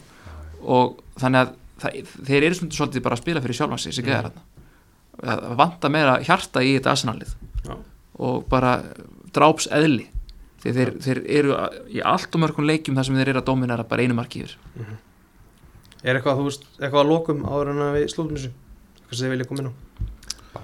og 0.65 1.03
þannig 1.21 1.45
að 1.45 1.53
það, 1.85 2.13
þeir 2.27 2.49
eru 2.49 2.59
svolítið 2.65 3.05
bara 3.05 3.19
að 3.19 3.23
spila 3.23 3.45
fyrir 3.45 3.61
sjálfan 3.61 3.83
sig 3.85 3.97
sem 3.97 4.07
geðar 4.07 4.31
hérna 4.31 4.47
það 5.21 5.55
vanta 5.59 5.91
meira 5.93 6.17
hjarta 6.25 6.63
í 6.65 6.75
þetta 6.77 6.95
arsenalið 6.95 7.35
Já. 7.65 7.75
og 8.27 8.45
bara 8.51 8.75
dráps 9.35 9.69
eðli. 9.75 10.09
Því 10.65 10.73
þeir, 10.79 10.93
þeir 11.05 11.21
eru 11.39 11.57
í 11.93 12.01
allt 12.01 12.35
og 12.35 12.41
mörgum 12.41 12.67
leikjum 12.69 12.97
þar 12.97 13.09
sem 13.09 13.19
þeir 13.19 13.35
eru 13.35 13.43
að 13.43 13.49
dominara 13.51 13.85
bara 13.89 14.05
einu 14.05 14.17
marki 14.17 14.45
yfir. 14.45 14.57
Er 16.05 16.17
eitthvað, 16.17 16.41
þú 16.41 16.47
veist, 16.49 16.67
eitthvað 16.79 17.03
að 17.03 17.11
lokum 17.11 17.45
áður 17.45 17.73
en 17.75 17.83
að 17.85 17.99
við 17.99 18.07
slúðum 18.13 18.39
þessu? 18.39 18.53
Eitthvað 18.97 19.19
sem 19.19 19.27
þið 19.27 19.35
vilja 19.35 19.49
koma 19.51 19.65
inn 19.65 19.71
á 19.73 19.75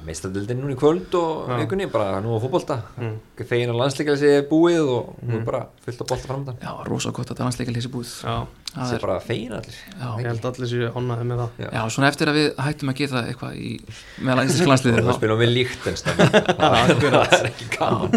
meistadildin 0.06 0.60
núna 0.62 0.74
í 0.74 0.78
kvöld 0.80 1.14
og 1.18 1.48
Já. 1.50 1.56
vikunni, 1.62 1.86
bara 1.90 2.20
nú 2.22 2.32
á 2.34 2.38
fótbolta. 2.42 2.76
Mm. 3.00 3.16
fegin 3.50 3.72
að 3.72 3.78
landsleika 3.80 4.16
sé 4.20 4.30
búið 4.48 4.88
og 4.94 5.16
nú 5.26 5.38
er 5.40 5.44
bara 5.44 5.66
fullt 5.84 6.00
á 6.00 6.04
bolta 6.06 6.28
framöndan 6.28 6.58
já, 6.62 6.72
rosa 6.86 7.10
gott 7.10 7.30
að 7.30 7.36
það 7.40 7.42
er 7.42 7.94
búið. 7.94 8.14
Já, 8.24 8.36
Það 8.70 8.92
er- 8.94 9.00
bara 9.02 9.16
fegin 9.20 9.52
allir. 9.52 9.74
Já, 9.98 10.08
ég 10.20 10.26
held 10.30 10.44
allir 10.46 10.68
séu 10.70 10.90
ánæði 10.94 11.24
með 11.26 11.40
það. 11.42 11.50
Já, 11.74 11.82
svona 11.90 12.08
eftir 12.12 12.28
að 12.30 12.36
við 12.38 12.48
hættum 12.62 12.92
að 12.92 12.98
geta 13.00 13.22
eitthvað 13.26 13.56
í 13.58 13.70
meðal 14.22 14.44
landsliðið 14.70 15.00
og 15.00 15.08
þá- 15.10 15.18
spilum 15.18 15.40
við 15.40 15.50
líkt 15.56 15.86
en 15.90 15.96
það 15.98 17.34
er 17.40 17.48
ekki 17.50 17.66
gaman. 17.74 18.14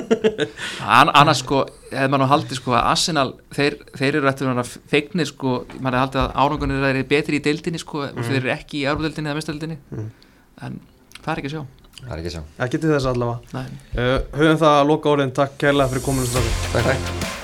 An 0.85 1.09
annars 1.09 1.41
sko, 1.41 1.63
hefði 1.89 2.09
maður 2.13 2.21
nú 2.23 2.29
haldið 2.35 2.59
sko 2.61 2.75
að 2.77 2.85
Arsenal, 2.93 3.27
þeir, 3.57 3.79
þeir 3.97 4.15
eru 4.21 4.29
eftir 4.29 4.45
að 4.47 4.53
vera 4.53 4.67
feignir 4.93 5.25
sko, 5.31 5.55
maður 5.81 6.01
haldið 6.03 6.21
að 6.21 6.33
árangunir 6.45 6.85
eru 6.91 7.03
betri 7.15 7.39
í 7.41 7.43
deildinni 7.49 7.81
sko, 7.81 8.05
og 8.13 8.21
þeir 8.21 8.41
eru 8.43 8.53
ekki 8.53 8.83
í 8.83 8.85
Það 11.23 11.33
er 11.33 11.41
ekki 11.43 11.51
að 11.51 11.55
sjá. 11.55 11.63
Það 12.03 12.15
er 12.15 12.23
ekki 12.23 12.31
að 12.31 12.35
sjá. 12.35 12.43
Ekki 12.65 12.81
til 12.83 12.91
þess 12.91 13.11
allavega. 13.13 13.53
Nei. 13.53 13.77
uh, 13.95 14.17
höfum 14.41 14.59
það 14.65 14.81
að 14.81 14.89
loka 14.91 15.13
orðin, 15.13 15.37
takk 15.39 15.55
kærlega 15.63 15.93
fyrir 15.93 16.05
kominu 16.09 16.27
takk, 16.33 16.83
takk 16.91 17.42